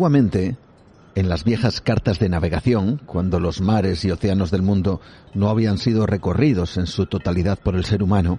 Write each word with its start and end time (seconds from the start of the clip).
Antiguamente, 0.00 0.56
en 1.14 1.28
las 1.28 1.44
viejas 1.44 1.82
cartas 1.82 2.18
de 2.18 2.30
navegación, 2.30 3.02
cuando 3.04 3.38
los 3.38 3.60
mares 3.60 4.02
y 4.06 4.10
océanos 4.10 4.50
del 4.50 4.62
mundo 4.62 5.02
no 5.34 5.50
habían 5.50 5.76
sido 5.76 6.06
recorridos 6.06 6.78
en 6.78 6.86
su 6.86 7.04
totalidad 7.04 7.58
por 7.58 7.76
el 7.76 7.84
ser 7.84 8.02
humano, 8.02 8.38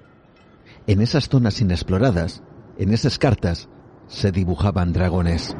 en 0.87 1.01
esas 1.01 1.29
zonas 1.29 1.61
inexploradas, 1.61 2.41
en 2.79 2.91
esas 2.91 3.19
cartas, 3.19 3.69
se 4.07 4.31
dibujaban 4.31 4.91
dragones. 4.91 5.55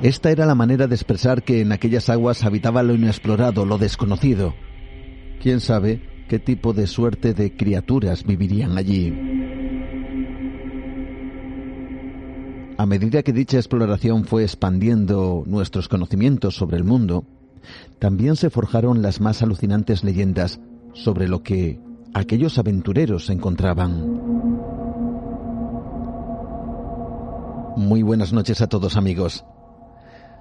Esta 0.00 0.30
era 0.30 0.46
la 0.46 0.54
manera 0.54 0.86
de 0.86 0.94
expresar 0.94 1.42
que 1.42 1.60
en 1.60 1.70
aquellas 1.70 2.08
aguas 2.08 2.44
habitaba 2.44 2.82
lo 2.82 2.94
inexplorado, 2.94 3.66
lo 3.66 3.76
desconocido. 3.76 4.54
¿Quién 5.42 5.60
sabe 5.60 6.00
qué 6.30 6.38
tipo 6.38 6.72
de 6.72 6.86
suerte 6.86 7.34
de 7.34 7.54
criaturas 7.54 8.24
vivirían 8.24 8.78
allí? 8.78 9.25
A 12.78 12.84
medida 12.84 13.22
que 13.22 13.32
dicha 13.32 13.56
exploración 13.56 14.24
fue 14.24 14.42
expandiendo 14.42 15.44
nuestros 15.46 15.88
conocimientos 15.88 16.56
sobre 16.56 16.76
el 16.76 16.84
mundo, 16.84 17.24
también 17.98 18.36
se 18.36 18.50
forjaron 18.50 19.00
las 19.00 19.20
más 19.20 19.42
alucinantes 19.42 20.04
leyendas 20.04 20.60
sobre 20.92 21.26
lo 21.26 21.42
que 21.42 21.80
aquellos 22.12 22.58
aventureros 22.58 23.30
encontraban. 23.30 24.20
Muy 27.76 28.02
buenas 28.02 28.34
noches 28.34 28.60
a 28.60 28.66
todos 28.66 28.96
amigos. 28.96 29.44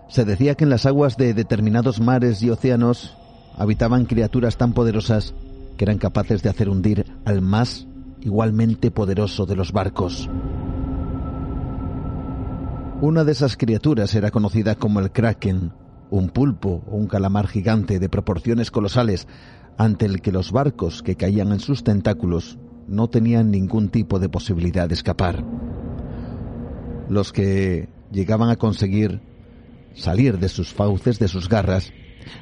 Se 0.10 0.26
decía 0.26 0.56
que 0.56 0.66
en 0.66 0.70
las 0.70 0.86
aguas 0.86 1.16
de 1.16 1.34
determinados 1.34 2.02
mares 2.02 2.42
y 2.44 2.50
océanos 2.50 3.16
habitaban 3.58 4.06
criaturas 4.06 4.58
tan 4.58 4.74
poderosas 4.74 5.34
que 5.78 5.86
eran 5.86 5.98
capaces 5.98 6.44
de 6.44 6.50
hacer 6.50 6.70
hundir 6.70 7.06
al 7.24 7.42
más 7.42 7.88
igualmente 8.22 8.92
poderoso 8.92 9.46
de 9.46 9.56
los 9.56 9.72
barcos. 9.72 10.30
Una 13.06 13.24
de 13.24 13.34
esas 13.34 13.56
criaturas 13.56 14.16
era 14.16 14.32
conocida 14.32 14.74
como 14.74 15.00
el 15.00 15.12
kraken, 15.12 15.72
un 16.10 16.30
pulpo 16.30 16.84
o 16.88 16.96
un 16.96 17.06
calamar 17.06 17.46
gigante 17.46 18.00
de 18.00 18.10
proporciones 18.10 18.72
colosales 18.72 19.28
ante 19.78 20.08
el 20.08 20.22
que 20.22 20.32
los 20.32 20.52
barcos 20.52 21.04
que 21.04 21.16
caían 21.16 21.52
en 21.52 21.60
sus 21.60 21.84
tentáculos 21.84 22.58
no 22.88 23.08
tenían 23.08 23.52
ningún 23.52 23.90
tipo 23.90 24.18
de 24.18 24.28
posibilidad 24.28 24.88
de 24.88 24.96
escapar. 24.96 25.46
Los 27.08 27.32
que 27.32 27.90
llegaban 28.12 28.50
a 28.50 28.56
conseguir 28.56 29.22
salir 29.94 30.40
de 30.40 30.50
sus 30.50 30.74
fauces, 30.74 31.20
de 31.20 31.28
sus 31.28 31.48
garras, 31.48 31.94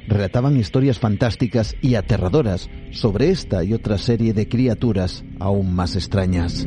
relataban 0.08 0.56
historias 0.56 0.98
fantásticas 0.98 1.76
y 1.82 1.96
aterradoras 1.96 2.70
sobre 2.90 3.28
esta 3.28 3.64
y 3.64 3.74
otra 3.74 3.98
serie 3.98 4.32
de 4.32 4.48
criaturas 4.48 5.24
aún 5.40 5.74
más 5.74 5.94
extrañas. 5.94 6.66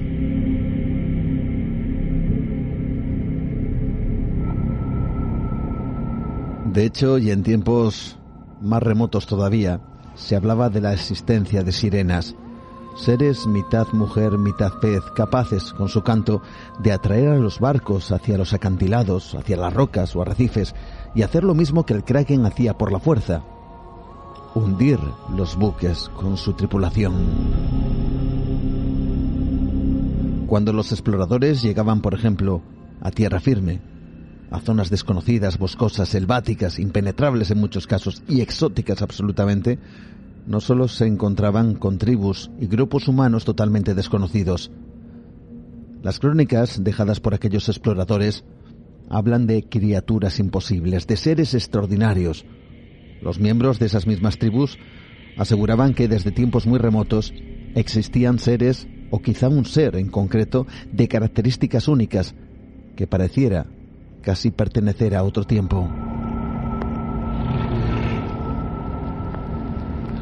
De 6.77 6.85
hecho, 6.85 7.17
y 7.17 7.31
en 7.31 7.41
tiempos 7.41 8.17
más 8.61 8.83
remotos 8.83 9.25
todavía, 9.25 9.81
se 10.13 10.35
hablaba 10.35 10.69
de 10.69 10.79
la 10.79 10.93
existencia 10.93 11.63
de 11.63 11.71
sirenas, 11.71 12.35
seres 12.95 13.47
mitad 13.47 13.87
mujer, 13.93 14.37
mitad 14.37 14.73
pez, 14.79 15.01
capaces, 15.15 15.73
con 15.73 15.89
su 15.89 16.03
canto, 16.03 16.43
de 16.77 16.91
atraer 16.91 17.29
a 17.29 17.37
los 17.37 17.59
barcos 17.59 18.11
hacia 18.11 18.37
los 18.37 18.53
acantilados, 18.53 19.33
hacia 19.33 19.57
las 19.57 19.73
rocas 19.73 20.15
o 20.15 20.21
arrecifes, 20.21 20.75
y 21.15 21.23
hacer 21.23 21.43
lo 21.43 21.55
mismo 21.55 21.83
que 21.83 21.95
el 21.95 22.03
kraken 22.03 22.45
hacía 22.45 22.77
por 22.77 22.91
la 22.91 22.99
fuerza, 22.99 23.41
hundir 24.53 24.99
los 25.35 25.55
buques 25.55 26.11
con 26.15 26.37
su 26.37 26.53
tripulación. 26.53 27.15
Cuando 30.45 30.73
los 30.73 30.91
exploradores 30.91 31.63
llegaban, 31.63 32.01
por 32.01 32.13
ejemplo, 32.13 32.61
a 33.01 33.09
tierra 33.09 33.39
firme, 33.39 33.81
a 34.49 34.59
zonas 34.59 34.89
desconocidas, 34.89 35.57
boscosas, 35.57 36.09
selváticas, 36.09 36.79
impenetrables 36.79 37.51
en 37.51 37.59
muchos 37.59 37.87
casos 37.87 38.23
y 38.27 38.41
exóticas 38.41 39.01
absolutamente, 39.01 39.79
no 40.45 40.61
solo 40.61 40.87
se 40.87 41.05
encontraban 41.05 41.75
con 41.75 41.97
tribus 41.97 42.49
y 42.59 42.67
grupos 42.67 43.07
humanos 43.07 43.43
totalmente 43.43 43.93
desconocidos. 43.93 44.71
Las 46.01 46.19
crónicas 46.19 46.83
dejadas 46.83 47.19
por 47.19 47.33
aquellos 47.33 47.67
exploradores 47.67 48.45
hablan 49.09 49.47
de 49.47 49.63
criaturas 49.63 50.39
imposibles, 50.39 51.07
de 51.07 51.17
seres 51.17 51.53
extraordinarios. 51.53 52.45
Los 53.21 53.39
miembros 53.39 53.79
de 53.79 53.87
esas 53.87 54.07
mismas 54.07 54.37
tribus 54.37 54.77
aseguraban 55.37 55.93
que 55.93 56.07
desde 56.07 56.31
tiempos 56.31 56.65
muy 56.65 56.79
remotos 56.79 57.33
existían 57.75 58.39
seres, 58.39 58.87
o 59.11 59.21
quizá 59.21 59.49
un 59.49 59.65
ser 59.65 59.95
en 59.95 60.09
concreto, 60.09 60.65
de 60.91 61.07
características 61.07 61.87
únicas, 61.87 62.35
que 62.95 63.07
pareciera 63.07 63.67
casi 64.27 64.51
pertenecer 64.51 65.15
a 65.15 65.23
otro 65.23 65.45
tiempo. 65.45 65.87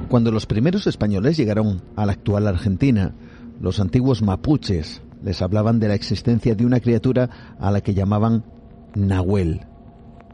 Cuando 0.09 0.29
los 0.29 0.45
primeros 0.45 0.85
españoles 0.85 1.37
llegaron 1.37 1.81
a 1.95 2.05
la 2.05 2.11
actual 2.11 2.45
Argentina, 2.45 3.15
los 3.59 3.79
antiguos 3.79 4.21
mapuches 4.21 5.01
les 5.23 5.41
hablaban 5.41 5.79
de 5.79 5.87
la 5.87 5.95
existencia 5.95 6.53
de 6.53 6.67
una 6.67 6.81
criatura 6.81 7.55
a 7.59 7.71
la 7.71 7.81
que 7.81 7.95
llamaban 7.95 8.45
Nahuel, 8.93 9.61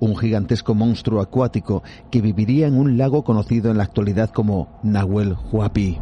un 0.02 0.18
gigantesco 0.18 0.76
monstruo 0.76 1.22
acuático 1.22 1.82
que 2.12 2.20
viviría 2.20 2.68
en 2.68 2.78
un 2.78 2.98
lago 2.98 3.24
conocido 3.24 3.72
en 3.72 3.78
la 3.78 3.84
actualidad 3.84 4.32
como 4.32 4.82
Nahuel 4.84 5.38
Huapi. 5.50 5.98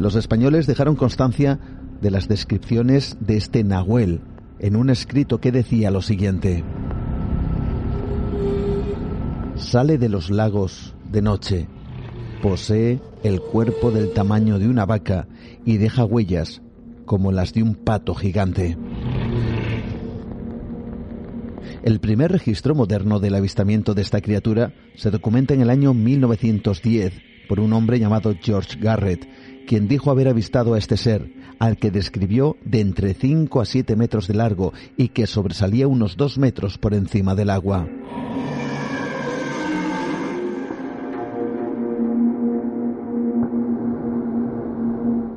Los 0.00 0.16
españoles 0.16 0.66
dejaron 0.66 0.96
constancia 0.96 1.60
de 2.00 2.10
las 2.10 2.26
descripciones 2.26 3.16
de 3.20 3.36
este 3.36 3.62
Nahuel 3.62 4.33
en 4.64 4.76
un 4.76 4.88
escrito 4.88 5.42
que 5.42 5.52
decía 5.52 5.90
lo 5.90 6.00
siguiente. 6.00 6.64
Sale 9.56 9.98
de 9.98 10.08
los 10.08 10.30
lagos 10.30 10.94
de 11.12 11.20
noche, 11.20 11.68
posee 12.42 12.98
el 13.22 13.42
cuerpo 13.42 13.90
del 13.90 14.14
tamaño 14.14 14.58
de 14.58 14.66
una 14.66 14.86
vaca 14.86 15.28
y 15.66 15.76
deja 15.76 16.06
huellas 16.06 16.62
como 17.04 17.30
las 17.30 17.52
de 17.52 17.62
un 17.62 17.74
pato 17.74 18.14
gigante. 18.14 18.78
El 21.82 22.00
primer 22.00 22.32
registro 22.32 22.74
moderno 22.74 23.20
del 23.20 23.34
avistamiento 23.34 23.92
de 23.92 24.00
esta 24.00 24.22
criatura 24.22 24.72
se 24.96 25.10
documenta 25.10 25.52
en 25.52 25.60
el 25.60 25.68
año 25.68 25.92
1910 25.92 27.12
por 27.50 27.60
un 27.60 27.74
hombre 27.74 27.98
llamado 27.98 28.34
George 28.40 28.78
Garrett, 28.80 29.28
quien 29.66 29.88
dijo 29.88 30.10
haber 30.10 30.28
avistado 30.28 30.72
a 30.72 30.78
este 30.78 30.96
ser, 30.96 31.30
al 31.58 31.76
que 31.76 31.90
describió 31.90 32.56
de 32.64 32.80
entre 32.80 33.14
5 33.14 33.60
a 33.60 33.64
7 33.64 33.96
metros 33.96 34.28
de 34.28 34.34
largo 34.34 34.72
y 34.96 35.08
que 35.08 35.26
sobresalía 35.26 35.88
unos 35.88 36.16
2 36.16 36.38
metros 36.38 36.78
por 36.78 36.94
encima 36.94 37.34
del 37.34 37.50
agua. 37.50 37.86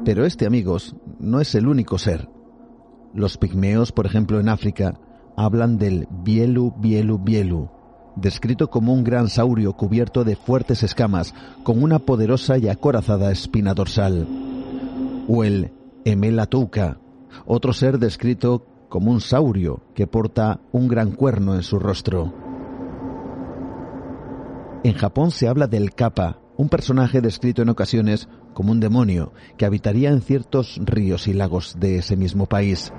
Pero 0.08 0.26
este, 0.26 0.46
amigos, 0.46 0.96
no 1.20 1.42
es 1.42 1.54
el 1.54 1.68
único 1.68 1.98
ser. 1.98 2.30
Los 3.14 3.38
pigmeos, 3.38 3.92
por 3.92 4.06
ejemplo, 4.06 4.40
en 4.40 4.48
África, 4.48 4.98
hablan 5.36 5.78
del 5.78 6.08
bielu, 6.10 6.74
bielu, 6.80 7.20
bielu, 7.20 7.70
descrito 8.16 8.70
como 8.70 8.94
un 8.94 9.04
gran 9.04 9.28
saurio 9.28 9.74
cubierto 9.74 10.24
de 10.24 10.38
fuertes 10.38 10.82
escamas, 10.82 11.36
con 11.64 11.84
una 11.84 12.00
poderosa 12.00 12.58
y 12.58 12.70
acorazada 12.70 13.34
espina 13.34 13.74
dorsal. 13.74 14.26
O 15.28 15.44
el 15.44 15.72
Emelatouka, 16.08 17.02
otro 17.46 17.74
ser 17.74 18.00
descrito 18.00 18.66
como 18.88 19.12
un 19.12 19.20
saurio 19.20 19.82
que 19.94 20.08
porta 20.08 20.62
un 20.72 20.88
gran 20.88 21.12
cuerno 21.12 21.54
en 21.54 21.64
su 21.64 21.80
rostro. 21.80 22.34
En 24.86 24.94
Japón 24.94 25.32
se 25.32 25.50
habla 25.50 25.68
del 25.68 25.94
kappa, 25.94 26.40
un 26.56 26.70
personaje 26.70 27.20
descrito 27.20 27.62
en 27.62 27.68
ocasiones 27.68 28.30
como 28.54 28.72
un 28.72 28.80
demonio 28.80 29.34
que 29.58 29.66
habitaría 29.66 30.10
en 30.10 30.22
ciertos 30.22 30.80
ríos 30.82 31.28
y 31.28 31.34
lagos 31.34 31.76
de 31.78 31.98
ese 31.98 32.16
mismo 32.16 32.46
país. 32.46 32.94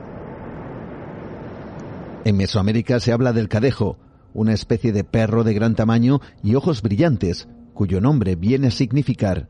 En 2.26 2.36
Mesoamérica 2.36 3.00
se 3.00 3.12
habla 3.12 3.32
del 3.32 3.48
cadejo, 3.48 3.96
una 4.34 4.52
especie 4.52 4.92
de 4.92 5.04
perro 5.04 5.44
de 5.44 5.54
gran 5.54 5.74
tamaño 5.74 6.20
y 6.42 6.56
ojos 6.56 6.82
brillantes, 6.82 7.48
cuyo 7.72 8.02
nombre 8.02 8.36
viene 8.36 8.66
a 8.66 8.70
significar 8.70 9.48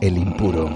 el 0.00 0.16
impuro. 0.16 0.70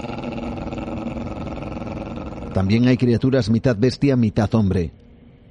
También 2.55 2.87
hay 2.87 2.97
criaturas 2.97 3.51
mitad 3.51 3.77
bestia, 3.77 4.15
mitad 4.15 4.55
hombre. 4.55 4.93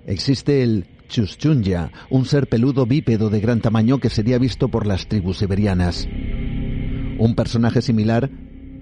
Existe 0.08 0.64
el 0.64 0.88
Chuschunja, 1.10 1.92
un 2.10 2.24
ser 2.24 2.48
peludo 2.48 2.86
bípedo 2.86 3.30
de 3.30 3.42
gran 3.42 3.60
tamaño 3.60 4.00
que 4.00 4.10
sería 4.10 4.38
visto 4.38 4.70
por 4.70 4.88
las 4.88 5.10
tribus 5.10 5.40
siberianas. 5.40 6.08
Un 7.20 7.34
personaje 7.36 7.82
similar 7.82 8.32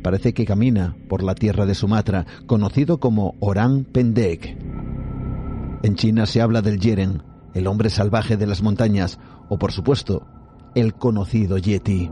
parece 0.04 0.34
que 0.34 0.46
camina 0.46 0.96
por 1.10 1.24
la 1.24 1.34
tierra 1.34 1.66
de 1.66 1.74
Sumatra, 1.74 2.28
conocido 2.46 3.00
como 3.00 3.36
Orang 3.40 3.86
Pendek. 3.86 4.56
En 5.82 5.96
China 5.96 6.28
se 6.28 6.42
habla 6.42 6.62
del 6.62 6.80
Yeren, 6.80 7.24
el 7.56 7.66
hombre 7.66 7.90
salvaje 7.90 8.38
de 8.38 8.46
las 8.46 8.62
montañas, 8.62 9.18
o 9.50 9.58
por 9.58 9.72
supuesto, 9.72 10.28
el 10.76 10.94
conocido 10.94 11.58
Yeti. 11.58 12.12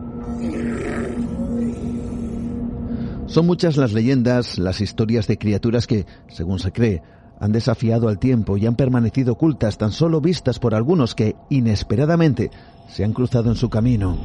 Son 3.30 3.46
muchas 3.46 3.78
las 3.78 3.94
leyendas, 3.94 4.58
las 4.58 4.82
historias 4.82 5.28
de 5.28 5.38
criaturas 5.38 5.86
que, 5.86 6.08
según 6.30 6.58
se 6.58 6.72
cree, 6.72 7.04
han 7.40 7.52
desafiado 7.52 8.10
al 8.10 8.18
tiempo 8.18 8.58
y 8.58 8.66
han 8.66 8.76
permanecido 8.76 9.34
ocultas, 9.34 9.78
tan 9.78 9.92
solo 9.92 10.20
vistas 10.20 10.58
por 10.58 10.74
algunos 10.74 11.14
que, 11.14 11.36
inesperadamente, 11.52 12.50
se 12.90 13.04
han 13.04 13.14
cruzado 13.14 13.52
en 13.52 13.56
su 13.56 13.70
camino. 13.70 14.18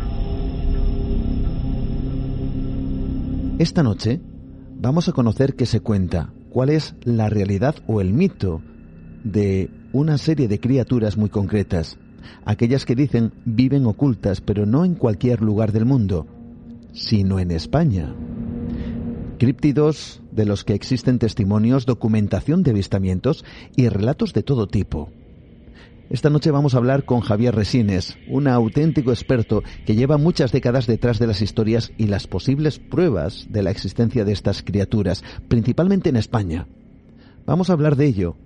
Esta 3.58 3.82
noche 3.82 4.22
vamos 4.80 5.06
a 5.06 5.12
conocer 5.12 5.54
qué 5.54 5.66
se 5.66 5.80
cuenta, 5.80 6.32
cuál 6.48 6.70
es 6.70 6.94
la 7.04 7.28
realidad 7.28 7.74
o 7.86 8.00
el 8.00 8.14
mito 8.14 8.62
de 9.22 9.68
una 9.92 10.16
serie 10.16 10.48
de 10.48 10.60
criaturas 10.60 11.18
muy 11.18 11.28
concretas, 11.28 11.98
aquellas 12.46 12.86
que 12.86 12.94
dicen 12.94 13.34
viven 13.44 13.84
ocultas, 13.84 14.40
pero 14.40 14.64
no 14.64 14.86
en 14.86 14.94
cualquier 14.94 15.42
lugar 15.42 15.72
del 15.72 15.84
mundo, 15.84 16.26
sino 16.94 17.38
en 17.38 17.50
España. 17.50 18.14
De 19.44 20.46
los 20.46 20.64
que 20.64 20.72
existen 20.72 21.18
testimonios, 21.18 21.84
documentación 21.84 22.62
de 22.62 22.70
avistamientos 22.70 23.44
y 23.76 23.88
relatos 23.90 24.32
de 24.32 24.42
todo 24.42 24.68
tipo. 24.68 25.10
Esta 26.08 26.30
noche 26.30 26.50
vamos 26.50 26.74
a 26.74 26.78
hablar 26.78 27.04
con 27.04 27.20
Javier 27.20 27.54
Resines, 27.54 28.16
un 28.26 28.48
auténtico 28.48 29.10
experto 29.10 29.62
que 29.84 29.96
lleva 29.96 30.16
muchas 30.16 30.50
décadas 30.50 30.86
detrás 30.86 31.18
de 31.18 31.26
las 31.26 31.42
historias 31.42 31.92
y 31.98 32.06
las 32.06 32.26
posibles 32.26 32.78
pruebas 32.78 33.46
de 33.50 33.62
la 33.62 33.70
existencia 33.70 34.24
de 34.24 34.32
estas 34.32 34.62
criaturas, 34.62 35.22
principalmente 35.48 36.08
en 36.08 36.16
España. 36.16 36.66
Vamos 37.44 37.68
a 37.68 37.74
hablar 37.74 37.96
de 37.96 38.06
ello 38.06 38.36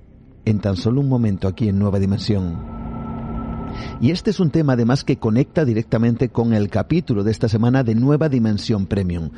en 0.45 0.59
tan 0.59 0.77
solo 0.77 1.01
un 1.01 1.09
momento 1.09 1.47
aquí 1.47 1.69
en 1.69 1.79
Nueva 1.79 2.01
Dimensión. 2.01 2.79
Y 4.01 4.11
este 4.11 4.31
es 4.31 4.41
un 4.41 4.51
tema 4.51 4.73
además 4.73 5.05
que 5.05 5.19
conecta 5.19 5.65
directamente 5.65 6.31
con 6.31 6.55
el 6.55 6.71
capítulo 6.71 7.23
de 7.23 7.31
esta 7.31 7.49
semana 7.49 7.85
de 7.85 7.95
Nueva 7.95 8.29
Dimensión 8.29 8.87
Premium, 8.87 9.31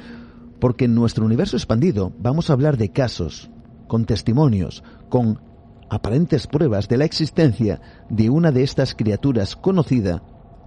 porque 0.61 0.85
en 0.85 0.95
nuestro 0.95 1.25
universo 1.25 1.57
expandido 1.57 2.13
vamos 2.19 2.51
a 2.51 2.53
hablar 2.53 2.77
de 2.77 2.93
casos, 2.93 3.51
con 3.89 4.05
testimonios, 4.05 4.85
con 5.09 5.41
aparentes 5.89 6.47
pruebas 6.47 6.89
de 6.89 6.99
la 6.99 7.05
existencia 7.05 7.81
de 8.09 8.31
una 8.31 8.53
de 8.53 8.63
estas 8.63 8.95
criaturas 8.95 9.57
conocida 9.57 10.23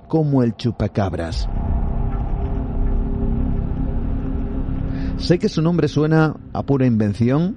como 0.09 0.43
el 0.43 0.55
chupacabras. 0.55 1.47
Sé 5.17 5.39
que 5.39 5.47
su 5.47 5.61
nombre 5.61 5.87
suena 5.87 6.35
a 6.51 6.63
pura 6.63 6.85
invención, 6.85 7.55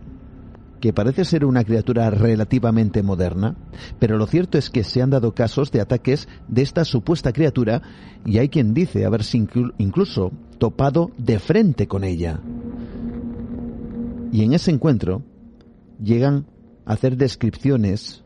que 0.81 0.93
parece 0.93 1.25
ser 1.25 1.45
una 1.45 1.65
criatura 1.65 2.11
relativamente 2.11 3.03
moderna, 3.03 3.57
pero 3.99 4.19
lo 4.19 4.27
cierto 4.27 4.59
es 4.59 4.71
que 4.71 4.85
se 4.85 5.03
han 5.03 5.11
dado 5.11 5.35
casos 5.35 5.71
de 5.73 5.81
ataques 5.81 6.29
de 6.49 6.63
esta 6.63 6.85
supuesta 6.85 7.33
criatura 7.33 7.83
y 8.25 8.39
hay 8.39 8.49
quien 8.49 8.75
dice 8.75 9.05
haberse 9.05 9.39
incluso 9.79 10.33
topado 10.59 11.11
de 11.19 11.39
frente 11.39 11.87
con 11.87 12.05
ella. 12.05 12.41
Y 14.33 14.43
en 14.43 14.53
ese 14.53 14.71
encuentro 14.71 15.23
llegan 16.03 16.47
hacer 16.85 17.17
descripciones 17.17 18.25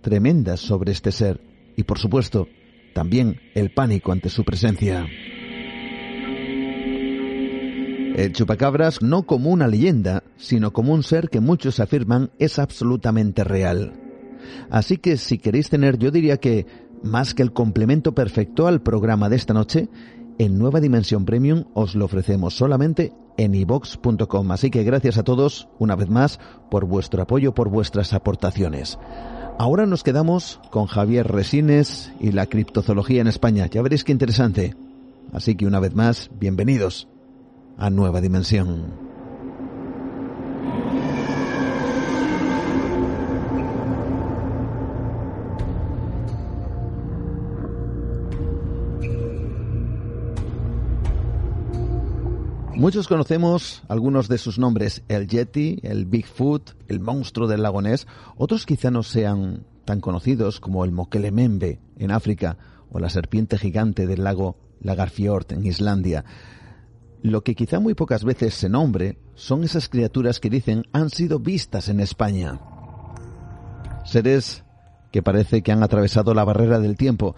tremendas 0.00 0.60
sobre 0.60 0.92
este 0.92 1.12
ser 1.12 1.40
y 1.76 1.84
por 1.84 1.98
supuesto 1.98 2.48
también 2.94 3.40
el 3.54 3.72
pánico 3.72 4.12
ante 4.12 4.28
su 4.28 4.44
presencia. 4.44 5.06
El 8.18 8.32
chupacabras 8.32 9.00
no 9.00 9.22
como 9.22 9.50
una 9.50 9.68
leyenda, 9.68 10.24
sino 10.36 10.72
como 10.72 10.92
un 10.92 11.04
ser 11.04 11.28
que 11.28 11.38
muchos 11.38 11.78
afirman 11.78 12.32
es 12.40 12.58
absolutamente 12.58 13.44
real. 13.44 13.92
Así 14.70 14.98
que 14.98 15.16
si 15.16 15.38
queréis 15.38 15.70
tener, 15.70 15.98
yo 15.98 16.10
diría 16.10 16.38
que 16.38 16.66
más 17.04 17.32
que 17.32 17.44
el 17.44 17.52
complemento 17.52 18.16
perfecto 18.16 18.66
al 18.66 18.82
programa 18.82 19.28
de 19.28 19.36
esta 19.36 19.54
noche, 19.54 19.88
en 20.36 20.58
Nueva 20.58 20.80
Dimensión 20.80 21.26
Premium 21.26 21.66
os 21.74 21.94
lo 21.94 22.06
ofrecemos 22.06 22.56
solamente 22.56 23.12
en 23.36 23.54
ivox.com. 23.54 24.50
Así 24.50 24.72
que 24.72 24.82
gracias 24.82 25.16
a 25.16 25.22
todos, 25.22 25.68
una 25.78 25.94
vez 25.94 26.08
más, 26.08 26.40
por 26.72 26.86
vuestro 26.86 27.22
apoyo, 27.22 27.54
por 27.54 27.68
vuestras 27.68 28.12
aportaciones. 28.14 28.98
Ahora 29.60 29.86
nos 29.86 30.02
quedamos 30.02 30.58
con 30.72 30.86
Javier 30.86 31.28
Resines 31.28 32.12
y 32.18 32.32
la 32.32 32.46
criptozoología 32.46 33.20
en 33.20 33.28
España. 33.28 33.68
Ya 33.70 33.80
veréis 33.80 34.02
qué 34.02 34.10
interesante. 34.10 34.74
Así 35.32 35.54
que 35.54 35.68
una 35.68 35.78
vez 35.78 35.94
más, 35.94 36.32
bienvenidos 36.40 37.06
a 37.78 37.90
Nueva 37.90 38.20
Dimensión. 38.20 39.08
Muchos 52.74 53.08
conocemos 53.08 53.82
algunos 53.88 54.28
de 54.28 54.38
sus 54.38 54.58
nombres, 54.58 55.02
el 55.08 55.26
Yeti, 55.26 55.80
el 55.82 56.06
Bigfoot, 56.06 56.76
el 56.86 57.00
monstruo 57.00 57.48
del 57.48 57.62
lago 57.62 57.82
Ness. 57.82 58.06
Otros 58.36 58.66
quizá 58.66 58.92
no 58.92 59.02
sean 59.02 59.64
tan 59.84 60.00
conocidos 60.00 60.60
como 60.60 60.84
el 60.84 60.92
Mokelemembe 60.92 61.80
en 61.96 62.12
África 62.12 62.56
o 62.90 63.00
la 63.00 63.10
serpiente 63.10 63.58
gigante 63.58 64.06
del 64.06 64.22
lago 64.22 64.56
Lagarfjord 64.80 65.54
en 65.54 65.66
Islandia. 65.66 66.24
Lo 67.22 67.42
que 67.42 67.54
quizá 67.54 67.80
muy 67.80 67.94
pocas 67.94 68.24
veces 68.24 68.54
se 68.54 68.68
nombre 68.68 69.18
son 69.34 69.64
esas 69.64 69.88
criaturas 69.88 70.38
que 70.38 70.50
dicen 70.50 70.84
han 70.92 71.10
sido 71.10 71.40
vistas 71.40 71.88
en 71.88 72.00
España. 72.00 72.60
Seres 74.04 74.64
que 75.10 75.22
parece 75.22 75.62
que 75.62 75.72
han 75.72 75.82
atravesado 75.82 76.34
la 76.34 76.44
barrera 76.44 76.78
del 76.78 76.96
tiempo 76.96 77.34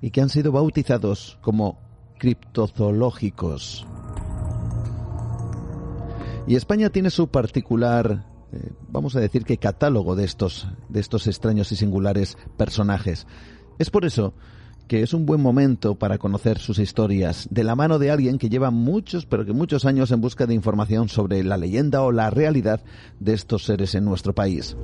y 0.00 0.10
que 0.10 0.20
han 0.20 0.28
sido 0.28 0.52
bautizados 0.52 1.38
como 1.40 1.78
criptozoológicos. 2.18 3.86
Y 6.46 6.56
España 6.56 6.90
tiene 6.90 7.10
su 7.10 7.28
particular, 7.28 8.26
eh, 8.52 8.72
vamos 8.88 9.14
a 9.16 9.20
decir 9.20 9.44
que 9.44 9.58
catálogo 9.58 10.16
de 10.16 10.24
estos, 10.24 10.68
de 10.88 11.00
estos 11.00 11.26
extraños 11.26 11.70
y 11.72 11.76
singulares 11.76 12.36
personajes. 12.56 13.26
Es 13.78 13.90
por 13.90 14.04
eso 14.04 14.34
que 14.92 15.02
es 15.02 15.14
un 15.14 15.24
buen 15.24 15.40
momento 15.40 15.94
para 15.94 16.18
conocer 16.18 16.58
sus 16.58 16.78
historias 16.78 17.48
de 17.50 17.64
la 17.64 17.74
mano 17.74 17.98
de 17.98 18.10
alguien 18.10 18.36
que 18.36 18.50
lleva 18.50 18.70
muchos, 18.70 19.24
pero 19.24 19.46
que 19.46 19.54
muchos 19.54 19.86
años 19.86 20.10
en 20.10 20.20
busca 20.20 20.44
de 20.44 20.52
información 20.52 21.08
sobre 21.08 21.42
la 21.42 21.56
leyenda 21.56 22.02
o 22.02 22.12
la 22.12 22.28
realidad 22.28 22.82
de 23.18 23.32
estos 23.32 23.64
seres 23.64 23.94
en 23.94 24.04
nuestro 24.04 24.34
país. 24.34 24.76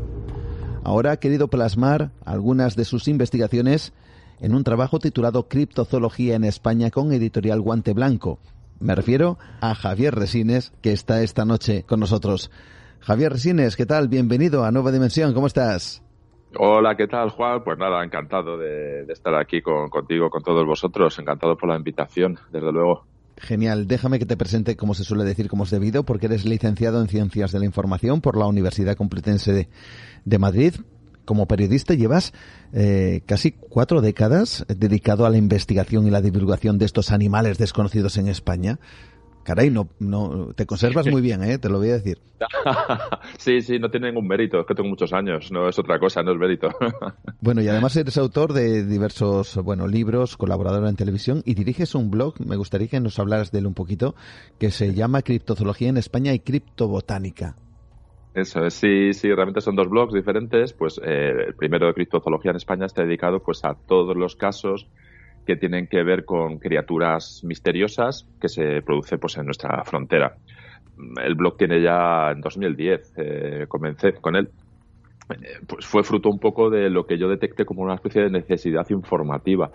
Ahora 0.83 1.12
ha 1.12 1.17
querido 1.19 1.49
plasmar 1.49 2.11
algunas 2.25 2.75
de 2.75 2.87
sus 2.87 3.07
investigaciones 3.07 3.93
en 4.41 4.55
un 4.55 4.65
trabajo 4.65 4.99
titulado 4.99 5.47
Criptozoología 5.47 6.37
en 6.37 6.45
España 6.45 6.91
con 6.91 7.12
editorial 7.12 7.61
Guante 7.61 7.93
Blanco, 7.93 8.38
me 8.81 8.95
refiero 8.95 9.38
a 9.61 9.75
Javier 9.75 10.15
Resines, 10.15 10.73
que 10.81 10.93
está 10.95 11.23
esta 11.23 11.45
noche 11.45 11.83
con 11.83 12.00
nosotros. 12.00 12.50
Javier 13.00 13.35
Resines, 13.35 13.77
¿qué 13.77 13.85
tal? 13.85 14.09
Bienvenido 14.09 14.65
a 14.65 14.71
Nueva 14.71 14.91
Dimensión, 14.91 15.35
¿cómo 15.35 15.49
estás? 15.49 16.00
Hola, 16.57 16.97
¿qué 16.97 17.07
tal, 17.07 17.31
Juan? 17.31 17.62
Pues 17.62 17.78
nada, 17.78 18.02
encantado 18.02 18.57
de, 18.57 19.02
estar 19.12 19.35
aquí 19.35 19.61
contigo, 19.61 20.31
con 20.31 20.43
todos 20.43 20.67
vosotros. 20.67 21.19
Encantado 21.19 21.57
por 21.57 21.69
la 21.69 21.76
invitación, 21.76 22.38
desde 22.50 22.73
luego. 22.73 23.05
Genial. 23.37 23.87
Déjame 23.87 24.19
que 24.19 24.26
te 24.26 24.37
presente, 24.37 24.76
como 24.76 24.95
se 24.95 25.05
suele 25.05 25.25
decir, 25.25 25.49
como 25.49 25.64
es 25.64 25.71
debido, 25.71 26.05
porque 26.05 26.26
eres 26.26 26.45
licenciado 26.45 27.00
en 27.00 27.09
Ciencias 27.09 27.52
de 27.52 27.59
la 27.59 27.64
Información 27.64 28.21
por 28.21 28.37
la 28.37 28.47
Universidad 28.47 28.97
Complutense 28.97 29.69
de 30.25 30.38
Madrid, 30.38 30.75
como 31.28 31.47
periodista 31.47 31.93
llevas 31.93 32.33
eh, 32.73 33.21
casi 33.26 33.52
cuatro 33.52 34.00
décadas 34.00 34.64
dedicado 34.67 35.26
a 35.26 35.31
la 35.31 35.37
investigación 35.37 36.07
y 36.07 36.11
la 36.11 36.23
divulgación 36.23 36.78
de 36.78 36.87
estos 36.87 37.12
animales 37.12 37.59
desconocidos 37.59 38.17
en 38.17 38.28
España. 38.28 38.78
Caray, 39.49 39.71
no, 39.71 39.88
no, 39.99 40.52
te 40.55 40.67
conservas 40.67 41.07
muy 41.07 41.23
bien, 41.23 41.43
¿eh? 41.43 41.57
te 41.57 41.71
lo 41.71 41.78
voy 41.78 41.88
a 41.88 41.95
decir. 41.95 42.19
sí, 43.38 43.62
sí, 43.62 43.78
no 43.78 43.90
tiene 43.90 44.09
ningún 44.09 44.28
mérito, 44.28 44.61
es 44.61 44.67
que 44.67 44.75
tengo 44.75 44.90
muchos 44.90 45.14
años, 45.14 45.50
no 45.50 45.71
es 45.71 45.78
otra 45.78 45.99
cosa, 45.99 46.23
no 46.23 46.33
es 46.33 46.38
mérito. 46.38 46.69
bueno, 47.40 47.62
y 47.62 47.69
además 47.69 47.97
eres 47.97 48.19
autor 48.19 48.52
de 48.52 48.85
diversos, 48.85 49.57
bueno, 49.64 49.88
libros, 49.88 50.37
colaborador 50.37 50.87
en 50.87 50.97
televisión 50.97 51.43
y 51.47 51.55
diriges 51.55 51.95
un 51.95 52.11
blog, 52.11 52.35
me 52.47 52.57
gustaría 52.57 52.88
que 52.88 53.00
nos 53.00 53.19
hablaras 53.19 53.50
de 53.50 53.61
él 53.61 53.67
un 53.67 53.73
poquito, 53.73 54.14
que 54.59 54.71
se 54.71 54.93
llama 54.93 55.23
Criptozoología 55.23 55.88
en 55.88 55.97
España 55.97 56.35
y 56.35 56.40
Criptobotánica. 56.40 57.57
Eso 58.35 58.67
es, 58.67 58.75
sí, 58.75 59.14
sí, 59.14 59.28
realmente 59.33 59.62
son 59.62 59.76
dos 59.76 59.88
blogs 59.88 60.12
diferentes. 60.12 60.75
Pues 60.75 61.00
eh, 61.02 61.33
el 61.49 61.55
primero 61.55 61.87
de 61.87 61.95
criptozoología 61.95 62.50
en 62.50 62.59
España 62.59 62.85
está 62.85 63.02
dedicado 63.02 63.40
pues 63.40 63.64
a 63.64 63.75
todos 63.75 64.14
los 64.14 64.37
casos 64.37 64.87
que 65.49 65.57
tienen 65.57 65.87
que 65.87 66.02
ver 66.02 66.26
con 66.26 66.59
criaturas 66.59 67.40
misteriosas 67.43 68.28
que 68.38 68.50
se 68.50 68.83
producen 68.83 69.19
pues 69.19 69.38
en 69.38 69.47
nuestra 69.47 69.83
frontera. 69.83 70.35
El 71.25 71.37
blog 71.37 71.57
tiene 71.57 71.81
ya 71.83 72.33
en 72.33 72.43
2010, 72.43 73.14
eh, 73.17 73.64
comencé 73.67 74.12
con 74.21 74.37
él. 74.37 74.50
Eh, 75.31 75.61
pues 75.67 75.87
fue 75.87 76.02
fruto 76.02 76.28
un 76.28 76.38
poco 76.38 76.69
de 76.69 76.90
lo 76.90 77.07
que 77.07 77.17
yo 77.17 77.31
detecté 77.31 77.64
como 77.64 77.81
una 77.81 77.95
especie 77.95 78.25
de 78.25 78.31
necesidad 78.31 78.85
informativa 78.90 79.71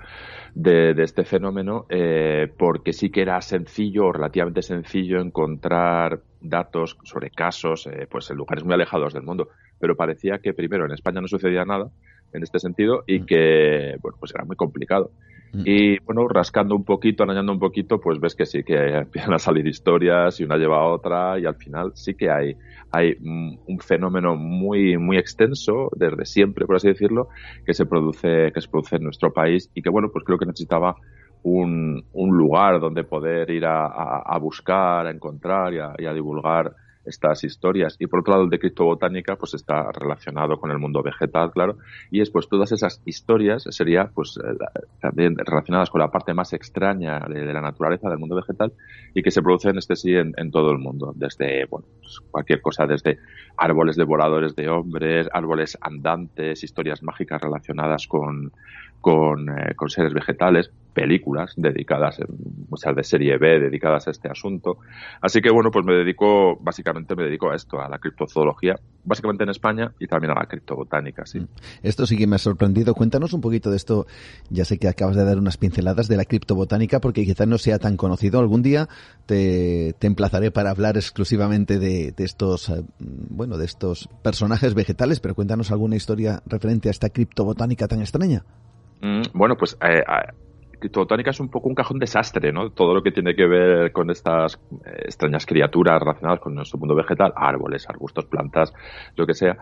de, 0.53 0.91
este 1.01 1.23
fenómeno, 1.23 1.87
eh, 1.89 2.53
porque 2.55 2.93
sí 2.93 3.09
que 3.09 3.23
era 3.23 3.41
sencillo, 3.41 4.11
relativamente 4.11 4.61
sencillo, 4.61 5.21
encontrar 5.21 6.19
datos 6.39 6.97
sobre 7.03 7.31
casos 7.31 7.87
eh, 7.87 8.05
pues 8.07 8.29
en 8.29 8.37
lugares 8.37 8.63
muy 8.63 8.75
alejados 8.75 9.15
del 9.15 9.23
mundo. 9.23 9.47
Pero 9.79 9.95
parecía 9.95 10.37
que 10.37 10.53
primero 10.53 10.85
en 10.85 10.91
España 10.91 11.19
no 11.19 11.27
sucedía 11.27 11.65
nada 11.65 11.89
en 12.31 12.43
este 12.43 12.59
sentido 12.59 13.03
y 13.07 13.21
mm. 13.21 13.25
que 13.25 13.95
bueno 14.03 14.17
pues 14.19 14.31
era 14.35 14.45
muy 14.45 14.55
complicado. 14.55 15.09
Mm. 15.53 15.61
Y 15.65 15.99
bueno, 15.99 16.27
rascando 16.27 16.75
un 16.75 16.83
poquito, 16.83 17.23
arañando 17.23 17.51
un 17.51 17.59
poquito, 17.59 17.99
pues 17.99 18.19
ves 18.19 18.35
que 18.35 18.45
sí, 18.45 18.63
que 18.63 18.97
empiezan 18.97 19.33
a 19.33 19.39
salir 19.39 19.67
historias 19.67 20.39
y 20.39 20.43
una 20.43 20.57
lleva 20.57 20.77
a 20.77 20.87
otra 20.87 21.39
y 21.39 21.45
al 21.45 21.55
final 21.55 21.91
sí 21.93 22.15
que 22.15 22.31
hay, 22.31 22.55
hay 22.91 23.15
un 23.21 23.79
fenómeno 23.79 24.35
muy, 24.35 24.97
muy 24.97 25.17
extenso 25.17 25.89
desde 25.95 26.25
siempre, 26.25 26.65
por 26.65 26.77
así 26.77 26.87
decirlo, 26.87 27.27
que 27.65 27.73
se 27.73 27.85
produce, 27.85 28.51
que 28.51 28.61
se 28.61 28.67
produce 28.67 28.95
en 28.95 29.03
nuestro 29.03 29.31
país 29.31 29.69
y 29.75 29.81
que 29.83 29.89
bueno, 29.89 30.09
pues 30.11 30.25
creo 30.25 30.39
que 30.39 30.45
necesitaba 30.45 30.95
un, 31.43 32.03
un 32.13 32.37
lugar 32.37 32.79
donde 32.79 33.03
poder 33.03 33.51
ir 33.51 33.65
a, 33.65 33.85
a, 33.85 34.37
buscar, 34.39 35.05
a 35.05 35.11
encontrar 35.11 35.73
y 35.73 36.05
a 36.05 36.13
divulgar 36.13 36.73
estas 37.05 37.43
historias. 37.43 37.95
Y 37.99 38.07
por 38.07 38.21
otro 38.21 38.33
lado, 38.33 38.43
el 38.43 38.49
de 38.49 38.59
criptobotánica 38.59 39.35
pues 39.35 39.53
está 39.53 39.91
relacionado 39.91 40.57
con 40.57 40.71
el 40.71 40.79
mundo 40.79 41.01
vegetal, 41.03 41.51
claro, 41.51 41.77
y 42.11 42.21
es 42.21 42.29
pues 42.29 42.47
todas 42.47 42.71
esas 42.71 43.01
historias 43.05 43.65
sería 43.69 44.11
pues 44.13 44.37
eh, 44.37 44.57
también 45.01 45.35
relacionadas 45.37 45.89
con 45.89 45.99
la 45.99 46.11
parte 46.11 46.33
más 46.33 46.53
extraña 46.53 47.19
de, 47.19 47.53
la 47.53 47.61
naturaleza 47.61 48.09
del 48.09 48.19
mundo 48.19 48.35
vegetal 48.35 48.73
y 49.13 49.21
que 49.21 49.31
se 49.31 49.41
producen 49.41 49.77
este 49.77 49.95
sí 49.95 50.13
en, 50.15 50.51
todo 50.51 50.71
el 50.71 50.77
mundo, 50.77 51.13
desde 51.15 51.65
bueno, 51.65 51.87
pues, 51.99 52.19
cualquier 52.31 52.61
cosa, 52.61 52.85
desde 52.85 53.17
árboles 53.57 53.95
devoradores 53.95 54.55
de 54.55 54.69
hombres, 54.69 55.27
árboles 55.33 55.77
andantes, 55.81 56.63
historias 56.63 57.01
mágicas 57.01 57.41
relacionadas 57.41 58.07
con, 58.07 58.51
con, 59.03 59.49
eh, 59.49 59.75
con 59.75 59.89
seres 59.89 60.13
vegetales, 60.13 60.71
películas 60.93 61.51
dedicadas, 61.57 62.19
muchas 62.69 62.95
de 62.95 63.03
serie 63.03 63.37
B, 63.37 63.59
dedicadas 63.59 64.07
a 64.07 64.11
este 64.11 64.29
asunto. 64.29 64.77
Así 65.19 65.41
que 65.41 65.51
bueno, 65.51 65.71
pues 65.71 65.85
me 65.85 65.93
dedico, 65.93 66.55
básicamente 66.61 67.13
me 67.13 67.23
dedico 67.25 67.51
a 67.51 67.55
esto, 67.55 67.81
a 67.81 67.89
la 67.89 67.97
criptozoología, 67.97 68.79
básicamente 69.03 69.43
en 69.43 69.49
España 69.49 69.91
y 69.99 70.07
también 70.07 70.31
a 70.31 70.35
la 70.35 70.45
criptobotánica, 70.45 71.25
sí. 71.25 71.41
Mm. 71.41 71.47
Esto 71.81 72.05
sí 72.05 72.15
que 72.15 72.27
me 72.27 72.37
ha 72.37 72.39
sorprendido. 72.39 72.93
Cuéntanos 72.95 73.33
un 73.33 73.41
poquito 73.41 73.71
de 73.71 73.75
esto, 73.75 74.07
ya 74.49 74.63
sé 74.63 74.77
que 74.77 74.87
acabas 74.87 75.17
de 75.17 75.25
dar 75.25 75.37
unas 75.37 75.57
pinceladas 75.57 76.07
de 76.07 76.15
la 76.15 76.23
criptobotánica 76.23 77.01
porque 77.01 77.25
quizás 77.25 77.45
no 77.45 77.57
sea 77.57 77.79
tan 77.79 77.97
conocido. 77.97 78.39
Algún 78.39 78.61
día 78.61 78.87
te, 79.25 79.95
te 79.99 80.07
emplazaré 80.07 80.49
para 80.51 80.69
hablar 80.69 80.95
exclusivamente 80.95 81.77
de, 81.77 82.13
de 82.13 82.23
estos, 82.23 82.69
eh, 82.69 82.85
bueno, 82.99 83.57
de 83.57 83.65
estos 83.65 84.07
personajes 84.21 84.75
vegetales, 84.75 85.19
pero 85.19 85.35
cuéntanos 85.35 85.71
alguna 85.71 85.97
historia 85.97 86.41
referente 86.45 86.87
a 86.87 86.91
esta 86.91 87.09
criptobotánica 87.09 87.89
tan 87.89 87.99
extraña. 87.99 88.45
Mm, 89.03 89.21
bueno, 89.33 89.57
pues 89.57 89.77
eh, 89.85 90.01
es 90.81 91.39
un 91.41 91.49
poco 91.49 91.67
un 91.67 91.75
cajón 91.75 91.99
desastre, 91.99 92.53
¿no? 92.53 92.69
Todo 92.69 92.93
lo 92.93 93.03
que 93.03 93.11
tiene 93.11 93.35
que 93.35 93.45
ver 93.45 93.91
con 93.91 94.09
estas 94.09 94.55
eh, 94.85 95.03
extrañas 95.05 95.45
criaturas 95.45 95.99
relacionadas 95.99 96.39
con 96.39 96.55
nuestro 96.55 96.79
mundo 96.79 96.95
vegetal, 96.95 97.33
árboles, 97.35 97.85
arbustos, 97.89 98.25
plantas, 98.25 98.73
lo 99.17 99.25
que 99.25 99.33
sea, 99.33 99.57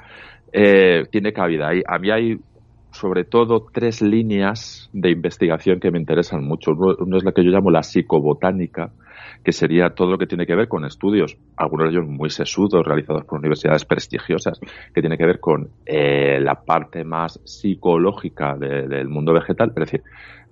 eh, 0.53 1.05
tiene 1.11 1.33
cabida. 1.33 1.71
a 1.87 1.97
mí 1.97 2.11
hay 2.11 2.37
sobre 2.91 3.23
todo 3.23 3.65
tres 3.73 4.01
líneas 4.01 4.89
de 4.93 5.09
investigación 5.09 5.79
que 5.79 5.89
me 5.89 5.97
interesan 5.97 6.43
mucho. 6.43 6.71
Uno, 6.73 7.17
es 7.17 7.23
la 7.23 7.31
que 7.31 7.43
yo 7.43 7.49
llamo 7.49 7.71
la 7.71 7.81
psicobotánica, 7.81 8.91
que 9.43 9.51
sería 9.51 9.89
todo 9.91 10.11
lo 10.11 10.17
que 10.17 10.27
tiene 10.27 10.45
que 10.45 10.55
ver 10.55 10.67
con 10.67 10.85
estudios, 10.85 11.37
algunos 11.57 11.87
de 11.87 11.91
ellos 11.91 12.07
muy 12.07 12.29
sesudos, 12.29 12.85
realizados 12.85 13.25
por 13.25 13.39
universidades 13.39 13.85
prestigiosas, 13.85 14.59
que 14.93 15.01
tiene 15.01 15.17
que 15.17 15.25
ver 15.25 15.39
con 15.39 15.69
eh, 15.85 16.39
la 16.41 16.61
parte 16.61 17.03
más 17.03 17.39
psicológica 17.43 18.55
del 18.55 19.07
mundo 19.07 19.33
vegetal, 19.33 19.69
es 19.69 19.75
decir, 19.75 20.03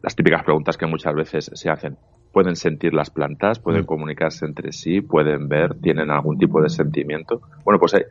las 0.01 0.15
típicas 0.15 0.43
preguntas 0.43 0.77
que 0.77 0.86
muchas 0.86 1.13
veces 1.13 1.51
se 1.53 1.69
hacen. 1.69 1.98
¿Pueden 2.31 2.55
sentir 2.55 2.93
las 2.93 3.10
plantas? 3.10 3.60
¿Pueden 3.60 3.84
mm. 3.84 3.86
comunicarse 3.86 4.46
entre 4.46 4.72
sí? 4.72 5.01
¿Pueden 5.01 5.50
ver? 5.50 5.75
¿Tienen 5.75 6.12
algún 6.12 6.38
tipo 6.38 6.62
de 6.62 6.69
sentimiento? 6.69 7.41
Bueno, 7.65 7.79
pues 7.79 7.96
hay 7.96 8.03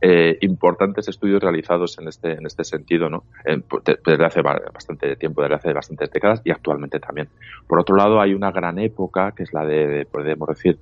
eh, 0.00 0.36
importantes 0.42 1.08
estudios 1.08 1.42
realizados 1.42 1.98
en 1.98 2.08
este, 2.08 2.32
en 2.32 2.44
este 2.46 2.64
sentido, 2.64 3.08
¿no? 3.08 3.24
Pues, 3.68 3.82
desde 4.04 4.24
hace 4.24 4.42
bastante 4.42 5.16
tiempo, 5.16 5.42
desde 5.42 5.54
hace 5.54 5.72
bastantes 5.72 6.10
décadas 6.10 6.42
y 6.44 6.50
actualmente 6.50 7.00
también. 7.00 7.28
Por 7.66 7.80
otro 7.80 7.96
lado, 7.96 8.20
hay 8.20 8.34
una 8.34 8.50
gran 8.50 8.78
época, 8.78 9.32
que 9.32 9.44
es 9.44 9.52
la 9.54 9.64
de, 9.64 10.06
podemos 10.10 10.48
decir, 10.48 10.78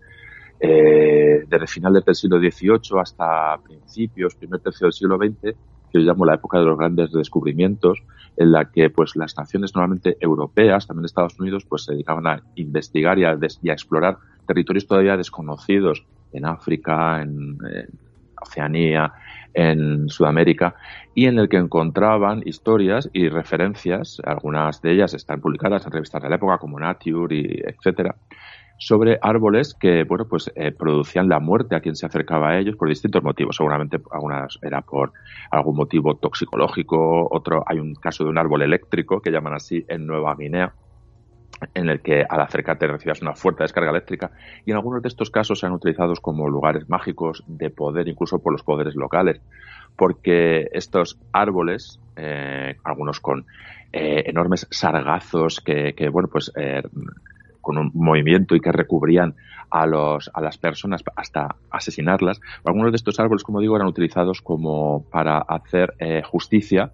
eh, 0.60 1.44
desde 1.48 1.66
finales 1.66 2.04
del 2.04 2.14
siglo 2.14 2.38
XVIII 2.38 3.00
hasta 3.00 3.58
principios, 3.58 4.34
primer 4.34 4.60
tercio 4.60 4.86
del 4.86 4.92
siglo 4.92 5.16
XX, 5.16 5.40
que 5.42 5.54
yo 5.92 6.00
llamo 6.00 6.24
la 6.24 6.34
época 6.34 6.58
de 6.58 6.64
los 6.64 6.76
grandes 6.76 7.12
descubrimientos, 7.12 8.02
en 8.36 8.50
la 8.50 8.70
que 8.70 8.90
pues 8.90 9.14
las 9.14 9.36
naciones 9.36 9.74
normalmente 9.76 10.16
europeas, 10.18 10.88
también 10.88 11.04
Estados 11.04 11.38
Unidos, 11.38 11.64
pues 11.64 11.84
se 11.84 11.92
dedicaban 11.92 12.26
a 12.26 12.42
investigar 12.56 13.18
y 13.18 13.24
a, 13.24 13.38
explorar 13.72 14.18
territorios 14.46 14.88
todavía 14.88 15.16
desconocidos 15.16 16.04
en 16.32 16.46
África, 16.46 17.22
en, 17.22 17.58
Oceanía, 18.44 19.12
en 19.54 20.08
Sudamérica, 20.08 20.74
y 21.14 21.26
en 21.26 21.38
el 21.38 21.48
que 21.48 21.56
encontraban 21.56 22.42
historias 22.44 23.08
y 23.12 23.28
referencias, 23.28 24.20
algunas 24.24 24.82
de 24.82 24.92
ellas 24.92 25.14
están 25.14 25.40
publicadas 25.40 25.86
en 25.86 25.92
revistas 25.92 26.22
de 26.22 26.28
la 26.28 26.36
época 26.36 26.58
como 26.58 26.80
Nature 26.80 27.36
y 27.36 27.62
etcétera, 27.64 28.16
sobre 28.78 29.18
árboles 29.22 29.74
que, 29.78 30.02
bueno, 30.04 30.26
pues 30.28 30.50
eh, 30.56 30.72
producían 30.72 31.28
la 31.28 31.38
muerte 31.38 31.76
a 31.76 31.80
quien 31.80 31.94
se 31.94 32.06
acercaba 32.06 32.50
a 32.50 32.58
ellos 32.58 32.76
por 32.76 32.88
distintos 32.88 33.22
motivos. 33.22 33.56
Seguramente 33.56 34.00
algunas 34.10 34.58
era 34.62 34.82
por 34.82 35.12
algún 35.50 35.76
motivo 35.76 36.16
toxicológico, 36.16 37.28
otro 37.30 37.62
hay 37.66 37.78
un 37.78 37.94
caso 37.94 38.24
de 38.24 38.30
un 38.30 38.38
árbol 38.38 38.62
eléctrico 38.62 39.20
que 39.20 39.30
llaman 39.30 39.54
así 39.54 39.84
en 39.88 40.06
Nueva 40.06 40.34
Guinea 40.34 40.74
en 41.74 41.88
el 41.88 42.00
que 42.00 42.24
al 42.28 42.40
acercarte 42.40 42.86
recibas 42.86 43.22
una 43.22 43.34
fuerte 43.34 43.64
descarga 43.64 43.90
eléctrica 43.90 44.30
y 44.64 44.70
en 44.70 44.76
algunos 44.76 45.02
de 45.02 45.08
estos 45.08 45.30
casos 45.30 45.60
se 45.60 45.66
han 45.66 45.72
utilizado 45.72 46.12
como 46.20 46.48
lugares 46.48 46.88
mágicos 46.88 47.44
de 47.46 47.70
poder 47.70 48.08
incluso 48.08 48.38
por 48.38 48.52
los 48.52 48.62
poderes 48.62 48.94
locales 48.94 49.40
porque 49.96 50.68
estos 50.72 51.18
árboles 51.32 52.00
eh, 52.16 52.76
algunos 52.84 53.20
con 53.20 53.46
eh, 53.92 54.24
enormes 54.26 54.66
sargazos 54.70 55.60
que, 55.60 55.94
bueno 56.10 56.28
pues 56.28 56.52
con 57.60 57.78
un 57.78 57.90
movimiento 57.94 58.54
y 58.54 58.60
que 58.60 58.70
recubrían 58.70 59.34
a, 59.70 59.86
los, 59.86 60.30
a 60.32 60.40
las 60.40 60.56
personas 60.58 61.02
hasta 61.16 61.56
asesinarlas. 61.70 62.40
Algunos 62.64 62.92
de 62.92 62.96
estos 62.96 63.18
árboles, 63.18 63.42
como 63.42 63.60
digo, 63.60 63.74
eran 63.74 63.88
utilizados 63.88 64.40
como 64.40 65.04
para 65.10 65.38
hacer 65.38 65.94
eh, 65.98 66.22
justicia 66.24 66.92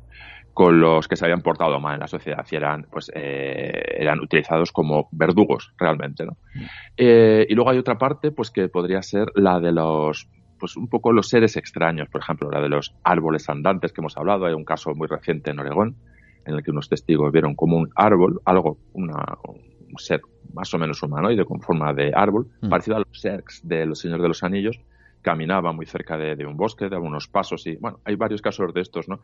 con 0.54 0.80
los 0.80 1.08
que 1.08 1.16
se 1.16 1.24
habían 1.24 1.42
portado 1.42 1.80
mal 1.80 1.94
en 1.94 2.00
la 2.00 2.08
sociedad 2.08 2.44
y 2.50 2.56
eran, 2.56 2.86
pues, 2.90 3.10
eh, 3.14 3.82
eran 3.98 4.20
utilizados 4.20 4.72
como 4.72 5.08
verdugos 5.12 5.72
realmente. 5.78 6.24
¿no? 6.24 6.36
Eh, 6.96 7.46
y 7.48 7.54
luego 7.54 7.70
hay 7.70 7.78
otra 7.78 7.98
parte 7.98 8.30
pues 8.32 8.50
que 8.50 8.68
podría 8.68 9.02
ser 9.02 9.28
la 9.34 9.60
de 9.60 9.72
los 9.72 10.28
pues 10.58 10.76
un 10.76 10.88
poco 10.88 11.10
los 11.12 11.28
seres 11.28 11.56
extraños, 11.56 12.08
por 12.10 12.20
ejemplo, 12.20 12.50
la 12.50 12.60
de 12.60 12.68
los 12.68 12.94
árboles 13.02 13.48
andantes 13.48 13.94
que 13.94 14.02
hemos 14.02 14.18
hablado. 14.18 14.44
Hay 14.44 14.52
un 14.52 14.66
caso 14.66 14.94
muy 14.94 15.08
reciente 15.08 15.50
en 15.50 15.58
Oregón 15.58 15.96
en 16.44 16.54
el 16.54 16.62
que 16.62 16.70
unos 16.70 16.90
testigos 16.90 17.32
vieron 17.32 17.54
como 17.54 17.78
un 17.78 17.90
árbol, 17.94 18.42
algo, 18.44 18.76
una, 18.92 19.38
un 19.44 19.98
ser 19.98 20.20
más 20.52 20.72
o 20.74 20.78
menos 20.78 21.02
humanoide 21.02 21.44
con 21.44 21.60
forma 21.60 21.92
de 21.92 22.12
árbol, 22.14 22.48
mm. 22.60 22.68
parecido 22.68 22.96
a 22.96 23.00
los 23.00 23.20
Serks 23.20 23.66
de 23.66 23.86
Los 23.86 24.00
Señores 24.00 24.22
de 24.22 24.28
los 24.28 24.42
Anillos, 24.42 24.80
caminaba 25.22 25.72
muy 25.72 25.86
cerca 25.86 26.16
de, 26.16 26.46
un 26.46 26.56
bosque, 26.56 26.88
de 26.88 26.96
algunos 26.96 27.28
pasos 27.28 27.66
y, 27.66 27.76
bueno, 27.76 28.00
hay 28.04 28.16
varios 28.16 28.40
casos 28.40 28.72
de 28.72 28.80
estos, 28.80 29.08
¿no? 29.08 29.20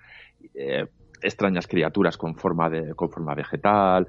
Eh, 0.55 0.87
extrañas 1.27 1.67
criaturas 1.67 2.17
con 2.17 2.35
forma, 2.37 2.71
de, 2.71 2.95
con 2.95 3.11
forma 3.11 3.35
vegetal, 3.35 4.09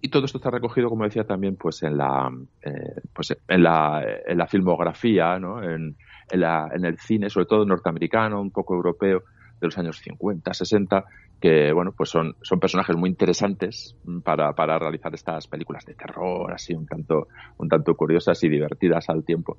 y 0.00 0.08
todo 0.08 0.24
esto 0.24 0.38
está 0.38 0.50
recogido, 0.50 0.88
como 0.88 1.04
decía, 1.04 1.24
también 1.24 1.56
pues 1.56 1.82
en 1.82 1.96
la, 1.96 2.30
eh, 2.62 3.00
pues 3.12 3.36
en 3.48 3.62
la, 3.62 4.04
en 4.26 4.38
la 4.38 4.46
filmografía, 4.46 5.38
¿no? 5.38 5.62
en, 5.62 5.96
en, 6.30 6.40
la, 6.40 6.68
en 6.72 6.84
el 6.84 6.98
cine, 6.98 7.28
sobre 7.30 7.46
todo 7.46 7.64
norteamericano, 7.64 8.40
un 8.40 8.50
poco 8.50 8.74
europeo, 8.74 9.22
de 9.60 9.66
los 9.66 9.76
años 9.76 9.98
50, 9.98 10.54
60, 10.54 11.04
que 11.40 11.72
bueno, 11.72 11.92
pues 11.96 12.10
son, 12.10 12.36
son 12.42 12.60
personajes 12.60 12.96
muy 12.96 13.10
interesantes 13.10 13.96
para, 14.22 14.52
para 14.52 14.78
realizar 14.78 15.12
estas 15.14 15.48
películas 15.48 15.84
de 15.84 15.94
terror, 15.94 16.52
así 16.52 16.74
un 16.74 16.86
tanto, 16.86 17.26
un 17.58 17.68
tanto 17.68 17.94
curiosas 17.94 18.42
y 18.44 18.48
divertidas 18.48 19.08
al 19.08 19.24
tiempo. 19.24 19.58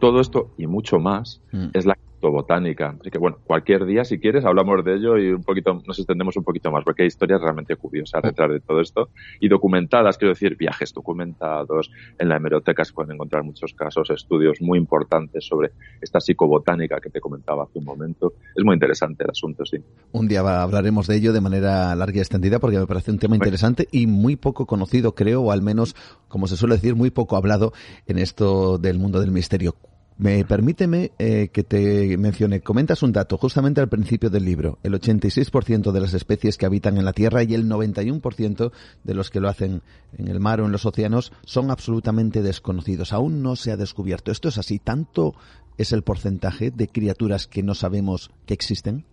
Todo 0.00 0.20
esto 0.20 0.54
y 0.56 0.66
mucho 0.66 0.98
más 0.98 1.42
mm. 1.52 1.68
es 1.74 1.84
la 1.84 1.96
botánica. 2.30 2.96
Así 3.00 3.10
que 3.10 3.18
bueno, 3.18 3.38
cualquier 3.44 3.84
día, 3.84 4.04
si 4.04 4.18
quieres, 4.18 4.44
hablamos 4.44 4.84
de 4.84 4.94
ello 4.94 5.16
y 5.18 5.32
un 5.32 5.42
poquito, 5.42 5.74
nos 5.86 5.98
extendemos 5.98 6.36
un 6.36 6.44
poquito 6.44 6.70
más, 6.70 6.84
porque 6.84 7.02
hay 7.02 7.08
historias 7.08 7.40
realmente 7.40 7.76
curiosas 7.76 8.22
detrás 8.22 8.50
de 8.50 8.60
todo 8.60 8.80
esto 8.80 9.08
y 9.40 9.48
documentadas, 9.48 10.18
quiero 10.18 10.34
decir, 10.34 10.56
viajes 10.56 10.92
documentados. 10.92 11.90
En 12.18 12.28
la 12.28 12.36
hemeroteca 12.36 12.84
se 12.84 12.92
pueden 12.92 13.12
encontrar 13.14 13.42
muchos 13.42 13.74
casos, 13.74 14.10
estudios 14.10 14.60
muy 14.60 14.78
importantes 14.78 15.46
sobre 15.46 15.72
esta 16.00 16.20
psicobotánica 16.20 17.00
que 17.00 17.10
te 17.10 17.20
comentaba 17.20 17.64
hace 17.64 17.78
un 17.78 17.84
momento. 17.84 18.34
Es 18.54 18.64
muy 18.64 18.74
interesante 18.74 19.24
el 19.24 19.30
asunto, 19.30 19.64
sí. 19.64 19.78
Un 20.12 20.28
día 20.28 20.40
hablaremos 20.40 21.06
de 21.06 21.16
ello 21.16 21.32
de 21.32 21.40
manera 21.40 21.94
larga 21.94 22.18
y 22.18 22.20
extendida 22.20 22.58
porque 22.58 22.78
me 22.78 22.86
parece 22.86 23.10
un 23.10 23.18
tema 23.18 23.36
interesante 23.36 23.88
y 23.90 24.06
muy 24.06 24.36
poco 24.36 24.66
conocido, 24.66 25.14
creo, 25.14 25.42
o 25.42 25.52
al 25.52 25.62
menos, 25.62 25.94
como 26.28 26.46
se 26.46 26.56
suele 26.56 26.76
decir, 26.76 26.94
muy 26.94 27.10
poco 27.10 27.36
hablado 27.36 27.72
en 28.06 28.18
esto 28.18 28.78
del 28.78 28.98
mundo 28.98 29.20
del 29.20 29.30
misterio. 29.30 29.74
Me 30.16 30.44
permíteme 30.44 31.10
eh, 31.18 31.48
que 31.52 31.64
te 31.64 32.16
mencione, 32.16 32.60
comentas 32.60 33.02
un 33.02 33.12
dato 33.12 33.36
justamente 33.36 33.80
al 33.80 33.88
principio 33.88 34.30
del 34.30 34.44
libro. 34.44 34.78
El 34.84 34.94
86% 34.94 35.90
de 35.90 36.00
las 36.00 36.14
especies 36.14 36.56
que 36.56 36.66
habitan 36.66 36.96
en 36.98 37.04
la 37.04 37.12
Tierra 37.12 37.42
y 37.42 37.52
el 37.54 37.68
91% 37.68 38.70
de 39.02 39.14
los 39.14 39.30
que 39.30 39.40
lo 39.40 39.48
hacen 39.48 39.82
en 40.16 40.28
el 40.28 40.38
mar 40.38 40.60
o 40.60 40.66
en 40.66 40.72
los 40.72 40.86
océanos 40.86 41.32
son 41.44 41.72
absolutamente 41.72 42.42
desconocidos. 42.42 43.12
Aún 43.12 43.42
no 43.42 43.56
se 43.56 43.72
ha 43.72 43.76
descubierto. 43.76 44.30
¿Esto 44.30 44.48
es 44.48 44.58
así? 44.58 44.78
¿Tanto 44.78 45.34
es 45.78 45.92
el 45.92 46.02
porcentaje 46.02 46.70
de 46.70 46.86
criaturas 46.86 47.48
que 47.48 47.64
no 47.64 47.74
sabemos 47.74 48.30
que 48.46 48.54
existen? 48.54 49.04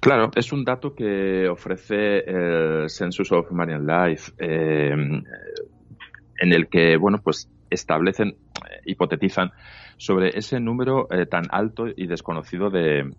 Claro, 0.00 0.32
es 0.34 0.52
un 0.52 0.64
dato 0.64 0.94
que 0.94 1.48
ofrece 1.48 2.18
el 2.26 2.90
Census 2.90 3.30
of 3.30 3.50
Marine 3.52 3.80
Life, 3.80 4.32
eh, 4.38 4.90
en 4.90 6.52
el 6.52 6.68
que, 6.68 6.96
bueno, 6.96 7.20
pues 7.22 7.48
establecen, 7.70 8.28
eh, 8.28 8.80
hipotetizan 8.86 9.52
sobre 9.96 10.36
ese 10.36 10.60
número 10.60 11.08
eh, 11.10 11.26
tan 11.26 11.44
alto 11.50 11.86
y 11.94 12.06
desconocido 12.06 12.70
de, 12.70 13.10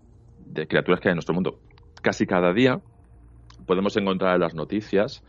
criaturas 0.68 1.00
que 1.00 1.08
hay 1.08 1.12
en 1.12 1.16
nuestro 1.16 1.34
mundo. 1.34 1.58
Casi 2.02 2.26
cada 2.26 2.52
día 2.52 2.80
podemos 3.66 3.96
encontrar 3.96 4.34
en 4.34 4.40
las 4.40 4.54
noticias 4.54 5.22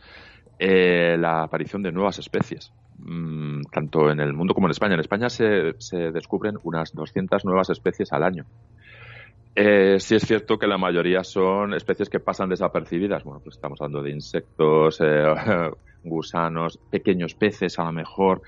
eh, 0.58 1.16
la 1.18 1.42
aparición 1.42 1.82
de 1.82 1.92
nuevas 1.92 2.18
especies, 2.18 2.72
mm, 2.98 3.62
tanto 3.72 4.10
en 4.10 4.20
el 4.20 4.32
mundo 4.32 4.54
como 4.54 4.66
en 4.66 4.72
España. 4.72 4.94
En 4.94 5.00
España 5.00 5.28
se, 5.28 5.74
descubren 6.12 6.56
unas 6.62 6.92
200 6.94 7.44
nuevas 7.44 7.70
especies 7.70 8.12
al 8.12 8.22
año. 8.22 8.44
Eh, 9.54 9.98
sí 9.98 10.14
es 10.14 10.22
cierto 10.22 10.56
que 10.56 10.68
la 10.68 10.78
mayoría 10.78 11.24
son 11.24 11.74
especies 11.74 12.08
que 12.08 12.20
pasan 12.20 12.48
desapercibidas. 12.48 13.24
Bueno, 13.24 13.40
pues 13.42 13.56
estamos 13.56 13.80
hablando 13.80 14.02
de 14.02 14.12
insectos, 14.12 15.02
gusanos, 16.04 16.78
pequeños 16.90 17.34
peces 17.34 17.78
a 17.78 17.84
lo 17.84 17.92
mejor. 17.92 18.42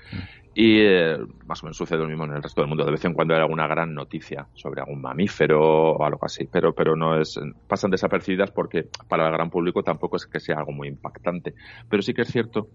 Y 0.53 0.81
eh, 0.81 1.17
más 1.45 1.63
o 1.63 1.65
menos 1.65 1.77
sucede 1.77 1.99
lo 1.99 2.07
mismo 2.07 2.25
en 2.25 2.33
el 2.33 2.43
resto 2.43 2.61
del 2.61 2.67
mundo. 2.67 2.83
De 2.83 2.91
vez 2.91 3.05
en 3.05 3.13
cuando 3.13 3.33
hay 3.33 3.39
alguna 3.39 3.67
gran 3.67 3.93
noticia 3.93 4.47
sobre 4.53 4.81
algún 4.81 5.01
mamífero 5.01 5.93
o 5.93 6.03
algo 6.03 6.25
así, 6.25 6.45
pero, 6.51 6.73
pero 6.73 6.95
no 6.95 7.19
es, 7.19 7.39
pasan 7.67 7.91
desapercibidas 7.91 8.51
porque 8.51 8.87
para 9.07 9.27
el 9.27 9.31
gran 9.31 9.49
público 9.49 9.81
tampoco 9.81 10.17
es 10.17 10.27
que 10.27 10.41
sea 10.41 10.57
algo 10.57 10.73
muy 10.73 10.89
impactante. 10.89 11.53
Pero 11.89 12.01
sí 12.01 12.13
que 12.13 12.23
es 12.23 12.27
cierto 12.27 12.67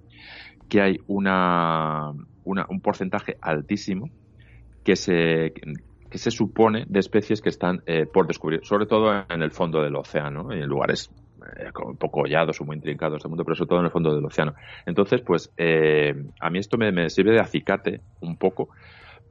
que 0.69 0.81
hay 0.81 0.99
una, 1.07 2.13
un 2.45 2.81
porcentaje 2.81 3.37
altísimo 3.43 4.09
que 4.83 4.97
se, 4.97 5.53
que 6.09 6.19
se 6.19 6.31
supone 6.31 6.87
de 6.89 7.01
especies 7.01 7.43
que 7.43 7.51
están 7.51 7.83
eh, 7.87 8.07
por 8.07 8.27
descubrir, 8.27 8.65
sobre 8.65 8.87
todo 8.87 9.25
en 9.29 9.43
el 9.43 9.51
fondo 9.51 9.83
del 9.83 9.97
océano, 9.97 10.51
en 10.51 10.67
lugares 10.67 11.11
un 11.85 11.97
poco 11.97 12.21
hollados 12.21 12.61
o 12.61 12.65
muy 12.65 12.77
intrincados 12.77 13.23
del 13.23 13.31
mundo, 13.31 13.45
pero 13.45 13.55
sobre 13.55 13.69
todo 13.69 13.79
en 13.81 13.85
el 13.87 13.91
fondo 13.91 14.15
del 14.15 14.25
océano. 14.25 14.55
Entonces, 14.85 15.21
pues 15.21 15.53
eh, 15.57 16.15
a 16.41 16.51
mí 16.51 16.59
esto 16.59 16.77
me, 16.79 17.11
sirve 17.11 17.33
de 17.33 17.41
acicate 17.41 18.01
un 18.21 18.37
poco 18.37 18.69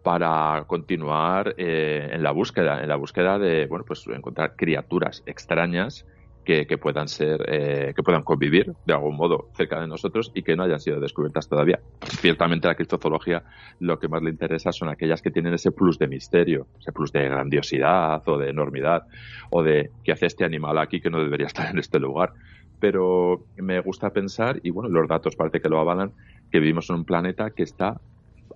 para 0.03 0.63
continuar 0.67 1.55
eh, 1.57 2.09
en 2.11 2.21
la 2.21 2.31
búsqueda, 2.31 2.81
en 2.81 2.89
la 2.89 2.95
búsqueda 2.95 3.39
de, 3.39 3.65
bueno, 3.65 3.85
pues 3.85 4.05
encontrar 4.07 4.55
criaturas 4.55 5.23
extrañas 5.25 6.05
que, 6.45 6.77
puedan 6.77 7.07
ser, 7.07 7.43
eh, 7.47 7.93
que 7.95 8.03
puedan 8.03 8.23
convivir 8.23 8.71
de 8.85 8.93
algún 8.93 9.17
modo 9.17 9.49
cerca 9.55 9.81
de 9.81 9.87
nosotros 9.87 10.31
y 10.33 10.43
que 10.43 10.55
no 10.55 10.63
hayan 10.63 10.79
sido 10.79 10.99
descubiertas 10.99 11.49
todavía. 11.49 11.79
Ciertamente 12.01 12.67
la 12.67 12.75
criptozoología 12.75 13.43
lo 13.79 13.99
que 13.99 14.07
más 14.07 14.21
le 14.21 14.29
interesa 14.29 14.71
son 14.71 14.89
aquellas 14.89 15.21
que 15.21 15.31
tienen 15.31 15.53
ese 15.53 15.71
plus 15.71 15.99
de 15.99 16.07
misterio, 16.07 16.67
ese 16.79 16.91
plus 16.91 17.11
de 17.11 17.27
grandiosidad 17.27 18.21
o 18.27 18.37
de 18.37 18.49
enormidad 18.49 19.03
o 19.49 19.63
de 19.63 19.89
qué 20.03 20.11
hace 20.11 20.27
este 20.27 20.45
animal 20.45 20.77
aquí 20.77 21.01
que 21.01 21.09
no 21.09 21.19
debería 21.19 21.47
estar 21.47 21.69
en 21.69 21.79
este 21.79 21.99
lugar. 21.99 22.33
Pero 22.79 23.45
me 23.57 23.79
gusta 23.79 24.11
pensar, 24.11 24.59
y 24.61 24.69
bueno, 24.69 24.89
los 24.89 25.07
datos 25.07 25.35
parece 25.35 25.61
que 25.61 25.69
lo 25.69 25.79
avalan, 25.79 26.11
que 26.51 26.59
vivimos 26.59 26.89
en 26.89 26.97
un 26.97 27.05
planeta 27.05 27.49
que 27.49 27.63
está, 27.63 27.99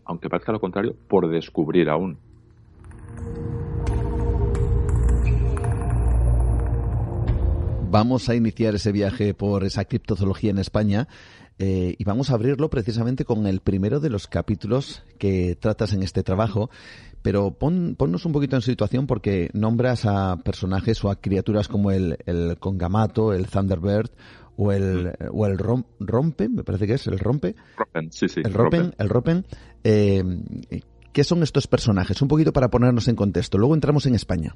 aunque 0.06 0.30
parezca 0.30 0.52
lo 0.52 0.60
contrario, 0.60 0.96
por 1.08 1.30
descubrir 1.30 1.90
aún. 1.90 2.18
Vamos 7.90 8.30
a 8.30 8.36
iniciar 8.36 8.76
ese 8.76 8.92
viaje 8.92 9.34
por 9.34 9.64
esa 9.64 9.86
criptozoología 9.86 10.52
en 10.52 10.60
España 10.60 11.08
eh, 11.58 11.96
y 11.98 12.04
vamos 12.06 12.30
a 12.30 12.36
abrirlo 12.36 12.70
precisamente 12.70 13.26
con 13.26 13.46
el 13.46 13.60
primero 13.60 14.00
de 14.00 14.10
los 14.10 14.28
capítulos 14.28 15.04
que 15.18 15.58
tratas 15.60 15.94
en 15.94 16.04
este 16.04 16.24
trabajo. 16.24 16.70
Pero 17.22 17.52
ponnos 17.52 18.26
un 18.26 18.32
poquito 18.32 18.56
en 18.56 18.62
situación 18.62 19.06
porque 19.06 19.50
nombras 19.54 20.06
a 20.06 20.38
personajes 20.38 21.04
o 21.04 21.12
a 21.12 21.18
criaturas 21.18 21.68
como 21.68 21.92
el, 21.92 22.18
el 22.26 22.58
Congamato, 22.60 23.34
el 23.34 23.48
Thunderbird 23.48 24.10
o 24.56 24.72
el, 24.72 25.12
o 25.32 25.46
el 25.46 25.58
rompe, 25.58 26.48
me 26.48 26.64
parece 26.64 26.88
que 26.88 26.94
es 26.94 27.08
el 27.08 27.20
rompe. 27.20 27.56
sí, 28.12 28.30
sí. 28.30 28.42
El 28.44 28.54
rompen, 28.54 28.94
el 28.98 29.10
rompen. 29.10 29.46
Eh, 29.84 30.24
¿Qué 31.12 31.24
son 31.26 31.44
estos 31.44 31.68
personajes? 31.68 32.22
Un 32.22 32.30
poquito 32.30 32.54
para 32.54 32.70
ponernos 32.70 33.10
en 33.10 33.18
contexto. 33.18 33.58
Luego 33.58 33.74
entramos 33.74 34.06
en 34.06 34.16
España. 34.16 34.56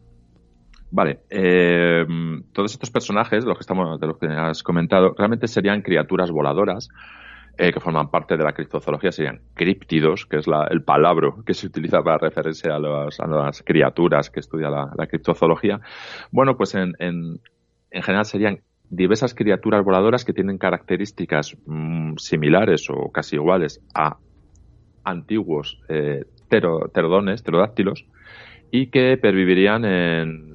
Vale, 0.95 1.21
eh, 1.32 2.06
todos 2.51 2.71
estos 2.71 2.91
personajes, 2.91 3.43
los 3.45 3.58
que 3.58 3.62
estamos, 3.62 3.99
de 3.99 4.06
los 4.06 4.19
que 4.19 4.27
has 4.27 4.62
comentado, 4.62 5.15
realmente 5.17 5.47
serían 5.47 5.82
criaturas 5.82 6.29
voladoras 6.29 6.88
eh, 7.58 7.73
que 7.73 7.79
forman 7.79 8.12
parte 8.12 8.38
de 8.38 8.43
la 8.43 8.53
criptozoología, 8.53 9.12
serían 9.12 9.41
críptidos, 9.56 10.27
que 10.27 10.38
es 10.38 10.45
el 10.69 10.84
palabra 10.84 11.34
que 11.47 11.56
se 11.56 11.65
utiliza 11.65 12.03
para 12.03 12.19
referirse 12.19 12.69
a, 12.69 12.77
las 12.77 13.63
criaturas 13.63 14.29
que 14.29 14.39
estudia 14.39 14.69
la, 14.69 15.08
criptozoología. 15.08 15.82
Bueno, 16.29 16.56
pues 16.58 16.75
en, 16.75 16.93
en, 16.99 17.39
general 17.91 18.25
serían 18.25 18.60
diversas 18.88 19.34
criaturas 19.34 19.84
voladoras 19.84 20.23
que 20.23 20.34
tienen 20.34 20.60
características 20.60 21.58
mm, 21.65 22.17
similares 22.17 22.88
o 22.91 23.12
casi 23.12 23.38
iguales 23.38 23.82
a 23.95 24.17
antiguos 25.03 25.82
eh, 25.89 26.25
pterodones, 26.49 27.41
pterodáctilos, 27.41 28.06
y 28.69 28.91
que 28.91 29.17
pervivirían 29.17 29.86
en 29.86 30.53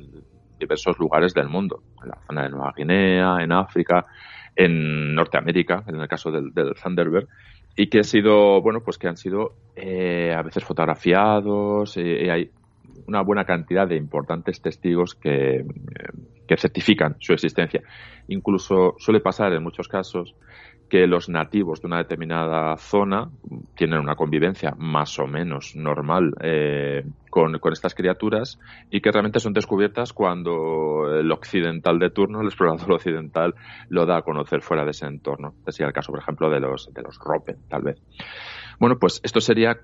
diversos 0.58 0.98
lugares 0.98 1.34
del 1.34 1.48
mundo, 1.48 1.82
en 2.02 2.08
la 2.08 2.18
zona 2.26 2.42
de 2.42 2.48
Nueva 2.50 2.74
Guinea, 2.76 3.36
en 3.40 3.52
África, 3.52 4.06
en 4.54 5.14
Norteamérica, 5.14 5.84
en 5.86 6.00
el 6.00 6.08
caso 6.08 6.30
del, 6.30 6.52
Thunderbird, 6.82 7.28
y 7.76 7.88
que 7.88 8.00
ha 8.00 8.04
sido, 8.04 8.60
bueno, 8.60 8.80
pues 8.80 8.98
que 8.98 9.08
han 9.08 9.16
sido 9.16 9.54
eh, 9.76 10.34
a 10.36 10.42
veces 10.42 10.64
fotografiados, 10.64 11.96
eh, 11.96 12.24
y 12.26 12.28
hay 12.28 12.50
una 13.06 13.22
buena 13.22 13.44
cantidad 13.44 13.86
de 13.86 13.96
importantes 13.96 14.60
testigos 14.60 15.14
que, 15.14 15.64
que 16.46 16.56
certifican 16.56 17.16
su 17.20 17.32
existencia. 17.32 17.82
Incluso 18.26 18.96
suele 18.98 19.20
pasar 19.20 19.52
en 19.52 19.62
muchos 19.62 19.86
casos 19.86 20.34
que 20.88 21.06
los 21.06 21.28
nativos 21.28 21.80
de 21.82 21.86
una 21.86 21.98
determinada 21.98 22.76
zona 22.78 23.30
tienen 23.76 24.00
una 24.00 24.14
convivencia 24.14 24.74
más 24.78 25.18
o 25.18 25.26
menos 25.26 25.76
normal 25.76 26.32
eh, 26.40 27.04
con, 27.30 27.54
estas 27.72 27.94
criaturas 27.94 28.58
y 28.90 29.00
que 29.00 29.12
realmente 29.12 29.40
son 29.40 29.52
descubiertas 29.52 30.12
cuando 30.12 31.18
el 31.18 31.30
occidental 31.30 31.98
de 31.98 32.10
turno, 32.10 32.40
el 32.40 32.46
explorador 32.46 32.92
occidental, 32.94 33.54
lo 33.90 34.06
da 34.06 34.18
a 34.18 34.22
conocer 34.22 34.62
fuera 34.62 34.84
de 34.84 34.92
ese 34.92 35.06
entorno. 35.06 35.54
Este 35.58 35.72
sería 35.72 35.88
el 35.88 35.94
caso, 35.94 36.10
por 36.10 36.20
ejemplo, 36.20 36.48
de 36.50 36.60
los, 36.60 36.92
de 36.92 37.02
los 37.02 37.18
Ropen, 37.18 37.56
tal 37.68 37.82
vez. 37.82 38.02
Bueno, 38.80 38.98
pues 38.98 39.20
esto 39.22 39.40
sería, 39.40 39.78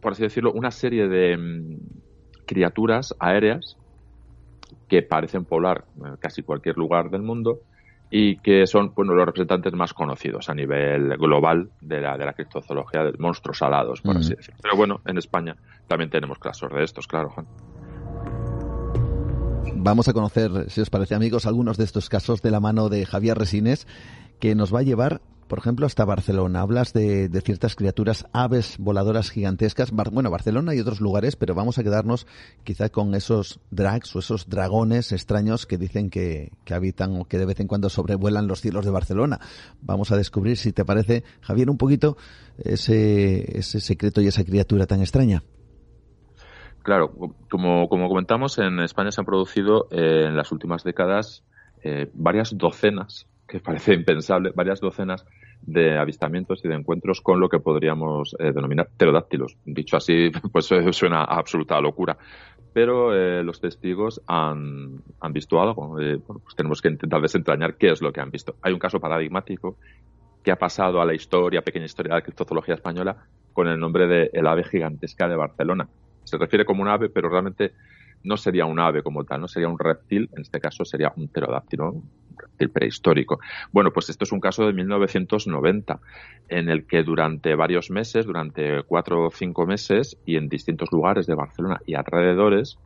por 0.00 0.12
así 0.12 0.22
decirlo, 0.22 0.52
una 0.52 0.70
serie 0.70 1.06
de 1.08 1.36
mm, 1.36 2.46
criaturas 2.46 3.14
aéreas 3.18 3.76
que 4.88 5.02
parecen 5.02 5.44
poblar 5.44 5.84
eh, 5.98 6.16
casi 6.18 6.42
cualquier 6.42 6.78
lugar 6.78 7.10
del 7.10 7.22
mundo 7.22 7.60
y 8.10 8.36
que 8.36 8.66
son 8.66 8.92
bueno, 8.94 9.14
los 9.14 9.26
representantes 9.26 9.72
más 9.72 9.92
conocidos 9.92 10.48
a 10.48 10.54
nivel 10.54 11.16
global 11.16 11.70
de 11.80 12.00
la, 12.00 12.16
de 12.16 12.24
la 12.24 12.32
criptozoología 12.32 13.02
de 13.02 13.12
monstruos 13.18 13.62
alados, 13.62 14.00
por 14.00 14.16
así 14.16 14.34
decirlo. 14.34 14.60
Pero 14.62 14.76
bueno, 14.76 15.00
en 15.06 15.18
España 15.18 15.56
también 15.88 16.10
tenemos 16.10 16.38
casos 16.38 16.72
de 16.72 16.84
estos, 16.84 17.06
claro, 17.06 17.30
Juan. 17.30 17.46
Vamos 19.74 20.08
a 20.08 20.12
conocer, 20.12 20.70
si 20.70 20.80
os 20.80 20.90
parece 20.90 21.14
amigos, 21.14 21.46
algunos 21.46 21.76
de 21.76 21.84
estos 21.84 22.08
casos 22.08 22.42
de 22.42 22.50
la 22.50 22.60
mano 22.60 22.88
de 22.88 23.06
Javier 23.06 23.38
Resines, 23.38 23.86
que 24.40 24.54
nos 24.54 24.74
va 24.74 24.80
a 24.80 24.82
llevar 24.82 25.20
por 25.48 25.58
ejemplo, 25.58 25.86
hasta 25.86 26.04
Barcelona. 26.04 26.60
Hablas 26.60 26.92
de, 26.92 27.28
ciertas 27.44 27.76
criaturas, 27.76 28.26
aves 28.32 28.76
voladoras 28.78 29.30
gigantescas. 29.30 29.90
bueno, 29.90 30.30
Barcelona 30.30 30.74
y 30.74 30.80
otros 30.80 31.00
lugares, 31.00 31.36
pero 31.36 31.54
vamos 31.54 31.78
a 31.78 31.82
quedarnos 31.82 32.26
quizá 32.64 32.88
con 32.88 33.14
esos 33.14 33.60
drags 33.70 34.14
o 34.16 34.18
esos 34.18 34.48
dragones 34.48 35.12
extraños 35.12 35.66
que 35.66 35.78
dicen 35.78 36.10
que, 36.10 36.52
que 36.64 36.74
habitan 36.74 37.20
o 37.20 37.24
que 37.24 37.38
de 37.38 37.46
vez 37.46 37.60
en 37.60 37.68
cuando 37.68 37.88
sobrevuelan 37.88 38.46
los 38.46 38.60
cielos 38.60 38.84
de 38.84 38.90
Barcelona. 38.90 39.40
Vamos 39.80 40.12
a 40.12 40.16
descubrir, 40.16 40.56
si 40.56 40.72
te 40.72 40.84
parece, 40.84 41.24
Javier, 41.40 41.70
un 41.70 41.78
poquito 41.78 42.16
ese, 42.58 43.58
ese 43.58 43.80
secreto 43.80 44.20
y 44.20 44.28
esa 44.28 44.44
criatura 44.44 44.86
tan 44.86 45.00
extraña. 45.00 45.42
Claro, 46.86 47.12
como, 47.50 47.88
comentamos, 47.88 48.58
en 48.58 48.78
España 48.78 49.10
se 49.10 49.20
han 49.20 49.24
producido 49.24 49.88
eh, 49.90 50.26
en 50.28 50.36
las 50.36 50.52
últimas 50.52 50.84
décadas 50.84 51.42
eh, 51.82 52.08
varias 52.14 52.56
docenas, 52.56 53.26
que 53.46 53.60
parece 53.60 53.94
impensable, 53.94 54.52
varias 54.54 54.80
docenas 54.80 55.24
de 55.62 55.96
avistamientos 55.98 56.64
y 56.64 56.68
de 56.68 56.74
encuentros 56.74 57.20
con 57.20 57.40
lo 57.40 57.48
que 57.48 57.60
podríamos 57.60 58.36
eh, 58.38 58.52
denominar 58.52 58.88
pterodáctilos. 58.96 59.56
Dicho 59.64 59.96
así, 59.96 60.30
pues 60.52 60.66
suena 60.92 61.20
a 61.20 61.38
absoluta 61.38 61.80
locura. 61.80 62.16
Pero 62.72 63.42
los 63.42 63.58
testigos 63.58 64.20
han, 64.26 65.00
han 65.20 65.32
visto 65.32 65.62
algo. 65.62 65.88
bueno, 65.88 66.20
pues 66.42 66.54
tenemos 66.54 66.82
que 66.82 66.88
intentar 66.88 67.22
desentrañar 67.22 67.76
qué 67.76 67.90
es 67.90 68.02
lo 68.02 68.12
que 68.12 68.20
han 68.20 68.30
visto. 68.30 68.56
Hay 68.60 68.74
un 68.74 68.78
caso 68.78 69.00
paradigmático 69.00 69.78
que 70.44 70.52
ha 70.52 70.56
pasado 70.56 71.00
a 71.00 71.06
la 71.06 71.14
historia, 71.14 71.62
pequeña 71.62 71.86
historia 71.86 72.10
de 72.10 72.16
la 72.16 72.22
criptozoología 72.22 72.74
española, 72.74 73.16
con 73.54 73.66
el 73.66 73.80
nombre 73.80 74.06
de 74.06 74.28
el 74.30 74.46
ave 74.46 74.62
gigantesca 74.64 75.26
de 75.26 75.36
Barcelona 75.36 75.88
se 76.26 76.36
refiere 76.38 76.64
como 76.64 76.82
un 76.82 76.88
ave, 76.88 77.08
pero 77.08 77.28
realmente 77.28 77.72
no 78.24 78.36
sería 78.36 78.66
un 78.66 78.80
ave 78.80 79.02
como 79.02 79.24
tal, 79.24 79.40
no 79.40 79.48
sería 79.48 79.68
un 79.68 79.78
reptil, 79.78 80.28
en 80.34 80.42
este 80.42 80.60
caso 80.60 80.84
sería 80.84 81.12
un 81.16 81.28
pterodáctilo, 81.28 81.92
un 81.92 82.10
reptil 82.36 82.70
prehistórico. 82.70 83.38
Bueno, 83.72 83.92
pues 83.92 84.08
esto 84.08 84.24
es 84.24 84.32
un 84.32 84.40
caso 84.40 84.66
de 84.66 84.72
1990, 84.72 86.00
en 86.48 86.68
el 86.68 86.86
que 86.86 87.02
durante 87.02 87.54
varios 87.54 87.90
meses, 87.90 88.26
durante 88.26 88.82
cuatro 88.84 89.26
o 89.26 89.30
cinco 89.30 89.66
meses, 89.66 90.16
y 90.26 90.36
en 90.36 90.48
distintos 90.48 90.90
lugares 90.92 91.26
de 91.26 91.34
Barcelona 91.34 91.80
y 91.86 91.94
alrededores, 91.94 92.78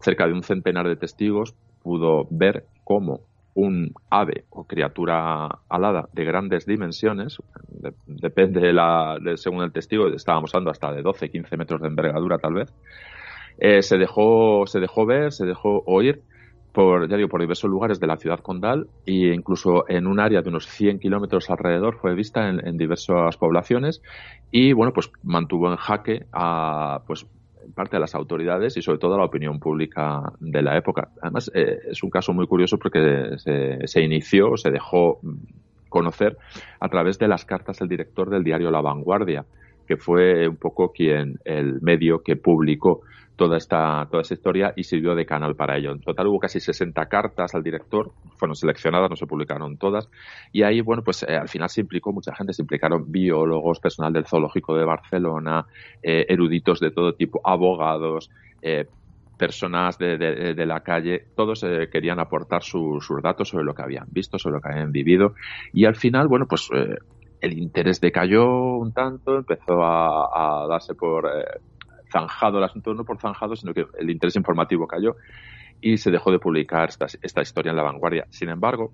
cerca 0.00 0.26
de 0.26 0.32
un 0.32 0.42
centenar 0.42 0.88
de 0.88 0.96
testigos 0.96 1.54
pudo 1.82 2.26
ver 2.30 2.66
cómo 2.84 3.20
un 3.54 3.92
ave 4.08 4.44
o 4.50 4.64
criatura 4.64 5.48
alada 5.68 6.08
de 6.12 6.24
grandes 6.24 6.64
dimensiones, 6.64 7.38
depende 8.06 8.60
de 8.60 8.72
la, 8.72 9.18
según 9.34 9.64
el 9.64 9.72
testigo, 9.72 10.06
estábamos 10.08 10.54
hablando 10.54 10.70
hasta 10.70 10.92
de 10.92 11.02
12, 11.02 11.28
15 11.30 11.56
metros 11.56 11.80
de 11.82 11.88
envergadura 11.88 12.38
tal 12.38 12.54
vez, 12.54 12.72
eh, 13.58 13.82
se 13.82 13.98
dejó, 13.98 14.66
se 14.66 14.80
dejó 14.80 15.06
ver, 15.06 15.32
se 15.32 15.44
dejó 15.44 15.82
oír 15.86 16.22
por, 16.72 17.08
ya 17.08 17.16
digo, 17.16 17.28
por 17.28 17.40
diversos 17.40 17.70
lugares 17.70 17.98
de 17.98 18.06
la 18.06 18.16
ciudad 18.16 18.40
condal 18.40 18.88
e 19.04 19.34
incluso 19.34 19.88
en 19.88 20.06
un 20.06 20.20
área 20.20 20.42
de 20.42 20.48
unos 20.48 20.66
100 20.66 21.00
kilómetros 21.00 21.50
alrededor 21.50 21.96
fue 21.96 22.14
vista 22.14 22.48
en, 22.48 22.76
diversas 22.76 23.36
poblaciones 23.36 24.02
y 24.50 24.72
bueno, 24.72 24.92
pues 24.92 25.10
mantuvo 25.22 25.70
en 25.70 25.76
jaque 25.76 26.26
a, 26.32 27.02
pues 27.06 27.26
parte 27.74 27.96
de 27.96 28.00
las 28.00 28.14
autoridades 28.14 28.76
y 28.76 28.82
sobre 28.82 28.98
todo 28.98 29.14
a 29.14 29.18
la 29.18 29.24
opinión 29.24 29.58
pública 29.58 30.32
de 30.40 30.62
la 30.62 30.76
época. 30.76 31.08
Además, 31.20 31.50
eh, 31.54 31.78
es 31.90 32.02
un 32.02 32.10
caso 32.10 32.32
muy 32.32 32.46
curioso 32.46 32.78
porque 32.78 33.36
se, 33.38 33.86
se 33.86 34.02
inició, 34.02 34.56
se 34.56 34.70
dejó 34.70 35.20
conocer 35.88 36.36
a 36.80 36.88
través 36.88 37.18
de 37.18 37.28
las 37.28 37.44
cartas 37.44 37.78
del 37.78 37.88
director 37.88 38.30
del 38.30 38.44
diario 38.44 38.70
La 38.70 38.80
Vanguardia, 38.80 39.44
que 39.86 39.96
fue 39.96 40.46
un 40.46 40.56
poco 40.56 40.92
quien 40.92 41.40
el 41.44 41.80
medio 41.80 42.22
que 42.22 42.36
publicó 42.36 43.00
toda 43.38 43.56
esta, 43.56 44.06
toda 44.10 44.22
esta 44.22 44.34
historia 44.34 44.72
y 44.76 44.82
sirvió 44.82 45.14
de 45.14 45.24
canal 45.24 45.54
para 45.54 45.78
ello. 45.78 45.92
En 45.92 46.00
total 46.00 46.26
hubo 46.26 46.40
casi 46.40 46.58
60 46.58 47.06
cartas 47.06 47.54
al 47.54 47.62
director, 47.62 48.10
fueron 48.36 48.56
seleccionadas, 48.56 49.08
no 49.08 49.16
se 49.16 49.26
publicaron 49.26 49.78
todas, 49.78 50.10
y 50.52 50.64
ahí, 50.64 50.80
bueno, 50.80 51.02
pues 51.04 51.22
eh, 51.22 51.36
al 51.36 51.48
final 51.48 51.70
se 51.70 51.80
implicó 51.82 52.12
mucha 52.12 52.34
gente, 52.34 52.52
se 52.52 52.62
implicaron 52.62 53.10
biólogos, 53.10 53.78
personal 53.78 54.12
del 54.12 54.26
Zoológico 54.26 54.76
de 54.76 54.84
Barcelona, 54.84 55.64
eh, 56.02 56.26
eruditos 56.28 56.80
de 56.80 56.90
todo 56.90 57.14
tipo, 57.14 57.40
abogados, 57.44 58.28
eh, 58.60 58.86
personas 59.38 59.98
de, 59.98 60.18
de, 60.18 60.66
la 60.66 60.80
calle, 60.80 61.26
todos 61.36 61.64
querían 61.92 62.18
aportar 62.18 62.64
sus 62.64 63.06
datos 63.22 63.50
sobre 63.50 63.64
lo 63.64 63.72
que 63.72 63.82
habían 63.82 64.08
visto, 64.10 64.36
sobre 64.36 64.56
lo 64.56 64.60
que 64.60 64.72
habían 64.72 64.90
vivido, 64.90 65.34
y 65.72 65.84
al 65.84 65.94
final, 65.94 66.26
bueno, 66.26 66.46
pues 66.48 66.68
el 67.40 67.56
interés 67.56 68.00
decayó 68.00 68.74
un 68.78 68.92
tanto, 68.92 69.36
empezó 69.36 69.80
a 69.84 70.66
darse 70.68 70.96
por 70.96 71.30
zanjado 72.10 72.58
el 72.58 72.64
asunto, 72.64 72.94
no 72.94 73.04
por 73.04 73.18
zanjado, 73.18 73.56
sino 73.56 73.74
que 73.74 73.86
el 73.98 74.10
interés 74.10 74.36
informativo 74.36 74.86
cayó 74.86 75.16
y 75.80 75.98
se 75.98 76.10
dejó 76.10 76.32
de 76.32 76.38
publicar 76.38 76.88
esta, 76.88 77.06
esta 77.22 77.42
historia 77.42 77.70
en 77.70 77.76
la 77.76 77.82
vanguardia. 77.82 78.26
Sin 78.30 78.48
embargo, 78.48 78.92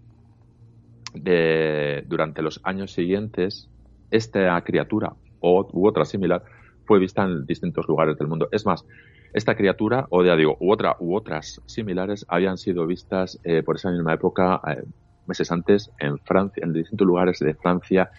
de, 1.14 2.04
durante 2.06 2.42
los 2.42 2.60
años 2.64 2.92
siguientes, 2.92 3.70
esta 4.10 4.60
criatura 4.62 5.14
o, 5.40 5.68
u 5.72 5.86
otra 5.86 6.04
similar 6.04 6.42
fue 6.84 6.98
vista 6.98 7.24
en 7.24 7.46
distintos 7.46 7.86
lugares 7.88 8.18
del 8.18 8.28
mundo. 8.28 8.48
Es 8.52 8.66
más, 8.66 8.84
esta 9.32 9.56
criatura, 9.56 10.06
o 10.10 10.22
ya 10.22 10.36
digo, 10.36 10.56
u 10.60 10.70
otra 10.70 10.96
u 11.00 11.16
otras 11.16 11.60
similares, 11.66 12.26
habían 12.28 12.58
sido 12.58 12.86
vistas 12.86 13.40
eh, 13.44 13.62
por 13.62 13.76
esa 13.76 13.90
misma 13.90 14.14
época, 14.14 14.60
eh, 14.68 14.84
meses 15.26 15.50
antes, 15.50 15.90
en 15.98 16.18
Francia, 16.18 16.62
en 16.62 16.72
distintos 16.72 17.06
lugares 17.06 17.38
de 17.38 17.54
Francia 17.54 18.10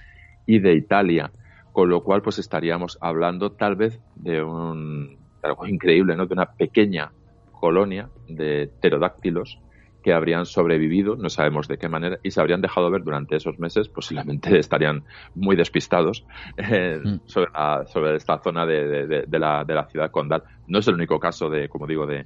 y 0.45 0.59
de 0.59 0.73
Italia 0.73 1.31
con 1.75 1.89
lo 1.89 2.03
cual 2.03 2.21
pues 2.21 2.39
estaríamos 2.39 2.97
hablando 3.01 3.51
tal 3.51 3.75
vez 3.75 3.99
de 4.15 4.41
un 4.41 5.17
algo 5.43 5.67
increíble, 5.67 6.15
¿no? 6.15 6.25
De 6.25 6.33
una 6.33 6.45
pequeña 6.45 7.11
colonia 7.51 8.07
de 8.29 8.69
pterodáctilos 8.79 9.59
que 10.01 10.13
habrían 10.13 10.45
sobrevivido, 10.45 11.17
no 11.17 11.29
sabemos 11.29 11.67
de 11.67 11.77
qué 11.77 11.89
manera, 11.89 12.17
y 12.23 12.31
se 12.31 12.39
habrían 12.39 12.61
dejado 12.61 12.89
ver 12.89 13.03
durante 13.03 13.35
esos 13.35 13.59
meses, 13.59 13.89
posiblemente 13.89 14.57
estarían 14.57 15.03
muy 15.35 15.57
despistados 15.57 16.25
eh, 16.55 16.97
mm. 17.03 17.19
sobre, 17.25 18.15
esta 18.15 18.39
zona 18.39 18.65
de, 18.65 19.25
la, 19.37 19.65
de, 19.65 19.73
la, 19.73 19.85
ciudad 19.87 20.11
condal. 20.11 20.43
No 20.67 20.79
es 20.79 20.87
el 20.87 20.93
único 20.93 21.19
caso 21.19 21.49
de, 21.49 21.67
como 21.67 21.87
digo, 21.87 22.07
de, 22.07 22.25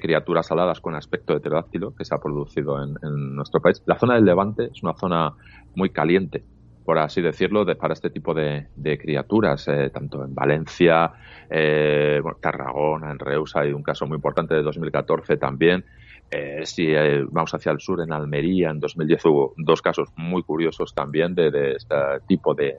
criaturas 0.00 0.50
aladas 0.50 0.80
con 0.80 0.94
aspecto 0.94 1.34
de 1.34 1.40
pterodáctilo 1.40 1.94
que 1.94 2.06
se 2.06 2.14
ha 2.14 2.18
producido 2.18 2.82
en, 2.82 2.96
en, 3.02 3.36
nuestro 3.36 3.60
país. 3.60 3.82
La 3.84 3.98
zona 3.98 4.14
del 4.14 4.24
Levante 4.24 4.70
es 4.72 4.82
una 4.82 4.94
zona 4.94 5.34
muy 5.74 5.90
caliente 5.90 6.42
por 6.88 6.98
así 6.98 7.20
decirlo, 7.20 7.66
de, 7.66 7.76
para 7.76 7.92
este 7.92 8.08
tipo 8.08 8.32
de, 8.32 8.68
criaturas, 8.98 9.68
eh, 9.68 9.90
tanto 9.92 10.24
en 10.24 10.34
Valencia, 10.34 11.12
eh, 11.50 12.18
Tarragona, 12.40 13.10
en 13.10 13.18
Reus 13.18 13.54
hay 13.56 13.72
un 13.72 13.82
caso 13.82 14.06
muy 14.06 14.14
importante 14.14 14.54
de 14.54 14.62
2014 14.62 15.36
también. 15.36 15.84
Eh, 16.30 16.64
si 16.64 16.86
eh, 16.86 17.26
vamos 17.30 17.52
hacia 17.52 17.72
el 17.72 17.80
sur, 17.80 18.00
en 18.00 18.10
Almería, 18.10 18.70
en 18.70 18.80
2010 18.80 19.22
hubo 19.26 19.52
dos 19.58 19.82
casos 19.82 20.08
muy 20.16 20.42
curiosos 20.42 20.94
también 20.94 21.34
de, 21.34 21.72
este 21.76 21.94
tipo 22.26 22.54
de, 22.54 22.78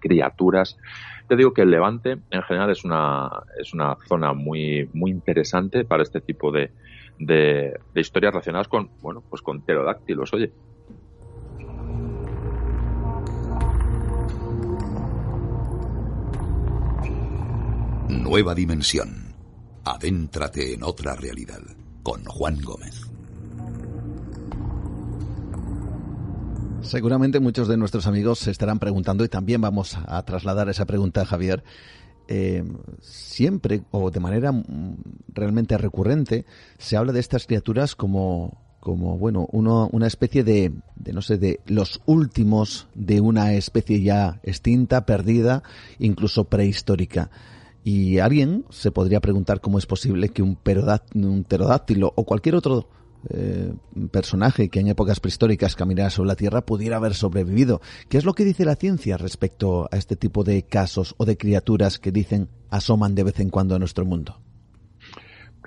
criaturas. 0.00 0.76
Te 1.28 1.36
digo 1.36 1.52
que 1.52 1.62
el 1.62 1.70
Levante 1.70 2.18
en 2.32 2.42
general 2.42 2.70
es 2.70 2.84
una, 2.84 3.30
es 3.56 3.72
una 3.72 3.96
zona 4.08 4.32
muy, 4.32 4.90
muy 4.92 5.12
interesante 5.12 5.84
para 5.84 6.02
este 6.02 6.20
tipo 6.20 6.50
de, 6.50 6.72
de, 7.20 7.78
historias 7.94 8.32
relacionadas 8.32 8.66
con, 8.66 8.90
bueno, 9.00 9.22
pues 9.30 9.42
con 9.42 9.62
pterodáctilos. 9.62 10.34
Oye, 10.34 10.50
Nueva 18.18 18.52
dimensión. 18.52 19.32
Adéntrate 19.84 20.74
en 20.74 20.82
otra 20.82 21.14
realidad 21.14 21.60
con 22.02 22.24
Juan 22.24 22.60
Gómez. 22.60 23.00
Seguramente 26.82 27.38
muchos 27.38 27.68
de 27.68 27.76
nuestros 27.76 28.08
amigos 28.08 28.40
se 28.40 28.50
estarán 28.50 28.80
preguntando 28.80 29.24
y 29.24 29.28
también 29.28 29.60
vamos 29.60 29.96
a 30.04 30.20
trasladar 30.24 30.68
esa 30.68 30.84
pregunta 30.84 31.22
a 31.22 31.26
Javier. 31.26 31.62
Eh, 32.26 32.64
siempre 33.00 33.82
o 33.92 34.10
de 34.10 34.20
manera 34.20 34.50
mm, 34.50 34.96
realmente 35.28 35.78
recurrente 35.78 36.44
se 36.76 36.96
habla 36.96 37.12
de 37.12 37.20
estas 37.20 37.46
criaturas 37.46 37.94
como 37.94 38.58
como 38.80 39.16
bueno 39.16 39.48
uno, 39.50 39.88
una 39.92 40.06
especie 40.06 40.44
de, 40.44 40.72
de 40.96 41.12
no 41.12 41.22
sé 41.22 41.38
de 41.38 41.60
los 41.66 42.02
últimos 42.04 42.86
de 42.94 43.20
una 43.20 43.54
especie 43.54 44.02
ya 44.02 44.40
extinta 44.42 45.06
perdida 45.06 45.62
incluso 45.98 46.44
prehistórica 46.44 47.30
y 47.84 48.18
alguien 48.18 48.64
se 48.70 48.90
podría 48.90 49.20
preguntar 49.20 49.60
cómo 49.60 49.78
es 49.78 49.86
posible 49.86 50.28
que 50.28 50.42
un, 50.42 50.56
pterodáctilo 50.56 52.12
o 52.14 52.24
cualquier 52.24 52.54
otro 52.54 52.88
eh, 53.30 53.72
personaje 54.12 54.68
que 54.68 54.80
en 54.80 54.88
épocas 54.88 55.20
prehistóricas 55.20 55.74
caminara 55.74 56.10
sobre 56.10 56.28
la 56.28 56.36
Tierra 56.36 56.62
pudiera 56.62 56.96
haber 56.96 57.14
sobrevivido. 57.14 57.80
¿Qué 58.08 58.18
es 58.18 58.24
lo 58.24 58.34
que 58.34 58.44
dice 58.44 58.64
la 58.64 58.76
ciencia 58.76 59.16
respecto 59.16 59.88
a 59.90 59.96
este 59.96 60.16
tipo 60.16 60.44
de 60.44 60.62
casos 60.62 61.14
o 61.18 61.24
de 61.24 61.36
criaturas 61.36 61.98
que 61.98 62.12
dicen 62.12 62.48
asoman 62.70 63.14
de 63.14 63.24
vez 63.24 63.40
en 63.40 63.50
cuando 63.50 63.74
a 63.74 63.78
nuestro 63.78 64.04
mundo? 64.04 64.40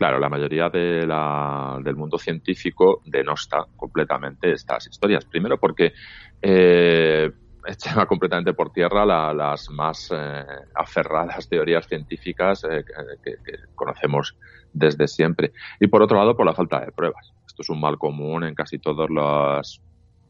Claro, 0.01 0.19
la 0.19 0.29
mayoría 0.29 0.69
de 0.69 1.05
la, 1.05 1.79
del 1.83 1.95
mundo 1.95 2.17
científico 2.17 3.01
denosta 3.05 3.67
completamente 3.75 4.53
estas 4.53 4.87
historias. 4.87 5.25
Primero 5.25 5.59
porque 5.59 5.93
eh, 6.41 7.29
echa 7.65 8.05
completamente 8.05 8.53
por 8.53 8.71
tierra 8.71 9.05
las 9.33 9.69
más 9.69 10.09
eh, 10.11 10.45
aferradas 10.75 11.47
teorías 11.47 11.87
científicas 11.87 12.63
eh, 12.63 12.83
que, 13.23 13.35
conocemos 13.75 14.37
desde 14.73 15.07
siempre. 15.07 15.51
Y 15.79 15.87
por 15.87 16.01
otro 16.01 16.17
lado, 16.17 16.35
por 16.35 16.45
la 16.45 16.53
falta 16.53 16.79
de 16.79 16.91
pruebas. 16.91 17.33
Esto 17.45 17.61
es 17.61 17.69
un 17.69 17.79
mal 17.79 17.97
común 17.97 18.43
en 18.43 18.55
casi 18.55 18.79
todas 18.79 19.09
las 19.09 19.81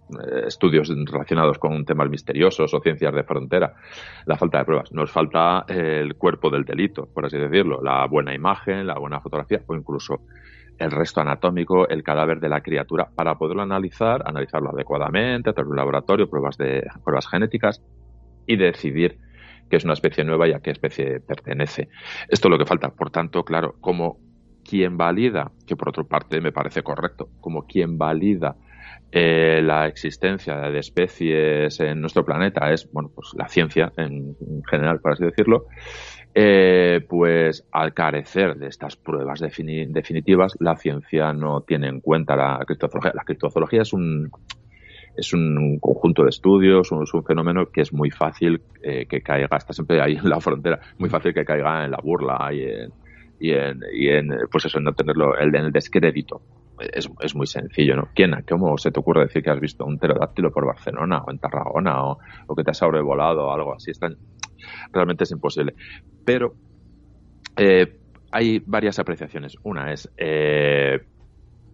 eh, 0.09 0.47
estudios 0.47 0.89
relacionados 0.89 1.59
con 1.59 1.85
temas 1.85 2.09
misteriosos 2.09 2.73
o 2.73 2.79
ciencias 2.81 3.13
de 3.13 3.23
frontera, 3.23 3.75
la 4.25 4.37
falta 4.37 4.59
de 4.59 4.65
pruebas. 4.65 4.91
Nos 4.91 5.11
falta 5.11 5.65
el 5.67 6.15
cuerpo 6.15 6.49
del 6.49 6.65
delito, 6.65 7.07
por 7.07 7.25
así 7.25 7.37
decirlo, 7.37 7.81
la 7.81 8.05
buena 8.07 8.33
imagen, 8.33 8.87
la 8.87 8.97
buena 8.97 9.21
fotografía 9.21 9.61
o 9.67 9.75
incluso 9.75 10.21
el 10.81 10.91
resto 10.91 11.21
anatómico, 11.21 11.87
el 11.87 12.03
cadáver 12.03 12.39
de 12.39 12.49
la 12.49 12.61
criatura, 12.61 13.09
para 13.15 13.35
poderlo 13.35 13.61
analizar, 13.61 14.23
analizarlo 14.25 14.71
adecuadamente, 14.71 15.49
hacer 15.49 15.65
un 15.65 15.75
laboratorio, 15.75 16.29
pruebas 16.29 16.57
de 16.57 16.83
pruebas 17.03 17.27
genéticas 17.27 17.81
y 18.47 18.55
decidir 18.55 19.19
que 19.69 19.77
es 19.77 19.85
una 19.85 19.93
especie 19.93 20.23
nueva 20.23 20.47
y 20.47 20.53
a 20.53 20.59
qué 20.59 20.71
especie 20.71 21.21
pertenece. 21.21 21.87
Esto 22.27 22.47
es 22.47 22.51
lo 22.51 22.57
que 22.57 22.65
falta. 22.65 22.89
Por 22.89 23.09
tanto, 23.09 23.45
claro, 23.45 23.75
como 23.79 24.17
quien 24.67 24.97
valida, 24.97 25.51
que 25.65 25.75
por 25.75 25.89
otra 25.89 26.03
parte 26.03 26.41
me 26.41 26.51
parece 26.51 26.83
correcto, 26.83 27.29
como 27.39 27.65
quien 27.65 27.97
valida 27.97 28.55
eh, 29.13 29.61
la 29.61 29.87
existencia 29.87 30.55
de 30.55 30.79
especies 30.79 31.79
en 31.81 31.99
nuestro 31.99 32.23
planeta 32.23 32.71
es, 32.71 32.89
bueno, 32.91 33.11
pues 33.13 33.29
la 33.35 33.47
ciencia 33.47 33.91
en, 33.97 34.35
general, 34.69 34.99
por 35.01 35.13
así 35.13 35.25
decirlo, 35.25 35.65
eh, 36.33 37.05
pues 37.09 37.65
al 37.71 37.93
carecer 37.93 38.55
de 38.55 38.67
estas 38.67 38.95
pruebas 38.95 39.39
definitivas, 39.39 40.55
la 40.59 40.77
ciencia 40.77 41.33
no 41.33 41.61
tiene 41.61 41.87
en 41.87 41.99
cuenta 41.99 42.35
la 42.35 42.59
criptozoología. 42.65 43.11
La 43.13 43.23
criptozoología 43.23 43.81
es 43.81 43.91
un, 43.93 44.31
es 45.15 45.33
un 45.33 45.79
conjunto 45.79 46.23
de 46.23 46.29
estudios, 46.29 46.91
es 46.91 47.13
un 47.13 47.23
fenómeno 47.23 47.65
que 47.67 47.81
es 47.81 47.93
muy 47.93 48.11
fácil 48.11 48.61
eh, 48.81 49.05
que 49.07 49.21
caiga, 49.21 49.57
está 49.57 49.73
siempre 49.73 50.01
ahí 50.01 50.15
en 50.15 50.29
la 50.29 50.39
frontera, 50.39 50.79
muy 50.97 51.09
fácil 51.09 51.33
que 51.33 51.43
caiga 51.43 51.83
en 51.85 51.91
la 51.91 51.99
burla 52.01 52.49
y 52.53 52.63
en, 52.63 52.91
y 53.39 53.51
en, 53.51 53.79
y 53.93 54.07
en 54.07 54.29
pues 54.49 54.65
eso, 54.65 54.77
en 54.77 54.85
no 54.85 54.93
tenerlo, 54.93 55.37
en 55.39 55.53
el 55.53 55.71
descrédito. 55.71 56.41
Es, 56.81 57.09
es, 57.21 57.35
muy 57.35 57.47
sencillo, 57.47 57.95
¿no? 57.95 58.09
¿Quién, 58.13 58.43
cómo 58.47 58.77
se 58.77 58.91
te 58.91 58.99
ocurre 58.99 59.23
decir 59.23 59.43
que 59.43 59.49
has 59.49 59.59
visto 59.59 59.85
un 59.85 59.97
pterodáctilo 59.97 60.51
por 60.51 60.65
Barcelona 60.65 61.21
o 61.25 61.31
en 61.31 61.39
Tarragona 61.39 62.03
o, 62.03 62.17
que 62.55 62.63
te 62.63 62.71
has 62.71 62.77
sobrevolado 62.77 63.47
o 63.47 63.51
algo 63.51 63.75
así? 63.75 63.91
realmente 64.91 65.23
es 65.23 65.31
imposible. 65.31 65.73
Pero 66.25 66.53
eh, 67.57 67.97
hay 68.31 68.59
varias 68.65 68.99
apreciaciones. 68.99 69.55
Una 69.63 69.91
es, 69.91 70.11
eh, 70.17 70.99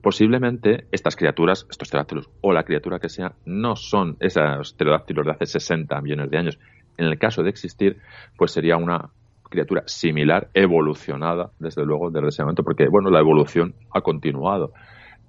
posiblemente 0.02 0.88
estas 0.92 1.16
criaturas, 1.16 1.66
estos 1.70 1.90
pterodáctilos 1.90 2.30
o 2.42 2.54
la 2.54 2.64
criatura 2.64 3.00
que 3.00 3.10
sea, 3.10 3.34
no 3.46 3.76
son 3.76 4.18
esos 4.20 4.74
pterodáctilos 4.74 5.26
de 5.26 5.32
hace 5.32 5.46
60 5.46 6.00
millones 6.02 6.32
de 6.32 6.38
años. 6.38 6.60
En 6.98 7.06
el 7.06 7.20
caso 7.20 7.44
de 7.44 7.50
existir, 7.50 7.98
pues 8.38 8.52
sería 8.52 8.78
una 8.78 9.10
criatura 9.50 9.84
similar, 9.86 10.50
evolucionada, 10.54 11.52
desde 11.60 11.86
luego, 11.86 12.10
desde 12.10 12.30
ese 12.30 12.44
momento, 12.44 12.64
porque, 12.64 12.88
bueno, 12.88 13.10
la 13.10 13.20
evolución 13.20 13.76
ha 13.92 14.02
continuado. 14.02 14.74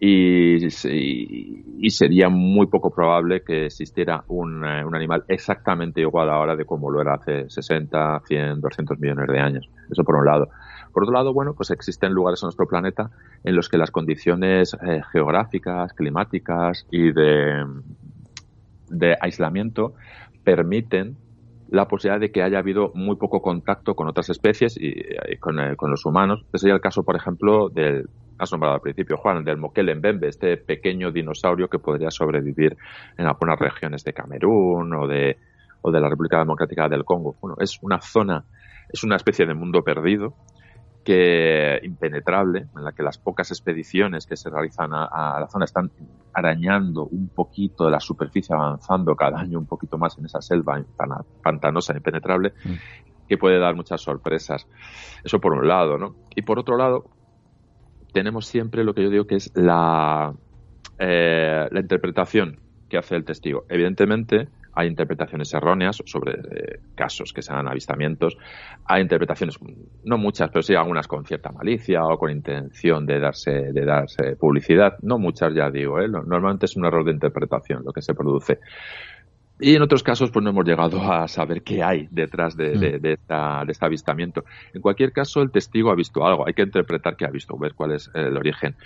Y, 0.00 0.64
y, 0.64 1.90
sería 1.90 2.28
muy 2.28 2.68
poco 2.68 2.90
probable 2.90 3.42
que 3.42 3.66
existiera 3.66 4.22
un, 4.28 4.64
eh, 4.64 4.84
un, 4.84 4.94
animal 4.94 5.24
exactamente 5.26 6.00
igual 6.00 6.30
ahora 6.30 6.54
de 6.54 6.64
como 6.64 6.88
lo 6.88 7.00
era 7.00 7.14
hace 7.14 7.50
60, 7.50 8.20
100, 8.24 8.61
200 8.61 8.98
millones 9.00 9.26
de 9.26 9.40
años. 9.40 9.68
Eso 9.90 10.04
por 10.04 10.14
un 10.14 10.24
lado. 10.24 10.50
Por 10.92 11.02
otro 11.02 11.14
lado, 11.14 11.34
bueno, 11.34 11.54
pues 11.54 11.72
existen 11.72 12.12
lugares 12.12 12.40
en 12.42 12.46
nuestro 12.46 12.68
planeta 12.68 13.11
en 13.42 13.56
los 13.56 13.68
que 13.68 13.76
las 13.76 13.90
condiciones 13.90 14.76
eh, 14.87 15.02
geográficas, 15.11 15.92
climáticas 15.94 16.87
y 16.92 17.11
de 17.11 17.64
aislamiento 19.20 19.94
permiten 20.44 21.16
la 21.70 21.87
posibilidad 21.87 22.20
de 22.20 22.31
que 22.31 22.42
haya 22.42 22.59
habido 22.59 22.92
muy 22.94 23.16
poco 23.16 23.40
contacto 23.40 23.94
con 23.94 24.09
otras 24.09 24.31
especies 24.31 24.76
y, 24.81 24.88
eh, 24.88 25.38
con, 25.38 25.57
los 25.90 26.07
humanos. 26.07 26.40
Ese 26.52 26.62
sería 26.62 26.74
el 26.74 26.81
caso, 26.81 27.02
por 27.02 27.16
ejemplo, 27.16 27.68
del, 27.68 28.09
has 28.38 28.52
nombrado 28.52 28.76
al 28.76 28.81
principio, 28.81 29.16
Juan, 29.16 29.44
del 29.44 29.59
Mokelembembe, 29.59 30.28
este 30.28 30.57
pequeño 30.57 31.11
dinosaurio 31.11 31.68
que 31.68 31.78
podría 31.78 32.11
sobrevivir 32.11 32.76
en 33.16 33.26
algunas 33.26 33.59
regiones 33.59 34.04
de 34.04 34.12
Camerún 34.12 34.94
o 34.94 35.07
de, 35.07 35.37
o 35.83 35.90
de 35.90 36.00
la 36.00 36.09
República 36.09 36.38
Democrática 36.38 36.88
del 36.88 37.04
Congo. 37.04 37.37
Bueno, 37.40 37.57
es 37.61 37.78
una 37.83 38.00
zona, 38.00 38.44
es 38.88 39.04
una 39.04 39.16
especie 39.16 39.46
de 39.46 39.54
mundo 39.54 39.83
perdido 39.83 40.35
que 41.04 41.80
impenetrable, 41.82 42.66
en 42.76 42.84
la 42.84 42.92
que 42.92 43.02
las 43.02 43.18
pocas 43.18 43.50
expediciones 43.50 44.26
que 44.26 44.37
se 44.37 44.50
realizan 44.50 44.90
a, 44.92 45.38
la 45.40 45.48
zona 45.48 45.64
están 45.64 45.90
arañando 46.32 47.06
un 47.06 47.28
poquito 47.28 47.87
de 47.87 47.90
la 47.90 48.00
superficie, 48.00 48.54
avanzando 48.54 49.16
cada 49.16 49.40
año 49.40 49.58
un 49.58 49.66
poquito 49.66 49.96
más 49.96 50.18
en 50.18 50.26
esa 50.26 50.42
selva 50.42 50.82
pantanosa, 51.42 51.96
impenetrable, 51.96 52.52
mm. 52.64 53.26
que 53.26 53.38
puede 53.38 53.58
dar 53.58 53.74
muchas 53.74 54.02
sorpresas. 54.02 54.66
Eso 55.24 55.40
por 55.40 55.52
un 55.52 55.66
lado, 55.66 55.98
¿no? 55.98 56.14
Y 56.34 56.42
por 56.42 56.58
otro 56.58 56.76
lado, 56.76 57.06
tenemos 58.12 58.46
siempre 58.46 58.84
lo 58.84 58.94
que 58.94 59.02
yo 59.02 59.11
digo 59.11 59.26
que 59.26 59.37
es 59.37 59.50
la, 59.54 60.34
eh, 60.98 61.68
la 61.70 61.80
interpretación 61.80 62.61
que 62.88 62.98
hace 62.98 63.16
el 63.16 63.24
testigo. 63.24 63.64
Evidentemente, 63.68 64.48
hay 64.78 64.86
interpretaciones 64.86 65.52
erróneas 65.52 66.00
sobre 66.06 66.34
eh, 66.34 66.80
casos 66.94 67.32
que 67.32 67.42
sean 67.42 67.66
avistamientos. 67.66 68.38
Hay 68.84 69.02
interpretaciones, 69.02 69.58
no 70.04 70.18
muchas, 70.18 70.50
pero 70.50 70.62
sí 70.62 70.76
algunas 70.76 71.08
con 71.08 71.24
cierta 71.24 71.50
malicia 71.50 72.04
o 72.04 72.16
con 72.16 72.30
intención 72.30 73.04
de 73.04 73.18
darse, 73.18 73.72
de 73.72 73.84
darse 73.84 74.36
publicidad. 74.36 74.92
No 75.02 75.18
muchas, 75.18 75.52
ya 75.52 75.68
digo, 75.68 76.00
¿eh? 76.00 76.08
normalmente 76.08 76.66
es 76.66 76.76
un 76.76 76.84
error 76.84 77.04
de 77.04 77.10
interpretación 77.10 77.82
lo 77.84 77.92
que 77.92 78.02
se 78.02 78.14
produce. 78.14 78.60
Y 79.58 79.74
en 79.74 79.82
otros 79.82 80.04
casos, 80.04 80.30
pues 80.30 80.44
no 80.44 80.50
hemos 80.50 80.64
llegado 80.64 81.02
a 81.12 81.26
saber 81.26 81.64
qué 81.64 81.82
hay 81.82 82.06
detrás 82.12 82.56
de, 82.56 82.78
de, 82.78 83.00
de, 83.00 83.14
esta, 83.14 83.64
de, 83.64 83.72
este 83.72 83.84
avistamiento. 83.84 84.44
En 84.72 84.80
cualquier 84.80 85.10
caso, 85.10 85.42
el 85.42 85.50
testigo 85.50 85.90
ha 85.90 85.96
visto 85.96 86.24
algo. 86.24 86.46
Hay 86.46 86.54
que 86.54 86.62
interpretar 86.62 87.16
qué 87.16 87.24
ha 87.24 87.30
visto, 87.30 87.58
ver 87.58 87.74
cuál 87.74 87.96
es 87.96 88.08
el 88.14 88.36
origen. 88.36 88.76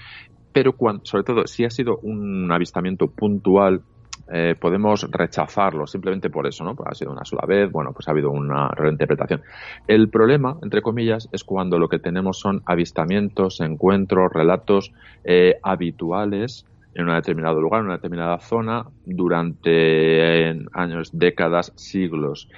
Pero 0.55 0.73
cuando, 0.73 1.05
sobre 1.05 1.25
todo, 1.25 1.47
si 1.47 1.67
ha 1.67 1.71
sido 1.71 1.99
un 1.99 2.51
avistamiento 2.51 3.09
puntual, 3.09 3.83
eh, 4.31 4.55
podemos 4.59 5.07
rechazarlo 5.11 5.87
simplemente 5.87 6.31
por 6.31 6.47
eso, 6.47 6.65
¿no? 6.65 6.75
Pues 6.75 6.89
ha 6.91 6.95
sido 6.95 7.13
una 7.13 7.25
sola 7.25 7.45
vez, 7.47 7.71
bueno, 7.71 7.93
pues 7.93 8.09
ha 8.09 8.13
habido 8.13 8.31
una 8.31 8.69
reinterpretación. 8.69 9.43
El 9.87 10.09
problema, 10.09 10.57
entre 10.63 10.83
comillas, 10.83 11.29
es 11.33 11.45
cuando 11.45 11.79
lo 11.79 11.89
que 11.89 11.99
tenemos 11.99 12.39
son 12.39 12.63
avistamientos, 12.67 13.61
encuentros, 13.61 14.33
relatos 14.33 14.93
eh, 15.25 15.57
habituales 15.63 16.67
en 16.95 17.09
un 17.09 17.15
determinado 17.15 17.61
lugar, 17.61 17.81
en 17.81 17.87
una 17.87 17.97
determinada 17.97 18.39
zona, 18.39 18.85
durante 19.05 20.51
años, 20.73 21.11
décadas, 21.13 21.73
siglos. 21.77 22.49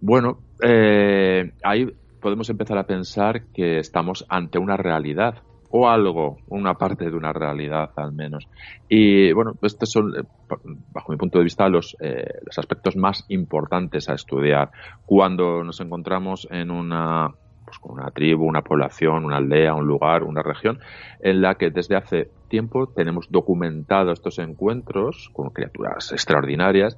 Bueno, 0.00 0.38
eh, 0.62 1.52
ahí 1.62 1.88
podemos 2.20 2.48
empezar 2.50 2.78
a 2.78 2.86
pensar 2.86 3.44
que 3.54 3.78
estamos 3.78 4.26
ante 4.28 4.58
una 4.58 4.76
realidad, 4.76 5.42
o 5.76 5.88
algo, 5.88 6.36
una 6.46 6.74
parte 6.74 7.10
de 7.10 7.16
una 7.16 7.32
realidad 7.32 7.90
al 7.96 8.12
menos. 8.12 8.48
Y 8.88 9.32
bueno, 9.32 9.54
estos 9.60 9.90
son, 9.90 10.14
eh, 10.16 10.22
bajo 10.92 11.10
mi 11.10 11.18
punto 11.18 11.38
de 11.38 11.44
vista, 11.44 11.68
los, 11.68 11.96
eh, 12.00 12.28
los 12.46 12.56
aspectos 12.60 12.96
más 12.96 13.24
importantes 13.26 14.08
a 14.08 14.14
estudiar 14.14 14.70
cuando 15.04 15.64
nos 15.64 15.80
encontramos 15.80 16.46
en 16.52 16.70
una 16.70 17.34
pues 17.64 17.78
con 17.80 17.98
una 17.98 18.12
tribu, 18.12 18.44
una 18.44 18.62
población, 18.62 19.24
una 19.24 19.38
aldea, 19.38 19.74
un 19.74 19.86
lugar, 19.86 20.22
una 20.22 20.42
región, 20.44 20.78
en 21.20 21.42
la 21.42 21.56
que 21.56 21.70
desde 21.70 21.96
hace 21.96 22.28
tiempo 22.48 22.86
tenemos 22.86 23.26
documentados 23.28 24.20
estos 24.20 24.38
encuentros 24.38 25.28
con 25.32 25.50
criaturas 25.50 26.12
extraordinarias 26.12 26.96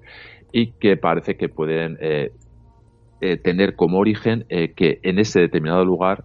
y 0.52 0.72
que 0.72 0.98
parece 0.98 1.38
que 1.38 1.48
pueden 1.48 1.96
eh, 2.00 2.30
tener 3.42 3.74
como 3.74 3.98
origen 3.98 4.44
que 4.48 4.98
en 5.02 5.18
ese 5.18 5.40
determinado 5.40 5.84
lugar 5.84 6.24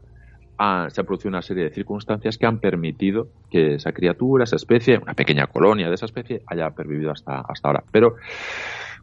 se 0.90 1.02
ha 1.02 1.04
producido 1.04 1.30
una 1.30 1.42
serie 1.42 1.64
de 1.64 1.72
circunstancias 1.72 2.38
que 2.38 2.46
han 2.46 2.60
permitido 2.60 3.28
que 3.50 3.76
esa 3.76 3.92
criatura, 3.92 4.44
esa 4.44 4.56
especie, 4.56 4.98
una 4.98 5.14
pequeña 5.14 5.48
colonia 5.48 5.88
de 5.88 5.96
esa 5.96 6.06
especie, 6.06 6.44
haya 6.48 6.70
pervivido 6.72 7.12
hasta, 7.12 7.42
hasta 7.42 7.68
ahora. 7.68 7.84
Pero, 7.92 8.16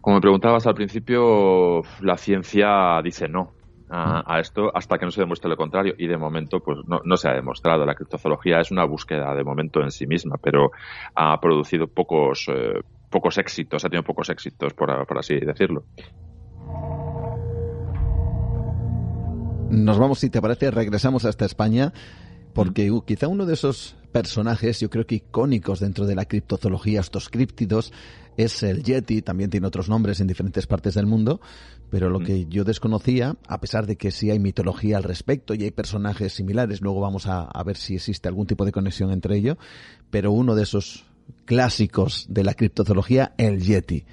como 0.01 0.16
me 0.16 0.21
preguntabas 0.21 0.66
al 0.66 0.75
principio, 0.75 1.83
la 2.01 2.16
ciencia 2.16 3.01
dice 3.03 3.29
no 3.29 3.53
a, 3.90 4.38
esto 4.40 4.71
hasta 4.75 4.99
que 4.99 5.07
no 5.07 5.11
se 5.11 5.23
demuestre 5.23 5.49
lo 5.49 5.57
contrario 5.57 5.94
y 5.97 6.07
de 6.07 6.16
momento 6.16 6.61
pues 6.61 6.79
no, 6.87 7.01
no, 7.05 7.16
se 7.16 7.29
ha 7.29 7.35
demostrado. 7.35 7.87
La 7.87 7.94
criptozoología 7.94 8.61
es 8.61 8.71
una 8.71 8.85
búsqueda 8.85 9.35
de 9.35 9.44
momento 9.44 9.81
en 9.83 9.90
sí 9.90 10.07
misma, 10.07 10.37
pero 10.42 10.71
ha 11.14 11.40
producido 11.40 11.87
pocos, 11.87 12.47
eh, 12.49 12.83
pocos 13.11 13.38
éxitos, 13.38 13.85
ha 13.85 13.88
tenido 13.88 14.05
pocos 14.05 14.29
éxitos, 14.31 14.75
por 14.75 15.18
así 15.18 15.37
decirlo. 15.40 15.85
Nos 19.70 19.98
vamos, 19.98 20.20
si 20.20 20.31
te 20.31 20.40
parece, 20.40 20.70
regresamos 20.70 21.26
hasta 21.26 21.44
España, 21.44 21.92
porque 22.54 22.90
quizá 23.04 23.28
uno 23.28 23.44
de 23.44 23.52
esos 23.52 23.96
personajes, 24.12 24.81
yo 24.81 24.88
creo 24.88 25.07
que 25.07 25.16
icónicos 25.16 25.81
dentro 25.81 26.07
de 26.07 26.14
la 26.14 26.24
criptozoología, 26.24 27.00
estos 27.00 27.28
críptidos, 27.28 27.92
es 28.38 28.62
el 28.62 28.83
Yeti, 28.83 29.20
también 29.20 29.50
tiene 29.50 29.66
otros 29.66 29.90
nombres 29.90 30.20
en 30.20 30.26
diferentes 30.26 30.66
partes 30.66 30.94
del 30.94 31.04
mundo, 31.04 31.42
pero 31.90 32.09
lo 32.09 32.20
que 32.20 32.46
yo 32.46 32.64
desconocía, 32.64 33.37
a 33.46 33.61
pesar 33.61 33.87
de 33.87 33.96
que 33.96 34.11
sí 34.11 34.31
hay 34.31 34.38
mitología 34.38 34.96
al 34.96 35.02
respecto 35.02 35.52
y 35.52 35.64
hay 35.64 35.70
personajes 35.70 36.33
similares, 36.33 36.81
luego 36.81 37.00
vamos 37.00 37.26
a, 37.26 37.42
a 37.42 37.62
ver 37.62 37.76
si 37.76 37.96
existe 37.96 38.26
algún 38.26 38.46
tipo 38.46 38.64
de 38.64 38.72
conexión 38.72 39.11
entre 39.11 39.37
ello, 39.37 39.59
pero 40.11 40.33
uno 40.33 40.54
de 40.54 40.62
esos 40.62 41.04
clásicos 41.44 42.26
de 42.31 42.44
la 42.44 42.54
criptozoología, 42.54 43.35
el 43.37 43.61
Yeti. 43.61 44.07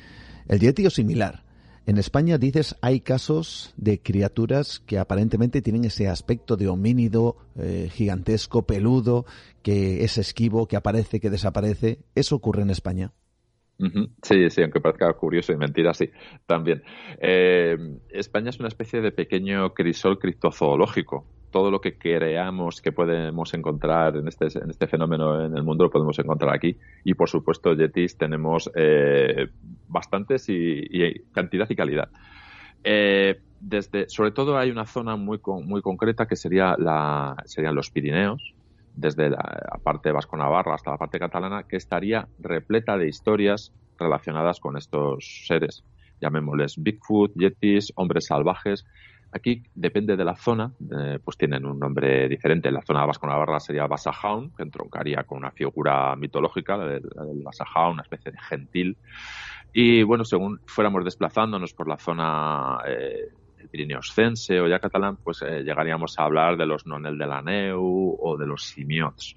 El 0.50 0.60
Yeti 0.60 0.86
o 0.86 0.90
similar. 0.90 1.45
En 1.88 2.00
España 2.00 2.40
dices 2.40 2.76
hay 2.82 3.00
casos 3.02 3.74
de 3.78 4.02
criaturas 4.02 4.80
que 4.80 4.98
aparentemente 4.98 5.62
tienen 5.62 5.86
ese 5.86 6.08
aspecto 6.08 6.58
de 6.58 6.68
homínido 6.68 7.38
eh, 7.60 7.90
gigantesco, 7.92 8.66
peludo, 8.66 9.26
que 9.62 10.04
es 10.04 10.18
esquivo, 10.18 10.68
que 10.68 10.78
aparece, 10.78 11.20
que 11.20 11.30
desaparece. 11.30 12.00
¿Eso 12.16 12.36
ocurre 12.36 12.64
en 12.64 12.72
España? 12.72 13.12
Sí, 14.22 14.50
sí, 14.50 14.62
aunque 14.62 14.80
parezca 14.80 15.12
curioso 15.14 15.52
y 15.52 15.58
mentira, 15.58 15.94
sí, 15.94 16.10
también. 16.46 16.82
Eh, 17.20 17.78
España 18.10 18.50
es 18.50 18.60
una 18.60 18.70
especie 18.70 19.02
de 19.02 19.12
pequeño 19.12 19.74
crisol 19.74 20.18
criptozoológico. 20.18 21.26
Todo 21.56 21.72
lo 21.72 21.80
que 21.80 21.98
creamos 21.98 22.82
que 22.82 22.92
podemos 22.92 23.54
encontrar 23.54 24.18
en 24.18 24.28
este, 24.28 24.48
en 24.62 24.70
este 24.70 24.88
fenómeno 24.88 25.40
en 25.42 25.56
el 25.56 25.64
mundo 25.64 25.86
lo 25.86 25.90
podemos 25.90 26.20
encontrar 26.20 26.54
aquí. 26.54 26.78
Y 27.06 27.14
por 27.14 27.30
supuesto, 27.30 27.74
Yetis 27.74 28.18
tenemos 28.18 28.70
eh, 28.76 29.48
bastantes 29.88 30.50
y, 30.50 31.24
cantidad 31.32 31.66
y 31.70 31.76
calidad. 31.78 32.10
Eh, 32.84 33.40
desde, 33.62 34.10
sobre 34.10 34.32
todo 34.32 34.58
hay 34.58 34.70
una 34.70 34.86
zona 34.86 35.16
muy, 35.16 35.40
muy 35.64 35.82
concreta 35.82 36.26
que 36.26 36.36
sería 36.36 36.76
la, 36.78 37.38
serían 37.46 37.74
los 37.74 37.90
Pirineos, 37.90 38.54
desde 38.94 39.30
la 39.30 39.80
parte 39.82 40.12
vasco-navarra 40.12 40.76
hasta 40.76 40.92
la 40.92 40.98
parte 40.98 41.20
catalana, 41.20 41.64
que 41.64 41.78
estaría 41.78 42.28
repleta 42.38 42.98
de 42.98 43.08
historias 43.08 43.72
relacionadas 43.98 44.60
con 44.60 44.76
estos 44.76 45.46
seres. 45.48 45.86
Llamémosles 46.20 46.84
Bigfoot, 46.84 47.32
Yetis, 47.38 47.94
hombres 47.96 48.26
salvajes. 48.26 48.86
Aquí 49.36 49.62
depende 49.76 50.16
de 50.16 50.24
la 50.24 50.38
zona, 50.38 50.72
eh, 50.98 51.20
pues 51.22 51.36
tienen 51.38 51.66
un 51.66 51.78
nombre 51.78 52.30
diferente. 52.30 52.70
En 52.70 52.74
la 52.74 52.82
zona 52.82 53.06
vasco-navarra 53.06 53.60
sería 53.60 53.86
Basajaun, 53.86 54.52
que 54.56 54.64
entroncaría 54.64 55.24
con 55.24 55.40
una 55.40 55.52
figura 55.52 56.16
mitológica 56.16 56.78
del, 56.78 57.02
del 57.02 57.44
una 57.44 58.02
especie 58.02 58.32
de 58.32 58.38
gentil. 58.40 58.98
Y 59.74 60.04
bueno, 60.04 60.24
según 60.24 60.62
fuéramos 60.66 61.04
desplazándonos 61.04 61.74
por 61.74 61.90
la 61.90 61.98
zona 61.98 62.78
eh, 62.88 63.30
o 64.62 64.68
ya 64.70 64.80
catalán, 64.80 65.18
pues 65.18 65.42
eh, 65.42 65.64
llegaríamos 65.64 66.18
a 66.18 66.24
hablar 66.24 66.56
de 66.56 66.66
los 66.66 66.88
Nonel 66.88 67.18
de 67.18 67.28
la 67.28 67.42
Neu 67.42 68.18
o 68.18 68.38
de 68.38 68.48
los 68.48 68.64
Simiots. 68.64 69.36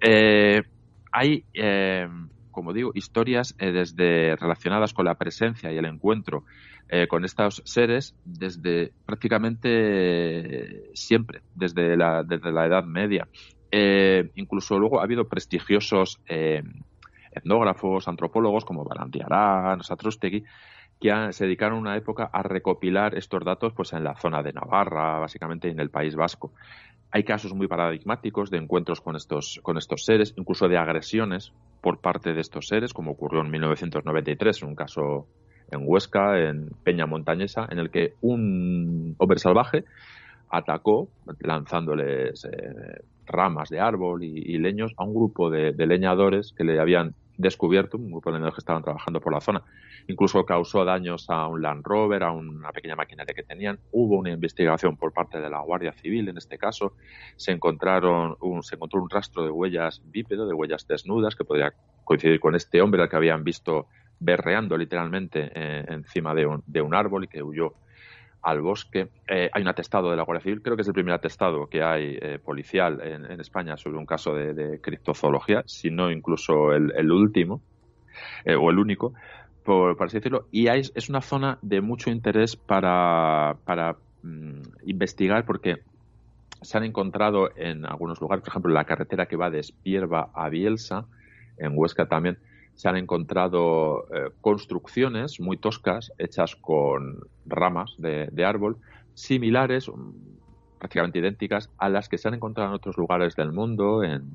Eh, 0.00 0.62
hay, 1.12 1.44
como 2.50 2.72
digo, 2.72 2.92
historias 2.94 3.54
desde 3.58 4.36
relacionadas 4.36 4.94
con 4.94 5.04
la 5.04 5.16
presencia 5.16 5.70
y 5.70 5.76
el 5.76 5.84
encuentro 5.84 6.44
con 7.08 7.24
estos 7.24 7.62
seres 7.64 8.14
desde 8.24 8.92
prácticamente 9.04 10.90
siempre, 10.94 11.42
desde 11.54 11.96
la, 11.96 12.22
desde 12.22 12.50
la 12.50 12.66
Edad 12.66 12.84
Media. 12.84 13.28
incluso 14.34 14.78
luego 14.78 15.00
ha 15.00 15.04
habido 15.04 15.28
prestigiosos 15.28 16.20
etnógrafos, 17.30 18.08
antropólogos 18.08 18.64
como 18.64 18.84
Barandiarán, 18.84 19.82
Satrustegui, 19.82 20.44
que 21.00 21.32
se 21.32 21.44
dedicaron 21.44 21.78
una 21.78 21.96
época 21.96 22.28
a 22.32 22.42
recopilar 22.42 23.16
estos 23.16 23.44
datos 23.44 23.72
pues 23.72 23.92
en 23.92 24.04
la 24.04 24.16
zona 24.16 24.42
de 24.42 24.52
Navarra, 24.52 25.18
básicamente 25.18 25.68
en 25.68 25.80
el 25.80 25.90
País 25.90 26.16
Vasco. 26.16 26.52
Hay 27.10 27.24
casos 27.24 27.54
muy 27.54 27.68
paradigmáticos 27.68 28.50
de 28.50 28.58
encuentros 28.58 29.00
con 29.00 29.16
estos, 29.16 29.60
con 29.62 29.78
estos 29.78 30.04
seres, 30.04 30.34
incluso 30.36 30.68
de 30.68 30.76
agresiones 30.76 31.52
por 31.80 32.00
parte 32.00 32.34
de 32.34 32.40
estos 32.40 32.66
seres, 32.66 32.92
como 32.92 33.12
ocurrió 33.12 33.40
en 33.40 33.50
1993, 33.50 34.62
un 34.62 34.74
caso 34.74 35.26
en 35.70 35.82
Huesca, 35.84 36.38
en 36.38 36.70
Peña 36.84 37.06
Montañesa, 37.06 37.66
en 37.70 37.78
el 37.78 37.90
que 37.90 38.14
un 38.20 39.14
hombre 39.18 39.38
salvaje 39.38 39.84
atacó 40.50 41.08
lanzándoles 41.40 42.44
eh, 42.44 43.02
ramas 43.26 43.68
de 43.68 43.80
árbol 43.80 44.22
y, 44.24 44.56
leños 44.58 44.94
a 44.96 45.04
un 45.04 45.14
grupo 45.14 45.50
de, 45.50 45.72
de, 45.72 45.86
leñadores 45.86 46.52
que 46.52 46.64
le 46.64 46.80
habían 46.80 47.14
descubierto, 47.36 47.98
un 47.98 48.10
grupo 48.10 48.30
de 48.30 48.34
leñadores 48.34 48.54
que 48.54 48.60
estaban 48.60 48.82
trabajando 48.82 49.20
por 49.20 49.32
la 49.32 49.40
zona. 49.40 49.62
Incluso 50.08 50.44
causó 50.44 50.84
daños 50.86 51.28
a 51.28 51.46
un 51.46 51.60
Land 51.60 51.84
Rover, 51.84 52.22
a 52.22 52.32
una 52.32 52.72
pequeña 52.72 52.96
maquinaria 52.96 53.34
que 53.34 53.42
tenían. 53.42 53.78
Hubo 53.92 54.16
una 54.16 54.30
investigación 54.30 54.96
por 54.96 55.12
parte 55.12 55.38
de 55.38 55.50
la 55.50 55.60
Guardia 55.60 55.92
Civil 55.92 56.28
en 56.28 56.38
este 56.38 56.56
caso. 56.56 56.94
Se 57.36 57.52
encontraron 57.52 58.36
un, 58.40 58.62
se 58.62 58.76
encontró 58.76 59.02
un 59.02 59.10
rastro 59.10 59.44
de 59.44 59.50
huellas 59.50 60.02
bípedo, 60.06 60.46
de 60.46 60.54
huellas 60.54 60.88
desnudas, 60.88 61.36
que 61.36 61.44
podría 61.44 61.74
coincidir 62.04 62.40
con 62.40 62.54
este 62.54 62.80
hombre 62.80 63.02
al 63.02 63.10
que 63.10 63.16
habían 63.16 63.44
visto 63.44 63.86
berreando 64.20 64.76
literalmente 64.76 65.50
eh, 65.54 65.84
encima 65.88 66.34
de 66.34 66.46
un, 66.46 66.62
de 66.66 66.80
un 66.80 66.94
árbol 66.94 67.24
y 67.24 67.28
que 67.28 67.42
huyó 67.42 67.74
al 68.42 68.60
bosque. 68.60 69.08
Eh, 69.28 69.50
hay 69.52 69.62
un 69.62 69.68
atestado 69.68 70.10
de 70.10 70.16
la 70.16 70.22
Guardia 70.22 70.42
Civil, 70.42 70.62
creo 70.62 70.76
que 70.76 70.82
es 70.82 70.88
el 70.88 70.94
primer 70.94 71.14
atestado 71.14 71.66
que 71.66 71.82
hay 71.82 72.18
eh, 72.20 72.38
policial 72.38 73.00
en, 73.02 73.40
España 73.40 73.76
sobre 73.76 73.98
un 73.98 74.06
caso 74.06 74.34
de, 74.34 74.80
criptozoología, 74.80 75.62
si 75.66 75.90
no 75.90 76.10
incluso 76.10 76.72
el, 76.72 77.10
último 77.10 77.60
o 78.46 78.70
el 78.70 78.78
único 78.78 79.12
por, 79.68 80.02
así 80.02 80.16
decirlo, 80.16 80.46
y 80.50 80.68
es 80.68 81.10
una 81.10 81.20
zona 81.20 81.58
de 81.60 81.82
mucho 81.82 82.08
interés 82.10 82.56
para, 82.56 83.54
mm, 84.22 84.62
investigar 84.86 85.44
porque 85.44 85.82
se 86.62 86.78
han 86.78 86.84
encontrado 86.84 87.50
en 87.54 87.84
algunos 87.84 88.18
lugares, 88.18 88.42
por 88.42 88.48
ejemplo, 88.48 88.72
la 88.72 88.84
carretera 88.84 89.26
que 89.26 89.36
va 89.36 89.50
de 89.50 89.58
Espierva 89.58 90.30
a 90.32 90.48
Bielsa, 90.48 91.04
en 91.58 91.72
Huesca 91.74 92.06
también, 92.06 92.38
se 92.78 92.88
han 92.88 92.96
encontrado 92.96 94.06
eh, 94.14 94.30
construcciones 94.40 95.40
muy 95.40 95.56
toscas 95.56 96.12
hechas 96.16 96.54
con 96.54 97.26
ramas 97.44 97.96
de, 97.98 98.44
árbol, 98.44 98.76
similares, 99.14 99.88
mm, 99.88 100.12
prácticamente 100.78 101.18
idénticas, 101.18 101.70
a 101.76 101.88
las 101.88 102.08
que 102.08 102.18
se 102.18 102.28
han 102.28 102.34
encontrado 102.34 102.70
en 102.70 102.76
otros 102.76 102.96
lugares 102.96 103.34
del 103.34 103.50
mundo, 103.50 104.04
en, 104.04 104.30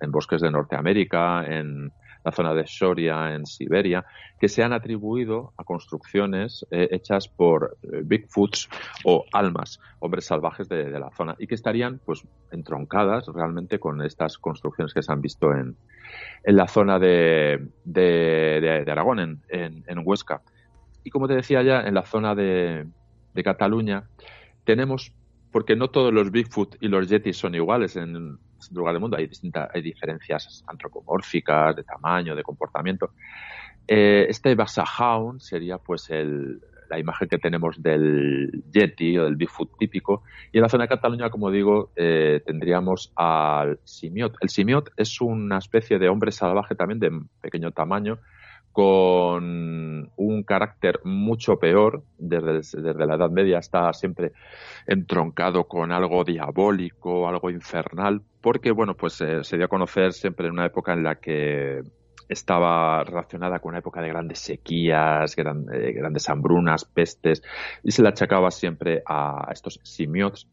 en 0.00 0.12
bosques 0.12 0.40
de 0.40 0.52
Norteamérica, 0.52 1.44
en, 1.44 1.90
la 2.24 2.32
zona 2.32 2.54
de 2.54 2.66
Soria 2.66 3.34
en 3.34 3.46
Siberia, 3.46 4.04
que 4.38 4.48
se 4.48 4.62
han 4.62 4.72
atribuido 4.72 5.52
a 5.56 5.64
construcciones 5.64 6.66
eh, 6.70 6.88
hechas 6.90 7.28
por 7.28 7.76
eh, 7.82 8.02
Bigfoots 8.04 8.68
o 9.04 9.24
almas, 9.32 9.80
hombres 10.00 10.26
salvajes 10.26 10.68
de, 10.68 10.90
la 10.90 11.10
zona, 11.10 11.36
y 11.38 11.46
que 11.46 11.54
estarían 11.54 12.00
pues 12.04 12.22
entroncadas 12.50 13.26
realmente 13.28 13.78
con 13.78 14.02
estas 14.02 14.38
construcciones 14.38 14.94
que 14.94 15.02
se 15.02 15.12
han 15.12 15.20
visto 15.20 15.52
en, 15.52 15.76
en 16.44 16.56
la 16.56 16.68
zona 16.68 16.98
de, 16.98 17.68
de, 17.84 18.84
Aragón, 18.88 19.20
en, 19.20 19.84
en, 19.86 20.02
Huesca. 20.04 20.42
Y 21.04 21.10
como 21.10 21.28
te 21.28 21.34
decía 21.34 21.62
ya, 21.62 21.80
en 21.80 21.94
la 21.94 22.04
zona 22.04 22.34
de, 22.34 22.86
de 23.34 23.42
Cataluña 23.42 24.04
tenemos 24.64 25.12
porque 25.52 25.76
no 25.76 25.88
todos 25.88 26.12
los 26.12 26.30
Bigfoot 26.30 26.76
y 26.80 26.88
los 26.88 27.08
Yetis 27.08 27.36
son 27.36 27.54
iguales 27.54 27.96
en 27.96 28.38
lugar 28.72 28.94
del 28.94 29.00
mundo. 29.00 29.16
Hay, 29.16 29.26
distintas, 29.26 29.70
hay 29.72 29.82
diferencias 29.82 30.64
antropomórficas, 30.66 31.76
de 31.76 31.84
tamaño, 31.84 32.34
de 32.34 32.42
comportamiento. 32.42 33.10
Eh, 33.86 34.26
este 34.28 34.54
Basajaun 34.54 35.40
sería 35.40 35.78
pues 35.78 36.08
el, 36.10 36.60
la 36.88 36.98
imagen 36.98 37.28
que 37.28 37.38
tenemos 37.38 37.82
del 37.82 38.64
Yeti 38.72 39.18
o 39.18 39.24
del 39.24 39.36
Bigfoot 39.36 39.76
típico. 39.78 40.22
Y 40.52 40.58
en 40.58 40.62
la 40.62 40.68
zona 40.68 40.84
de 40.84 40.88
Cataluña, 40.88 41.30
como 41.30 41.50
digo, 41.50 41.90
eh, 41.96 42.40
tendríamos 42.44 43.12
al 43.16 43.78
Simiot. 43.84 44.36
El 44.40 44.48
Simiot 44.48 44.90
es 44.96 45.20
una 45.20 45.58
especie 45.58 45.98
de 45.98 46.08
hombre 46.08 46.32
salvaje 46.32 46.74
también 46.74 46.98
de 46.98 47.10
pequeño 47.40 47.72
tamaño, 47.72 48.18
con 48.72 50.10
un 50.16 50.42
carácter 50.44 51.00
mucho 51.04 51.58
peor, 51.58 52.02
desde, 52.18 52.54
desde, 52.54 53.06
la 53.06 53.14
Edad 53.14 53.30
Media 53.30 53.58
está 53.58 53.92
siempre 53.92 54.32
entroncado 54.86 55.64
con 55.64 55.92
algo 55.92 56.24
diabólico, 56.24 57.28
algo 57.28 57.50
infernal, 57.50 58.22
porque, 58.40 58.70
bueno, 58.72 58.94
pues 58.94 59.20
eh, 59.20 59.44
se 59.44 59.56
dio 59.56 59.66
a 59.66 59.68
conocer 59.68 60.12
siempre 60.12 60.46
en 60.46 60.54
una 60.54 60.66
época 60.66 60.94
en 60.94 61.02
la 61.02 61.16
que 61.16 61.82
estaba 62.28 63.04
relacionada 63.04 63.58
con 63.58 63.70
una 63.70 63.80
época 63.80 64.00
de 64.00 64.08
grandes 64.08 64.38
sequías, 64.38 65.36
eh, 65.36 65.92
grandes 65.92 66.28
hambrunas, 66.28 66.84
pestes, 66.84 67.42
y 67.82 67.90
se 67.90 68.02
le 68.02 68.08
achacaba 68.08 68.50
siempre 68.50 69.02
a 69.06 69.48
estos 69.52 69.80
simiots 69.82 70.48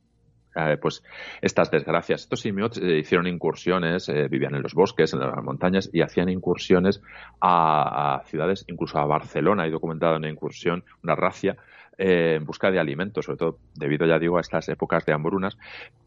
eh, 0.55 0.77
pues 0.81 1.03
estas 1.41 1.69
desgracias. 1.69 2.21
Estos 2.21 2.41
simios 2.41 2.77
eh, 2.77 2.97
hicieron 2.97 3.27
incursiones, 3.27 4.09
eh, 4.09 4.27
vivían 4.27 4.55
en 4.55 4.63
los 4.63 4.73
bosques, 4.73 5.13
en 5.13 5.19
las 5.19 5.43
montañas 5.43 5.89
y 5.93 6.01
hacían 6.01 6.29
incursiones 6.29 7.01
a, 7.39 8.23
ciudades, 8.25 8.65
incluso 8.67 8.97
a 8.97 9.05
Barcelona. 9.05 9.63
Hay 9.63 9.71
documentada 9.71 10.17
una 10.17 10.29
incursión, 10.29 10.83
una 11.03 11.15
racia 11.15 11.55
en 12.01 12.45
busca 12.45 12.71
de 12.71 12.79
alimentos, 12.79 13.25
sobre 13.25 13.37
todo 13.37 13.57
debido, 13.75 14.07
ya 14.07 14.17
digo, 14.17 14.37
a 14.37 14.41
estas 14.41 14.69
épocas 14.69 15.05
de 15.05 15.11
hambrunas. 15.11 15.57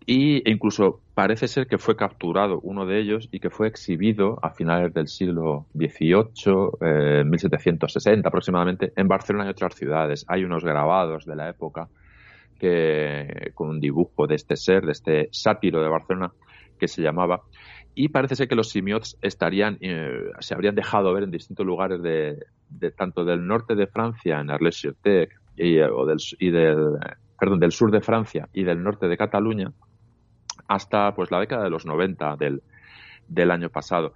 Y 0.06 0.36
e 0.48 0.50
incluso 0.50 1.00
parece 1.14 1.46
ser 1.48 1.66
que 1.66 1.76
fue 1.76 1.96
capturado 1.96 2.60
uno 2.62 2.86
de 2.86 2.98
ellos 2.98 3.28
y 3.30 3.40
que 3.40 3.50
fue 3.50 3.68
exhibido 3.68 4.38
a 4.42 4.50
finales 4.50 4.94
del 4.94 5.06
siglo 5.06 5.66
XVIII, 5.74 7.24
1760 7.24 8.26
aproximadamente, 8.26 8.92
en 8.96 9.06
Barcelona 9.06 9.44
y 9.46 9.50
otras 9.50 9.74
ciudades. 9.74 10.24
Hay 10.28 10.44
unos 10.44 10.64
grabados 10.64 11.26
de 11.26 11.36
la 11.36 11.50
época 11.50 11.88
con 13.54 13.68
un 13.68 13.80
dibujo 13.80 14.26
de 14.26 14.36
este 14.36 14.56
ser, 14.56 14.84
de 14.84 14.92
este 14.92 15.28
sátiro 15.32 15.82
de 15.82 15.88
Barcelona 15.88 16.32
que 16.78 16.88
se 16.88 17.02
llamaba. 17.02 17.42
Y 17.94 18.08
parece 18.08 18.36
ser 18.36 18.48
que 18.48 18.54
los 18.54 18.70
simiots 18.70 19.18
estarían, 19.20 19.76
eh, 19.80 20.30
se 20.40 20.54
habrían 20.54 20.74
dejado 20.74 21.12
ver 21.12 21.24
en 21.24 21.30
distintos 21.30 21.66
lugares 21.66 22.02
de, 22.02 22.38
tanto 22.96 23.24
del 23.24 23.46
norte 23.46 23.74
de 23.74 23.86
Francia, 23.86 24.40
en 24.40 24.50
Arles-sur-Tech, 24.50 25.30
y, 25.56 25.76
eh, 25.76 25.84
o 25.84 26.06
del, 26.06 26.18
y 26.38 26.50
del, 26.50 26.98
perdón, 27.38 27.60
del 27.60 27.72
sur 27.72 27.90
de 27.90 28.00
Francia 28.00 28.48
y 28.52 28.64
del 28.64 28.82
norte 28.82 29.08
de 29.08 29.16
Cataluña, 29.18 29.72
hasta 30.68 31.14
pues 31.14 31.30
la 31.30 31.40
década 31.40 31.64
de 31.64 31.70
los 31.70 31.84
90 31.84 32.36
del, 32.36 32.62
del 33.28 33.50
año 33.50 33.68
pasado. 33.68 34.14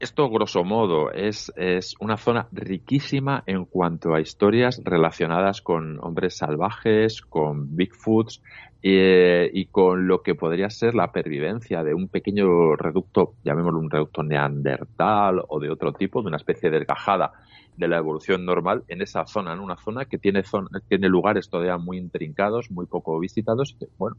Esto, 0.00 0.30
grosso 0.30 0.64
modo, 0.64 1.12
es, 1.12 1.52
es 1.56 1.94
una 2.00 2.16
zona 2.16 2.48
riquísima 2.52 3.44
en 3.46 3.66
cuanto 3.66 4.14
a 4.14 4.20
historias 4.20 4.80
relacionadas 4.82 5.60
con 5.60 5.98
hombres 6.02 6.38
salvajes, 6.38 7.20
con 7.20 7.76
Bigfoots 7.76 8.42
eh, 8.82 9.50
y 9.52 9.66
con 9.66 10.08
lo 10.08 10.22
que 10.22 10.34
podría 10.34 10.70
ser 10.70 10.94
la 10.94 11.12
pervivencia 11.12 11.84
de 11.84 11.92
un 11.92 12.08
pequeño 12.08 12.76
reducto, 12.76 13.34
llamémoslo 13.44 13.78
un 13.78 13.90
reducto 13.90 14.22
neandertal 14.22 15.42
o 15.46 15.60
de 15.60 15.70
otro 15.70 15.92
tipo, 15.92 16.22
de 16.22 16.28
una 16.28 16.38
especie 16.38 16.70
de 16.70 16.78
desgajada 16.78 17.32
de 17.76 17.86
la 17.86 17.98
evolución 17.98 18.46
normal 18.46 18.84
en 18.88 19.02
esa 19.02 19.26
zona, 19.26 19.52
en 19.52 19.60
una 19.60 19.76
zona 19.76 20.06
que 20.06 20.16
tiene, 20.16 20.42
tiene 20.88 21.08
lugares 21.10 21.50
todavía 21.50 21.76
muy 21.76 21.98
intrincados, 21.98 22.70
muy 22.70 22.86
poco 22.86 23.18
visitados, 23.20 23.76
bueno, 23.98 24.16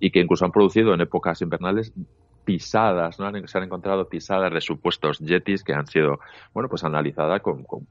y 0.00 0.10
que 0.10 0.18
incluso 0.18 0.44
han 0.44 0.52
producido 0.52 0.94
en 0.94 1.00
épocas 1.00 1.40
invernales 1.42 1.92
pisadas, 2.44 3.18
¿no? 3.18 3.30
Se 3.46 3.58
han 3.58 3.64
encontrado 3.64 4.08
pisadas 4.08 4.52
de 4.52 4.60
supuestos 4.60 5.18
yetis 5.18 5.62
que 5.62 5.74
han 5.74 5.86
sido, 5.86 6.20
bueno, 6.52 6.68
pues 6.68 6.84
analizadas 6.84 7.40
con, 7.40 7.64
con, 7.64 7.86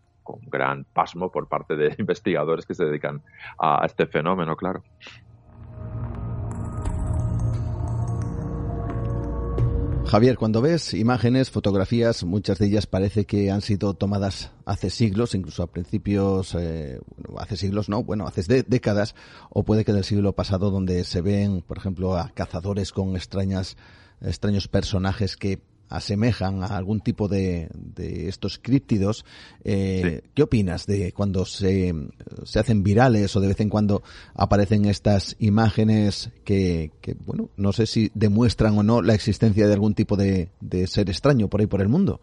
gran 0.48 0.86
pasmo 0.86 1.30
por 1.30 1.50
parte 1.50 1.76
de 1.76 1.94
investigadores 2.00 2.66
que 2.66 2.74
se 2.74 2.86
dedican 2.86 3.22
a, 3.60 3.86
este 3.86 4.06
fenómeno, 4.06 4.56
claro. 4.56 4.82
Javier, 10.06 10.38
cuando 10.38 10.62
ves 10.62 10.94
imágenes, 10.94 11.52
fotografías, 11.52 12.26
muchas 12.26 12.60
de 12.60 12.68
ellas 12.68 12.86
parece 12.86 13.26
que 13.26 13.50
han 13.50 13.62
sido 13.62 13.94
tomadas 13.94 14.52
hace 14.66 14.90
siglos, 14.90 15.36
incluso 15.36 15.64
a 15.64 15.68
principios, 15.68 16.54
eh, 16.56 17.00
hace 17.38 17.56
siglos 17.56 17.88
no, 17.88 18.04
bueno, 18.04 18.28
hace 18.28 18.64
décadas, 18.64 19.16
o 19.50 19.64
puede 19.64 19.86
que 19.86 19.94
del 19.94 20.04
siglo 20.04 20.34
pasado, 20.34 20.70
donde 20.70 21.06
se 21.06 21.22
ven, 21.22 21.62
por 21.62 21.78
ejemplo, 21.78 22.18
a 22.18 22.30
cazadores 22.30 22.92
con 22.92 23.16
extrañas 23.16 23.78
extraños 24.22 24.68
personajes 24.68 25.36
que 25.36 25.60
asemejan 25.92 26.64
a 26.64 26.78
algún 26.78 27.02
tipo 27.02 27.28
de, 27.28 27.70
de 27.74 28.30
estos 28.30 28.58
críptidos. 28.58 29.26
Eh, 29.64 30.22
¿Qué 30.34 30.44
opinas 30.44 30.86
de 30.86 31.12
cuando 31.12 31.46
se, 31.46 31.94
se, 32.46 32.60
hacen 32.60 32.82
virales 32.82 33.36
o 33.36 33.42
de 33.42 33.50
vez 33.50 33.60
en 33.60 33.70
cuando 33.70 34.02
aparecen 34.34 34.86
estas 34.86 35.36
imágenes 35.40 36.32
que, 36.46 36.92
que, 37.02 37.14
bueno, 37.14 37.50
no 37.58 37.74
sé 37.74 37.86
si 37.86 38.10
demuestran 38.14 38.78
o 38.78 38.84
no 38.84 39.02
la 39.02 39.14
existencia 39.14 39.68
de 39.68 39.74
algún 39.74 39.94
tipo 39.94 40.16
de, 40.16 40.50
de 40.62 40.88
ser 40.88 41.10
extraño 41.10 41.50
por 41.50 41.60
ahí 41.60 41.68
por 41.68 41.82
el 41.82 41.90
mundo? 41.90 42.22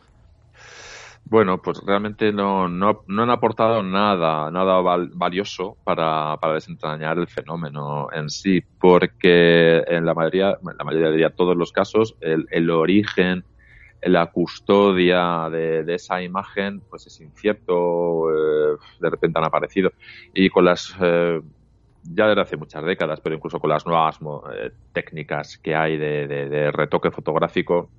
Bueno, 1.31 1.61
pues 1.61 1.83
realmente 1.85 2.33
no, 2.33 2.69
no, 2.69 3.05
no 3.07 3.23
han 3.23 3.29
aportado 3.29 3.83
nada, 3.83 4.51
nada 4.51 4.81
valioso 4.81 5.77
para, 5.85 6.39
para, 6.41 6.55
desentrañar 6.55 7.19
el 7.19 7.27
fenómeno 7.27 8.09
en 8.15 8.31
sí, 8.31 8.63
porque 8.81 9.85
en 9.87 10.07
la 10.07 10.15
mayoría, 10.15 10.57
en 10.63 10.77
la 10.79 10.85
mayoría 10.85 11.11
diría 11.11 11.31
todos 11.31 11.55
los 11.55 11.71
casos, 11.71 12.17
el, 12.23 12.47
el 12.51 12.71
origen, 12.71 13.45
la 14.01 14.27
custodia 14.31 15.51
de, 15.51 15.85
de, 15.85 15.95
esa 15.97 16.23
imagen, 16.23 16.81
pues 16.89 17.07
es 17.07 17.21
incierto, 17.21 18.31
eh, 18.31 18.79
de 18.99 19.11
repente 19.11 19.39
han 19.39 19.45
aparecido. 19.45 19.93
Y 20.33 20.49
con 20.49 20.65
las 20.65 20.97
eh, 20.99 21.43
ya 22.05 22.27
desde 22.27 22.41
hace 22.41 22.57
muchas 22.57 22.85
décadas, 22.85 23.21
pero 23.21 23.37
incluso 23.37 23.61
con 23.61 23.69
las 23.69 23.87
nuevas 23.87 24.19
eh, 24.55 24.71
técnicas 24.95 25.59
que 25.59 25.75
hay 25.75 25.99
de, 25.99 26.27
de, 26.27 26.49
de, 26.49 26.73
retoque 26.73 27.11
fotográfico, 27.11 27.91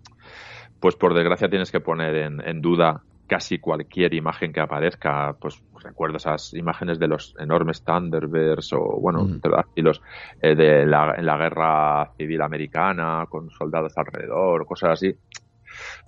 pues 0.80 0.96
por 0.96 1.14
desgracia 1.14 1.48
tienes 1.48 1.72
que 1.72 1.80
poner 1.80 2.16
en, 2.16 2.42
en 2.42 2.62
duda 2.62 3.04
casi 3.30 3.60
cualquier 3.60 4.14
imagen 4.14 4.52
que 4.52 4.60
aparezca, 4.60 5.38
pues 5.40 5.64
recuerdo 5.82 6.18
esas 6.18 6.54
imágenes 6.56 7.00
de 7.00 7.08
los 7.08 7.36
enormes 7.40 7.84
Thunderbirds 7.86 8.74
o, 8.74 9.00
bueno, 9.00 9.24
mm. 9.24 9.40
los, 9.76 10.02
eh, 10.42 10.56
de 10.56 10.86
la, 10.86 11.14
en 11.16 11.26
la 11.26 11.38
guerra 11.38 12.12
civil 12.18 12.42
americana 12.42 13.26
con 13.30 13.50
soldados 13.52 13.94
alrededor, 13.96 14.66
cosas 14.66 14.92
así, 14.92 15.16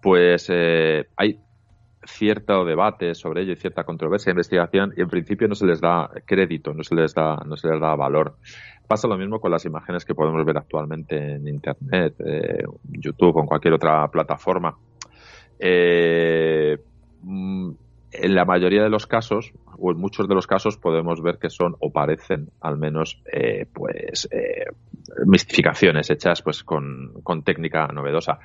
pues 0.01 0.47
eh, 0.49 1.07
hay 1.15 1.39
cierto 2.03 2.65
debate 2.65 3.13
sobre 3.13 3.43
ello 3.43 3.53
y 3.53 3.57
cierta 3.57 3.83
controversia, 3.83 4.31
investigación 4.31 4.91
y 4.97 5.01
en 5.01 5.07
principio 5.07 5.47
no 5.47 5.53
se 5.55 5.67
les 5.67 5.79
da 5.79 6.09
crédito, 6.25 6.73
no 6.73 6.83
se 6.83 6.95
les 6.95 7.13
da, 7.13 7.35
no 7.45 7.55
se 7.55 7.69
les 7.69 7.79
da 7.79 7.95
valor. 7.95 8.37
Pasa 8.87 9.07
lo 9.07 9.17
mismo 9.17 9.39
con 9.39 9.51
las 9.51 9.63
imágenes 9.65 10.03
que 10.03 10.15
podemos 10.15 10.43
ver 10.43 10.57
actualmente 10.57 11.35
en 11.35 11.47
Internet, 11.47 12.15
eh, 12.25 12.63
YouTube 12.83 13.37
o 13.37 13.41
en 13.41 13.45
cualquier 13.45 13.75
otra 13.75 14.07
plataforma. 14.09 14.75
Eh, 15.59 16.77
en 17.23 18.35
la 18.35 18.45
mayoría 18.45 18.83
de 18.83 18.89
los 18.89 19.07
casos, 19.07 19.53
o 19.77 19.91
en 19.91 19.97
muchos 19.97 20.27
de 20.27 20.35
los 20.35 20.47
casos, 20.47 20.77
podemos 20.77 21.21
ver 21.21 21.37
que 21.37 21.49
son 21.49 21.75
o 21.79 21.91
parecen 21.91 22.49
al 22.59 22.77
menos 22.77 23.21
eh, 23.31 23.65
pues 23.73 24.27
eh, 24.31 24.65
mistificaciones 25.25 26.09
hechas 26.09 26.41
pues 26.41 26.63
con, 26.63 27.13
técnica 27.43 27.87
novedosa. 27.87 28.39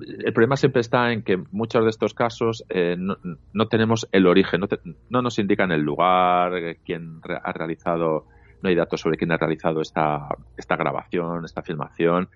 El 0.00 0.32
problema 0.32 0.56
siempre 0.56 0.80
está 0.80 1.12
en 1.12 1.22
que 1.22 1.36
muchos 1.52 1.84
de 1.84 1.90
estos 1.90 2.14
casos 2.14 2.64
eh, 2.70 2.96
no, 2.98 3.68
tenemos 3.68 4.08
el 4.12 4.26
origen, 4.26 4.60
no, 4.60 4.68
te, 4.68 4.78
no, 5.08 5.22
nos 5.22 5.38
indican 5.38 5.72
el 5.72 5.82
lugar, 5.82 6.52
quién 6.84 7.20
ha 7.44 7.52
realizado, 7.52 8.26
no 8.62 8.68
hay 8.68 8.74
datos 8.74 9.00
sobre 9.00 9.18
quién 9.18 9.30
ha 9.32 9.36
realizado 9.36 9.80
esta, 9.82 10.26
grabación, 10.68 11.44
esta 11.44 11.62
filmación, 11.62 12.28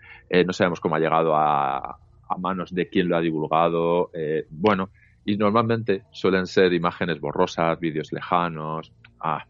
no 0.46 0.52
sabemos 0.52 0.80
cómo 0.80 0.96
ha 0.96 0.98
llegado 0.98 1.34
a 1.34 1.98
manos 2.38 2.74
de 2.74 2.88
quién 2.88 3.08
lo 3.08 3.16
ha 3.16 3.20
divulgado. 3.20 4.10
bueno, 4.50 4.90
y 5.24 5.36
normalmente 5.36 6.04
suelen 6.10 6.46
ser 6.46 6.72
imágenes 6.72 7.20
borrosas, 7.20 7.78
vídeos 7.80 8.12
lejanos, 8.12 8.92
ah, 9.20 9.44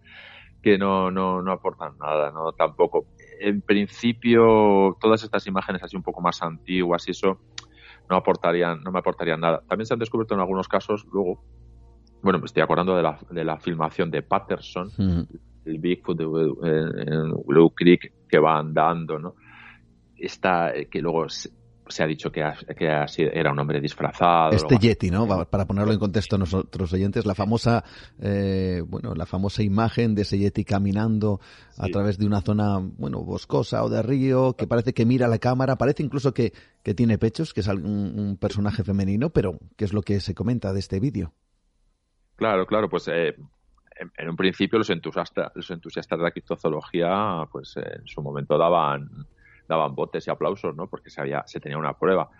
que 0.62 0.79
no, 0.79 1.11
no, 1.11 1.43
no 1.43 1.53
aportan 1.53 1.99
nada, 1.99 2.31
no 2.31 2.53
tampoco. 2.53 3.07
En 3.41 3.61
principio, 3.61 4.97
todas 5.01 5.22
estas 5.22 5.47
imágenes 5.47 5.83
así 5.83 5.97
un 5.97 6.03
poco 6.03 6.20
más 6.20 6.43
antiguas 6.43 7.07
y 7.09 7.11
eso 7.11 7.39
no 8.09 8.16
aportarían, 8.16 8.83
no 8.83 8.93
me 8.93 9.01
aportarían 9.01 9.41
nada. 9.41 9.62
También 9.68 9.87
se 9.87 9.95
han 9.95 10.01
descubierto 10.01 10.35
en 10.35 10.41
algunos 10.41 10.68
casos, 10.68 11.07
luego, 11.12 11.43
bueno, 12.22 12.39
me 12.39 12.47
estoy 12.47 12.62
acordando 12.62 12.97
de 12.97 13.03
la, 13.03 13.18
de 13.31 13.45
la 13.45 13.59
filmación 13.59 14.11
de 14.11 14.22
Patterson, 14.22 14.91
el 15.64 15.79
Bigfoot 15.79 16.16
de, 16.16 16.25
en 16.25 17.33
Blue 17.45 17.75
Creek 17.75 18.12
que 18.29 18.39
va 18.39 18.59
andando, 18.59 19.18
¿no? 19.18 19.35
Está, 20.16 20.72
que 20.91 21.01
luego 21.01 21.27
se 21.89 22.03
ha 22.03 22.07
dicho 22.07 22.30
que, 22.30 22.41
era 22.41 23.53
un 23.53 23.59
hombre 23.59 23.80
disfrazado. 23.80 24.51
Este 24.53 24.78
Yeti, 24.78 25.11
¿no? 25.11 25.26
Para 25.26 25.66
ponerlo 25.66 25.93
en 25.93 25.99
contexto 25.99 26.37
a 26.37 26.39
nuestros 26.39 26.93
oyentes, 26.93 27.26
la 27.26 27.35
famosa, 27.35 27.85
eh, 28.20 28.82
bueno, 28.87 29.14
la 29.14 29.26
famosa 29.26 29.62
imagen 29.62 30.14
de 30.14 30.22
ese 30.22 30.39
Yeti 30.39 30.64
caminando 30.64 31.41
a 31.78 31.89
través 31.89 32.18
de 32.18 32.26
una 32.26 32.41
zona, 32.41 32.78
bueno, 32.78 33.22
boscosa 33.22 33.85
o 33.85 33.89
de 33.89 34.03
río, 34.03 34.55
que 34.57 34.66
parece 34.66 34.95
que 34.95 35.05
mira 35.05 35.28
la 35.28 35.39
cámara, 35.39 35.76
parece 35.76 36.03
incluso 36.03 36.32
que, 36.32 36.53
que 36.82 36.95
tiene 36.95 37.18
pechos, 37.18 37.53
que 37.53 37.61
es 37.61 37.68
un, 37.68 37.85
un, 37.85 38.37
personaje 38.37 38.82
femenino, 38.82 39.30
pero 39.30 39.59
¿qué 39.76 39.85
es 39.85 39.93
lo 39.93 40.03
que 40.03 40.20
se 40.20 40.35
comenta 40.35 40.72
de 40.72 40.80
este 40.80 41.01
vídeo? 41.01 41.32
Claro, 42.37 42.66
claro, 42.66 42.89
pues 42.89 43.09
eh, 43.09 43.35
en, 43.99 44.11
en, 44.16 44.28
un 44.28 44.37
principio 44.37 44.78
los 44.78 44.91
entusiastas, 44.91 45.53
los 45.55 45.70
entusiastas 45.70 46.18
de 46.18 46.24
la 46.24 46.30
criptozoología, 46.30 47.47
pues 47.51 47.76
en 47.76 48.07
su 48.07 48.22
momento 48.22 48.59
daban 48.59 49.26
daban 49.69 49.95
botes 49.95 50.27
y 50.27 50.31
aplausos, 50.31 50.75
¿no? 50.77 50.87
Porque 50.87 51.11
se, 51.11 51.21
había, 51.21 51.43
se 51.47 51.61
tenía 51.61 51.79
una 51.79 51.95
prueba. 51.95 52.31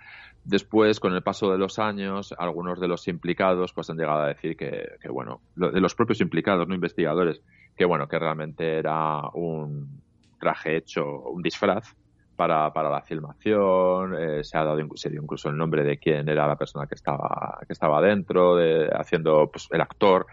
Después, 0.45 1.01
con 1.01 1.15
el 1.15 1.23
paso 1.23 1.51
de 1.51 1.59
los 1.59 1.79
años, 1.79 2.35
algunos 2.39 2.79
de 2.79 2.89
los 2.89 3.09
implicados 3.09 3.73
pues 3.73 3.89
han 3.89 3.97
llegado 3.97 4.21
a 4.21 4.29
decir 4.29 4.57
que, 4.57 4.97
que 5.01 5.09
bueno, 5.09 5.41
de 5.57 5.81
los 5.81 5.95
propios 5.95 6.21
implicados, 6.21 6.69
no 6.69 6.75
investigadores, 6.75 7.41
que 7.77 7.85
bueno, 7.87 8.07
que 8.07 8.19
realmente 8.19 8.79
era 8.79 9.21
un 9.33 10.03
traje 10.39 10.77
hecho, 10.77 11.05
un 11.23 11.43
disfraz 11.43 11.97
para, 12.37 12.73
para 12.73 12.91
la 12.91 13.01
filmación, 13.01 14.15
eh, 14.19 14.45
se 14.45 14.59
ha 14.59 14.65
dado 14.65 14.79
se 14.97 15.09
dio 15.09 15.23
incluso 15.23 15.49
el 15.49 15.57
nombre 15.57 15.83
de 15.85 15.99
quién 15.99 16.29
era 16.29 16.47
la 16.47 16.57
persona 16.57 16.87
que 16.87 16.95
estaba, 16.95 17.59
que 17.67 17.73
estaba 17.73 18.01
dentro, 18.03 18.57
de, 18.57 18.91
haciendo 18.93 19.49
pues, 19.51 19.69
el 19.71 19.81
actor. 19.81 20.27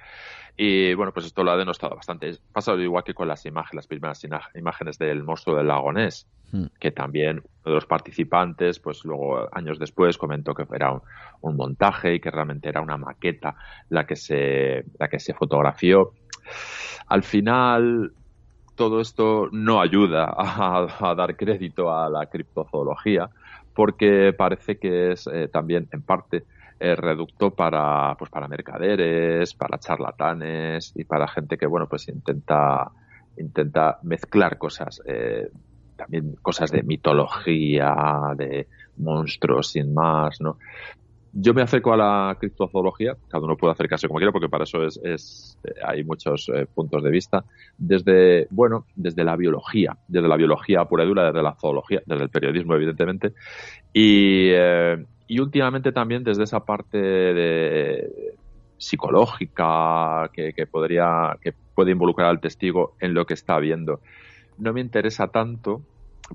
Y 0.58 0.94
bueno, 0.94 1.12
pues 1.12 1.26
esto 1.26 1.44
lo 1.44 1.52
ha 1.52 1.58
denostado 1.58 1.96
bastante. 1.96 2.38
Pasa 2.52 2.74
igual 2.76 3.04
que 3.04 3.14
con 3.14 3.28
las 3.28 3.46
imágenes, 3.46 3.76
las 3.76 3.88
primeras 3.88 4.24
imágenes 4.56 4.98
del 4.98 5.24
monstruo 5.24 5.56
del 5.56 5.68
lago 5.68 5.92
Ness, 5.92 6.28
hmm. 6.52 6.66
que 6.80 6.92
también 6.92 7.38
uno 7.38 7.46
de 7.66 7.72
los 7.72 7.86
participantes, 7.86 8.80
pues 8.80 9.04
luego 9.06 9.48
años 9.52 9.80
después 9.80 10.18
comentó 10.18 10.54
que 10.54 10.66
era 10.74 10.92
un, 10.92 11.02
un, 11.42 11.56
montaje 11.56 12.16
y 12.16 12.20
que 12.20 12.32
realmente 12.32 12.70
era 12.70 12.82
una 12.82 12.98
maqueta 12.98 13.56
la 13.90 14.06
que 14.06 14.16
se, 14.16 14.86
la 15.00 15.08
que 15.08 15.20
se 15.20 15.34
fotografió. 15.34 16.14
Al 17.08 17.24
final, 17.24 18.14
todo 18.76 19.02
esto 19.02 19.50
no 19.52 19.82
ayuda 19.82 20.26
a, 20.26 20.88
a 21.00 21.16
dar 21.16 21.36
crédito 21.36 21.96
a 21.96 22.10
la 22.10 22.26
criptozoología, 22.28 23.30
porque 23.74 24.34
parece 24.34 24.78
que 24.78 25.12
es 25.12 25.28
eh, 25.28 25.48
también 25.48 25.88
en 25.92 26.02
parte 26.02 26.44
eh, 26.84 26.96
reducto 26.96 27.52
para, 27.52 28.16
pues 28.18 28.32
para 28.32 28.48
mercaderes, 28.48 29.54
para 29.54 29.78
charlatanes 29.78 30.92
y 30.96 31.04
para 31.04 31.28
gente 31.28 31.56
que, 31.56 31.68
bueno, 31.68 31.88
pues 31.88 32.08
intenta, 32.08 32.90
intenta 33.38 34.00
mezclar 34.02 34.58
cosas, 34.58 35.00
eh, 35.06 35.48
también 35.96 36.38
cosas 36.42 36.72
de 36.72 36.82
mitología, 36.82 37.94
de 38.36 38.68
monstruos 38.98 39.68
sin 39.68 39.94
más, 39.94 40.42
¿no? 40.42 40.58
Yo 41.34 41.54
me 41.54 41.62
acerco 41.62 41.94
a 41.94 41.98
la 41.98 42.36
criptozoología, 42.40 43.16
cada 43.30 43.46
uno 43.46 43.56
puede 43.56 43.74
acercarse 43.74 44.08
como 44.08 44.18
quiera 44.18 44.32
porque 44.32 44.50
para 44.50 44.64
eso 44.64 44.84
es, 44.84 45.00
es 45.04 45.60
eh, 45.64 45.74
hay 45.86 46.04
muchos 46.04 46.52
puntos 46.74 47.04
de 47.04 47.12
vista, 47.12 47.46
desde, 47.78 48.48
bueno, 48.50 48.88
desde 48.96 49.24
la 49.24 49.36
biología, 49.36 49.96
desde 50.08 50.28
la 50.28 50.36
biología 50.36 50.84
pura 50.86 51.04
y 51.04 51.08
dura, 51.08 51.26
desde 51.26 51.44
la 51.44 51.54
zoología, 51.54 52.02
desde 52.08 52.24
el 52.24 52.30
periodismo 52.32 52.74
evidentemente, 52.74 53.34
y, 53.94 54.50
y 55.32 55.40
últimamente 55.40 55.94
también 55.94 56.26
desde 56.26 56.44
esa 56.44 56.66
parte 56.66 56.98
de 56.98 58.36
psicológica 58.78 60.30
que, 60.34 60.52
que 60.52 60.68
podría 60.68 61.38
que 61.42 61.54
puede 61.74 61.92
involucrar 61.92 62.28
al 62.28 62.42
testigo 62.42 62.98
en 63.00 63.14
lo 63.14 63.26
que 63.26 63.36
está 63.36 63.58
viendo. 63.58 64.02
No 64.58 64.74
me 64.74 64.82
interesa 64.82 65.30
tanto 65.30 65.84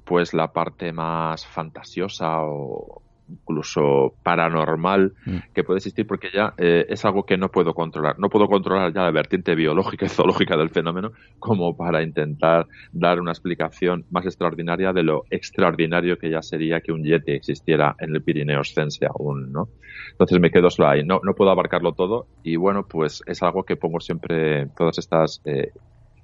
pues 0.06 0.32
la 0.32 0.50
parte 0.54 0.92
más 0.92 1.44
fantasiosa 1.44 2.40
o, 2.40 3.02
incluso 3.28 4.14
paranormal 4.22 5.14
mm. 5.24 5.36
que 5.54 5.64
puede 5.64 5.78
existir 5.78 6.06
porque 6.06 6.28
ya 6.32 6.54
eh, 6.58 6.86
es 6.88 7.04
algo 7.04 7.24
que 7.24 7.36
no 7.36 7.48
puedo 7.48 7.74
controlar. 7.74 8.18
No 8.18 8.28
puedo 8.28 8.48
controlar 8.48 8.92
ya 8.92 9.02
la 9.02 9.10
vertiente 9.10 9.54
biológica 9.54 10.06
y 10.06 10.08
zoológica 10.10 10.56
del 10.56 10.70
fenómeno 10.70 11.12
como 11.38 11.76
para 11.76 12.02
intentar 12.02 12.66
dar 12.92 13.20
una 13.20 13.32
explicación 13.32 14.04
más 14.10 14.24
extraordinaria 14.26 14.92
de 14.92 15.02
lo 15.02 15.24
extraordinario 15.30 16.18
que 16.18 16.30
ya 16.30 16.42
sería 16.42 16.80
que 16.80 16.92
un 16.92 17.04
yeti 17.04 17.32
existiera 17.32 17.96
en 17.98 18.14
el 18.14 18.22
Pirineo 18.22 18.60
Oscense 18.60 19.06
aún, 19.06 19.52
¿no? 19.52 19.68
Entonces 20.12 20.40
me 20.40 20.50
quedo 20.50 20.70
solo 20.70 20.88
ahí. 20.88 21.04
No, 21.04 21.20
no 21.22 21.34
puedo 21.34 21.50
abarcarlo 21.50 21.92
todo 21.92 22.26
y 22.42 22.56
bueno, 22.56 22.86
pues 22.88 23.22
es 23.26 23.42
algo 23.42 23.64
que 23.64 23.76
pongo 23.76 24.00
siempre 24.00 24.66
todas 24.76 24.98
estas 24.98 25.42
eh, 25.44 25.72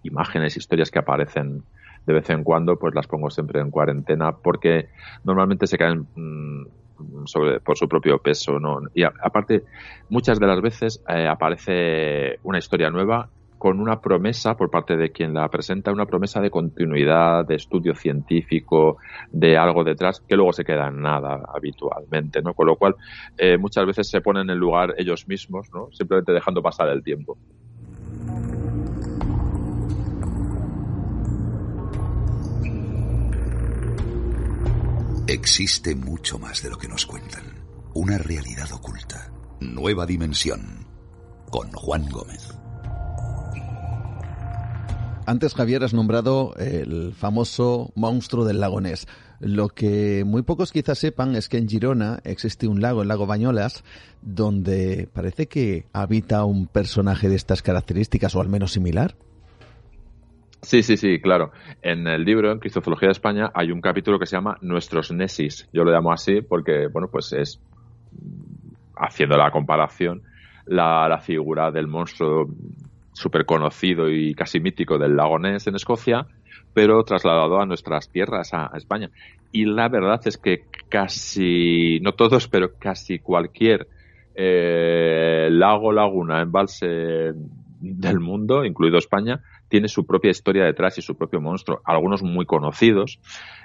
imágenes, 0.02 0.56
historias 0.56 0.90
que 0.90 0.98
aparecen 0.98 1.62
de 2.06 2.12
vez 2.12 2.28
en 2.30 2.42
cuando, 2.42 2.78
pues 2.78 2.94
las 2.94 3.06
pongo 3.06 3.30
siempre 3.30 3.60
en 3.60 3.70
cuarentena 3.70 4.32
porque 4.32 4.88
normalmente 5.24 5.66
se 5.66 5.78
caen 5.78 6.06
mm, 6.14 6.66
sobre, 7.24 7.60
por 7.60 7.76
su 7.76 7.88
propio 7.88 8.18
peso. 8.18 8.58
¿no? 8.58 8.80
Y 8.94 9.02
aparte, 9.02 9.62
muchas 10.08 10.38
de 10.38 10.46
las 10.46 10.60
veces 10.60 11.02
eh, 11.08 11.26
aparece 11.26 12.38
una 12.42 12.58
historia 12.58 12.90
nueva 12.90 13.28
con 13.62 13.78
una 13.78 14.00
promesa 14.00 14.56
por 14.56 14.70
parte 14.70 14.96
de 14.96 15.12
quien 15.12 15.34
la 15.34 15.48
presenta, 15.48 15.92
una 15.92 16.06
promesa 16.06 16.40
de 16.40 16.50
continuidad, 16.50 17.46
de 17.46 17.54
estudio 17.54 17.94
científico, 17.94 18.96
de 19.30 19.56
algo 19.56 19.84
detrás, 19.84 20.20
que 20.20 20.34
luego 20.34 20.52
se 20.52 20.64
queda 20.64 20.88
en 20.88 21.00
nada 21.00 21.40
habitualmente, 21.54 22.42
¿no? 22.42 22.54
Con 22.54 22.66
lo 22.66 22.74
cual, 22.74 22.96
eh, 23.38 23.58
muchas 23.58 23.86
veces 23.86 24.10
se 24.10 24.20
ponen 24.20 24.50
en 24.50 24.58
lugar 24.58 24.96
ellos 24.98 25.28
mismos, 25.28 25.68
¿no? 25.72 25.92
Simplemente 25.92 26.32
dejando 26.32 26.60
pasar 26.60 26.88
el 26.88 27.04
tiempo. 27.04 27.38
Existe 35.42 35.96
mucho 35.96 36.38
más 36.38 36.62
de 36.62 36.70
lo 36.70 36.78
que 36.78 36.86
nos 36.86 37.04
cuentan. 37.04 37.42
Una 37.94 38.16
realidad 38.16 38.70
oculta. 38.70 39.32
Nueva 39.58 40.06
dimensión. 40.06 40.86
Con 41.50 41.72
Juan 41.72 42.08
Gómez. 42.08 42.48
Antes 45.26 45.54
Javier 45.54 45.82
has 45.82 45.94
nombrado 45.94 46.54
el 46.58 47.12
famoso 47.12 47.90
monstruo 47.96 48.44
del 48.44 48.60
lago 48.60 48.80
Ness. 48.80 49.08
Lo 49.40 49.68
que 49.70 50.22
muy 50.24 50.42
pocos 50.42 50.70
quizás 50.70 51.00
sepan 51.00 51.34
es 51.34 51.48
que 51.48 51.58
en 51.58 51.68
Girona 51.68 52.20
existe 52.22 52.68
un 52.68 52.80
lago, 52.80 53.02
el 53.02 53.08
lago 53.08 53.26
Bañolas, 53.26 53.82
donde 54.22 55.08
parece 55.12 55.48
que 55.48 55.86
habita 55.92 56.44
un 56.44 56.68
personaje 56.68 57.28
de 57.28 57.34
estas 57.34 57.62
características 57.62 58.36
o 58.36 58.40
al 58.40 58.48
menos 58.48 58.70
similar. 58.70 59.16
Sí, 60.62 60.82
sí, 60.84 60.96
sí, 60.96 61.20
claro. 61.20 61.50
En 61.82 62.06
el 62.06 62.24
libro, 62.24 62.52
en 62.52 62.60
Cristozoología 62.60 63.08
de 63.08 63.12
España, 63.12 63.50
hay 63.52 63.72
un 63.72 63.80
capítulo 63.80 64.18
que 64.18 64.26
se 64.26 64.36
llama 64.36 64.58
Nuestros 64.60 65.10
Nesis. 65.10 65.68
Yo 65.72 65.82
lo 65.82 65.90
llamo 65.90 66.12
así 66.12 66.40
porque, 66.40 66.86
bueno, 66.86 67.08
pues 67.10 67.32
es, 67.32 67.60
haciendo 68.96 69.36
la 69.36 69.50
comparación, 69.50 70.22
la, 70.66 71.08
la 71.08 71.18
figura 71.18 71.72
del 71.72 71.88
monstruo 71.88 72.46
súper 73.12 73.44
conocido 73.44 74.08
y 74.08 74.34
casi 74.34 74.60
mítico 74.60 74.98
del 74.98 75.16
lago 75.16 75.38
Ness 75.38 75.66
en 75.66 75.74
Escocia, 75.74 76.26
pero 76.72 77.02
trasladado 77.04 77.60
a 77.60 77.66
nuestras 77.66 78.08
tierras, 78.08 78.54
a, 78.54 78.70
España. 78.76 79.10
Y 79.50 79.64
la 79.64 79.88
verdad 79.88 80.20
es 80.24 80.38
que 80.38 80.64
casi, 80.88 82.00
no 82.02 82.12
todos, 82.12 82.48
pero 82.48 82.74
casi 82.78 83.18
cualquier 83.18 83.88
eh, 84.34 85.48
lago, 85.50 85.92
laguna, 85.92 86.40
embalse 86.40 87.32
del 87.82 88.20
mundo, 88.20 88.64
incluido 88.64 88.96
España, 88.96 89.42
tiene 89.68 89.88
su 89.88 90.06
propia 90.06 90.30
historia 90.30 90.64
detrás 90.64 90.96
y 90.98 91.02
su 91.02 91.16
propio 91.16 91.40
monstruo. 91.40 91.80
Algunos 91.84 92.22
muy 92.22 92.46
conocidos, 92.46 93.20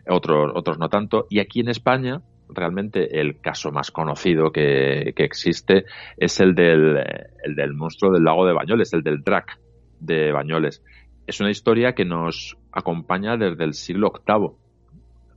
otros, 0.09 0.51
otros 0.55 0.80
no 0.80 0.89
tanto. 0.89 1.28
Y 1.30 1.39
aquí 1.39 1.59
en 1.59 1.70
España, 1.70 2.22
realmente 2.49 3.20
el 3.20 3.39
caso 3.39 3.72
más 3.72 3.91
conocido 3.91 4.51
que, 4.51 5.13
existe 5.15 5.86
es 6.18 6.39
el 6.39 6.55
del, 6.55 6.97
el 7.43 7.55
del 7.55 7.74
monstruo 7.74 8.11
del 8.11 8.24
lago 8.24 8.45
de 8.45 8.53
Bañoles, 8.53 8.91
el 8.93 9.03
del 9.03 9.24
Drac 9.24 9.59
de 9.99 10.32
Bañoles. 10.32 10.84
Es 11.28 11.39
una 11.39 11.51
historia 11.51 11.93
que 11.93 12.05
nos 12.05 12.57
acompaña 12.72 13.38
desde 13.38 13.63
el 13.63 13.74
siglo 13.74 14.13
VIII. 14.26 14.51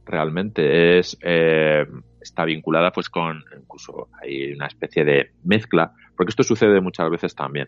Realmente 0.06 0.98
es 0.98 1.18
eh, 1.22 1.84
está 2.20 2.44
vinculada 2.44 2.92
pues 2.92 3.08
con 3.08 3.42
incluso 3.58 4.08
hay 4.20 4.52
una 4.52 4.66
especie 4.66 5.04
de 5.04 5.32
mezcla, 5.44 5.92
porque 6.20 6.32
esto 6.32 6.42
sucede 6.42 6.82
muchas 6.82 7.08
veces 7.08 7.34
también. 7.34 7.66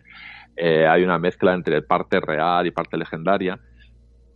Eh, 0.55 0.87
hay 0.87 1.03
una 1.05 1.19
mezcla 1.19 1.55
entre 1.55 1.81
parte 1.81 2.21
real 2.21 2.67
y 2.67 2.71
parte 2.71 2.99
legendaria. 2.99 3.59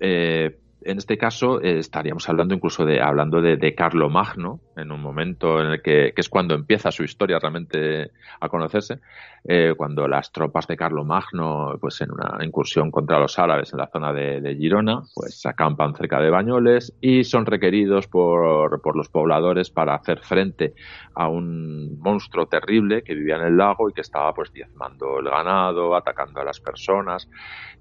Eh, 0.00 0.56
en 0.82 0.98
este 0.98 1.16
caso 1.16 1.60
eh, 1.60 1.78
estaríamos 1.78 2.28
hablando 2.28 2.54
incluso 2.54 2.84
de 2.84 3.00
hablando 3.00 3.40
de, 3.40 3.56
de 3.56 3.74
Magno 4.10 4.60
en 4.76 4.92
un 4.92 5.00
momento 5.00 5.60
en 5.60 5.72
el 5.72 5.82
que, 5.82 6.12
que, 6.14 6.20
es 6.20 6.28
cuando 6.28 6.54
empieza 6.54 6.90
su 6.90 7.02
historia 7.02 7.38
realmente 7.38 8.10
a 8.40 8.48
conocerse 8.48 9.00
eh, 9.44 9.74
cuando 9.76 10.06
las 10.06 10.32
tropas 10.32 10.66
de 10.66 10.76
Carlo 10.76 11.04
Magno 11.04 11.76
pues 11.80 12.00
en 12.02 12.12
una 12.12 12.44
incursión 12.44 12.90
contra 12.90 13.18
los 13.18 13.38
árabes 13.38 13.72
en 13.72 13.78
la 13.78 13.88
zona 13.88 14.12
de, 14.12 14.56
Girona 14.56 15.02
pues 15.14 15.44
acampan 15.46 15.94
cerca 15.94 16.20
de 16.20 16.30
Bañoles 16.30 16.94
y 17.00 17.24
son 17.24 17.46
requeridos 17.46 18.06
por, 18.06 18.80
por 18.82 18.96
los 18.96 19.08
pobladores 19.08 19.70
para 19.70 19.94
hacer 19.94 20.20
frente 20.20 20.74
a 21.14 21.28
un 21.28 21.98
monstruo 22.00 22.46
terrible 22.46 23.02
que 23.02 23.14
vivía 23.14 23.36
en 23.36 23.46
el 23.46 23.56
lago 23.56 23.88
y 23.88 23.92
que 23.92 24.02
estaba 24.02 24.34
pues 24.34 24.52
diezmando 24.52 25.18
el 25.20 25.28
ganado 25.28 25.96
atacando 25.96 26.40
a 26.40 26.44
las 26.44 26.60
personas. 26.60 27.28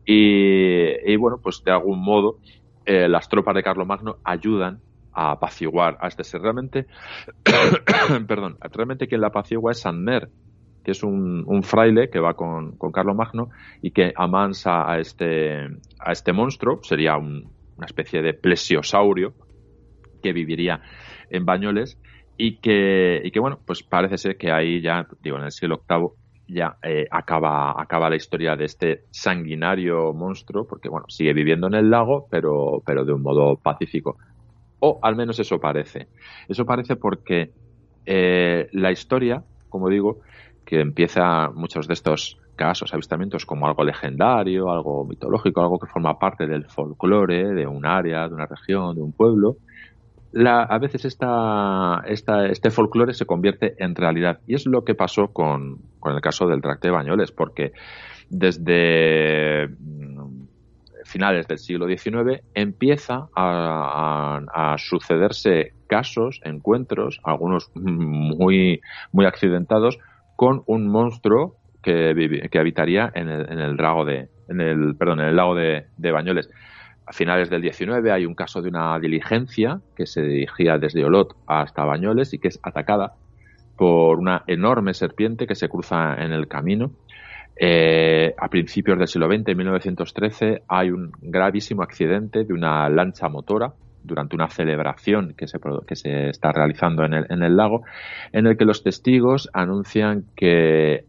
Y, 0.06 1.12
y 1.12 1.16
bueno 1.16 1.40
pues 1.42 1.64
de 1.64 1.72
algún 1.72 2.00
modo 2.00 2.38
eh, 2.86 3.08
las 3.08 3.30
tropas 3.30 3.56
de 3.56 3.64
Carlomagno 3.64 4.18
ayudan 4.24 4.80
a 5.12 5.32
apaciguar 5.32 5.98
a 6.02 6.08
este 6.08 6.24
ser. 6.24 6.42
Realmente, 6.42 6.88
perdón, 8.28 8.58
realmente 8.72 9.08
quien 9.08 9.22
la 9.22 9.28
apacigua 9.28 9.72
es 9.72 9.80
Sanmer, 9.80 10.30
que 10.84 10.92
es 10.92 11.04
un, 11.04 11.64
fraile 11.64 12.10
que 12.10 12.20
va 12.20 12.36
con, 12.36 12.78
con 12.78 12.92
Carlomagno 12.92 13.50
y 13.82 13.92
que 13.92 14.14
amansa 14.16 14.90
a 14.90 15.00
este, 15.00 15.68
a 16.00 16.12
este 16.12 16.32
monstruo, 16.32 16.80
sería 16.84 17.18
una 17.18 17.86
especie 17.86 18.22
de 18.22 18.34
plesiosaurio 18.34 19.34
que 20.22 20.32
viviría 20.34 20.82
en 21.30 21.46
Bañoles 21.46 22.00
y 22.38 22.58
que, 22.58 23.22
y 23.24 23.32
que, 23.32 23.40
bueno, 23.40 23.60
pues 23.66 23.84
parece 23.84 24.18
ser 24.18 24.38
que 24.38 24.52
ahí 24.52 24.82
ya, 24.82 25.08
digo, 25.22 25.38
en 25.38 25.46
el 25.46 25.52
siglo 25.52 25.82
VIII 25.90 26.25
ya 26.48 26.78
eh, 26.84 27.08
acaba, 27.10 27.80
acaba 27.82 28.10
la 28.10 28.16
historia 28.16 28.56
de 28.56 28.66
este 28.66 29.04
sanguinario 29.12 30.14
monstruo, 30.14 30.68
porque 30.68 30.90
bueno, 30.90 31.06
sigue 31.10 31.34
viviendo 31.34 31.68
en 31.68 31.74
el 31.76 31.90
lago, 31.90 32.28
pero, 32.30 32.82
pero 32.86 33.06
de 33.06 33.14
un 33.14 33.22
modo 33.22 33.58
pacífico. 33.58 34.18
O 34.80 35.00
al 35.02 35.16
menos 35.16 35.40
eso 35.40 35.60
parece. 35.60 36.08
Eso 36.48 36.66
parece 36.66 36.96
porque 36.96 37.52
eh, 38.06 38.70
la 38.74 38.92
historia, 38.92 39.44
como 39.70 39.90
digo, 39.90 40.22
que 40.66 40.80
empieza 40.80 41.50
muchos 41.52 41.88
de 41.88 41.94
estos 41.94 42.38
casos, 42.56 42.94
avistamientos 42.94 43.46
como 43.46 43.68
algo 43.68 43.84
legendario, 43.84 44.72
algo 44.72 45.06
mitológico, 45.06 45.62
algo 45.62 45.80
que 45.80 45.88
forma 45.88 46.18
parte 46.18 46.48
del 46.48 46.66
folclore 46.66 47.54
de 47.54 47.68
un 47.68 47.86
área, 47.86 48.28
de 48.28 48.34
una 48.34 48.46
región, 48.46 48.96
de 48.96 49.02
un 49.02 49.12
pueblo, 49.12 49.58
a 50.44 50.78
veces 50.80 51.06
este 51.06 52.70
folclore 52.70 53.14
se 53.14 53.26
convierte 53.26 53.76
en 53.80 53.96
realidad. 53.96 54.40
Y 54.48 54.56
es 54.56 54.66
lo 54.66 54.84
que 54.84 54.96
pasó 54.96 55.30
con, 55.32 55.80
con 56.00 56.14
el 56.14 56.22
caso 56.22 56.48
del 56.48 56.62
tracto 56.62 56.88
de 56.88 56.94
Bañoles, 56.94 57.32
porque 57.32 57.72
desde 58.30 59.68
mm, 59.68 60.46
finales 61.06 61.48
del 61.48 61.60
siglo 61.60 61.88
XIX 61.88 62.42
empieza 62.54 63.28
a, 63.36 64.76
sucederse 64.78 65.72
casos, 65.88 66.42
encuentros, 66.44 67.22
algunos 67.24 67.72
muy, 67.76 68.82
muy 69.12 69.26
accidentados, 69.26 70.00
con 70.36 70.64
un 70.66 70.88
monstruo 70.88 71.56
que, 71.82 72.50
que 72.52 72.60
habitaría 72.60 73.10
en 73.14 73.30
el, 73.30 73.50
en 73.50 73.60
el 73.60 73.78
lago 73.78 74.04
de, 74.04 74.28
en 74.50 74.60
el, 74.60 74.96
perdón, 74.98 75.22
en 75.22 75.28
el 75.28 75.36
lago 75.36 75.56
de 75.56 76.12
Bañoles 76.12 76.50
a 77.06 77.14
finales 77.14 77.50
del 77.50 77.62
19 77.62 78.12
hay 78.12 78.26
un 78.26 78.34
caso 78.34 78.62
de 78.62 78.70
una 78.70 78.98
diligencia 79.00 79.80
que 79.96 80.08
se 80.08 80.22
dirigía 80.22 80.78
desde 80.78 81.06
Olot 81.06 81.36
hasta 81.46 81.86
Bañoles 81.86 82.34
y 82.34 82.40
que 82.40 82.48
es 82.48 82.60
atacada 82.64 83.14
por 83.78 84.18
una 84.18 84.44
enorme 84.48 84.94
serpiente 84.94 85.46
que 85.46 85.56
se 85.56 85.70
cruza 85.70 86.16
en 86.16 86.32
el 86.32 86.48
camino. 86.48 86.92
Eh, 87.58 88.34
a 88.38 88.50
principios 88.50 88.98
del 88.98 89.08
siglo 89.08 89.28
XX, 89.28 89.50
en 89.50 89.58
1913, 89.58 90.64
hay 90.68 90.92
un 90.92 91.12
gravísimo 91.22 91.84
accidente 91.84 92.44
de 92.44 92.54
una 92.54 92.90
lancha 92.90 93.30
motora 93.30 93.74
durante 94.04 94.36
una 94.36 94.50
celebración 94.50 95.34
que 95.38 95.48
se, 95.48 95.60
que 95.88 95.96
se 95.96 96.30
está 96.30 96.52
realizando 96.52 97.06
en 97.06 97.14
el, 97.14 97.26
en 97.30 97.44
el 97.44 97.56
lago, 97.56 97.84
en 98.32 98.48
el 98.48 98.58
que 98.58 98.66
los 98.66 98.84
testigos 98.84 99.50
anuncian 99.54 100.26
que 100.36 100.94
eh, 100.96 101.04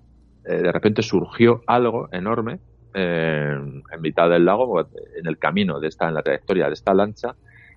de 0.45 0.73
repente 0.73 1.03
surgió 1.03 1.63
algo 1.67 2.09
enorme 2.13 2.59
en 2.97 4.01
mitad 4.01 4.31
del 4.31 4.45
lago, 4.45 4.81
en 4.81 5.27
el 5.27 5.39
camino 5.39 5.81
de 5.81 5.89
esta, 5.89 6.09
en 6.09 6.15
la 6.15 6.23
trayectoria 6.23 6.67
de 6.69 6.75
esta 6.75 6.95
lancha, 6.95 7.35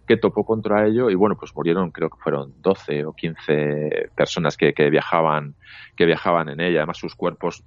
que 0.07 0.17
topó 0.17 0.43
contra 0.43 0.87
ello 0.87 1.09
y 1.09 1.15
bueno, 1.15 1.35
pues 1.37 1.55
murieron 1.55 1.91
creo 1.91 2.09
que 2.09 2.17
fueron 2.17 2.53
12 2.61 3.05
o 3.05 3.13
15 3.13 4.09
personas 4.15 4.57
que, 4.57 4.73
que 4.73 4.89
viajaban 4.89 5.53
que 5.95 6.05
viajaban 6.05 6.49
en 6.49 6.61
ella. 6.61 6.79
Además 6.79 6.97
sus 6.97 7.15
cuerpos 7.15 7.63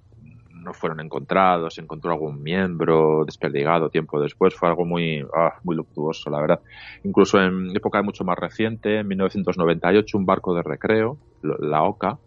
no 0.63 0.73
fueron 0.73 1.01
encontrados, 1.01 1.75
se 1.75 1.83
encontró 1.83 2.13
algún 2.13 2.43
miembro 2.43 3.25
desperdigado 3.25 3.91
tiempo 3.91 4.21
después, 4.21 4.55
fue 4.55 4.69
algo 4.69 4.85
muy, 4.85 5.25
ah, 5.37 5.55
muy 5.65 5.77
luctuoso, 5.77 6.31
la 6.31 6.41
verdad. 6.41 6.61
Incluso 7.05 7.41
en 7.41 7.77
época 7.77 8.03
mucho 8.03 8.25
más 8.25 8.39
reciente, 8.39 9.01
en 9.01 9.09
1998, 9.09 10.19
un 10.19 10.27
barco 10.27 10.55
de 10.55 10.63
recreo, 10.63 11.19
la 11.43 11.83
OCA, 11.83 12.19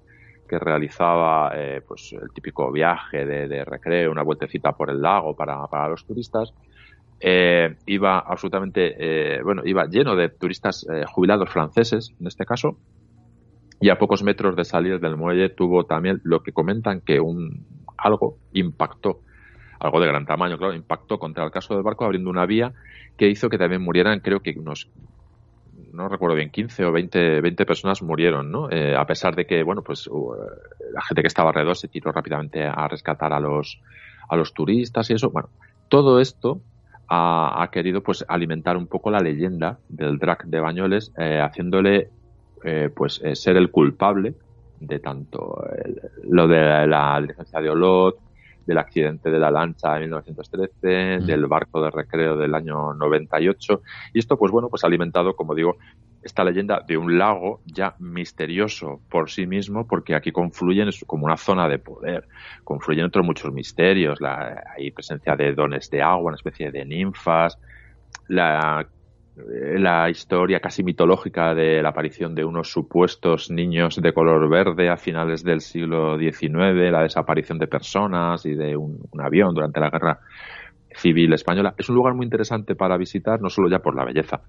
que 0.47 0.59
realizaba 0.59 1.51
eh, 1.55 1.81
pues 1.87 2.13
el 2.13 2.31
típico 2.33 2.71
viaje 2.71 3.25
de, 3.25 3.65
recreo, 3.65 4.11
una 4.11 4.23
vueltecita 4.23 4.73
por 4.73 4.89
el 4.89 5.01
lago 5.01 5.35
para, 5.35 5.65
para 5.67 5.89
los 5.89 6.05
turistas, 6.05 6.53
eh, 7.19 7.75
iba 7.85 8.19
absolutamente, 8.19 8.95
eh, 8.97 9.41
bueno, 9.43 9.61
iba 9.65 9.85
lleno 9.85 10.15
de 10.15 10.29
turistas 10.29 10.85
jubilados 11.11 11.49
franceses, 11.49 12.13
en 12.19 12.27
este 12.27 12.45
caso, 12.45 12.77
y 13.79 13.89
a 13.89 13.97
pocos 13.97 14.23
metros 14.23 14.55
de 14.55 14.65
salir 14.65 14.99
del 14.99 15.17
muelle 15.17 15.49
tuvo 15.49 15.85
también 15.85 16.21
lo 16.23 16.41
que 16.41 16.51
comentan 16.51 17.01
que 17.01 17.19
un 17.19 17.65
algo 17.97 18.37
impactó, 18.53 19.21
algo 19.79 19.99
de 19.99 20.07
gran 20.07 20.25
tamaño, 20.25 20.57
claro, 20.57 20.73
impactó 20.73 21.19
contra 21.19 21.43
el 21.43 21.51
caso 21.51 21.73
del 21.73 21.83
barco 21.83 22.05
abriendo 22.05 22.29
una 22.29 22.45
vía 22.45 22.73
que 23.17 23.29
hizo 23.29 23.49
que 23.49 23.57
también 23.57 23.81
murieran, 23.81 24.19
creo 24.19 24.41
que 24.41 24.55
unos 24.57 24.89
no 25.95 26.09
recuerdo 26.09 26.35
bien, 26.35 26.49
15 26.49 26.85
o 26.85 26.91
20, 26.91 27.41
20 27.41 27.65
personas 27.65 28.01
murieron, 28.03 28.51
¿no? 28.51 28.69
Eh, 28.69 28.95
a 28.95 29.05
pesar 29.05 29.35
de 29.35 29.45
que, 29.45 29.63
bueno, 29.63 29.81
pues 29.81 30.09
la 30.91 31.01
gente 31.01 31.21
que 31.21 31.27
estaba 31.27 31.49
alrededor 31.49 31.77
se 31.77 31.87
tiró 31.87 32.11
rápidamente 32.11 32.65
a 32.65 32.87
rescatar 32.87 33.33
a 33.33 33.39
los, 33.39 33.81
a 34.29 34.35
los 34.35 34.53
turistas 34.53 35.09
y 35.09 35.13
eso. 35.13 35.29
Bueno, 35.29 35.49
todo 35.87 36.19
esto 36.19 36.61
ha, 37.07 37.69
querido 37.71 38.01
pues 38.01 38.25
alimentar 38.27 38.77
un 38.77 38.87
poco 38.87 39.11
la 39.11 39.19
leyenda 39.19 39.79
del 39.89 40.17
Drac 40.17 40.45
de 40.45 40.59
Bañoles, 40.59 41.13
eh, 41.17 41.39
haciéndole 41.41 42.09
eh, 42.63 42.89
pues 42.95 43.21
ser 43.33 43.57
el 43.57 43.71
culpable 43.71 44.33
de 44.79 44.99
tanto 44.99 45.63
lo 46.23 46.47
de 46.47 46.87
la 46.87 47.19
licencia 47.19 47.61
de 47.61 47.69
Olot, 47.69 48.17
del 48.65 48.77
accidente 48.77 49.29
de 49.29 49.39
la 49.39 49.51
lancha 49.51 49.93
de 49.93 50.01
1913, 50.01 51.19
mm. 51.19 51.25
del 51.25 51.45
barco 51.47 51.81
de 51.81 51.91
recreo 51.91 52.37
del 52.37 52.53
año 52.55 52.93
98. 52.93 53.81
Y 54.13 54.19
esto, 54.19 54.37
pues 54.37 54.51
bueno, 54.51 54.69
pues 54.69 54.83
ha 54.83 54.87
alimentado, 54.87 55.35
como 55.35 55.55
digo, 55.55 55.77
esta 56.23 56.43
leyenda 56.43 56.83
de 56.85 56.97
un 56.97 57.17
lago 57.19 57.61
ya 57.65 57.95
misterioso 57.99 58.99
por 59.09 59.29
sí 59.29 59.45
mismo, 59.45 59.85
porque 59.87 60.15
aquí 60.15 60.31
confluyen 60.31 60.89
como 61.05 61.25
una 61.25 61.37
zona 61.37 61.69
de 61.69 61.77
poder, 61.77 62.27
confluyen 62.63 63.05
otros 63.05 63.23
muchos 63.23 63.53
misterios, 63.53 64.19
la, 64.19 64.63
hay 64.75 64.89
presencia 64.89 65.35
de 65.35 65.53
dones 65.53 65.89
de 65.91 66.01
agua, 66.01 66.29
una 66.29 66.35
especie 66.35 66.71
de 66.71 66.83
ninfas, 66.83 67.59
la 68.27 68.87
la 69.35 70.09
historia 70.09 70.59
casi 70.59 70.83
mitológica 70.83 71.53
de 71.53 71.81
la 71.81 71.89
aparición 71.89 72.35
de 72.35 72.45
unos 72.45 72.71
supuestos 72.71 73.51
niños 73.51 74.01
de 74.01 74.13
color 74.13 74.49
verde 74.49 74.89
a 74.89 74.97
finales 74.97 75.43
del 75.43 75.61
siglo 75.61 76.17
XIX, 76.17 76.91
la 76.91 77.03
desaparición 77.03 77.59
de 77.59 77.67
personas 77.67 78.45
y 78.45 78.53
de 78.53 78.77
un, 78.77 78.99
avión 79.19 79.53
durante 79.53 79.79
la 79.79 79.89
guerra 79.89 80.19
civil 80.95 81.33
española. 81.33 81.73
Es 81.77 81.89
un 81.89 81.95
lugar 81.95 82.13
muy 82.13 82.25
interesante 82.25 82.75
para 82.75 82.97
visitar, 82.97 83.41
no 83.41 83.49
solo 83.49 83.69
ya 83.69 83.79
por 83.79 83.95
la 83.95 84.05
belleza 84.05 84.41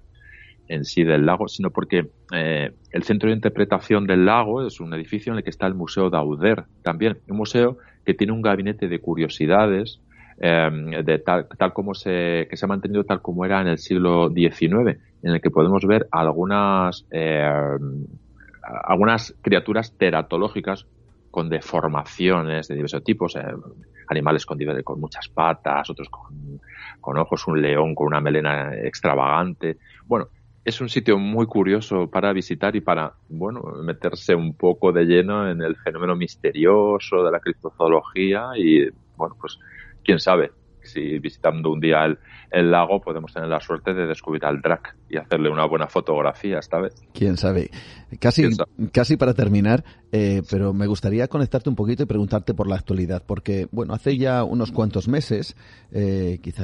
en 0.69 0.85
sí 0.85 1.03
del 1.03 1.25
lago, 1.25 1.47
sino 1.47 1.71
porque 1.71 2.09
eh, 2.33 2.71
el 2.91 3.03
centro 3.03 3.29
de 3.29 3.35
interpretación 3.35 4.05
del 4.05 4.25
lago 4.25 4.65
es 4.65 4.79
un 4.79 4.93
edificio 4.93 5.31
en 5.31 5.37
el 5.37 5.43
que 5.43 5.49
está 5.49 5.67
el 5.67 5.75
Museo 5.75 6.09
Dauder, 6.09 6.63
también 6.83 7.19
un 7.27 7.37
museo 7.37 7.77
que 8.05 8.13
tiene 8.13 8.33
un 8.33 8.41
gabinete 8.41 8.87
de 8.87 8.99
curiosidades, 8.99 10.01
Em, 10.39 10.91
de 11.03 11.17
tal, 11.17 11.47
tal 11.57 11.73
como 11.73 11.95
se, 11.95 12.47
que 12.47 12.57
se 12.57 12.65
ha 12.65 12.67
mantenido 12.67 13.03
tal 13.03 13.23
como 13.23 13.43
era 13.43 13.59
en 13.61 13.67
el 13.67 13.79
siglo 13.79 14.29
XIX, 14.29 14.99
en 15.23 15.31
el 15.31 15.41
que 15.41 15.49
podemos 15.49 15.83
ver 15.85 16.07
algunas, 16.11 17.07
em, 17.09 18.05
algunas 18.61 19.35
criaturas 19.41 19.97
teratológicas 19.97 20.85
con 21.31 21.49
deformaciones 21.49 22.67
de 22.67 22.75
diversos 22.75 23.03
tipos, 23.03 23.35
eh, 23.35 23.41
animales 24.09 24.45
con, 24.45 24.59
con 24.83 24.99
muchas 24.99 25.27
patas, 25.27 25.89
otros 25.89 26.07
con, 26.09 26.61
con 27.01 27.17
ojos, 27.17 27.47
un 27.47 27.59
león 27.59 27.95
con 27.95 28.07
una 28.07 28.21
melena 28.21 28.75
extravagante. 28.75 29.77
Bueno, 30.05 30.27
es 30.63 30.81
un 30.81 30.89
sitio 30.89 31.17
muy 31.17 31.47
curioso 31.47 32.09
para 32.11 32.31
visitar 32.31 32.75
y 32.75 32.81
para, 32.81 33.13
bueno, 33.29 33.61
meterse 33.83 34.35
un 34.35 34.53
poco 34.55 34.91
de 34.91 35.05
lleno 35.05 35.49
en 35.49 35.61
el 35.63 35.75
fenómeno 35.77 36.15
misterioso 36.15 37.23
de 37.23 37.31
la 37.31 37.39
criptozoología 37.39 38.49
y, 38.55 38.87
bueno, 39.15 39.35
pues 39.39 39.57
quién 40.07 40.19
sabe 40.19 40.51
si 40.87 41.19
visitando 41.19 41.71
un 41.71 41.79
día 41.79 42.05
el, 42.05 42.17
el 42.51 42.71
lago 42.71 43.01
podemos 43.01 43.33
tener 43.33 43.49
la 43.49 43.59
suerte 43.59 43.93
de 43.93 44.07
descubrir 44.07 44.45
al 44.45 44.61
Drac 44.61 44.95
y 45.09 45.17
hacerle 45.17 45.49
una 45.49 45.65
buena 45.65 45.87
fotografía 45.87 46.59
esta 46.59 46.79
vez. 46.79 46.95
Quién 47.13 47.37
sabe. 47.37 47.69
Casi, 48.19 48.43
casi 48.93 49.17
para 49.17 49.33
terminar, 49.33 49.83
eh, 50.13 50.41
pero 50.49 50.73
me 50.73 50.87
gustaría 50.87 51.27
conectarte 51.27 51.69
un 51.69 51.75
poquito 51.75 52.03
y 52.03 52.05
preguntarte 52.05 52.53
por 52.53 52.67
la 52.67 52.75
actualidad, 52.75 53.23
porque, 53.25 53.67
bueno, 53.71 53.93
hace 53.93 54.17
ya 54.17 54.45
unos 54.45 54.71
cuantos 54.71 55.09
meses, 55.09 55.57
eh, 55.91 56.39
quizá 56.41 56.63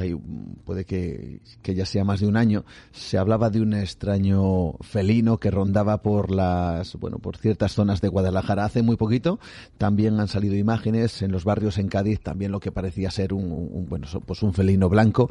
puede 0.64 0.86
que, 0.86 1.40
que, 1.62 1.74
ya 1.74 1.84
sea 1.84 2.04
más 2.04 2.20
de 2.20 2.28
un 2.28 2.38
año, 2.38 2.64
se 2.92 3.18
hablaba 3.18 3.50
de 3.50 3.60
un 3.60 3.74
extraño 3.74 4.72
felino 4.80 5.36
que 5.36 5.50
rondaba 5.50 6.00
por 6.00 6.30
las, 6.30 6.96
bueno, 6.96 7.18
por 7.18 7.36
ciertas 7.36 7.72
zonas 7.72 8.00
de 8.00 8.08
Guadalajara. 8.08 8.64
Hace 8.64 8.82
muy 8.82 8.96
poquito 8.96 9.38
también 9.76 10.18
han 10.20 10.28
salido 10.28 10.56
imágenes 10.56 11.20
en 11.20 11.30
los 11.30 11.44
barrios 11.44 11.76
en 11.76 11.88
Cádiz, 11.88 12.20
también 12.20 12.52
lo 12.52 12.60
que 12.60 12.72
parecía 12.72 13.10
ser 13.10 13.34
un, 13.34 13.52
un 13.52 13.86
bueno, 13.86 14.06
pues 14.20 14.42
un 14.42 14.52
felino 14.52 14.88
blanco. 14.88 15.30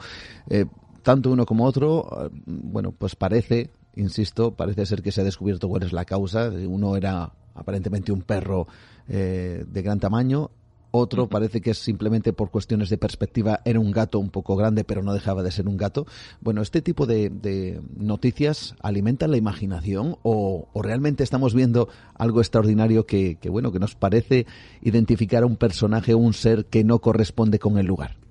Eh, 0.50 0.66
tanto 1.02 1.32
uno 1.32 1.46
como 1.46 1.66
otro, 1.66 2.08
eh, 2.26 2.30
bueno, 2.46 2.92
pues 2.92 3.16
parece, 3.16 3.70
insisto, 3.96 4.56
parece 4.56 4.86
ser 4.86 5.02
que 5.02 5.12
se 5.12 5.22
ha 5.22 5.24
descubierto 5.24 5.68
cuál 5.68 5.84
es 5.84 5.94
la 5.94 6.06
causa. 6.06 6.50
Uno 6.50 6.96
era 6.96 7.32
aparentemente 7.56 8.12
un 8.12 8.22
perro 8.22 8.68
eh, 9.08 9.66
de 9.68 9.82
gran 9.82 10.00
tamaño, 10.00 10.50
otro 10.96 11.28
parece 11.28 11.60
que 11.60 11.72
es 11.72 11.80
simplemente 11.80 12.34
por 12.34 12.52
cuestiones 12.52 12.88
de 12.92 13.00
perspectiva, 13.00 13.62
era 13.66 13.80
un 13.80 13.90
gato 13.90 14.20
un 14.20 14.30
poco 14.30 14.56
grande, 14.56 14.84
pero 14.84 15.02
no 15.02 15.12
dejaba 15.12 15.42
de 15.42 15.50
ser 15.50 15.68
un 15.68 15.76
gato. 15.76 16.06
Bueno, 16.40 16.62
¿este 16.62 16.84
tipo 16.84 17.08
de, 17.08 17.82
noticias 17.98 18.76
alimentan 18.80 19.32
la 19.32 19.38
imaginación 19.38 20.18
o, 20.22 20.70
realmente 20.76 21.24
estamos 21.24 21.56
viendo 21.56 21.90
algo 22.14 22.42
extraordinario 22.42 23.08
que, 23.08 23.38
que, 23.42 23.50
bueno, 23.50 23.72
que 23.72 23.80
nos 23.80 23.96
parece 23.96 24.46
identificar 24.84 25.42
a 25.42 25.48
un 25.48 25.56
personaje 25.56 26.14
o 26.14 26.20
un 26.20 26.34
ser 26.34 26.66
que 26.66 26.84
no 26.84 27.00
corresponde 27.00 27.58
con 27.58 27.80
el 27.80 27.88
lugar? 27.88 28.23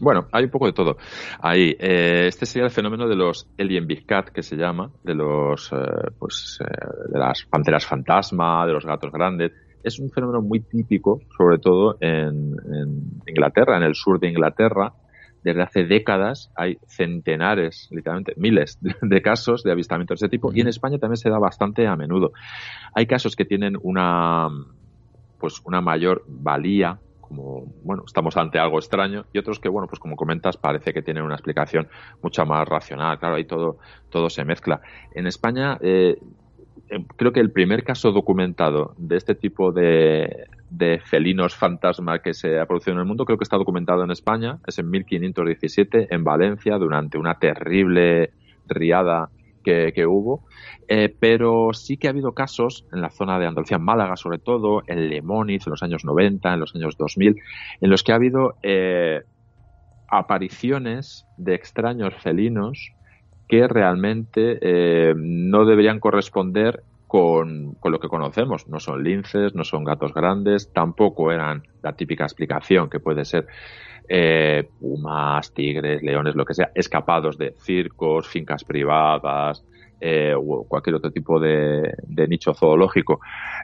Bueno, 0.00 0.26
hay 0.32 0.44
un 0.44 0.50
poco 0.50 0.66
de 0.66 0.72
todo. 0.72 0.96
Ahí, 1.40 1.76
eh, 1.78 2.26
este 2.28 2.46
sería 2.46 2.66
el 2.66 2.72
fenómeno 2.72 3.08
de 3.08 3.16
los 3.16 3.48
Alien 3.58 3.86
Big 3.86 4.06
Cat, 4.06 4.28
que 4.28 4.42
se 4.42 4.56
llama, 4.56 4.90
de 5.02 5.14
los, 5.14 5.72
eh, 5.72 5.76
pues, 6.18 6.58
eh, 6.60 7.12
de 7.12 7.18
las 7.18 7.44
panteras 7.44 7.86
fantasma, 7.86 8.66
de 8.66 8.72
los 8.72 8.84
gatos 8.84 9.12
grandes. 9.12 9.52
Es 9.82 9.98
un 9.98 10.10
fenómeno 10.10 10.42
muy 10.42 10.60
típico, 10.60 11.20
sobre 11.36 11.58
todo 11.58 11.96
en, 12.00 12.54
Inglaterra, 13.26 13.76
en 13.76 13.82
el 13.82 13.94
sur 13.94 14.20
de 14.20 14.28
Inglaterra. 14.28 14.92
Desde 15.42 15.62
hace 15.62 15.84
décadas 15.84 16.52
hay 16.54 16.76
centenares, 16.86 17.88
literalmente 17.90 18.34
miles 18.36 18.78
de, 18.80 19.22
casos 19.22 19.62
de 19.62 19.72
avistamiento 19.72 20.12
de 20.12 20.16
ese 20.16 20.28
tipo. 20.28 20.52
Y 20.52 20.60
en 20.60 20.68
España 20.68 20.98
también 20.98 21.16
se 21.16 21.30
da 21.30 21.38
bastante 21.38 21.86
a 21.86 21.96
menudo. 21.96 22.32
Hay 22.94 23.06
casos 23.06 23.36
que 23.36 23.46
tienen 23.46 23.74
una, 23.82 24.48
pues, 25.38 25.62
una 25.64 25.80
mayor 25.80 26.24
valía 26.28 26.98
como, 27.30 27.64
bueno, 27.84 28.02
estamos 28.04 28.36
ante 28.36 28.58
algo 28.58 28.78
extraño 28.78 29.24
y 29.32 29.38
otros 29.38 29.60
que, 29.60 29.68
bueno, 29.68 29.86
pues 29.86 30.00
como 30.00 30.16
comentas, 30.16 30.56
parece 30.56 30.92
que 30.92 31.00
tienen 31.00 31.22
una 31.22 31.36
explicación 31.36 31.86
mucho 32.22 32.44
más 32.44 32.68
racional. 32.68 33.20
Claro, 33.20 33.36
ahí 33.36 33.44
todo, 33.44 33.78
todo 34.10 34.28
se 34.28 34.44
mezcla. 34.44 34.80
En 35.14 35.28
España, 35.28 35.78
eh, 35.80 36.16
eh, 36.88 37.04
creo 37.16 37.30
que 37.32 37.38
el 37.38 37.52
primer 37.52 37.84
caso 37.84 38.10
documentado 38.10 38.94
de 38.98 39.16
este 39.16 39.36
tipo 39.36 39.70
de, 39.70 40.48
de 40.70 40.98
felinos 40.98 41.54
fantasma 41.54 42.18
que 42.18 42.34
se 42.34 42.58
ha 42.58 42.66
producido 42.66 42.94
en 42.94 43.00
el 43.02 43.06
mundo, 43.06 43.24
creo 43.24 43.38
que 43.38 43.44
está 43.44 43.56
documentado 43.56 44.02
en 44.02 44.10
España, 44.10 44.58
es 44.66 44.80
en 44.80 44.90
1517, 44.90 46.08
en 46.12 46.24
Valencia, 46.24 46.78
durante 46.78 47.16
una 47.16 47.34
terrible 47.34 48.32
riada 48.66 49.30
que, 49.62 50.06
hubo. 50.06 50.44
Eh, 50.88 51.14
pero 51.18 51.72
sí 51.72 51.96
que 51.96 52.08
ha 52.08 52.10
habido 52.10 52.32
casos 52.32 52.86
en 52.92 53.00
la 53.00 53.10
zona 53.10 53.38
de 53.38 53.46
Andalucía, 53.46 53.78
Málaga 53.78 54.16
sobre 54.16 54.38
todo, 54.38 54.82
en 54.86 55.08
Lemoniz 55.08 55.66
en 55.66 55.70
los 55.70 55.82
años 55.82 56.04
90, 56.04 56.52
en 56.54 56.60
los 56.60 56.74
años 56.74 56.96
2000, 56.96 57.36
en 57.80 57.90
los 57.90 58.02
que 58.02 58.12
ha 58.12 58.16
habido 58.16 58.54
eh, 58.62 59.22
apariciones 60.08 61.26
de 61.36 61.54
extraños 61.54 62.14
felinos 62.14 62.92
que 63.48 63.66
realmente 63.66 64.58
eh, 64.60 65.14
no 65.16 65.64
deberían 65.64 65.98
corresponder 65.98 66.82
con, 67.06 67.74
con, 67.80 67.90
lo 67.90 67.98
que 67.98 68.08
conocemos. 68.08 68.68
No 68.68 68.78
son 68.78 69.02
linces, 69.02 69.54
no 69.54 69.64
son 69.64 69.82
gatos 69.82 70.14
grandes, 70.14 70.72
tampoco 70.72 71.32
eran 71.32 71.64
la 71.82 71.94
típica 71.94 72.24
explicación 72.24 72.88
que 72.88 73.00
puede 73.00 73.24
ser 73.24 73.48
eh, 74.12 74.68
pumas, 74.80 75.54
tigres, 75.54 76.02
leones, 76.02 76.34
lo 76.34 76.44
que 76.44 76.54
sea, 76.54 76.72
escapados 76.74 77.38
de 77.38 77.54
circos, 77.60 78.26
fincas 78.26 78.64
privadas, 78.64 79.64
eh, 80.00 80.34
o 80.36 80.64
cualquier 80.64 80.96
otro 80.96 81.12
tipo 81.12 81.38
de, 81.38 81.94
nicho 82.28 82.52
zoológico. 82.52 83.20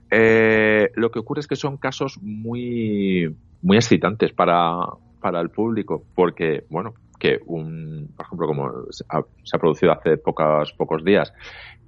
Eh, 0.09 0.93
lo 0.95 1.11
que 1.11 1.19
ocurre 1.19 1.41
es 1.41 1.49
que 1.49 1.57
son 1.57 1.79
casos 1.79 2.21
muy, 2.23 3.35
muy 3.61 3.77
excitantes 3.77 4.33
para, 4.33 4.77
para 5.21 5.41
el 5.41 5.51
público, 5.51 6.05
porque, 6.15 6.63
bueno, 6.71 6.95
que 7.19 7.41
un, 7.47 8.13
por 8.17 8.27
ejemplo, 8.27 8.47
como 8.47 8.71
se 8.91 9.05
ha, 9.09 9.59
producido 9.59 9.91
hace 9.91 10.17
pocos, 10.17 10.73
pocos 10.75 11.05
días, 11.05 11.33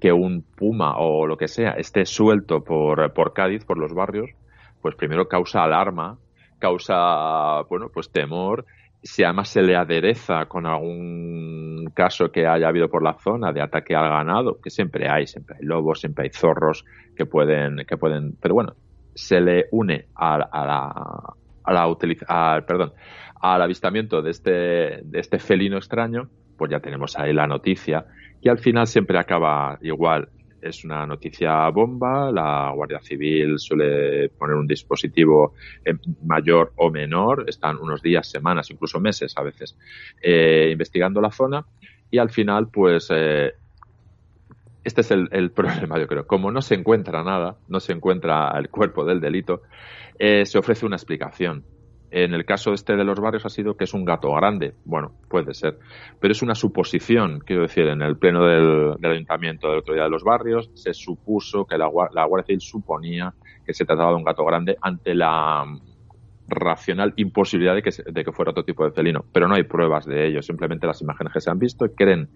que 0.01 0.13
un 0.13 0.43
puma 0.43 0.99
o 0.99 1.29
lo 1.29 1.37
que 1.37 1.47
sea 1.47 1.73
esté 1.73 2.05
suelto 2.07 2.65
por, 2.65 3.13
por 3.13 3.35
Cádiz, 3.35 3.65
por 3.65 3.79
los 3.79 3.95
barrios, 3.95 4.31
pues 4.83 4.97
primero 4.97 5.29
causa 5.29 5.63
alarma, 5.63 6.19
causa, 6.59 7.63
bueno, 7.69 7.89
pues 7.93 8.11
temor, 8.11 8.67
si 9.03 9.23
además 9.23 9.49
se 9.49 9.63
le 9.63 9.77
adereza 9.77 10.47
con 10.47 10.67
algún 10.67 11.91
caso 11.95 12.31
que 12.31 12.47
haya 12.47 12.69
habido 12.69 12.89
por 12.89 13.03
la 13.03 13.15
zona 13.15 13.53
de 13.53 13.63
ataque 13.63 13.95
al 13.95 14.09
ganado, 14.09 14.61
que 14.61 14.71
siempre 14.71 15.09
hay, 15.09 15.27
siempre 15.27 15.57
hay 15.59 15.65
lobos, 15.65 16.01
siempre 16.01 16.25
hay 16.25 16.31
zorros 16.31 16.85
que 17.17 17.27
pueden, 17.27 17.85
que 17.87 17.97
pueden, 17.97 18.37
pero 18.41 18.55
bueno, 18.55 18.75
se 19.15 19.41
le 19.41 19.67
une 19.73 20.07
a, 20.15 20.39
la, 20.39 20.49
a 21.65 21.73
la 21.73 22.67
perdón, 22.67 22.93
al 23.41 23.63
avistamiento 23.63 24.23
de 24.23 24.31
este, 24.31 24.51
de 24.51 25.19
este 25.19 25.39
felino 25.39 25.77
extraño, 25.77 26.29
pues 26.57 26.71
ya 26.71 26.81
tenemos 26.81 27.17
ahí 27.19 27.33
la 27.33 27.47
noticia, 27.47 28.07
que 28.43 28.51
al 28.51 28.59
final 28.59 28.87
siempre 28.87 29.19
acaba 29.19 29.79
igual. 29.81 30.29
Es 30.61 30.85
una 30.85 31.07
noticia 31.07 31.69
bomba, 31.71 32.33
la 32.33 32.73
Guardia 32.75 33.01
Civil 33.01 33.59
suele 33.59 34.29
poner 34.31 34.57
un 34.57 34.67
dispositivo 34.67 35.55
eh, 35.85 35.95
mayor 36.25 36.73
o 36.77 36.91
menor, 36.91 37.45
están 37.49 37.79
unos 37.79 38.03
días, 38.03 38.29
semanas, 38.29 38.71
incluso 38.71 38.99
meses 39.01 39.35
a 39.37 39.43
veces, 39.43 39.77
eh, 40.21 40.69
investigando 40.73 41.21
la 41.21 41.31
zona 41.31 41.65
y 42.11 42.19
al 42.19 42.31
final, 42.31 42.69
pues, 42.69 43.09
eh, 43.11 43.53
este 44.83 45.03
es 45.03 45.11
el, 45.11 45.29
el, 45.31 45.51
problema, 45.53 45.99
yo 45.99 46.07
creo. 46.07 46.27
Como 46.27 46.51
no 46.51 46.63
se 46.63 46.75
encuentra 46.75 47.23
nada, 47.23 47.57
no 47.69 47.79
se 47.81 47.93
encuentra 47.93 48.53
el 48.59 48.69
cuerpo 48.69 49.05
del 49.05 49.21
delito, 49.21 49.63
se 50.19 50.59
ofrece 50.59 50.85
una 50.85 50.97
explicación. 50.97 51.65
En 52.11 52.33
el 52.33 52.45
caso 52.45 52.73
este 52.73 52.97
de 52.97 53.05
los 53.05 53.21
barrios 53.21 53.45
ha 53.45 53.51
sido 53.51 53.77
que 53.77 53.85
es 53.85 53.95
un 53.95 54.05
gato 54.05 54.33
grande. 54.33 54.75
Bueno, 54.85 55.13
puede 55.29 55.55
ser. 55.55 55.79
Pero 56.21 56.33
es 56.33 56.43
una 56.43 56.55
suposición, 56.55 57.41
quiero 57.41 57.63
decir, 57.63 57.87
en 57.87 58.03
el 58.03 58.17
pleno 58.17 58.45
del, 58.47 58.97
ayuntamiento 59.03 59.69
del 59.69 59.79
otro 59.79 59.95
día 59.95 60.05
de 60.05 60.11
los 60.11 60.25
barrios 60.25 60.71
se 60.75 60.95
supuso 60.95 61.67
que 61.67 61.77
la, 61.77 61.91
la 62.13 62.25
Guardia 62.25 62.47
Civil 62.47 62.61
suponía 62.61 63.35
que 63.67 63.75
se 63.75 63.85
trataba 63.85 64.11
de 64.11 64.17
un 64.17 64.25
gato 64.25 64.45
grande 64.45 64.77
ante 64.81 65.15
la 65.15 65.65
racional 66.49 67.13
imposibilidad 67.17 67.75
de 67.75 67.83
que, 67.83 67.91
de 68.11 68.25
que 68.25 68.33
fuera 68.33 68.51
otro 68.51 68.65
tipo 68.65 68.85
de 68.85 68.91
felino. 68.91 69.25
Pero 69.33 69.49
no 69.49 69.55
hay 69.55 69.65
pruebas 69.65 70.07
de 70.07 70.27
ello, 70.27 70.43
simplemente 70.43 70.87
las 70.87 71.03
imágenes 71.03 71.33
que 71.33 71.41
se 71.41 71.51
han 71.51 71.59
visto 71.59 71.87
creen 71.95 72.29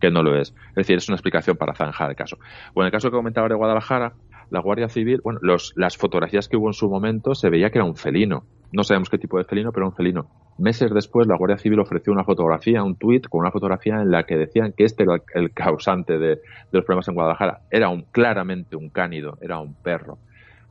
que 0.00 0.10
no 0.10 0.22
lo 0.22 0.38
es. 0.38 0.54
Es 0.70 0.74
decir, 0.74 0.96
es 0.96 1.08
una 1.08 1.16
explicación 1.16 1.56
para 1.56 1.74
zanjar 1.74 2.10
el 2.10 2.16
caso. 2.16 2.36
Bueno, 2.74 2.86
en 2.86 2.88
el 2.88 2.92
caso 2.92 3.10
que 3.10 3.16
comentaba 3.16 3.48
de 3.48 3.54
Guadalajara, 3.54 4.12
la 4.50 4.60
Guardia 4.60 4.88
Civil, 4.88 5.20
bueno, 5.24 5.40
los, 5.42 5.72
las 5.76 5.96
fotografías 5.96 6.48
que 6.48 6.56
hubo 6.56 6.68
en 6.68 6.74
su 6.74 6.88
momento 6.88 7.34
se 7.34 7.48
veía 7.48 7.70
que 7.70 7.78
era 7.78 7.86
un 7.86 7.96
felino. 7.96 8.44
No 8.74 8.82
sabemos 8.82 9.08
qué 9.08 9.18
tipo 9.18 9.38
de 9.38 9.44
felino, 9.44 9.70
pero 9.70 9.86
un 9.86 9.94
felino. 9.94 10.26
Meses 10.58 10.92
después, 10.92 11.28
la 11.28 11.36
Guardia 11.36 11.58
Civil 11.58 11.78
ofreció 11.78 12.12
una 12.12 12.24
fotografía, 12.24 12.82
un 12.82 12.96
tuit 12.96 13.28
con 13.28 13.42
una 13.42 13.52
fotografía 13.52 14.00
en 14.02 14.10
la 14.10 14.24
que 14.24 14.36
decían 14.36 14.74
que 14.76 14.82
este 14.82 15.04
era 15.04 15.22
el 15.34 15.52
causante 15.52 16.18
de, 16.18 16.40
los 16.72 16.84
problemas 16.84 17.06
en 17.06 17.14
Guadalajara. 17.14 17.60
Era 17.70 17.88
un, 17.88 18.02
claramente 18.02 18.74
un 18.74 18.90
cánido, 18.90 19.38
era 19.40 19.60
un 19.60 19.74
perro. 19.74 20.18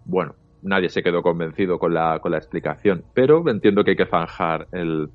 Bueno, 0.04 0.36
nadie 0.64 0.90
se 0.90 1.02
quedó 1.02 1.22
convencido 1.22 1.80
con 1.80 1.94
la, 1.94 2.20
con 2.20 2.34
la 2.34 2.40
explicación, 2.40 3.06
pero 3.14 3.50
entiendo 3.50 3.86
que 3.86 3.92
hay 3.92 3.98
que 3.98 4.06
zanjar 4.06 4.68
el, 4.74 5.08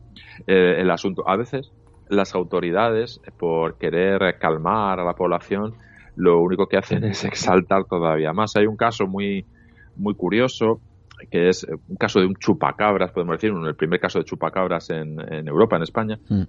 eh, 0.46 0.76
el 0.78 0.90
asunto. 0.90 1.28
A 1.28 1.36
veces 1.36 1.70
las 2.08 2.34
autoridades, 2.34 3.20
por 3.38 3.76
querer 3.76 4.38
calmar 4.38 4.98
a 4.98 5.04
la 5.04 5.12
población, 5.12 5.74
lo 6.16 6.40
único 6.40 6.68
que 6.68 6.78
hacen 6.78 7.04
es 7.04 7.22
exaltar 7.26 7.84
todavía 7.84 8.32
más. 8.32 8.56
Hay 8.56 8.66
un 8.66 8.78
caso 8.78 9.06
muy, 9.06 9.44
muy 9.94 10.14
curioso 10.14 10.80
que 11.30 11.48
es 11.48 11.64
un 11.64 11.96
caso 11.96 12.20
de 12.20 12.26
un 12.26 12.36
chupacabras, 12.36 13.12
podemos 13.12 13.36
decir, 13.36 13.52
el 13.52 13.74
primer 13.74 14.00
caso 14.00 14.18
de 14.18 14.24
chupacabras 14.24 14.90
en, 14.90 15.20
en 15.32 15.48
Europa, 15.48 15.76
en 15.76 15.82
España, 15.82 16.18
mm. 16.28 16.42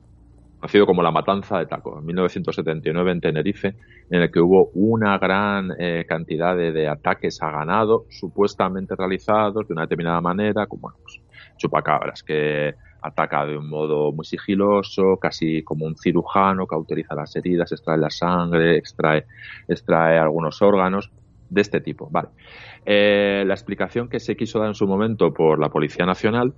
conocido 0.59 0.86
como 0.86 1.01
la 1.01 1.11
matanza 1.11 1.57
de 1.57 1.65
Taco, 1.65 1.99
en 1.99 2.05
1979 2.05 3.11
en 3.11 3.22
Tenerife, 3.22 3.76
en 4.09 4.22
el 4.22 4.32
que 4.32 4.39
hubo 4.39 4.70
una 4.74 5.17
gran 5.17 5.72
eh, 5.80 6.05
cantidad 6.07 6.55
de, 6.55 6.88
ataques 6.88 7.41
a 7.41 7.51
ganado, 7.51 8.05
supuestamente 8.09 8.95
realizados 8.97 9.67
de 9.67 9.74
una 9.74 9.84
determinada 9.84 10.22
manera, 10.22 10.67
como 10.67 10.91
pues, 11.01 11.20
chupacabras, 11.57 12.24
que 12.24 12.74
ataca 13.01 13.45
de 13.45 13.57
un 13.57 13.70
modo 13.70 14.11
muy 14.11 14.26
sigiloso, 14.26 15.17
casi 15.22 15.63
como 15.63 15.86
un 15.86 15.95
cirujano, 15.95 16.67
cauteriza 16.67 17.15
las 17.15 17.36
heridas, 17.36 17.72
extrae 17.72 17.97
la 17.97 18.09
sangre, 18.09 18.78
extrae, 18.78 19.26
extrae 19.67 20.17
algunos 20.17 20.61
órganos 20.61 21.09
de 21.49 21.61
este 21.61 21.82
tipo. 21.82 22.09
Vale. 22.11 22.30
Eh, 22.86 23.43
la 23.45 23.53
explicación 23.53 24.09
que 24.09 24.19
se 24.19 24.36
quiso 24.36 24.59
dar 24.59 24.69
en 24.69 24.75
su 24.75 24.88
momento 24.88 25.34
por 25.34 25.59
la 25.59 25.69
Policía 25.69 26.05
Nacional 26.05 26.55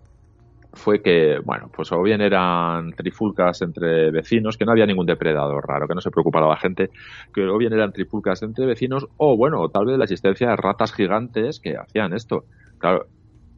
fue 0.73 1.01
que, 1.01 1.39
bueno, 1.43 1.69
pues 1.75 1.91
o 1.91 2.01
bien 2.01 2.21
eran 2.21 2.91
trifulcas 2.93 3.61
entre 3.61 4.09
vecinos, 4.11 4.57
que 4.57 4.65
no 4.65 4.71
había 4.71 4.85
ningún 4.85 5.05
depredador 5.05 5.65
raro, 5.67 5.87
que 5.87 5.95
no 5.95 6.01
se 6.01 6.11
preocupara 6.11 6.47
la 6.47 6.57
gente, 6.57 6.91
que 7.33 7.45
o 7.45 7.57
bien 7.57 7.73
eran 7.73 7.91
trifulcas 7.91 8.41
entre 8.43 8.65
vecinos, 8.65 9.07
o 9.17 9.35
bueno, 9.37 9.69
tal 9.69 9.85
vez 9.85 9.97
la 9.97 10.05
existencia 10.05 10.49
de 10.49 10.55
ratas 10.55 10.93
gigantes 10.93 11.59
que 11.59 11.75
hacían 11.77 12.13
esto. 12.13 12.45
Claro, 12.77 13.09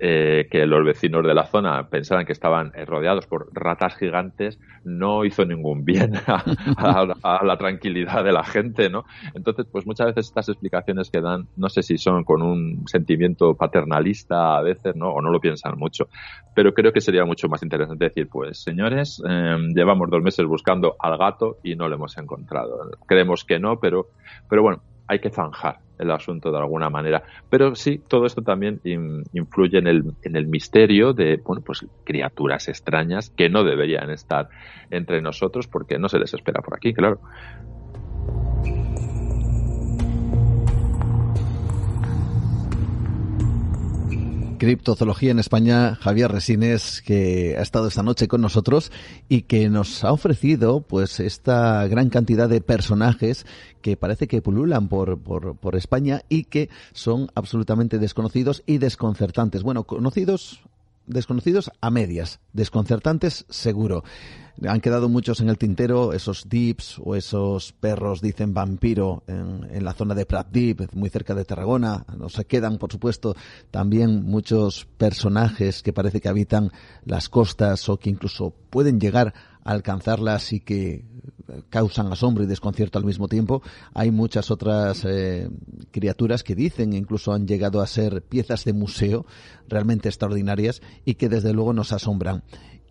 eh, 0.06 0.50
que 0.52 0.66
los 0.66 0.84
vecinos 0.84 1.26
de 1.26 1.34
la 1.34 1.46
zona 1.46 1.88
pensaran 1.88 2.26
que 2.26 2.34
estaban 2.34 2.74
eh, 2.76 2.84
rodeados 2.84 3.26
por 3.26 3.48
ratas 3.54 3.96
gigantes 3.96 4.60
no 4.84 5.24
hizo 5.24 5.46
ningún 5.46 5.86
bien 5.86 6.16
a, 6.28 7.42
la 7.42 7.58
tranquilidad 7.58 8.22
de 8.26 8.34
la 8.34 8.44
gente, 8.44 8.90
¿no? 8.90 9.06
Entonces, 9.34 9.66
pues 9.72 9.86
muchas 9.86 10.08
veces 10.08 10.26
estas 10.26 10.50
explicaciones 10.50 11.10
que 11.10 11.22
dan, 11.22 11.48
no 11.56 11.70
sé 11.70 11.84
si 11.84 11.98
son 11.98 12.26
con 12.26 12.42
un 12.42 12.86
sentimiento 12.86 13.56
paternalista 13.56 14.58
a 14.58 14.62
veces, 14.62 14.94
¿no? 14.98 15.08
O 15.08 15.22
no 15.22 15.32
lo 15.32 15.40
piensan 15.40 15.78
mucho. 15.78 16.10
Pero 16.54 16.74
creo 16.74 16.92
que 16.92 17.00
sería 17.00 17.24
mucho 17.24 17.48
más 17.48 17.64
interesante 17.64 18.04
decir, 18.04 18.28
pues 18.28 18.62
señores, 18.62 19.24
em, 19.26 19.74
llevamos 19.74 20.10
dos 20.10 20.22
meses 20.22 20.46
buscando 20.46 20.98
al 21.00 21.18
gato 21.18 21.60
y 21.64 21.78
no 21.78 21.88
lo 21.88 21.96
hemos 21.96 22.18
encontrado. 22.18 22.92
Creemos 23.08 23.46
que 23.46 23.58
no, 23.58 23.80
pero, 23.80 24.08
pero 24.50 24.64
bueno, 24.64 24.82
hay 25.08 25.20
que 25.20 25.30
zanjar 25.30 25.80
el 26.00 26.12
asunto 26.12 26.52
de 26.52 26.58
alguna 26.58 26.90
manera. 26.90 27.24
Pero 27.50 27.76
sí, 27.76 28.02
todo 28.08 28.26
esto 28.26 28.42
también 28.42 28.82
influye 29.34 29.78
en 29.78 29.88
el, 29.88 30.04
en 30.24 30.36
el 30.36 30.48
misterio 30.48 31.14
de, 31.14 31.38
bueno, 31.44 31.62
pues 31.66 31.86
criaturas 32.04 32.68
extrañas 32.68 33.30
que 33.30 33.50
no 33.50 33.64
deberían 33.64 34.10
estar 34.10 34.50
entre 34.90 35.22
nosotros 35.22 35.68
porque 35.68 35.98
no 35.98 36.10
se 36.10 36.20
les 36.20 36.34
espera 36.34 36.62
por 36.62 36.76
aquí, 36.76 36.94
claro. 36.94 37.20
Criptozoología 44.64 45.32
en 45.32 45.40
España, 45.40 45.96
Javier 45.96 46.32
Resines, 46.32 47.02
que 47.02 47.58
ha 47.58 47.62
estado 47.62 47.90
esta 47.90 48.02
noche 48.02 48.30
con 48.30 48.40
nosotros 48.40 48.94
y 49.28 49.42
que 49.42 49.68
nos 49.68 50.06
ha 50.06 50.14
ofrecido 50.14 50.80
pues 50.80 51.20
esta 51.20 51.86
gran 51.88 52.10
cantidad 52.10 52.48
de 52.48 52.62
personajes 52.62 53.46
que 53.82 53.98
parece 53.98 54.30
que 54.30 54.42
pululan 54.42 54.88
por, 54.88 55.20
por, 55.20 55.58
por 55.58 55.76
España 55.76 56.22
y 56.30 56.46
que 56.46 56.70
son 56.94 57.30
absolutamente 57.36 58.00
desconocidos 58.00 58.64
y 58.66 58.78
desconcertantes. 58.78 59.64
Bueno, 59.64 59.84
conocidos 59.84 60.62
desconocidos 61.06 61.72
a 61.82 61.90
medias, 61.90 62.40
desconcertantes 62.54 63.46
seguro. 63.50 64.04
Han 64.68 64.82
quedado 64.82 65.10
muchos 65.10 65.42
en 65.42 65.50
el 65.50 65.58
tintero, 65.58 66.14
esos 66.14 66.48
dips 66.48 67.00
o 67.04 67.16
esos 67.16 67.74
perros, 67.74 68.22
dicen 68.22 68.54
vampiro, 68.54 69.24
en, 69.28 69.84
la 69.84 69.94
zona 69.94 70.14
de 70.14 70.26
Prat 70.26 70.50
Deep, 70.52 70.94
muy 70.94 71.10
cerca 71.10 71.34
de 71.34 71.44
Tarragona. 71.44 72.06
Nos 72.18 72.36
quedan, 72.48 72.78
por 72.78 72.92
supuesto, 72.92 73.36
también 73.72 74.24
muchos 74.24 74.86
personajes 74.98 75.82
que 75.82 75.92
parece 75.92 76.22
que 76.22 76.30
habitan 76.30 76.72
las 77.04 77.30
costas 77.30 77.90
o 77.90 77.98
que 77.98 78.12
incluso 78.12 78.54
pueden 78.70 79.00
llegar 79.00 79.34
alcanzarlas 79.64 80.54
y 80.54 80.60
que 80.60 81.06
causan 81.70 82.12
asombro 82.12 82.44
y 82.44 82.48
desconcierto 82.48 82.98
al 82.98 83.06
mismo 83.06 83.28
tiempo. 83.28 83.62
Hay 83.94 84.12
muchas 84.12 84.52
otras 84.52 85.04
eh, 85.06 85.50
criaturas 85.92 86.44
que 86.44 86.56
dicen, 86.56 86.94
incluso 86.94 87.34
han 87.34 87.48
llegado 87.48 87.82
a 87.82 87.88
ser 87.88 88.22
piezas 88.24 88.66
de 88.66 88.74
museo 88.74 89.26
realmente 89.68 90.10
extraordinarias 90.10 90.82
y 91.06 91.16
que 91.16 91.30
desde 91.30 91.54
luego 91.54 91.74
nos 91.74 91.92
asombran. 91.92 92.44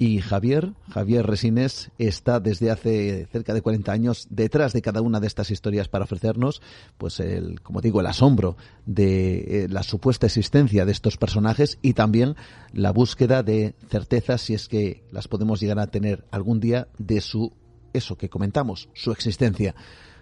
Y 0.02 0.20
Javier, 0.20 0.72
Javier 0.90 1.24
Resines, 1.24 1.92
está 1.96 2.40
desde 2.40 2.72
hace 2.72 3.28
cerca 3.30 3.54
de 3.54 3.62
40 3.62 3.92
años 3.92 4.26
detrás 4.30 4.72
de 4.72 4.82
cada 4.82 5.00
una 5.00 5.20
de 5.20 5.28
estas 5.28 5.52
historias 5.52 5.86
para 5.86 6.06
ofrecernos, 6.06 6.60
pues 6.98 7.20
el, 7.20 7.60
como 7.60 7.80
digo, 7.80 8.00
el 8.00 8.08
asombro 8.08 8.56
de 8.84 9.62
eh, 9.62 9.68
la 9.68 9.84
supuesta 9.84 10.26
existencia 10.26 10.84
de 10.84 10.90
estos 10.90 11.18
personajes 11.18 11.78
y 11.82 11.92
también 11.92 12.34
la 12.72 12.90
búsqueda 12.90 13.44
de 13.44 13.76
certezas, 13.88 14.40
si 14.40 14.54
es 14.54 14.66
que 14.66 15.04
las 15.12 15.28
podemos 15.28 15.60
llegar 15.60 15.78
a 15.78 15.86
tener 15.86 16.24
algún 16.32 16.58
día, 16.58 16.88
de 16.98 17.20
su 17.20 17.52
eso 17.92 18.18
que 18.18 18.28
comentamos, 18.28 18.88
su 18.94 19.12
existencia. 19.12 19.76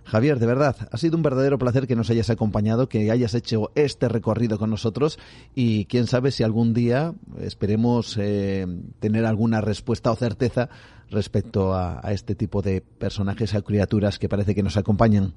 Javier, 0.04 0.38
de 0.38 0.46
verdad, 0.46 0.88
ha 0.90 0.96
sido 0.96 1.16
un 1.16 1.22
verdadero 1.22 1.58
placer 1.58 1.86
que 1.86 1.96
nos 1.96 2.10
hayas 2.10 2.30
acompañado, 2.30 2.88
que 2.88 3.10
hayas 3.10 3.34
hecho 3.34 3.70
este 3.74 4.08
recorrido 4.08 4.58
con 4.58 4.70
nosotros 4.70 5.18
y 5.54 5.84
quién 5.86 6.06
sabe 6.06 6.30
si 6.30 6.42
algún 6.42 6.74
día 6.74 7.12
esperemos 7.40 8.16
eh, 8.18 8.66
tener 8.98 9.26
alguna 9.26 9.60
respuesta 9.60 10.10
o 10.10 10.16
certeza 10.16 10.68
respecto 11.10 11.74
a, 11.74 12.00
este 12.12 12.34
tipo 12.34 12.62
de 12.62 12.80
personajes, 12.80 13.54
a 13.54 13.62
criaturas 13.62 14.18
que 14.18 14.28
parece 14.28 14.54
que 14.54 14.62
nos 14.62 14.76
acompañan. 14.76 15.34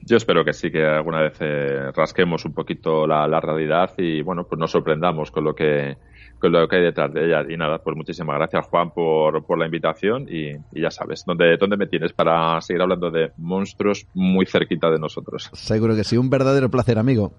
yo 0.00 0.16
espero 0.16 0.44
que 0.44 0.52
sí, 0.52 0.70
que 0.70 0.84
alguna 0.84 1.22
vez 1.22 1.36
eh, 1.40 1.90
rasquemos 1.94 2.44
un 2.44 2.54
poquito 2.54 3.06
la, 3.06 3.26
la, 3.26 3.40
realidad 3.40 3.92
y 3.98 4.22
bueno, 4.22 4.44
pues 4.44 4.58
nos 4.58 4.70
sorprendamos 4.70 5.30
con 5.30 5.44
lo 5.44 5.54
que 5.54 5.96
con 6.44 6.52
lo 6.52 6.68
que 6.68 6.76
hay 6.76 6.82
detrás 6.82 7.10
de 7.12 7.24
ella. 7.24 7.42
Y 7.48 7.56
nada, 7.56 7.78
pues 7.78 7.96
muchísimas 7.96 8.36
gracias 8.36 8.66
Juan 8.66 8.90
por, 8.90 9.44
por 9.46 9.58
la 9.58 9.64
invitación 9.64 10.26
y, 10.28 10.50
y, 10.50 10.82
ya 10.82 10.90
sabes, 10.90 11.24
¿dónde, 11.26 11.56
¿dónde 11.56 11.78
me 11.78 11.86
tienes 11.86 12.12
para 12.12 12.60
seguir 12.60 12.82
hablando 12.82 13.10
de 13.10 13.32
monstruos 13.38 14.06
muy 14.12 14.44
cerquita 14.44 14.90
de 14.90 14.98
nosotros? 14.98 15.48
Seguro 15.54 15.96
que 15.96 16.04
sí, 16.04 16.18
un 16.18 16.28
verdadero 16.28 16.68
placer, 16.70 16.98
amigo. 16.98 17.32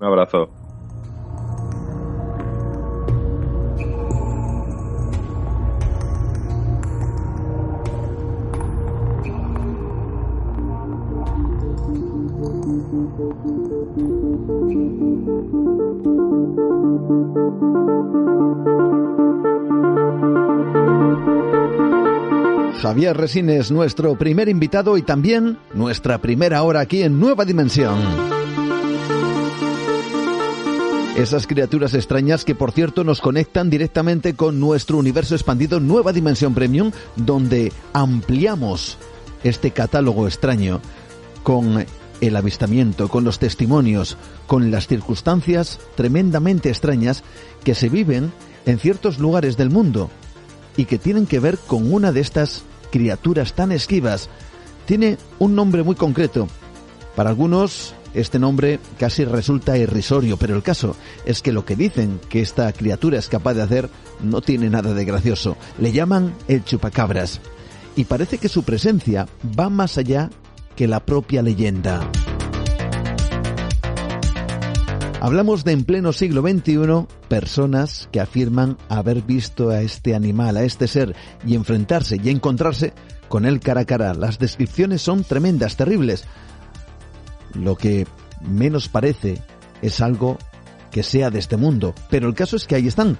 Un 0.00 0.06
abrazo. 0.08 0.50
Javier 22.82 23.16
Resines, 23.16 23.70
nuestro 23.70 24.16
primer 24.16 24.48
invitado 24.48 24.96
y 24.96 25.02
también 25.02 25.56
nuestra 25.72 26.20
primera 26.20 26.64
hora 26.64 26.80
aquí 26.80 27.04
en 27.04 27.20
Nueva 27.20 27.44
Dimensión. 27.44 27.96
Esas 31.16 31.46
criaturas 31.46 31.94
extrañas 31.94 32.44
que 32.44 32.56
por 32.56 32.72
cierto 32.72 33.04
nos 33.04 33.20
conectan 33.20 33.70
directamente 33.70 34.34
con 34.34 34.58
nuestro 34.58 34.98
universo 34.98 35.36
expandido 35.36 35.78
Nueva 35.78 36.12
Dimensión 36.12 36.54
Premium, 36.54 36.90
donde 37.14 37.72
ampliamos 37.92 38.98
este 39.44 39.70
catálogo 39.70 40.26
extraño 40.26 40.80
con 41.44 41.86
el 42.20 42.36
avistamiento, 42.36 43.06
con 43.06 43.22
los 43.22 43.38
testimonios, 43.38 44.16
con 44.48 44.72
las 44.72 44.88
circunstancias 44.88 45.78
tremendamente 45.94 46.68
extrañas 46.68 47.22
que 47.62 47.76
se 47.76 47.88
viven 47.88 48.32
en 48.66 48.80
ciertos 48.80 49.20
lugares 49.20 49.56
del 49.56 49.70
mundo 49.70 50.10
y 50.76 50.86
que 50.86 50.98
tienen 50.98 51.26
que 51.26 51.38
ver 51.38 51.58
con 51.58 51.92
una 51.92 52.10
de 52.10 52.20
estas 52.20 52.64
criaturas 52.92 53.54
tan 53.54 53.72
esquivas. 53.72 54.28
Tiene 54.86 55.18
un 55.40 55.56
nombre 55.56 55.82
muy 55.82 55.96
concreto. 55.96 56.46
Para 57.16 57.30
algunos 57.30 57.94
este 58.14 58.38
nombre 58.38 58.78
casi 58.98 59.24
resulta 59.24 59.78
irrisorio, 59.78 60.36
pero 60.36 60.54
el 60.54 60.62
caso 60.62 60.96
es 61.24 61.40
que 61.42 61.52
lo 61.52 61.64
que 61.64 61.76
dicen 61.76 62.20
que 62.28 62.42
esta 62.42 62.72
criatura 62.72 63.18
es 63.18 63.28
capaz 63.28 63.54
de 63.54 63.62
hacer 63.62 63.88
no 64.20 64.40
tiene 64.40 64.70
nada 64.70 64.94
de 64.94 65.04
gracioso. 65.04 65.56
Le 65.78 65.92
llaman 65.92 66.34
el 66.46 66.64
chupacabras. 66.64 67.40
Y 67.96 68.04
parece 68.04 68.38
que 68.38 68.48
su 68.48 68.62
presencia 68.62 69.26
va 69.58 69.68
más 69.68 69.98
allá 69.98 70.30
que 70.76 70.88
la 70.88 71.00
propia 71.00 71.42
leyenda. 71.42 72.08
Hablamos 75.24 75.62
de 75.62 75.70
en 75.70 75.84
pleno 75.84 76.12
siglo 76.12 76.42
XXI 76.42 77.06
personas 77.28 78.08
que 78.10 78.18
afirman 78.18 78.76
haber 78.88 79.22
visto 79.22 79.70
a 79.70 79.80
este 79.80 80.16
animal, 80.16 80.56
a 80.56 80.64
este 80.64 80.88
ser, 80.88 81.14
y 81.46 81.54
enfrentarse 81.54 82.20
y 82.20 82.28
encontrarse 82.28 82.92
con 83.28 83.46
él 83.46 83.60
cara 83.60 83.82
a 83.82 83.84
cara. 83.84 84.14
Las 84.14 84.40
descripciones 84.40 85.00
son 85.00 85.22
tremendas, 85.22 85.76
terribles. 85.76 86.24
Lo 87.54 87.76
que 87.76 88.04
menos 88.40 88.88
parece 88.88 89.40
es 89.80 90.00
algo 90.00 90.38
que 90.90 91.04
sea 91.04 91.30
de 91.30 91.38
este 91.38 91.56
mundo. 91.56 91.94
Pero 92.10 92.26
el 92.26 92.34
caso 92.34 92.56
es 92.56 92.66
que 92.66 92.74
ahí 92.74 92.88
están. 92.88 93.16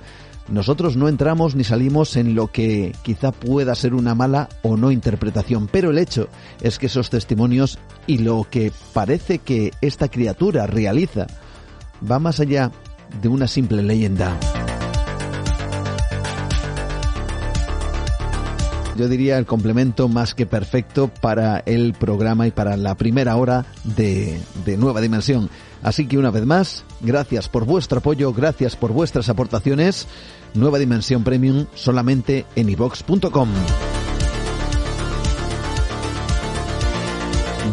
Nosotros 0.48 0.96
no 0.96 1.06
entramos 1.06 1.54
ni 1.54 1.62
salimos 1.62 2.16
en 2.16 2.34
lo 2.34 2.48
que 2.48 2.96
quizá 3.04 3.30
pueda 3.30 3.76
ser 3.76 3.94
una 3.94 4.16
mala 4.16 4.48
o 4.62 4.76
no 4.76 4.90
interpretación, 4.90 5.68
pero 5.68 5.92
el 5.92 5.98
hecho 5.98 6.26
es 6.62 6.80
que 6.80 6.86
esos 6.86 7.10
testimonios 7.10 7.78
y 8.08 8.18
lo 8.18 8.44
que 8.50 8.72
parece 8.92 9.38
que 9.38 9.70
esta 9.80 10.08
criatura 10.08 10.66
realiza 10.66 11.28
va 12.10 12.18
más 12.18 12.40
allá 12.40 12.70
de 13.20 13.28
una 13.28 13.46
simple 13.46 13.82
leyenda. 13.82 14.38
Yo 18.96 19.08
diría 19.08 19.38
el 19.38 19.46
complemento 19.46 20.08
más 20.08 20.34
que 20.34 20.44
perfecto 20.44 21.08
para 21.08 21.62
el 21.64 21.94
programa 21.94 22.46
y 22.46 22.50
para 22.50 22.76
la 22.76 22.94
primera 22.94 23.36
hora 23.36 23.64
de, 23.84 24.38
de 24.66 24.76
Nueva 24.76 25.00
Dimensión. 25.00 25.48
Así 25.82 26.06
que 26.06 26.18
una 26.18 26.30
vez 26.30 26.44
más, 26.44 26.84
gracias 27.00 27.48
por 27.48 27.64
vuestro 27.64 27.98
apoyo, 27.98 28.32
gracias 28.32 28.76
por 28.76 28.92
vuestras 28.92 29.28
aportaciones. 29.28 30.06
Nueva 30.54 30.78
Dimensión 30.78 31.24
Premium 31.24 31.66
solamente 31.74 32.44
en 32.54 32.68
ivox.com. 32.68 33.48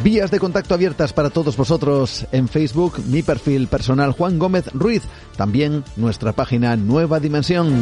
Vías 0.03 0.31
de 0.31 0.39
contacto 0.39 0.73
abiertas 0.73 1.11
para 1.11 1.29
todos 1.29 1.57
vosotros 1.57 2.25
en 2.31 2.47
Facebook, 2.47 2.99
mi 3.07 3.21
perfil 3.21 3.67
personal 3.67 4.13
Juan 4.13 4.39
Gómez 4.39 4.65
Ruiz, 4.73 5.03
también 5.35 5.83
nuestra 5.97 6.31
página 6.31 6.75
Nueva 6.77 7.19
Dimensión. 7.19 7.81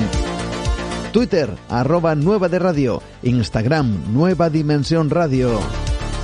Twitter, 1.14 1.54
arroba 1.70 2.16
Nueva 2.16 2.50
de 2.50 2.60
Radio, 2.60 3.04
Instagram, 3.22 4.14
Nueva 4.14 4.50
Dimensión 4.50 5.10
Radio, 5.10 5.60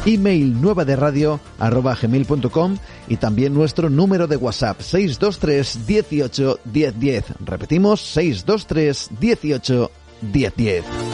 email 0.06 0.60
nueva 0.60 0.84
de 0.84 0.96
radio, 0.96 1.40
arroba 1.60 1.96
gmail.com 1.96 2.78
y 3.08 3.18
también 3.18 3.54
nuestro 3.54 3.90
número 3.90 4.28
de 4.28 4.38
WhatsApp 4.38 4.82
623 4.82 5.86
18 5.86 6.60
1010. 6.74 7.26
Repetimos, 7.46 8.02
623 8.02 9.10
18 9.20 9.92
1010. 10.34 11.13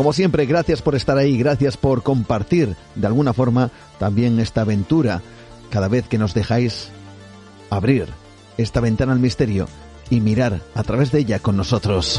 Como 0.00 0.14
siempre, 0.14 0.46
gracias 0.46 0.80
por 0.80 0.94
estar 0.94 1.18
ahí, 1.18 1.36
gracias 1.36 1.76
por 1.76 2.02
compartir 2.02 2.74
de 2.94 3.06
alguna 3.06 3.34
forma 3.34 3.70
también 3.98 4.40
esta 4.40 4.62
aventura. 4.62 5.20
Cada 5.68 5.88
vez 5.88 6.08
que 6.08 6.16
nos 6.16 6.32
dejáis 6.32 6.88
abrir 7.68 8.06
esta 8.56 8.80
ventana 8.80 9.12
al 9.12 9.18
misterio 9.18 9.68
y 10.08 10.22
mirar 10.22 10.62
a 10.74 10.82
través 10.84 11.12
de 11.12 11.18
ella 11.18 11.38
con 11.40 11.58
nosotros. 11.58 12.18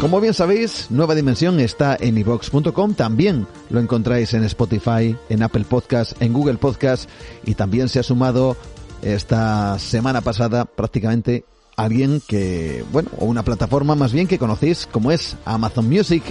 Como 0.00 0.22
bien 0.22 0.32
sabéis, 0.32 0.86
Nueva 0.88 1.14
Dimensión 1.14 1.60
está 1.60 1.94
en 2.00 2.16
ivox.com, 2.16 2.94
también 2.94 3.46
lo 3.68 3.80
encontráis 3.80 4.32
en 4.32 4.42
Spotify, 4.44 5.14
en 5.28 5.42
Apple 5.42 5.66
Podcast, 5.68 6.12
en 6.22 6.32
Google 6.32 6.56
Podcast 6.56 7.10
y 7.44 7.56
también 7.56 7.90
se 7.90 7.98
ha 7.98 8.02
sumado 8.02 8.56
esta 9.02 9.78
semana 9.78 10.22
pasada 10.22 10.64
prácticamente 10.64 11.44
alguien 11.78 12.20
que, 12.26 12.84
bueno, 12.92 13.08
o 13.18 13.24
una 13.24 13.44
plataforma 13.44 13.94
más 13.94 14.12
bien 14.12 14.26
que 14.26 14.38
conocéis 14.38 14.86
como 14.90 15.12
es 15.12 15.36
Amazon 15.44 15.88
Music. 15.88 16.24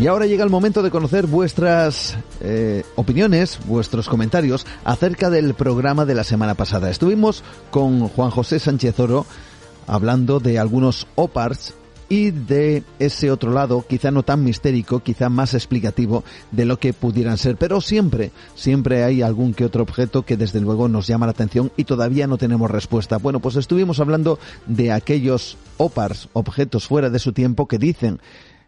Y 0.00 0.06
ahora 0.08 0.26
llega 0.26 0.42
el 0.42 0.50
momento 0.50 0.82
de 0.82 0.90
conocer 0.90 1.28
vuestras 1.28 2.18
eh, 2.40 2.82
opiniones, 2.96 3.60
vuestros 3.66 4.08
comentarios 4.08 4.66
acerca 4.84 5.30
del 5.30 5.54
programa 5.54 6.04
de 6.04 6.16
la 6.16 6.24
semana 6.24 6.54
pasada. 6.54 6.90
Estuvimos 6.90 7.44
con 7.70 8.08
Juan 8.08 8.30
José 8.30 8.58
Sánchez 8.58 8.98
Oro 8.98 9.24
hablando 9.86 10.40
de 10.40 10.58
algunos 10.58 11.06
OPARs 11.14 11.74
y 12.12 12.30
de 12.30 12.82
ese 12.98 13.30
otro 13.30 13.52
lado, 13.52 13.86
quizá 13.88 14.10
no 14.10 14.22
tan 14.22 14.44
mistérico, 14.44 15.00
quizá 15.00 15.30
más 15.30 15.54
explicativo 15.54 16.24
de 16.50 16.66
lo 16.66 16.78
que 16.78 16.92
pudieran 16.92 17.38
ser, 17.38 17.56
pero 17.56 17.80
siempre, 17.80 18.32
siempre 18.54 19.02
hay 19.02 19.22
algún 19.22 19.54
que 19.54 19.64
otro 19.64 19.82
objeto 19.82 20.20
que 20.20 20.36
desde 20.36 20.60
luego 20.60 20.88
nos 20.88 21.06
llama 21.06 21.24
la 21.24 21.32
atención 21.32 21.72
y 21.74 21.84
todavía 21.84 22.26
no 22.26 22.36
tenemos 22.36 22.70
respuesta. 22.70 23.16
Bueno, 23.16 23.40
pues 23.40 23.56
estuvimos 23.56 23.98
hablando 23.98 24.38
de 24.66 24.92
aquellos 24.92 25.56
OPARs, 25.78 26.28
objetos 26.34 26.86
fuera 26.86 27.08
de 27.08 27.18
su 27.18 27.32
tiempo, 27.32 27.66
que 27.66 27.78
dicen 27.78 28.20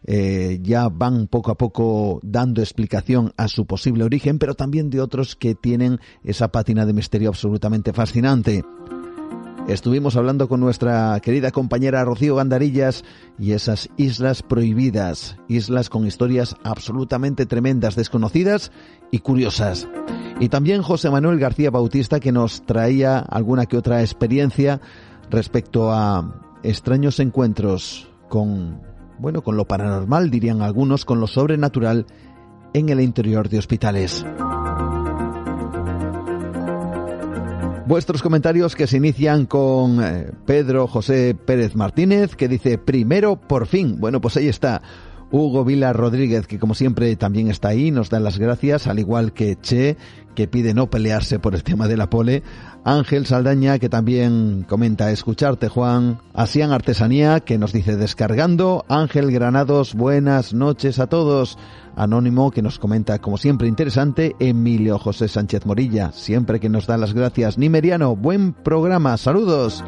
eh, 0.07 0.57
ya 0.63 0.89
van 0.89 1.27
poco 1.27 1.51
a 1.51 1.55
poco 1.55 2.19
dando 2.23 2.63
explicación 2.63 3.31
a 3.37 3.47
su 3.47 3.67
posible 3.67 4.05
origen, 4.05 4.39
pero 4.39 4.55
también 4.55 4.89
de 4.89 5.01
otros 5.01 5.35
que 5.35 5.53
tienen 5.53 5.99
esa 6.23 6.47
pátina 6.47 6.83
de 6.87 6.93
misterio 6.93 7.29
absolutamente 7.29 7.93
fascinante. 7.93 8.63
Estuvimos 9.67 10.15
hablando 10.15 10.47
con 10.47 10.59
nuestra 10.59 11.19
querida 11.21 11.49
compañera 11.49 12.05
Rocío 12.05 12.35
Gandarillas 12.35 13.03
y 13.39 13.53
esas 13.53 13.89
islas 13.97 14.43
prohibidas, 14.43 15.37
islas 15.47 15.89
con 15.89 16.05
historias 16.05 16.55
absolutamente 16.63 17.47
tremendas, 17.47 17.95
desconocidas 17.95 18.71
y 19.09 19.19
curiosas. 19.19 19.87
Y 20.39 20.49
también 20.49 20.83
José 20.83 21.09
Manuel 21.09 21.39
García 21.39 21.71
Bautista 21.71 22.19
que 22.19 22.31
nos 22.31 22.63
traía 22.67 23.17
alguna 23.17 23.65
que 23.65 23.77
otra 23.77 24.01
experiencia 24.01 24.81
respecto 25.31 25.91
a 25.91 26.43
extraños 26.61 27.19
encuentros 27.19 28.07
con, 28.29 28.81
bueno, 29.17 29.41
con 29.41 29.57
lo 29.57 29.65
paranormal, 29.65 30.29
dirían 30.29 30.61
algunos, 30.61 31.05
con 31.05 31.19
lo 31.19 31.25
sobrenatural 31.25 32.05
en 32.73 32.89
el 32.89 33.01
interior 33.01 33.49
de 33.49 33.57
hospitales. 33.57 34.23
Vuestros 37.87 38.23
comentarios 38.23 38.75
que 38.75 38.87
se 38.87 38.97
inician 38.97 39.45
con 39.45 40.03
eh, 40.03 40.31
Pedro 40.47 40.87
José 40.87 41.35
Pérez 41.35 41.75
Martínez, 41.75 42.35
que 42.35 42.47
dice, 42.47 42.79
primero 42.79 43.35
por 43.35 43.67
fin. 43.67 43.99
Bueno, 43.99 44.19
pues 44.19 44.37
ahí 44.37 44.47
está. 44.47 44.81
Hugo 45.31 45.65
Vila 45.65 45.91
Rodríguez, 45.93 46.47
que 46.47 46.59
como 46.59 46.75
siempre 46.75 47.15
también 47.15 47.49
está 47.49 47.69
ahí, 47.69 47.91
nos 47.91 48.09
da 48.09 48.19
las 48.19 48.37
gracias, 48.37 48.87
al 48.87 48.99
igual 48.99 49.33
que 49.33 49.57
Che, 49.59 49.97
que 50.35 50.47
pide 50.47 50.73
no 50.73 50.89
pelearse 50.89 51.39
por 51.39 51.55
el 51.55 51.63
tema 51.63 51.87
de 51.87 51.97
la 51.97 52.09
pole. 52.09 52.43
Ángel 52.83 53.25
Saldaña, 53.25 53.79
que 53.79 53.89
también 53.89 54.63
comenta 54.69 55.11
escucharte, 55.11 55.69
Juan. 55.69 56.19
Asian 56.33 56.71
Artesanía, 56.71 57.39
que 57.39 57.57
nos 57.57 57.73
dice 57.73 57.95
descargando. 57.95 58.85
Ángel 58.87 59.31
Granados, 59.31 59.95
buenas 59.95 60.53
noches 60.53 60.99
a 60.99 61.07
todos. 61.07 61.57
Anónimo, 61.95 62.51
que 62.51 62.61
nos 62.61 62.77
comenta, 62.77 63.17
como 63.19 63.37
siempre, 63.37 63.67
interesante. 63.67 64.35
Emilio 64.39 64.99
José 64.99 65.27
Sánchez 65.27 65.65
Morilla, 65.65 66.11
siempre 66.11 66.59
que 66.59 66.69
nos 66.69 66.85
da 66.85 66.97
las 66.97 67.13
gracias. 67.13 67.57
Nimeriano, 67.57 68.15
buen 68.15 68.53
programa, 68.53 69.17
saludos. 69.17 69.83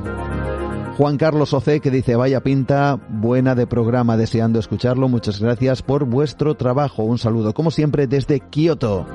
Juan 0.97 1.17
Carlos 1.17 1.53
Oce 1.53 1.79
que 1.79 1.91
dice 1.91 2.15
vaya 2.15 2.41
pinta, 2.41 2.99
buena 3.07 3.53
de 3.53 3.67
programa, 3.67 4.17
deseando 4.17 4.57
escucharlo. 4.57 5.07
Muchas 5.07 5.39
gracias 5.39 5.83
por 5.83 6.05
vuestro 6.05 6.55
trabajo. 6.55 7.03
Un 7.03 7.19
saludo, 7.19 7.53
como 7.53 7.69
siempre, 7.69 8.07
desde 8.07 8.39
Kioto 8.39 9.05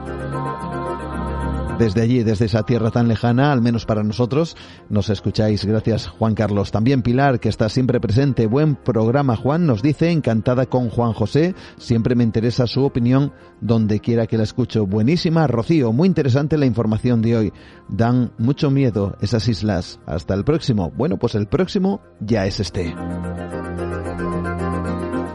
desde 1.78 2.02
allí, 2.02 2.22
desde 2.22 2.46
esa 2.46 2.62
tierra 2.62 2.90
tan 2.90 3.08
lejana, 3.08 3.52
al 3.52 3.60
menos 3.60 3.86
para 3.86 4.02
nosotros. 4.02 4.56
Nos 4.88 5.10
escucháis, 5.10 5.64
gracias 5.64 6.06
Juan 6.06 6.34
Carlos. 6.34 6.70
También 6.70 7.02
Pilar, 7.02 7.40
que 7.40 7.48
está 7.48 7.68
siempre 7.68 8.00
presente. 8.00 8.46
Buen 8.46 8.76
programa, 8.76 9.36
Juan, 9.36 9.66
nos 9.66 9.82
dice, 9.82 10.10
encantada 10.10 10.66
con 10.66 10.90
Juan 10.90 11.12
José. 11.12 11.54
Siempre 11.78 12.14
me 12.14 12.24
interesa 12.24 12.66
su 12.66 12.84
opinión 12.84 13.32
donde 13.60 14.00
quiera 14.00 14.26
que 14.26 14.38
la 14.38 14.44
escucho. 14.44 14.86
Buenísima, 14.86 15.46
Rocío, 15.46 15.92
muy 15.92 16.08
interesante 16.08 16.58
la 16.58 16.66
información 16.66 17.22
de 17.22 17.36
hoy. 17.36 17.52
Dan 17.88 18.32
mucho 18.38 18.70
miedo 18.70 19.16
esas 19.20 19.48
islas. 19.48 20.00
Hasta 20.06 20.34
el 20.34 20.44
próximo. 20.44 20.92
Bueno, 20.96 21.18
pues 21.18 21.34
el 21.34 21.46
próximo 21.46 22.00
ya 22.20 22.46
es 22.46 22.60
este. 22.60 22.94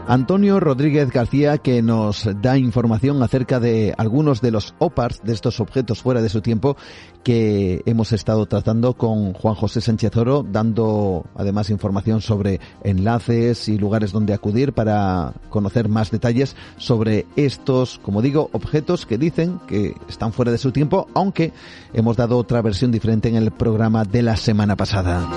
Antonio 0.08 0.58
Rodríguez 0.58 1.10
García 1.10 1.58
que 1.58 1.82
nos 1.82 2.26
da 2.40 2.56
información 2.56 3.22
acerca 3.22 3.60
de 3.60 3.94
algunos 3.98 4.40
de 4.40 4.50
los 4.50 4.74
OPARs, 4.78 5.20
de 5.22 5.34
estos 5.34 5.60
objetos 5.60 6.00
fuera 6.00 6.22
de 6.22 6.30
su 6.30 6.40
tiempo, 6.40 6.78
que 7.22 7.82
hemos 7.84 8.12
estado 8.12 8.46
tratando 8.46 8.94
con 8.94 9.34
Juan 9.34 9.54
José 9.54 9.82
Sánchez 9.82 10.16
Oro, 10.16 10.46
dando 10.50 11.26
además 11.34 11.68
información 11.68 12.22
sobre 12.22 12.58
enlaces 12.84 13.68
y 13.68 13.76
lugares 13.76 14.10
donde 14.10 14.32
acudir 14.32 14.72
para 14.72 15.34
conocer 15.50 15.90
más 15.90 16.10
detalles 16.10 16.56
sobre 16.78 17.26
estos, 17.36 17.98
como 17.98 18.22
digo, 18.22 18.48
objetos 18.52 19.04
que 19.04 19.18
dicen 19.18 19.60
que 19.68 19.94
están 20.08 20.32
fuera 20.32 20.50
de 20.50 20.56
su 20.56 20.72
tiempo, 20.72 21.06
aunque 21.12 21.52
hemos 21.92 22.16
dado 22.16 22.38
otra 22.38 22.62
versión 22.62 22.90
diferente 22.90 23.28
en 23.28 23.36
el 23.36 23.50
programa 23.50 24.04
de 24.04 24.22
la 24.22 24.36
semana 24.36 24.74
pasada. 24.74 25.28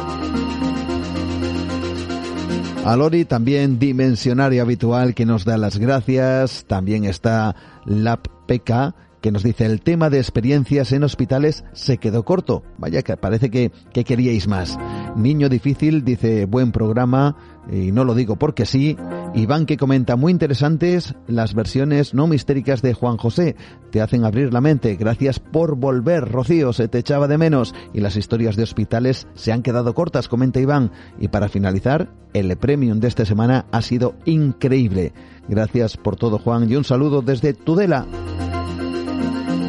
A 2.83 2.95
Lori 2.95 3.25
también 3.25 3.77
dimensionario 3.77 4.63
habitual 4.63 5.13
que 5.13 5.25
nos 5.25 5.45
da 5.45 5.55
las 5.57 5.77
gracias. 5.77 6.65
También 6.67 7.05
está 7.05 7.55
Lap 7.85 8.27
PK 8.47 8.95
que 9.21 9.31
nos 9.31 9.43
dice 9.43 9.65
el 9.65 9.81
tema 9.81 10.09
de 10.09 10.17
experiencias 10.17 10.91
en 10.91 11.03
hospitales 11.03 11.63
se 11.73 11.99
quedó 11.99 12.25
corto. 12.25 12.63
Vaya 12.79 13.03
que 13.03 13.15
parece 13.17 13.51
que, 13.51 13.71
que 13.93 14.03
queríais 14.03 14.47
más. 14.47 14.79
Niño 15.15 15.47
difícil 15.47 16.03
dice 16.03 16.45
buen 16.45 16.71
programa 16.71 17.37
y 17.71 17.91
no 17.91 18.03
lo 18.03 18.13
digo 18.13 18.35
porque 18.35 18.65
sí. 18.65 18.97
Iván 19.33 19.65
que 19.65 19.77
comenta 19.77 20.17
muy 20.17 20.31
interesantes 20.31 21.15
las 21.27 21.53
versiones 21.53 22.13
no 22.13 22.27
mistéricas 22.27 22.81
de 22.81 22.93
Juan 22.93 23.17
José. 23.17 23.55
Te 23.91 24.01
hacen 24.01 24.25
abrir 24.25 24.53
la 24.53 24.59
mente. 24.61 24.95
Gracias 24.97 25.39
por 25.39 25.75
volver, 25.75 26.29
Rocío. 26.29 26.73
Se 26.73 26.89
te 26.89 26.99
echaba 26.99 27.27
de 27.27 27.37
menos. 27.37 27.73
Y 27.93 28.01
las 28.01 28.17
historias 28.17 28.55
de 28.57 28.63
hospitales 28.63 29.27
se 29.33 29.53
han 29.53 29.63
quedado 29.63 29.93
cortas, 29.93 30.27
comenta 30.27 30.59
Iván. 30.59 30.91
Y 31.19 31.29
para 31.29 31.47
finalizar, 31.47 32.11
el 32.33 32.55
premium 32.57 32.99
de 32.99 33.07
esta 33.07 33.25
semana 33.25 33.65
ha 33.71 33.81
sido 33.81 34.15
increíble. 34.25 35.13
Gracias 35.47 35.95
por 35.95 36.17
todo, 36.17 36.39
Juan. 36.39 36.69
Y 36.69 36.75
un 36.75 36.83
saludo 36.83 37.21
desde 37.21 37.53
Tudela. 37.53 38.05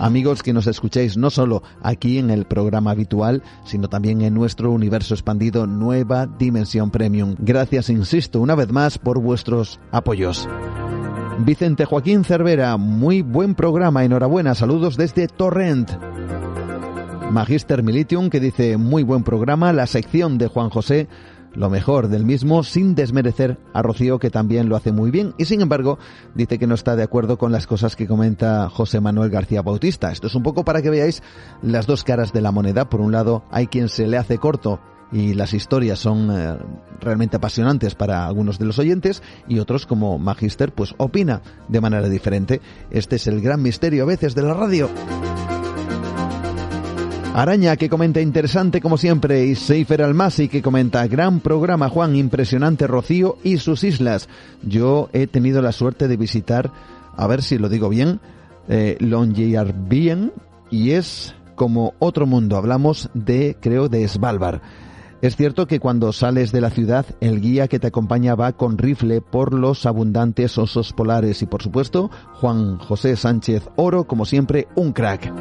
Amigos 0.03 0.43
que 0.43 0.53
nos 0.53 0.67
escuchéis 0.67 1.17
no 1.17 1.31
solo 1.31 1.63
aquí 1.81 2.19
en 2.19 2.31
el 2.31 2.45
programa 2.45 2.91
habitual, 2.91 3.45
sino 3.65 3.89
también 3.89 4.21
en 4.23 4.35
nuestro 4.35 4.73
universo 4.73 5.15
expandido 5.15 5.69
Nueva 5.69 6.27
Dimensión 6.27 6.91
Premium. 6.91 7.37
Gracias, 7.39 7.89
insisto, 7.89 8.41
una 8.41 8.57
vez 8.57 8.73
más 8.73 8.99
por 8.99 9.21
vuestros 9.21 9.79
apoyos. 9.93 10.49
Vicente 11.39 11.85
Joaquín 11.85 12.25
Cervera, 12.25 12.77
muy 12.79 13.23
buen 13.23 13.55
programa, 13.55 14.03
enhorabuena, 14.03 14.57
saludos 14.57 14.97
desde 14.97 15.29
Torrent. 15.29 15.93
Magister 17.31 17.85
Militium 17.85 18.29
que 18.29 18.41
dice 18.41 18.79
muy 18.79 19.05
buen 19.05 19.23
programa, 19.23 19.73
la 19.73 19.87
sección 19.87 20.37
de 20.37 20.49
Juan 20.49 20.69
José 20.69 21.07
lo 21.55 21.71
mejor 21.71 22.09
del 22.09 22.25
mismo 22.25 22.63
sin 22.63 22.95
desmerecer 22.95 23.59
a 23.73 23.83
Rocío 23.83 24.19
que 24.19 24.31
también 24.31 24.69
lo 24.69 24.77
hace 24.77 24.93
muy 24.93 25.11
bien 25.11 25.35
y 25.39 25.45
sin 25.45 25.61
embargo 25.61 25.99
dice 26.35 26.59
que 26.59 26.67
no 26.67 26.75
está 26.75 26.97
de 26.97 27.03
acuerdo 27.03 27.39
con 27.39 27.53
las 27.53 27.67
cosas 27.67 27.97
que 27.97 28.07
comenta 28.07 28.69
José 28.71 29.01
Manuel 29.01 29.31
García 29.31 29.63
Bautista. 29.63 30.11
Esto 30.11 30.27
es 30.27 30.35
un 30.35 30.43
poco 30.43 30.65
para 30.65 30.83
que 30.83 30.91
veáis 30.91 31.23
las 31.63 31.87
dos 31.87 32.05
caras 32.05 32.33
de 32.33 32.41
la 32.41 32.53
moneda. 32.53 32.89
Por 32.89 33.01
un 33.01 33.13
lado 33.13 33.45
hay 33.51 33.67
quien 33.67 33.89
se 33.89 34.07
le 34.07 34.17
hace 34.17 34.39
corto 34.39 34.81
y 35.13 35.35
las 35.35 35.53
historias 35.53 35.99
son 35.99 36.31
eh, 36.31 36.57
realmente 37.01 37.37
apasionantes 37.37 37.95
para 37.95 38.27
algunos 38.27 38.59
de 38.59 38.65
los 38.65 38.79
oyentes 38.79 39.23
y 39.47 39.59
otros 39.59 39.87
como 39.87 40.19
Magister 40.19 40.73
pues 40.73 40.95
opina 40.97 41.43
de 41.69 41.81
manera 41.81 42.09
diferente. 42.09 42.61
Este 42.91 43.17
es 43.17 43.27
el 43.27 43.41
gran 43.41 43.63
misterio 43.63 44.05
a 44.05 44.07
veces 44.07 44.35
de 44.35 44.43
la 44.43 44.55
radio. 44.55 44.89
Araña 47.35 47.77
que 47.77 47.89
comenta 47.89 48.21
interesante 48.21 48.83
como 48.83 48.99
siempre 48.99 49.47
y 49.47 49.55
Seifer 49.55 50.03
Almasi 50.03 50.49
que 50.49 50.61
comenta 50.61 51.07
gran 51.07 51.41
programa 51.41 51.89
Juan, 51.89 52.15
impresionante 52.15 52.87
Rocío 52.87 53.39
y 53.43 53.57
sus 53.57 53.85
islas. 53.85 54.29
Yo 54.63 55.09
he 55.15 55.27
tenido 55.27 55.63
la 55.63 55.73
suerte 55.73 56.09
de 56.09 56.19
visitar, 56.19 56.71
a 57.17 57.27
ver 57.27 57.43
si 57.43 57.57
lo 57.57 57.71
digo 57.71 57.89
bien, 57.89 58.21
eh, 58.69 58.99
Longyearbyen 59.01 60.31
y 60.71 60.91
es 60.91 61.35
como 61.55 61.95
otro 62.01 62.27
mundo. 62.27 62.59
Hablamos 62.59 63.09
de, 63.15 63.57
creo, 63.59 63.89
de 63.89 64.07
Svalbard. 64.07 64.61
Es 65.23 65.35
cierto 65.37 65.67
que 65.67 65.81
cuando 65.81 66.13
sales 66.13 66.53
de 66.53 66.61
la 66.61 66.69
ciudad, 66.69 67.07
el 67.21 67.41
guía 67.41 67.67
que 67.67 67.79
te 67.79 67.87
acompaña 67.87 68.35
va 68.35 68.53
con 68.53 68.77
rifle 68.77 69.23
por 69.23 69.55
los 69.55 69.87
abundantes 69.87 70.59
osos 70.59 70.93
polares 70.93 71.41
y, 71.41 71.47
por 71.47 71.63
supuesto, 71.63 72.11
Juan 72.35 72.77
José 72.77 73.17
Sánchez 73.17 73.71
Oro, 73.77 74.05
como 74.05 74.27
siempre, 74.27 74.69
un 74.75 74.93
crack. 74.93 75.33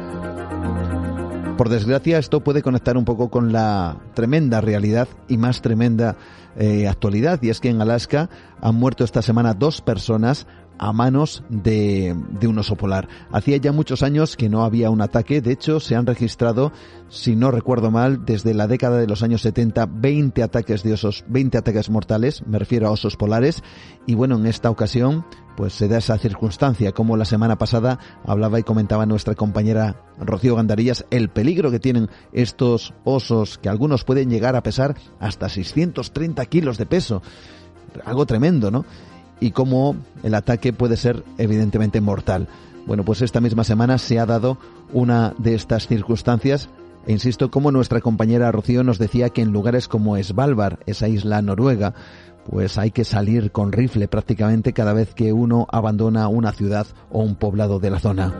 Por 1.56 1.68
desgracia, 1.68 2.18
esto 2.18 2.40
puede 2.40 2.62
conectar 2.62 2.96
un 2.96 3.04
poco 3.04 3.28
con 3.28 3.52
la 3.52 3.96
tremenda 4.14 4.60
realidad 4.60 5.06
y 5.28 5.36
más 5.36 5.60
tremenda 5.60 6.16
eh, 6.56 6.88
actualidad, 6.88 7.40
y 7.42 7.50
es 7.50 7.60
que 7.60 7.68
en 7.68 7.80
Alaska 7.80 8.30
han 8.60 8.74
muerto 8.74 9.04
esta 9.04 9.22
semana 9.22 9.54
dos 9.54 9.80
personas 9.80 10.46
a 10.82 10.92
manos 10.92 11.44
de, 11.48 12.16
de, 12.40 12.48
un 12.48 12.58
oso 12.58 12.74
polar. 12.74 13.08
Hacía 13.30 13.56
ya 13.58 13.70
muchos 13.70 14.02
años 14.02 14.36
que 14.36 14.48
no 14.48 14.64
había 14.64 14.90
un 14.90 15.00
ataque, 15.00 15.40
de 15.40 15.52
hecho 15.52 15.78
se 15.78 15.94
han 15.94 16.06
registrado, 16.06 16.72
si 17.08 17.36
no 17.36 17.52
recuerdo 17.52 17.92
mal, 17.92 18.24
desde 18.24 18.52
la 18.52 18.66
década 18.66 18.98
de 18.98 19.06
los 19.06 19.22
años 19.22 19.42
70, 19.42 19.86
20 19.86 20.42
ataques 20.42 20.82
de 20.82 20.94
osos, 20.94 21.24
20 21.28 21.56
ataques 21.56 21.88
mortales, 21.88 22.44
me 22.48 22.58
refiero 22.58 22.88
a 22.88 22.90
osos 22.90 23.16
polares, 23.16 23.62
y 24.08 24.16
bueno, 24.16 24.34
en 24.34 24.46
esta 24.46 24.70
ocasión 24.70 25.24
pues 25.56 25.72
se 25.72 25.86
da 25.86 25.98
esa 25.98 26.18
circunstancia, 26.18 26.90
como 26.90 27.16
la 27.16 27.26
semana 27.26 27.58
pasada 27.58 28.00
hablaba 28.24 28.58
y 28.58 28.64
comentaba 28.64 29.06
nuestra 29.06 29.36
compañera 29.36 30.02
Rocío 30.18 30.56
Gandarillas, 30.56 31.06
el 31.10 31.28
peligro 31.28 31.70
que 31.70 31.78
tienen 31.78 32.10
estos 32.32 32.92
osos, 33.04 33.56
que 33.56 33.68
algunos 33.68 34.02
pueden 34.02 34.30
llegar 34.30 34.56
a 34.56 34.64
pesar 34.64 34.96
hasta 35.20 35.48
630 35.48 36.44
kilos 36.46 36.76
de 36.76 36.86
peso, 36.86 37.22
algo 38.04 38.26
tremendo, 38.26 38.72
¿no? 38.72 38.84
Y 39.42 39.50
cómo 39.50 39.96
el 40.22 40.34
ataque 40.34 40.72
puede 40.72 40.96
ser 40.96 41.24
evidentemente 41.36 42.00
mortal. 42.00 42.46
Bueno, 42.86 43.04
pues 43.04 43.22
esta 43.22 43.40
misma 43.40 43.64
semana 43.64 43.98
se 43.98 44.20
ha 44.20 44.26
dado 44.26 44.56
una 44.92 45.34
de 45.38 45.54
estas 45.54 45.88
circunstancias 45.88 46.68
e 47.06 47.12
insisto, 47.12 47.50
como 47.50 47.72
nuestra 47.72 48.00
compañera 48.00 48.52
Rocío 48.52 48.84
nos 48.84 48.98
decía 48.98 49.30
que 49.30 49.42
en 49.42 49.50
lugares 49.50 49.88
como 49.88 50.16
Svalbard, 50.22 50.78
esa 50.86 51.08
isla 51.08 51.42
noruega, 51.42 51.94
pues 52.48 52.78
hay 52.78 52.92
que 52.92 53.04
salir 53.04 53.50
con 53.50 53.72
rifle 53.72 54.06
prácticamente 54.06 54.72
cada 54.72 54.92
vez 54.92 55.12
que 55.12 55.32
uno 55.32 55.66
abandona 55.70 56.28
una 56.28 56.52
ciudad 56.52 56.86
o 57.10 57.22
un 57.22 57.34
poblado 57.34 57.80
de 57.80 57.90
la 57.90 57.98
zona. 57.98 58.32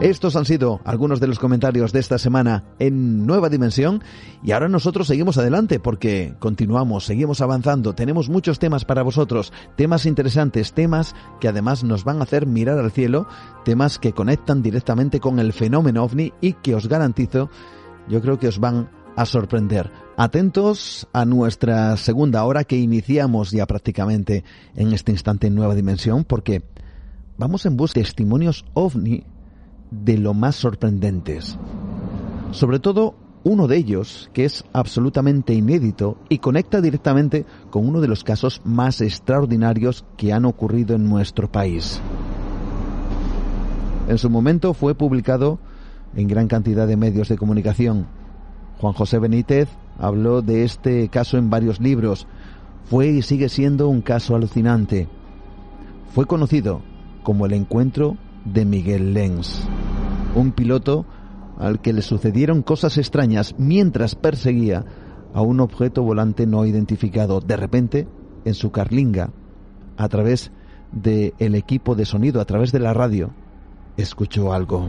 Estos 0.00 0.36
han 0.36 0.44
sido 0.44 0.82
algunos 0.84 1.20
de 1.20 1.26
los 1.26 1.38
comentarios 1.38 1.90
de 1.90 2.00
esta 2.00 2.18
semana 2.18 2.64
en 2.78 3.26
Nueva 3.26 3.48
Dimensión. 3.48 4.04
Y 4.44 4.52
ahora 4.52 4.68
nosotros 4.68 5.06
seguimos 5.06 5.38
adelante 5.38 5.80
porque 5.80 6.34
continuamos, 6.38 7.06
seguimos 7.06 7.40
avanzando, 7.40 7.94
tenemos 7.94 8.28
muchos 8.28 8.58
temas 8.58 8.84
para 8.84 9.02
vosotros, 9.02 9.54
temas 9.74 10.04
interesantes, 10.04 10.74
temas 10.74 11.14
que 11.40 11.48
además 11.48 11.82
nos 11.82 12.04
van 12.04 12.20
a 12.20 12.24
hacer 12.24 12.46
mirar 12.46 12.78
al 12.78 12.92
cielo, 12.92 13.26
temas 13.64 13.98
que 13.98 14.12
conectan 14.12 14.62
directamente 14.62 15.18
con 15.18 15.38
el 15.38 15.54
fenómeno 15.54 16.04
ovni 16.04 16.34
y 16.42 16.52
que 16.52 16.74
os 16.74 16.88
garantizo, 16.88 17.48
yo 18.06 18.20
creo 18.20 18.38
que 18.38 18.48
os 18.48 18.60
van 18.60 18.90
a 19.16 19.24
sorprender. 19.24 19.90
Atentos 20.18 21.08
a 21.14 21.24
nuestra 21.24 21.96
segunda 21.96 22.44
hora 22.44 22.64
que 22.64 22.76
iniciamos 22.76 23.50
ya 23.50 23.64
prácticamente 23.66 24.44
en 24.74 24.92
este 24.92 25.10
instante 25.10 25.46
en 25.46 25.54
Nueva 25.54 25.74
Dimensión 25.74 26.24
porque 26.24 26.62
vamos 27.38 27.64
en 27.64 27.78
busca 27.78 27.98
de 27.98 28.04
testimonios 28.04 28.66
ovni 28.74 29.24
de 29.90 30.18
lo 30.18 30.34
más 30.34 30.56
sorprendentes. 30.56 31.58
Sobre 32.50 32.78
todo 32.78 33.14
uno 33.44 33.68
de 33.68 33.76
ellos 33.76 34.28
que 34.32 34.44
es 34.44 34.64
absolutamente 34.72 35.54
inédito 35.54 36.18
y 36.28 36.38
conecta 36.38 36.80
directamente 36.80 37.46
con 37.70 37.86
uno 37.86 38.00
de 38.00 38.08
los 38.08 38.24
casos 38.24 38.60
más 38.64 39.00
extraordinarios 39.00 40.04
que 40.16 40.32
han 40.32 40.44
ocurrido 40.44 40.96
en 40.96 41.08
nuestro 41.08 41.50
país. 41.50 42.00
En 44.08 44.18
su 44.18 44.30
momento 44.30 44.74
fue 44.74 44.94
publicado 44.94 45.60
en 46.16 46.26
gran 46.26 46.48
cantidad 46.48 46.88
de 46.88 46.96
medios 46.96 47.28
de 47.28 47.36
comunicación. 47.36 48.06
Juan 48.80 48.94
José 48.94 49.18
Benítez 49.20 49.68
habló 49.98 50.42
de 50.42 50.64
este 50.64 51.08
caso 51.08 51.38
en 51.38 51.50
varios 51.50 51.80
libros. 51.80 52.26
Fue 52.86 53.08
y 53.08 53.22
sigue 53.22 53.48
siendo 53.48 53.88
un 53.88 54.00
caso 54.00 54.34
alucinante. 54.34 55.08
Fue 56.14 56.26
conocido 56.26 56.82
como 57.22 57.46
el 57.46 57.52
encuentro 57.52 58.16
de 58.46 58.64
Miguel 58.64 59.12
Lenz, 59.12 59.62
un 60.34 60.52
piloto 60.52 61.04
al 61.58 61.80
que 61.80 61.92
le 61.92 62.02
sucedieron 62.02 62.62
cosas 62.62 62.98
extrañas 62.98 63.54
mientras 63.58 64.14
perseguía 64.14 64.84
a 65.34 65.42
un 65.42 65.60
objeto 65.60 66.02
volante 66.02 66.46
no 66.46 66.64
identificado. 66.64 67.40
De 67.40 67.56
repente, 67.56 68.08
en 68.44 68.54
su 68.54 68.70
carlinga, 68.70 69.30
a 69.96 70.08
través 70.08 70.52
del 70.92 71.34
el 71.38 71.54
equipo 71.54 71.94
de 71.94 72.04
sonido, 72.04 72.40
a 72.40 72.44
través 72.44 72.72
de 72.72 72.78
la 72.78 72.94
radio, 72.94 73.32
escuchó 73.96 74.52
algo. 74.52 74.88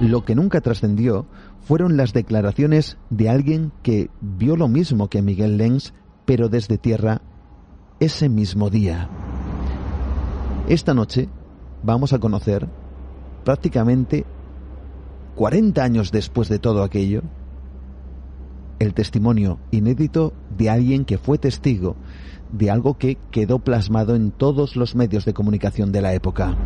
Lo 0.00 0.24
que 0.24 0.34
nunca 0.34 0.60
trascendió 0.60 1.26
fueron 1.60 1.96
las 1.96 2.12
declaraciones 2.12 2.96
de 3.10 3.28
alguien 3.28 3.72
que 3.82 4.10
vio 4.20 4.56
lo 4.56 4.66
mismo 4.66 5.08
que 5.08 5.22
Miguel 5.22 5.58
Lenz, 5.58 5.92
pero 6.24 6.48
desde 6.48 6.78
tierra, 6.78 7.20
ese 8.00 8.30
mismo 8.30 8.70
día. 8.70 9.10
Esta 10.68 10.94
noche 10.94 11.28
vamos 11.82 12.12
a 12.12 12.18
conocer 12.18 12.68
prácticamente 13.44 14.24
40 15.34 15.82
años 15.82 16.12
después 16.12 16.48
de 16.48 16.58
todo 16.58 16.82
aquello, 16.82 17.22
el 18.78 18.94
testimonio 18.94 19.58
inédito 19.70 20.32
de 20.56 20.70
alguien 20.70 21.04
que 21.04 21.18
fue 21.18 21.38
testigo 21.38 21.96
de 22.52 22.70
algo 22.70 22.98
que 22.98 23.16
quedó 23.30 23.60
plasmado 23.60 24.16
en 24.16 24.32
todos 24.32 24.76
los 24.76 24.94
medios 24.94 25.24
de 25.24 25.34
comunicación 25.34 25.92
de 25.92 26.02
la 26.02 26.14
época. 26.14 26.56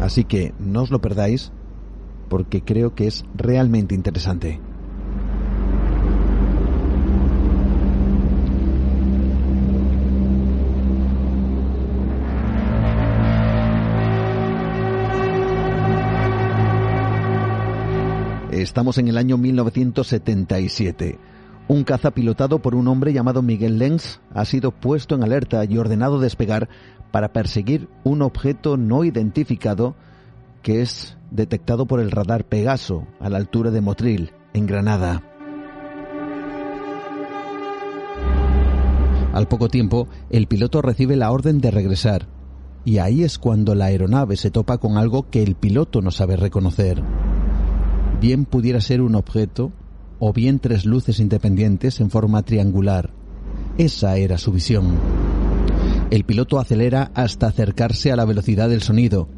Así 0.00 0.24
que 0.24 0.54
no 0.58 0.82
os 0.82 0.90
lo 0.90 1.00
perdáis 1.00 1.52
porque 2.28 2.62
creo 2.62 2.94
que 2.94 3.06
es 3.06 3.24
realmente 3.34 3.94
interesante. 3.94 4.60
Estamos 18.62 18.98
en 18.98 19.08
el 19.08 19.16
año 19.16 19.38
1977. 19.38 21.18
Un 21.68 21.82
caza 21.82 22.10
pilotado 22.10 22.58
por 22.58 22.74
un 22.74 22.88
hombre 22.88 23.14
llamado 23.14 23.40
Miguel 23.40 23.78
Lenz 23.78 24.20
ha 24.34 24.44
sido 24.44 24.70
puesto 24.70 25.14
en 25.14 25.22
alerta 25.22 25.64
y 25.64 25.78
ordenado 25.78 26.20
despegar 26.20 26.68
para 27.10 27.32
perseguir 27.32 27.88
un 28.04 28.20
objeto 28.20 28.76
no 28.76 29.02
identificado 29.04 29.94
que 30.62 30.82
es 30.82 31.16
detectado 31.30 31.86
por 31.86 32.00
el 32.00 32.10
radar 32.10 32.44
Pegaso 32.44 33.06
a 33.18 33.30
la 33.30 33.38
altura 33.38 33.70
de 33.70 33.80
Motril, 33.80 34.32
en 34.52 34.66
Granada. 34.66 35.22
Al 39.32 39.48
poco 39.48 39.68
tiempo, 39.68 40.06
el 40.28 40.48
piloto 40.48 40.82
recibe 40.82 41.16
la 41.16 41.30
orden 41.30 41.62
de 41.62 41.70
regresar, 41.70 42.26
y 42.84 42.98
ahí 42.98 43.22
es 43.22 43.38
cuando 43.38 43.74
la 43.74 43.86
aeronave 43.86 44.36
se 44.36 44.50
topa 44.50 44.76
con 44.76 44.98
algo 44.98 45.30
que 45.30 45.42
el 45.42 45.54
piloto 45.54 46.02
no 46.02 46.10
sabe 46.10 46.36
reconocer 46.36 47.02
bien 48.20 48.44
pudiera 48.44 48.80
ser 48.80 49.00
un 49.00 49.14
objeto 49.14 49.72
o 50.18 50.32
bien 50.32 50.58
tres 50.58 50.84
luces 50.84 51.18
independientes 51.20 52.00
en 52.00 52.10
forma 52.10 52.42
triangular. 52.42 53.10
Esa 53.78 54.16
era 54.18 54.36
su 54.36 54.52
visión. 54.52 54.98
El 56.10 56.24
piloto 56.24 56.58
acelera 56.58 57.10
hasta 57.14 57.46
acercarse 57.46 58.12
a 58.12 58.16
la 58.16 58.26
velocidad 58.26 58.68
del 58.68 58.82
sonido, 58.82 59.28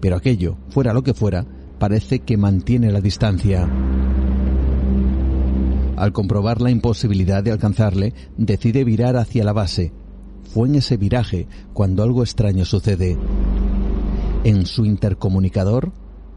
pero 0.00 0.16
aquello, 0.16 0.56
fuera 0.70 0.92
lo 0.92 1.02
que 1.02 1.14
fuera, 1.14 1.46
parece 1.78 2.20
que 2.20 2.36
mantiene 2.36 2.90
la 2.90 3.00
distancia. 3.00 3.68
Al 5.96 6.12
comprobar 6.12 6.60
la 6.60 6.70
imposibilidad 6.70 7.44
de 7.44 7.52
alcanzarle, 7.52 8.12
decide 8.36 8.82
virar 8.82 9.16
hacia 9.16 9.44
la 9.44 9.52
base. 9.52 9.92
Fue 10.52 10.68
en 10.68 10.74
ese 10.76 10.96
viraje 10.96 11.46
cuando 11.72 12.02
algo 12.02 12.22
extraño 12.22 12.64
sucede. 12.64 13.16
En 14.42 14.66
su 14.66 14.84
intercomunicador 14.84 15.92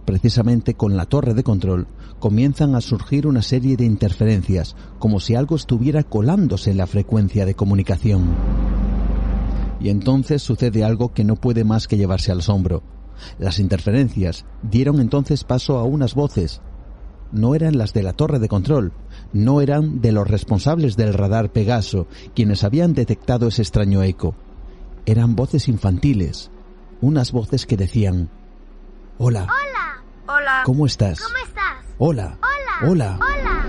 precisamente 0.06 0.76
con 0.76 0.95
la 0.95 1.06
torre 1.06 1.34
de 1.34 1.43
control, 1.43 1.88
comienzan 2.20 2.76
a 2.76 2.82
surgir 2.82 3.28
una 3.28 3.41
serie 3.41 3.76
de 3.76 3.86
interferencias, 3.86 4.76
como 4.99 5.20
si 5.20 5.36
algo 5.36 5.56
estuviera 5.56 6.03
colándose 6.03 6.72
en 6.72 6.78
la 6.78 6.88
frecuencia 6.88 7.45
de 7.45 7.56
comunicación. 7.56 8.24
Y 9.80 9.89
entonces 9.89 10.41
sucede 10.41 10.84
algo 10.84 11.14
que 11.14 11.24
no 11.24 11.36
puede 11.36 11.64
más 11.64 11.88
que 11.88 11.97
llevarse 11.97 12.32
al 12.32 12.39
asombro. 12.39 12.84
Las 13.39 13.60
interferencias 13.60 14.45
dieron 14.62 14.99
entonces 14.99 15.43
paso 15.43 15.78
a 15.78 15.84
unas 15.84 16.16
voces. 16.16 16.62
No 17.32 17.56
eran 17.56 17.78
las 17.78 17.93
de 17.93 18.03
la 18.03 18.14
torre 18.14 18.39
de 18.39 18.47
control, 18.47 18.93
no 19.34 19.62
eran 19.62 20.01
de 20.01 20.12
los 20.12 20.28
responsables 20.28 20.95
del 20.95 21.14
radar 21.14 21.51
Pegaso, 21.51 22.08
quienes 22.34 22.64
habían 22.64 22.93
detectado 22.93 23.47
ese 23.47 23.62
extraño 23.62 24.03
eco. 24.03 24.36
Eran 25.06 25.36
voces 25.36 25.68
infantiles, 25.68 26.51
unas 27.01 27.32
voces 27.32 27.66
que 27.66 27.78
decían, 27.78 28.30
Hola. 29.18 29.43
Hola. 29.43 29.85
Hola. 30.28 30.63
¿Cómo 30.65 30.88
estás? 30.88 31.21
¿Cómo 31.21 31.38
estás? 31.38 31.86
Hola. 31.99 32.39
Hola. 32.41 32.91
Hola. 32.91 33.19
Hola. 33.21 33.65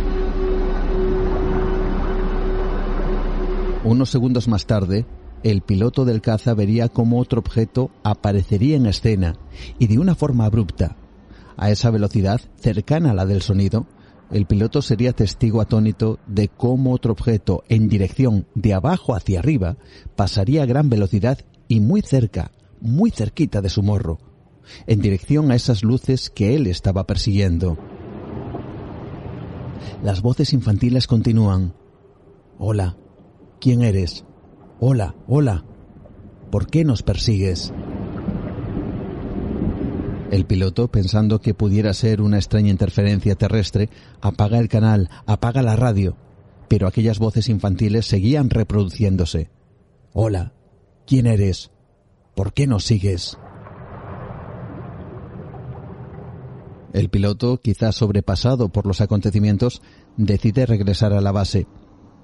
Unos 3.84 4.08
segundos 4.08 4.48
más 4.48 4.64
tarde, 4.64 5.04
el 5.42 5.60
piloto 5.60 6.06
del 6.06 6.22
caza 6.22 6.54
vería 6.54 6.88
cómo 6.88 7.20
otro 7.20 7.40
objeto 7.40 7.90
aparecería 8.02 8.76
en 8.76 8.86
escena 8.86 9.34
y 9.78 9.86
de 9.86 9.98
una 9.98 10.14
forma 10.14 10.46
abrupta. 10.46 10.96
A 11.58 11.70
esa 11.70 11.90
velocidad, 11.90 12.40
cercana 12.58 13.10
a 13.10 13.14
la 13.14 13.26
del 13.26 13.42
sonido, 13.42 13.86
el 14.30 14.46
piloto 14.46 14.80
sería 14.80 15.12
testigo 15.12 15.60
atónito 15.60 16.18
de 16.26 16.48
cómo 16.48 16.92
otro 16.92 17.12
objeto 17.12 17.64
en 17.68 17.88
dirección 17.90 18.46
de 18.54 18.72
abajo 18.72 19.14
hacia 19.14 19.40
arriba 19.40 19.76
pasaría 20.16 20.62
a 20.62 20.66
gran 20.66 20.88
velocidad 20.88 21.38
y 21.68 21.80
muy 21.80 22.00
cerca, 22.00 22.50
muy 22.80 23.10
cerquita 23.10 23.60
de 23.60 23.68
su 23.68 23.82
morro, 23.82 24.18
en 24.86 25.00
dirección 25.00 25.50
a 25.50 25.54
esas 25.54 25.82
luces 25.82 26.30
que 26.30 26.54
él 26.56 26.66
estaba 26.66 27.06
persiguiendo. 27.06 27.78
Las 30.02 30.22
voces 30.22 30.52
infantiles 30.52 31.06
continúan. 31.06 31.74
Hola, 32.58 32.96
¿quién 33.60 33.82
eres? 33.82 34.24
Hola, 34.80 35.14
hola. 35.26 35.64
¿Por 36.50 36.66
qué 36.68 36.84
nos 36.84 37.02
persigues? 37.02 37.72
El 40.30 40.44
piloto, 40.44 40.88
pensando 40.88 41.40
que 41.40 41.54
pudiera 41.54 41.94
ser 41.94 42.20
una 42.20 42.36
extraña 42.36 42.70
interferencia 42.70 43.36
terrestre, 43.36 43.88
apaga 44.20 44.58
el 44.58 44.68
canal, 44.68 45.08
apaga 45.24 45.62
la 45.62 45.76
radio, 45.76 46.16
pero 46.68 46.88
aquellas 46.88 47.18
voces 47.18 47.48
infantiles 47.48 48.06
seguían 48.06 48.50
reproduciéndose. 48.50 49.50
Hola, 50.12 50.52
¿quién 51.06 51.26
eres? 51.26 51.70
¿Por 52.34 52.52
qué 52.52 52.66
nos 52.66 52.84
sigues? 52.84 53.38
El 56.96 57.10
piloto, 57.10 57.58
quizás 57.58 57.94
sobrepasado 57.94 58.70
por 58.70 58.86
los 58.86 59.02
acontecimientos, 59.02 59.82
decide 60.16 60.64
regresar 60.64 61.12
a 61.12 61.20
la 61.20 61.30
base. 61.30 61.66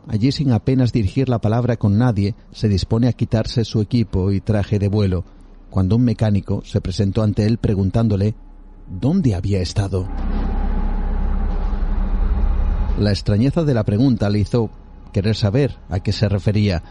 Allí, 0.08 0.32
sin 0.32 0.50
apenas 0.50 0.94
dirigir 0.94 1.28
la 1.28 1.42
palabra 1.42 1.76
con 1.76 1.98
nadie, 1.98 2.34
se 2.52 2.70
dispone 2.70 3.06
a 3.06 3.12
quitarse 3.12 3.66
su 3.66 3.82
equipo 3.82 4.32
y 4.32 4.40
traje 4.40 4.78
de 4.78 4.88
vuelo, 4.88 5.26
cuando 5.68 5.96
un 5.96 6.04
mecánico 6.04 6.62
se 6.64 6.80
presentó 6.80 7.22
ante 7.22 7.44
él 7.44 7.58
preguntándole 7.58 8.34
dónde 8.88 9.34
había 9.34 9.60
estado. 9.60 10.08
La 12.98 13.10
extrañeza 13.10 13.64
de 13.64 13.74
la 13.74 13.84
pregunta 13.84 14.30
le 14.30 14.38
hizo 14.38 14.70
querer 15.12 15.36
saber 15.36 15.76
a 15.90 16.00
qué 16.00 16.12
se 16.12 16.30
refería, 16.30 16.82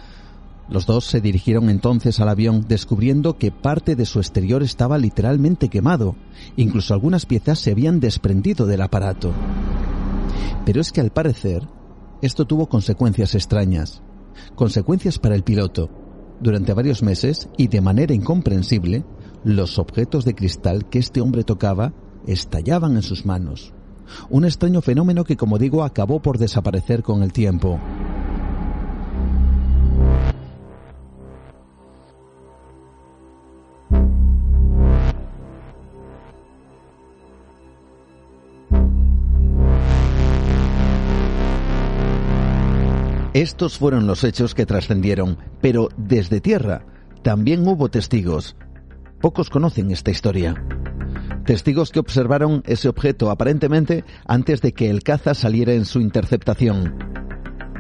los 0.72 0.86
dos 0.86 1.06
se 1.06 1.20
dirigieron 1.20 1.70
entonces 1.70 2.22
al 2.22 2.30
avión 2.30 2.66
descubriendo 2.66 3.38
que 3.38 3.52
parte 3.52 3.98
de 3.98 4.06
su 4.06 4.20
exterior 4.20 4.64
estaba 4.64 4.98
literalmente 4.98 5.68
quemado. 5.68 6.16
Incluso 6.56 6.94
algunas 6.94 7.26
piezas 7.26 7.60
se 7.60 7.72
habían 7.72 8.00
desprendido 8.00 8.66
del 8.66 8.82
aparato. 8.82 9.34
Pero 10.66 10.80
es 10.80 10.94
que 10.94 11.02
al 11.02 11.12
parecer, 11.12 11.68
esto 12.22 12.46
tuvo 12.46 12.70
consecuencias 12.70 13.36
extrañas. 13.36 14.02
Consecuencias 14.56 15.20
para 15.20 15.36
el 15.36 15.44
piloto. 15.44 15.90
Durante 16.40 16.74
varios 16.74 17.04
meses, 17.04 17.50
y 17.58 17.68
de 17.68 17.82
manera 17.82 18.14
incomprensible, 18.14 19.04
los 19.44 19.78
objetos 19.78 20.24
de 20.24 20.36
cristal 20.36 20.88
que 20.88 21.00
este 21.00 21.20
hombre 21.20 21.44
tocaba 21.44 21.94
estallaban 22.26 22.96
en 22.96 23.02
sus 23.02 23.26
manos. 23.26 23.74
Un 24.30 24.46
extraño 24.46 24.82
fenómeno 24.82 25.26
que, 25.26 25.36
como 25.36 25.58
digo, 25.58 25.84
acabó 25.84 26.22
por 26.22 26.38
desaparecer 26.38 27.04
con 27.04 27.24
el 27.24 27.34
tiempo. 27.34 27.78
Estos 43.42 43.80
fueron 43.80 44.06
los 44.06 44.24
hechos 44.24 44.54
que 44.54 44.68
trascendieron, 44.68 45.36
pero 45.62 45.90
desde 45.98 46.42
tierra 46.42 46.86
también 47.24 47.68
hubo 47.68 47.90
testigos. 47.90 48.56
Pocos 49.20 49.50
conocen 49.50 49.90
esta 49.90 50.12
historia. 50.12 50.64
Testigos 51.44 51.90
que 51.90 52.00
observaron 52.00 52.62
ese 52.68 52.88
objeto 52.88 53.32
aparentemente 53.32 54.04
antes 54.28 54.62
de 54.62 54.74
que 54.74 54.92
el 54.92 55.02
caza 55.02 55.34
saliera 55.34 55.74
en 55.74 55.86
su 55.86 56.02
interceptación. 56.02 57.00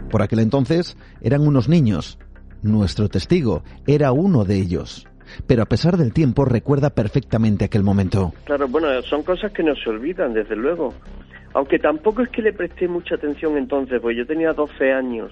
Por 0.09 0.23
aquel 0.23 0.39
entonces 0.39 0.97
eran 1.21 1.45
unos 1.45 1.69
niños. 1.69 2.17
Nuestro 2.63 3.07
testigo 3.07 3.61
era 3.85 4.13
uno 4.13 4.45
de 4.45 4.55
ellos. 4.55 5.07
Pero 5.45 5.61
a 5.61 5.67
pesar 5.67 5.95
del 5.95 6.11
tiempo 6.11 6.43
recuerda 6.43 6.89
perfectamente 6.89 7.65
aquel 7.65 7.83
momento. 7.83 8.33
Claro, 8.45 8.67
bueno, 8.67 8.87
son 9.03 9.21
cosas 9.21 9.51
que 9.51 9.61
no 9.61 9.75
se 9.75 9.91
olvidan, 9.91 10.33
desde 10.33 10.55
luego. 10.55 10.95
Aunque 11.53 11.77
tampoco 11.77 12.23
es 12.23 12.29
que 12.29 12.41
le 12.41 12.51
presté 12.51 12.87
mucha 12.87 13.13
atención 13.13 13.57
entonces, 13.57 14.01
pues 14.01 14.17
yo 14.17 14.25
tenía 14.25 14.53
12 14.53 14.91
años 14.91 15.31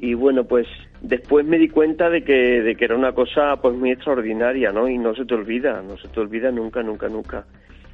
y 0.00 0.14
bueno, 0.14 0.44
pues 0.44 0.66
después 1.02 1.44
me 1.46 1.58
di 1.58 1.68
cuenta 1.68 2.08
de 2.08 2.24
que, 2.24 2.62
de 2.62 2.74
que 2.74 2.84
era 2.86 2.96
una 2.96 3.12
cosa 3.12 3.56
pues 3.60 3.74
muy 3.74 3.90
extraordinaria, 3.90 4.72
¿no? 4.72 4.88
Y 4.88 4.96
no 4.96 5.14
se 5.14 5.26
te 5.26 5.34
olvida, 5.34 5.82
no 5.82 5.98
se 5.98 6.08
te 6.08 6.20
olvida 6.20 6.50
nunca, 6.50 6.82
nunca, 6.82 7.08
nunca. 7.08 7.44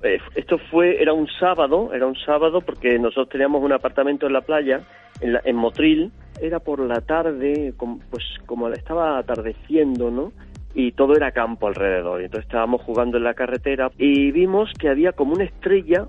Eh, 0.02 0.18
esto 0.36 0.58
fue, 0.70 1.02
era 1.02 1.12
un 1.12 1.26
sábado, 1.26 1.92
era 1.92 2.06
un 2.06 2.16
sábado 2.16 2.60
porque 2.60 2.96
nosotros 2.98 3.28
teníamos 3.30 3.62
un 3.62 3.72
apartamento 3.72 4.26
en 4.26 4.34
la 4.34 4.42
playa, 4.42 4.82
en, 5.20 5.36
en 5.44 5.56
Motril, 5.56 6.12
era 6.40 6.60
por 6.60 6.80
la 6.80 7.00
tarde, 7.00 7.74
pues 8.10 8.24
como 8.46 8.68
estaba 8.68 9.18
atardeciendo, 9.18 10.10
¿no? 10.10 10.32
y 10.76 10.92
todo 10.92 11.16
era 11.16 11.32
campo 11.32 11.66
alrededor. 11.66 12.20
Entonces 12.20 12.44
estábamos 12.44 12.82
jugando 12.82 13.16
en 13.16 13.24
la 13.24 13.34
carretera 13.34 13.90
y 13.96 14.30
vimos 14.30 14.70
que 14.78 14.90
había 14.90 15.12
como 15.12 15.32
una 15.32 15.44
estrella 15.44 16.06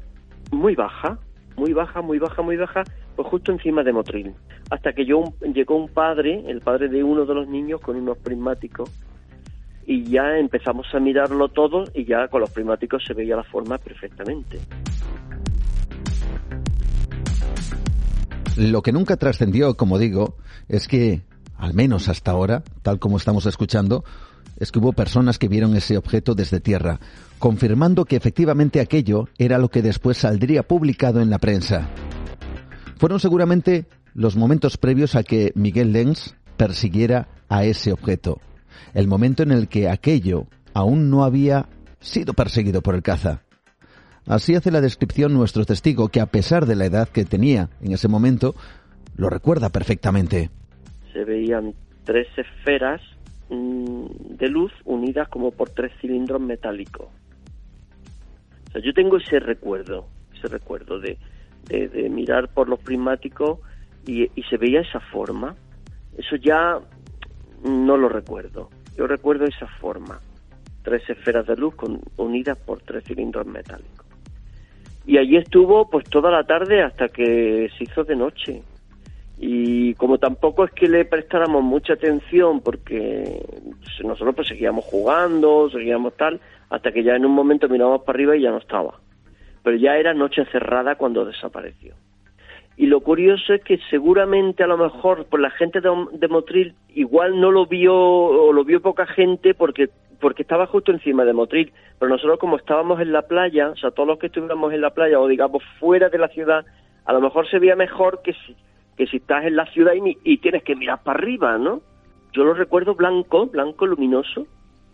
muy 0.52 0.76
baja, 0.76 1.20
muy 1.56 1.72
baja, 1.72 2.02
muy 2.02 2.20
baja, 2.20 2.42
muy 2.42 2.58
baja, 2.58 2.84
pues 3.18 3.28
justo 3.30 3.52
encima 3.52 3.84
de 3.84 3.92
Motril. 3.92 4.34
Hasta 4.70 4.94
que 4.94 5.04
llegó 5.04 5.76
un 5.76 5.90
padre, 5.90 6.44
el 6.48 6.62
padre 6.62 6.88
de 6.88 7.04
uno 7.04 7.26
de 7.26 7.34
los 7.34 7.48
niños, 7.48 7.82
con 7.82 7.96
unos 7.96 8.20
prismáticos, 8.20 8.92
y 9.88 10.04
ya 10.04 10.38
empezamos 10.38 10.86
a 10.94 11.00
mirarlo 11.00 11.50
todo 11.50 11.86
y 11.96 12.06
ya 12.06 12.28
con 12.28 12.42
los 12.42 12.52
prismáticos 12.52 13.04
se 13.06 13.16
veía 13.16 13.36
la 13.36 13.44
forma 13.44 13.80
perfectamente. 13.80 14.60
Lo 18.56 18.84
que 18.84 18.92
nunca 18.92 19.18
trascendió, 19.18 19.76
como 19.76 19.98
digo, 19.98 20.36
es 20.68 20.88
que, 20.88 21.22
al 21.58 21.74
menos 21.74 22.10
hasta 22.10 22.32
ahora, 22.32 22.64
tal 22.84 23.00
como 23.00 23.18
estamos 23.18 23.48
escuchando, 23.48 24.04
es 24.60 24.72
que 24.72 24.78
hubo 24.78 24.94
personas 24.94 25.40
que 25.40 25.48
vieron 25.48 25.76
ese 25.76 25.98
objeto 25.98 26.36
desde 26.36 26.60
tierra, 26.60 27.00
confirmando 27.40 28.06
que 28.06 28.16
efectivamente 28.16 28.80
aquello 28.80 29.28
era 29.40 29.58
lo 29.58 29.70
que 29.70 29.82
después 29.82 30.18
saldría 30.18 30.62
publicado 30.62 31.20
en 31.20 31.32
la 31.32 31.40
prensa. 31.40 31.90
Fueron 32.98 33.20
seguramente 33.20 33.86
los 34.14 34.36
momentos 34.36 34.78
previos 34.78 35.16
a 35.16 35.24
que 35.24 35.52
Miguel 35.56 35.94
Lenz 35.94 36.36
persiguiera 36.58 37.28
a 37.50 37.64
ese 37.66 37.92
objeto, 37.92 38.40
el 38.94 39.08
momento 39.08 39.44
en 39.44 39.52
el 39.52 39.68
que 39.68 39.90
aquello 39.90 40.48
aún 40.74 41.10
no 41.10 41.24
había 41.24 41.68
sido 42.00 42.34
perseguido 42.34 42.82
por 42.82 42.96
el 42.96 43.04
caza. 43.04 43.44
Así 44.26 44.56
hace 44.56 44.72
la 44.72 44.82
descripción 44.82 45.34
nuestro 45.34 45.66
testigo, 45.66 46.10
que 46.10 46.20
a 46.20 46.26
pesar 46.26 46.66
de 46.66 46.76
la 46.76 46.86
edad 46.86 47.08
que 47.08 47.24
tenía 47.24 47.70
en 47.82 47.94
ese 47.94 48.08
momento, 48.08 48.56
lo 49.16 49.30
recuerda 49.30 49.70
perfectamente. 49.70 50.50
Se 51.14 51.24
veían 51.24 51.74
tres 52.04 52.28
esferas 52.38 53.02
Mm, 53.50 54.36
de 54.38 54.50
luz 54.50 54.74
unidas 54.84 55.30
como 55.30 55.52
por 55.52 55.70
tres 55.70 55.94
cilindros 56.02 56.42
metálicos. 56.42 57.08
Yo 58.84 58.94
tengo 58.94 59.18
ese 59.18 59.40
recuerdo, 59.40 60.08
ese 60.36 60.48
recuerdo 60.48 61.00
de, 61.00 61.18
de, 61.70 62.10
mirar 62.10 62.50
por 62.50 62.70
los 62.70 62.80
prismáticos 62.80 63.60
y, 64.06 64.30
se 64.50 64.58
veía 64.58 64.82
esa 64.82 65.00
forma. 65.00 65.56
Eso 66.18 66.36
ya 66.38 66.80
no 67.64 67.98
lo 67.98 68.10
recuerdo. 68.10 68.70
Yo 68.98 69.08
recuerdo 69.08 69.46
esa 69.46 69.68
forma. 69.80 70.20
Tres 70.84 71.10
esferas 71.10 71.46
de 71.48 71.58
luz 71.58 71.76
unidas 72.16 72.58
por 72.58 72.82
tres 72.82 73.04
cilindros 73.04 73.46
metálicos. 73.46 74.06
Y 75.06 75.18
allí 75.18 75.38
estuvo 75.38 75.90
pues 75.90 76.10
toda 76.10 76.32
la 76.32 76.44
tarde 76.44 76.82
hasta 76.84 77.10
que 77.10 77.70
se 77.78 77.84
hizo 77.84 78.04
de 78.04 78.16
noche 78.16 78.64
y 79.40 79.94
como 79.96 80.18
tampoco 80.18 80.66
es 80.66 80.72
que 80.72 80.88
le 80.88 81.06
prestáramos 81.06 81.64
mucha 81.64 81.94
atención 81.94 82.62
porque 82.62 83.46
nosotros 84.04 84.36
pues 84.36 84.48
seguíamos 84.48 84.84
jugando, 84.86 85.70
seguíamos 85.70 86.16
tal, 86.18 86.40
hasta 86.70 86.92
que 86.92 87.04
ya 87.04 87.16
en 87.16 87.26
un 87.26 87.34
momento 87.34 87.70
mirábamos 87.70 88.02
para 88.02 88.18
arriba 88.18 88.36
y 88.36 88.42
ya 88.42 88.50
no 88.50 88.58
estaba. 88.58 89.00
Pero 89.68 89.80
ya 89.80 89.98
era 89.98 90.14
noche 90.14 90.46
cerrada 90.46 90.96
cuando 90.96 91.26
desapareció. 91.26 91.94
Y 92.78 92.86
lo 92.86 93.02
curioso 93.02 93.54
es 93.54 93.62
que 93.66 93.78
seguramente 93.90 94.64
a 94.64 94.68
lo 94.68 94.78
mejor 94.78 95.26
por 95.26 95.42
la 95.42 95.50
gente 95.50 95.82
de, 95.82 96.28
Motril 96.30 96.74
igual 96.96 97.38
no 97.42 97.52
lo 97.52 97.66
vio 97.66 97.94
o 97.94 98.54
lo 98.54 98.64
vio 98.64 98.82
poca 98.82 99.06
gente 99.06 99.54
porque 99.54 99.90
porque 100.22 100.44
estaba 100.44 100.68
justo 100.68 100.94
encima 100.94 101.26
de 101.26 101.34
Motril, 101.34 101.74
pero 102.00 102.08
nosotros 102.08 102.40
como 102.40 102.56
estábamos 102.56 103.02
en 103.02 103.12
la 103.12 103.24
playa, 103.24 103.72
o 103.72 103.76
sea, 103.76 103.92
todos 103.92 104.08
los 104.08 104.20
que 104.20 104.28
estuviéramos 104.28 104.72
en 104.72 104.80
la 104.80 104.92
playa 104.92 105.20
o 105.20 105.28
digamos 105.28 105.62
fuera 105.82 106.08
de 106.08 106.18
la 106.18 106.30
ciudad, 106.30 106.66
a 107.04 107.12
lo 107.12 107.20
mejor 107.20 107.46
se 107.50 107.60
veía 107.60 107.76
mejor 107.76 108.22
que 108.22 108.32
si, 108.32 108.56
que 108.96 109.06
si 109.08 109.18
estás 109.18 109.44
en 109.44 109.58
la 109.58 109.66
ciudad 109.66 109.92
y, 109.96 110.38
tienes 110.38 110.64
que 110.64 110.78
mirar 110.78 111.04
para 111.04 111.20
arriba, 111.20 111.58
¿no? 111.58 111.82
Yo 112.32 112.46
lo 112.46 112.54
recuerdo 112.54 112.96
blanco, 112.96 113.48
blanco 113.48 113.86
luminoso, 113.86 114.48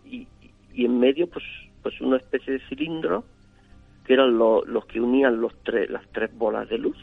y, 0.03 0.25
en 0.73 0.99
medio 0.99 1.27
pues, 1.27 1.45
pues 1.83 2.01
una 2.01 2.17
especie 2.17 2.53
de 2.53 2.59
cilindro, 2.67 3.23
que 4.05 4.13
eran 4.13 4.37
los 4.37 4.85
que 4.85 4.99
unían 4.99 5.41
las 5.41 6.03
tres 6.11 6.29
bolas 6.37 6.69
de 6.69 6.77
luz. 6.77 6.97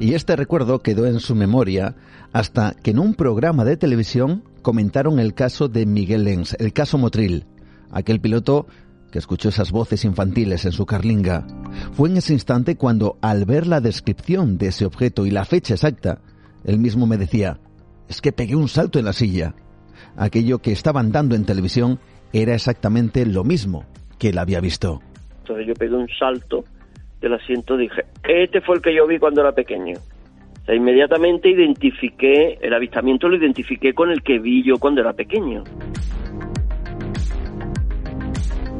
Y 0.00 0.14
este 0.14 0.34
recuerdo 0.34 0.78
quedó 0.78 1.06
en 1.06 1.20
su 1.20 1.34
memoria 1.34 1.94
hasta 2.32 2.74
que 2.82 2.92
en 2.92 2.98
un 2.98 3.14
programa 3.14 3.66
de 3.66 3.76
televisión 3.76 4.44
comentaron 4.62 5.18
el 5.18 5.34
caso 5.34 5.68
de 5.68 5.84
Miguel 5.84 6.24
Lenz, 6.24 6.56
el 6.58 6.72
caso 6.72 6.96
Motril, 6.96 7.44
aquel 7.90 8.18
piloto 8.18 8.66
que 9.10 9.18
escuchó 9.18 9.50
esas 9.50 9.72
voces 9.72 10.04
infantiles 10.06 10.64
en 10.64 10.72
su 10.72 10.86
carlinga. 10.86 11.46
Fue 11.92 12.08
en 12.08 12.16
ese 12.16 12.32
instante 12.32 12.76
cuando, 12.76 13.18
al 13.20 13.44
ver 13.44 13.66
la 13.66 13.80
descripción 13.80 14.56
de 14.56 14.68
ese 14.68 14.86
objeto 14.86 15.26
y 15.26 15.30
la 15.30 15.44
fecha 15.44 15.74
exacta, 15.74 16.20
él 16.64 16.78
mismo 16.78 17.06
me 17.06 17.18
decía, 17.18 17.60
es 18.08 18.20
que 18.20 18.32
pegué 18.32 18.56
un 18.56 18.68
salto 18.68 18.98
en 18.98 19.04
la 19.04 19.12
silla. 19.12 19.54
Aquello 20.16 20.58
que 20.58 20.72
estaban 20.72 21.12
dando 21.12 21.34
en 21.34 21.44
televisión 21.44 21.98
era 22.32 22.54
exactamente 22.54 23.26
lo 23.26 23.44
mismo 23.44 23.84
que 24.18 24.28
él 24.30 24.38
había 24.38 24.60
visto. 24.60 25.00
Entonces 25.40 25.66
yo 25.66 25.74
pegué 25.74 25.94
un 25.94 26.08
salto 26.18 26.64
del 27.20 27.34
asiento 27.34 27.74
y 27.74 27.88
dije, 27.88 28.02
este 28.24 28.60
fue 28.60 28.76
el 28.76 28.82
que 28.82 28.94
yo 28.94 29.06
vi 29.06 29.18
cuando 29.18 29.40
era 29.40 29.52
pequeño. 29.52 29.98
O 30.62 30.64
sea, 30.64 30.74
inmediatamente 30.74 31.50
identifiqué, 31.50 32.58
el 32.60 32.74
avistamiento 32.74 33.28
lo 33.28 33.36
identifiqué 33.36 33.92
con 33.94 34.10
el 34.10 34.22
que 34.22 34.38
vi 34.38 34.62
yo 34.62 34.78
cuando 34.78 35.00
era 35.00 35.12
pequeño. 35.12 35.64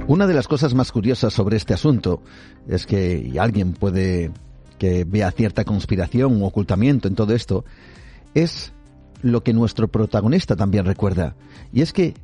Una 0.07 0.27
de 0.27 0.35
las 0.35 0.49
cosas 0.49 0.75
más 0.75 0.91
curiosas 0.91 1.33
sobre 1.33 1.57
este 1.57 1.73
asunto 1.73 2.21
es 2.69 2.85
que, 2.85 3.33
alguien 3.39 3.75
puede 3.75 4.33
que 4.77 5.05
vea 5.07 5.31
cierta 5.31 5.65
conspiración 5.65 6.43
o 6.43 6.47
ocultamiento 6.47 7.07
en 7.07 7.15
todo 7.15 7.35
esto, 7.35 7.65
es 8.35 8.73
lo 9.23 9.43
que 9.43 9.53
nuestro 9.53 9.89
protagonista 9.89 10.57
también 10.57 10.85
recuerda. 10.85 11.37
Y 11.73 11.83
es 11.83 11.93
que 11.93 12.15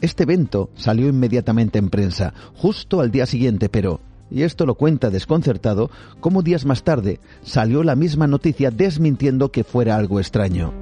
este 0.00 0.24
evento 0.24 0.70
salió 0.74 1.08
inmediatamente 1.08 1.78
en 1.78 1.90
prensa, 1.90 2.34
justo 2.54 3.00
al 3.00 3.10
día 3.10 3.26
siguiente, 3.26 3.68
pero, 3.68 4.00
y 4.30 4.42
esto 4.42 4.66
lo 4.66 4.74
cuenta 4.74 5.10
desconcertado, 5.10 5.90
como 6.20 6.42
días 6.42 6.64
más 6.64 6.82
tarde 6.82 7.20
salió 7.42 7.82
la 7.82 7.96
misma 7.96 8.26
noticia 8.26 8.70
desmintiendo 8.70 9.50
que 9.50 9.64
fuera 9.64 9.96
algo 9.96 10.20
extraño. 10.20 10.72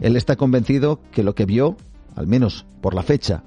Él 0.00 0.16
está 0.16 0.36
convencido 0.36 1.00
que 1.12 1.22
lo 1.22 1.34
que 1.34 1.46
vio, 1.46 1.76
al 2.16 2.26
menos 2.26 2.66
por 2.80 2.94
la 2.94 3.02
fecha, 3.02 3.44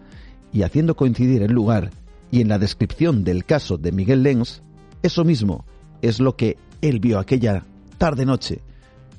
y 0.53 0.64
haciendo 0.64 0.95
coincidir 0.95 1.41
el 1.41 1.52
lugar 1.52 1.91
y 2.31 2.41
en 2.41 2.47
la 2.47 2.60
descripción 2.60 3.23
del 3.23 3.45
caso 3.45 3.77
de 3.77 3.91
Miguel 3.91 4.23
Lenz, 4.23 4.61
eso 5.03 5.23
mismo 5.23 5.65
es 6.02 6.19
lo 6.19 6.35
que 6.35 6.57
él 6.81 6.99
vio 6.99 7.19
aquella 7.19 7.65
tarde-noche 7.97 8.61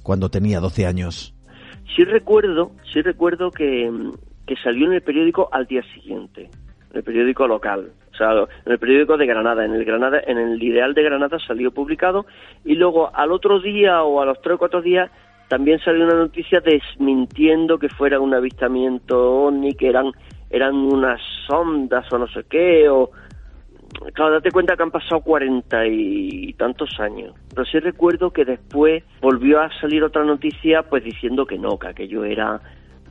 cuando 0.03 0.31
tenía 0.31 0.61
12 0.61 0.87
años. 0.87 1.36
Sí 1.95 2.05
recuerdo, 2.05 2.73
sí 2.93 3.03
recuerdo 3.03 3.51
que, 3.51 3.91
salió 4.63 4.87
en 4.87 4.95
el 4.95 5.03
periódico 5.03 5.49
al 5.53 5.67
día 5.67 5.83
siguiente, 5.95 6.51
en 6.91 6.97
el 6.97 7.03
periódico 7.03 7.47
local, 7.47 7.93
o 8.13 8.17
sea, 8.17 8.33
en 8.33 8.73
el 8.73 8.79
periódico 8.79 9.17
de 9.17 9.27
Granada, 9.27 9.65
en 9.65 9.75
el 9.75 9.85
Granada, 9.85 10.21
en 10.27 10.39
el 10.39 10.63
Ideal 10.63 10.95
de 10.95 11.03
Granada 11.03 11.39
salió 11.39 11.71
publicado 11.71 12.27
y 12.65 12.75
luego 12.75 13.15
al 13.15 13.33
otro 13.33 13.61
día 13.61 14.03
o 14.03 14.21
a 14.21 14.27
los 14.27 14.41
tres 14.41 14.55
o 14.55 14.59
cuatro 14.59 14.83
días 14.83 15.11
también 15.49 15.79
salió 15.81 16.05
una 16.05 16.15
noticia 16.15 16.61
desmintiendo 16.61 17.79
que 17.79 17.89
fuera 17.89 18.19
un 18.19 18.35
avistamiento 18.35 19.45
ovni, 19.45 19.75
que 19.75 19.89
eran 19.89 20.13
eran 20.51 20.75
unas 20.75 21.21
ondas 21.49 22.11
o 22.13 22.19
no 22.19 22.29
sé 22.29 22.45
qué, 22.49 22.89
o... 22.89 23.11
Claro, 24.13 24.35
date 24.35 24.51
cuenta 24.51 24.77
que 24.77 24.83
han 24.83 24.91
pasado 24.91 25.21
cuarenta 25.21 25.87
y 25.87 26.53
tantos 26.55 26.99
años. 27.01 27.35
Pero 27.51 27.65
sí 27.65 27.79
recuerdo 27.79 28.31
que 28.31 28.45
después 28.45 29.05
volvió 29.21 29.61
a 29.61 29.71
salir 29.81 30.03
otra 30.05 30.25
noticia 30.25 30.83
pues 30.83 31.05
diciendo 31.05 31.47
que 31.47 31.59
no, 31.59 31.79
que 31.79 31.89
aquello 31.89 32.25
era 32.25 32.61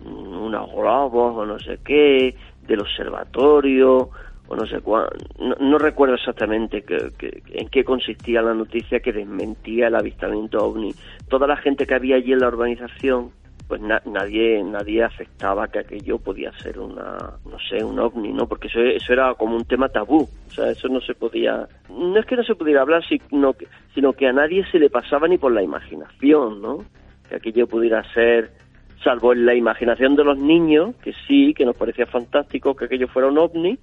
unos 0.03 0.71
globos 0.71 1.37
o 1.37 1.45
no 1.45 1.59
sé 1.59 1.79
qué, 1.83 2.35
del 2.67 2.81
observatorio, 2.81 4.09
o 4.47 4.55
no 4.55 4.65
sé 4.67 4.79
cuál, 4.81 5.09
no, 5.39 5.77
recuerdo 5.77 6.15
exactamente 6.15 6.83
en 6.87 7.69
qué 7.69 7.83
consistía 7.83 8.41
la 8.41 8.53
noticia 8.53 8.99
que 8.99 9.11
desmentía 9.11 9.87
el 9.87 9.95
avistamiento 9.95 10.63
ovni. 10.63 10.93
Toda 11.29 11.47
la 11.47 11.57
gente 11.57 11.87
que 11.87 11.95
había 11.95 12.17
allí 12.17 12.33
en 12.33 12.39
la 12.39 12.47
urbanización, 12.47 13.31
pues 13.67 13.81
nadie 13.81 14.63
nadie 14.63 15.03
aceptaba 15.03 15.67
que 15.67 15.79
aquello 15.79 16.19
podía 16.19 16.51
ser 16.59 16.79
una, 16.79 17.17
no 17.49 17.59
sé, 17.67 17.83
un 17.83 17.99
ovni, 17.99 18.31
¿no? 18.31 18.47
Porque 18.47 18.67
eso, 18.67 18.79
eso 18.79 19.13
era 19.13 19.33
como 19.33 19.55
un 19.55 19.65
tema 19.65 19.89
tabú, 19.89 20.27
o 20.47 20.51
sea, 20.51 20.69
eso 20.69 20.87
no 20.87 21.01
se 21.01 21.15
podía, 21.15 21.67
no 21.89 22.19
es 22.19 22.25
que 22.25 22.35
no 22.35 22.43
se 22.43 22.55
pudiera 22.55 22.81
hablar, 22.81 23.03
sino 23.07 23.53
que, 23.53 23.67
sino 23.93 24.13
que 24.13 24.27
a 24.27 24.33
nadie 24.33 24.63
se 24.71 24.79
le 24.79 24.89
pasaba 24.89 25.27
ni 25.27 25.37
por 25.37 25.51
la 25.51 25.63
imaginación, 25.63 26.61
¿no? 26.61 26.85
Que 27.27 27.37
aquello 27.37 27.67
pudiera 27.67 28.03
ser 28.13 28.51
salvo 29.03 29.33
en 29.33 29.45
la 29.45 29.55
imaginación 29.55 30.15
de 30.15 30.23
los 30.23 30.37
niños, 30.37 30.95
que 31.03 31.13
sí, 31.27 31.53
que 31.53 31.65
nos 31.65 31.77
parecía 31.77 32.05
fantástico 32.05 32.75
que 32.75 32.85
aquello 32.85 33.07
fuera 33.07 33.27
un 33.27 33.37
ovni, 33.37 33.77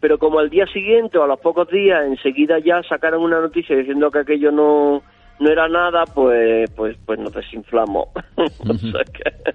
pero 0.00 0.18
como 0.18 0.38
al 0.38 0.50
día 0.50 0.66
siguiente 0.66 1.16
o 1.18 1.22
a 1.22 1.26
los 1.26 1.40
pocos 1.40 1.68
días 1.68 2.04
enseguida 2.04 2.58
ya 2.58 2.82
sacaron 2.82 3.22
una 3.22 3.40
noticia 3.40 3.76
diciendo 3.76 4.10
que 4.10 4.18
aquello 4.18 4.50
no 4.50 5.02
no 5.40 5.50
era 5.50 5.68
nada, 5.68 6.04
pues 6.14 6.70
pues 6.76 6.96
pues 7.04 7.18
nos 7.18 7.32
desinflamó. 7.32 8.12
o 8.36 8.74
sea 8.74 9.04
que 9.12 9.52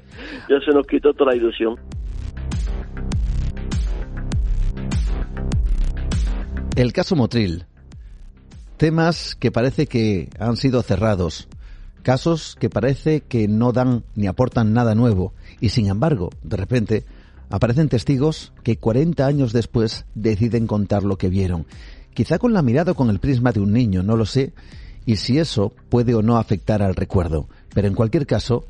ya 0.50 0.60
se 0.66 0.72
nos 0.72 0.86
quitó 0.88 1.14
toda 1.14 1.32
la 1.32 1.38
ilusión. 1.38 1.76
El 6.76 6.94
caso 6.94 7.16
Motril. 7.16 7.66
Temas 8.78 9.36
que 9.36 9.52
parece 9.52 9.88
que 9.88 10.30
han 10.40 10.58
sido 10.58 10.84
cerrados. 10.84 11.48
Casos 12.04 12.56
que 12.60 12.70
parece 12.70 13.22
que 13.22 13.48
no 13.48 13.72
dan 13.72 14.04
ni 14.14 14.28
aportan 14.28 14.74
nada 14.74 14.94
nuevo. 14.94 15.34
Y 15.60 15.70
sin 15.70 15.88
embargo, 15.88 16.30
de 16.44 16.56
repente, 16.56 17.06
aparecen 17.50 17.90
testigos 17.90 18.54
que 18.64 18.78
40 18.78 19.26
años 19.26 19.54
después 19.54 20.06
deciden 20.14 20.68
contar 20.68 21.02
lo 21.02 21.18
que 21.18 21.30
vieron. 21.30 21.66
Quizá 22.14 22.38
con 22.38 22.54
la 22.54 22.62
mirada 22.62 22.92
o 22.92 22.96
con 22.96 23.10
el 23.10 23.20
prisma 23.20 23.52
de 23.52 23.60
un 23.60 23.74
niño, 23.74 24.04
no 24.04 24.16
lo 24.16 24.26
sé, 24.26 24.54
y 25.08 25.16
si 25.16 25.40
eso 25.40 25.74
puede 25.90 26.14
o 26.14 26.22
no 26.22 26.38
afectar 26.38 26.84
al 26.84 26.94
recuerdo. 26.94 27.48
Pero 27.74 27.88
en 27.88 27.96
cualquier 27.96 28.28
caso, 28.28 28.66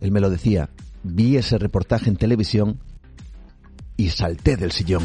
él 0.00 0.12
me 0.12 0.20
lo 0.20 0.30
decía, 0.30 0.70
vi 1.02 1.36
ese 1.36 1.58
reportaje 1.58 2.08
en 2.08 2.16
televisión 2.16 2.78
y 3.96 4.10
salté 4.10 4.56
del 4.56 4.70
sillón. 4.70 5.02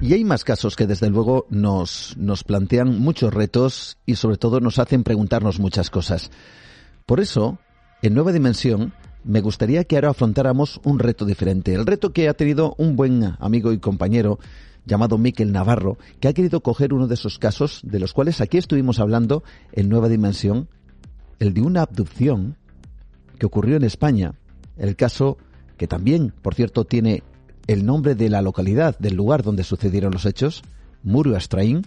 Y 0.00 0.14
hay 0.14 0.24
más 0.24 0.44
casos 0.44 0.76
que 0.76 0.86
desde 0.86 1.10
luego 1.10 1.46
nos, 1.50 2.16
nos 2.16 2.42
plantean 2.42 2.98
muchos 3.00 3.34
retos 3.34 3.98
y 4.06 4.16
sobre 4.16 4.38
todo 4.38 4.60
nos 4.60 4.78
hacen 4.78 5.04
preguntarnos 5.04 5.60
muchas 5.60 5.90
cosas. 5.90 6.30
Por 7.04 7.20
eso, 7.20 7.58
en 8.00 8.14
Nueva 8.14 8.32
Dimensión, 8.32 8.94
me 9.24 9.40
gustaría 9.40 9.84
que 9.84 9.96
ahora 9.96 10.10
afrontáramos 10.10 10.80
un 10.84 10.98
reto 10.98 11.24
diferente. 11.24 11.74
El 11.74 11.86
reto 11.86 12.12
que 12.12 12.28
ha 12.28 12.34
tenido 12.34 12.74
un 12.78 12.96
buen 12.96 13.34
amigo 13.38 13.72
y 13.72 13.78
compañero 13.78 14.38
llamado 14.86 15.18
Miquel 15.18 15.52
Navarro, 15.52 15.98
que 16.20 16.28
ha 16.28 16.32
querido 16.32 16.60
coger 16.62 16.94
uno 16.94 17.06
de 17.06 17.14
esos 17.14 17.38
casos 17.38 17.80
de 17.84 18.00
los 18.00 18.12
cuales 18.12 18.40
aquí 18.40 18.58
estuvimos 18.58 18.98
hablando 18.98 19.42
en 19.72 19.88
Nueva 19.88 20.08
Dimensión, 20.08 20.68
el 21.38 21.54
de 21.54 21.62
una 21.62 21.82
abducción 21.82 22.56
que 23.38 23.46
ocurrió 23.46 23.76
en 23.76 23.84
España. 23.84 24.34
El 24.76 24.96
caso 24.96 25.36
que 25.76 25.86
también, 25.86 26.32
por 26.42 26.54
cierto, 26.54 26.84
tiene 26.84 27.22
el 27.66 27.86
nombre 27.86 28.14
de 28.14 28.28
la 28.30 28.42
localidad, 28.42 28.98
del 28.98 29.14
lugar 29.14 29.42
donde 29.42 29.64
sucedieron 29.64 30.12
los 30.12 30.26
hechos, 30.26 30.62
Murio 31.02 31.36
Astraín, 31.36 31.86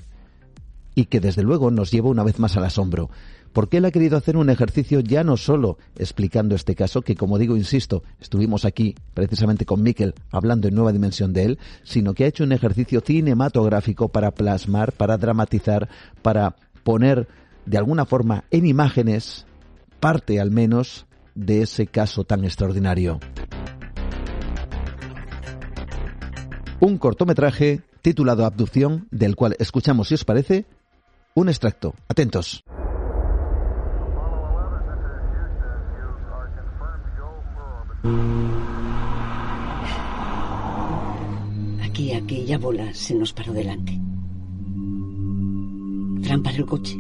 y 0.96 1.06
que 1.06 1.20
desde 1.20 1.44
luego 1.44 1.72
nos 1.72 1.92
lleva 1.92 2.10
una 2.10 2.24
vez 2.24 2.40
más 2.40 2.56
al 2.56 2.66
asombro, 2.66 3.10
porque 3.54 3.78
él 3.78 3.86
ha 3.86 3.92
querido 3.92 4.18
hacer 4.18 4.36
un 4.36 4.50
ejercicio 4.50 5.00
ya 5.00 5.24
no 5.24 5.38
solo 5.38 5.78
explicando 5.98 6.56
este 6.56 6.76
caso, 6.76 7.02
que 7.02 7.16
como 7.16 7.38
digo, 7.38 7.56
insisto, 7.56 8.04
estuvimos 8.20 8.66
aquí 8.66 8.96
precisamente 9.14 9.66
con 9.66 9.82
Miquel 9.82 10.14
hablando 10.32 10.68
en 10.68 10.76
nueva 10.76 10.92
dimensión 10.92 11.32
de 11.34 11.44
él, 11.44 11.60
sino 11.84 12.14
que 12.14 12.26
ha 12.26 12.28
hecho 12.28 12.44
un 12.44 12.52
ejercicio 12.52 13.02
cinematográfico 13.02 14.10
para 14.10 14.32
plasmar, 14.32 14.92
para 14.92 15.18
dramatizar, 15.18 15.88
para 16.22 16.56
poner 16.84 17.28
de 17.66 17.78
alguna 17.78 18.06
forma 18.06 18.44
en 18.52 18.66
imágenes 18.66 19.46
parte 20.00 20.40
al 20.40 20.52
menos 20.52 21.06
de 21.36 21.62
ese 21.62 21.88
caso 21.88 22.26
tan 22.26 22.44
extraordinario. 22.44 23.20
un 26.84 26.98
cortometraje 26.98 27.82
titulado 28.02 28.46
Abducción, 28.46 29.08
del 29.10 29.38
cual 29.38 29.56
escuchamos, 29.58 30.10
si 30.10 30.16
os 30.16 30.26
parece, 30.26 30.66
un 31.34 31.48
extracto. 31.48 31.96
Atentos. 32.10 32.66
Aquí 41.82 42.12
aquella 42.12 42.58
bola 42.58 42.94
se 42.94 43.16
nos 43.16 43.32
paró 43.32 43.54
delante. 43.54 43.98
Fran 46.22 46.44
el 46.46 46.66
coche. 46.66 46.98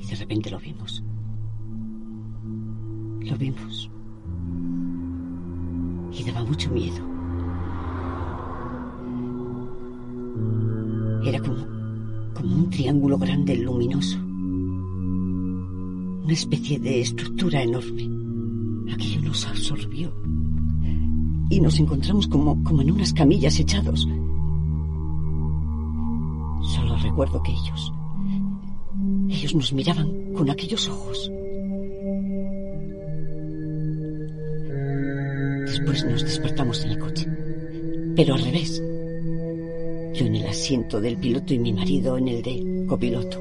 Y 0.00 0.06
de 0.08 0.16
repente 0.16 0.50
lo 0.50 0.58
vimos. 0.58 1.04
Lo 3.20 3.36
vimos. 3.36 3.88
Y 6.12 6.24
daba 6.24 6.44
mucho 6.44 6.68
miedo. 6.72 7.06
Era 11.24 11.38
como, 11.38 11.66
como 12.34 12.56
un 12.56 12.68
triángulo 12.70 13.16
grande 13.16 13.56
luminoso. 13.58 14.18
Una 16.24 16.32
especie 16.32 16.80
de 16.80 17.02
estructura 17.02 17.62
enorme. 17.62 18.27
Aquello 18.92 19.22
nos 19.22 19.46
absorbió. 19.46 20.12
Y 21.50 21.60
nos 21.60 21.78
encontramos 21.78 22.26
como, 22.26 22.62
como 22.62 22.82
en 22.82 22.90
unas 22.90 23.12
camillas 23.12 23.58
echados. 23.58 24.06
Solo 26.62 26.96
recuerdo 27.02 27.42
que 27.42 27.52
ellos... 27.52 27.92
Ellos 29.28 29.54
nos 29.54 29.72
miraban 29.72 30.32
con 30.34 30.50
aquellos 30.50 30.88
ojos. 30.88 31.30
Después 35.66 36.04
nos 36.04 36.22
despertamos 36.24 36.84
en 36.84 36.90
el 36.90 36.98
coche. 36.98 37.26
Pero 38.16 38.34
al 38.34 38.42
revés. 38.42 38.82
Yo 40.14 40.26
en 40.26 40.34
el 40.34 40.46
asiento 40.46 41.00
del 41.00 41.16
piloto 41.18 41.54
y 41.54 41.58
mi 41.58 41.72
marido 41.72 42.18
en 42.18 42.28
el 42.28 42.42
de 42.42 42.86
copiloto. 42.88 43.40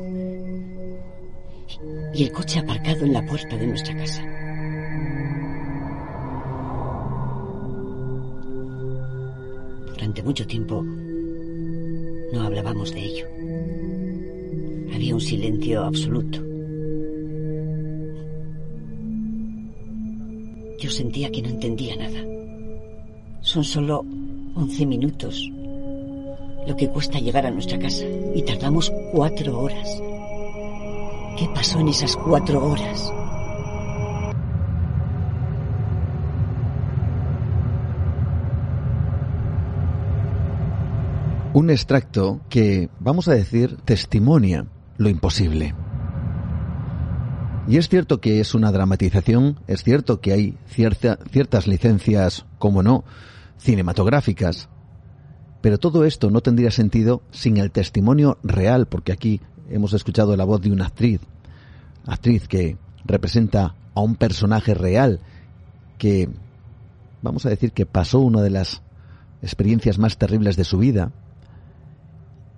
Y 2.13 2.23
el 2.23 2.31
coche 2.31 2.59
aparcado 2.59 3.05
en 3.05 3.13
la 3.13 3.25
puerta 3.25 3.57
de 3.57 3.67
nuestra 3.67 3.95
casa. 3.97 4.36
Mucho 10.27 10.45
tiempo 10.45 10.83
no 12.33 12.41
hablábamos 12.41 12.93
de 12.93 12.99
ello. 12.99 13.25
Había 14.93 15.13
un 15.13 15.21
silencio 15.21 15.85
absoluto. 15.85 16.39
Yo 20.81 20.89
sentía 20.89 21.31
que 21.31 21.41
no 21.41 21.47
entendía 21.47 21.95
nada. 21.95 22.19
Son 23.39 23.63
solo 23.63 24.03
once 24.53 24.85
minutos 24.85 25.49
lo 26.67 26.75
que 26.75 26.89
cuesta 26.89 27.19
llegar 27.19 27.45
a 27.45 27.51
nuestra 27.51 27.79
casa 27.79 28.03
y 28.35 28.41
tardamos 28.41 28.91
cuatro 29.13 29.61
horas. 29.61 29.87
¿Qué 31.37 31.47
pasó 31.55 31.79
en 31.79 31.87
esas 31.87 32.17
cuatro 32.17 32.67
horas? 32.67 33.13
Un 41.57 41.71
extracto 41.71 42.41
que, 42.49 42.87
vamos 42.99 43.27
a 43.27 43.33
decir, 43.33 43.77
testimonia 43.83 44.67
lo 44.97 45.09
imposible. 45.09 45.73
Y 47.67 47.77
es 47.77 47.89
cierto 47.89 48.21
que 48.21 48.39
es 48.39 48.53
una 48.53 48.71
dramatización, 48.71 49.59
es 49.65 49.83
cierto 49.83 50.21
que 50.21 50.33
hay 50.33 50.57
ciertas 50.67 51.65
licencias, 51.65 52.45
como 52.59 52.83
no, 52.83 53.05
cinematográficas, 53.57 54.69
pero 55.59 55.79
todo 55.79 56.05
esto 56.05 56.29
no 56.29 56.41
tendría 56.41 56.69
sentido 56.69 57.23
sin 57.31 57.57
el 57.57 57.71
testimonio 57.71 58.37
real, 58.43 58.85
porque 58.85 59.11
aquí 59.11 59.41
hemos 59.67 59.93
escuchado 59.93 60.37
la 60.37 60.45
voz 60.45 60.61
de 60.61 60.71
una 60.71 60.85
actriz, 60.85 61.21
actriz 62.05 62.47
que 62.47 62.77
representa 63.03 63.73
a 63.95 64.01
un 64.01 64.15
personaje 64.15 64.75
real 64.75 65.21
que, 65.97 66.29
vamos 67.23 67.47
a 67.47 67.49
decir, 67.49 67.71
que 67.71 67.87
pasó 67.87 68.19
una 68.19 68.43
de 68.43 68.51
las 68.51 68.83
experiencias 69.41 69.97
más 69.97 70.19
terribles 70.19 70.55
de 70.55 70.63
su 70.63 70.77
vida 70.77 71.13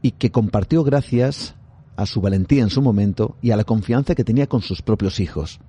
y 0.02 0.12
que 0.12 0.32
compartió 0.32 0.84
gracias 0.84 1.56
a 1.96 2.06
su 2.06 2.22
valentía 2.22 2.64
en 2.64 2.70
su 2.70 2.82
momento 2.82 3.36
y 3.42 3.52
a 3.52 3.58
la 3.58 3.66
confianza 3.66 4.16
que 4.16 4.24
tenía 4.24 4.48
con 4.48 4.62
sus 4.62 4.82
propios 4.82 5.20
hijos. 5.20 5.60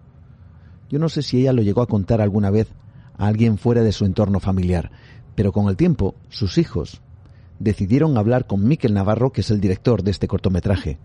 Yo 0.88 0.98
no 0.98 1.08
sé 1.08 1.22
si 1.22 1.40
ella 1.40 1.52
lo 1.52 1.62
llegó 1.62 1.82
a 1.82 1.86
contar 1.86 2.20
alguna 2.20 2.50
vez 2.50 2.68
a 3.16 3.26
alguien 3.26 3.58
fuera 3.58 3.82
de 3.82 3.92
su 3.92 4.04
entorno 4.04 4.40
familiar, 4.40 4.90
pero 5.34 5.52
con 5.52 5.68
el 5.68 5.76
tiempo 5.76 6.14
sus 6.28 6.58
hijos 6.58 7.00
decidieron 7.58 8.16
hablar 8.16 8.46
con 8.46 8.66
Miquel 8.66 8.94
Navarro, 8.94 9.32
que 9.32 9.42
es 9.42 9.50
el 9.50 9.60
director 9.60 10.02
de 10.02 10.10
este 10.10 10.28
cortometraje. 10.28 10.98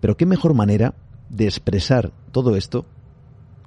Pero 0.00 0.16
qué 0.16 0.26
mejor 0.26 0.54
manera 0.54 0.94
de 1.30 1.44
expresar 1.44 2.12
todo 2.32 2.56
esto 2.56 2.86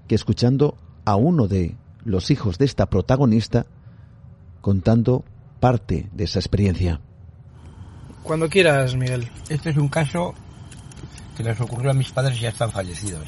que 0.07 0.15
escuchando 0.15 0.77
a 1.05 1.15
uno 1.15 1.47
de 1.47 1.75
los 2.03 2.31
hijos 2.31 2.57
de 2.57 2.65
esta 2.65 2.89
protagonista 2.89 3.65
contando 4.61 5.23
parte 5.59 6.09
de 6.13 6.23
esa 6.23 6.39
experiencia. 6.39 7.01
Cuando 8.23 8.49
quieras, 8.49 8.95
Miguel. 8.95 9.29
Este 9.49 9.71
es 9.71 9.77
un 9.77 9.89
caso 9.89 10.33
que 11.35 11.43
les 11.43 11.59
ocurrió 11.59 11.91
a 11.91 11.93
mis 11.93 12.11
padres 12.11 12.37
y 12.37 12.41
ya 12.41 12.49
están 12.49 12.71
fallecidos. 12.71 13.27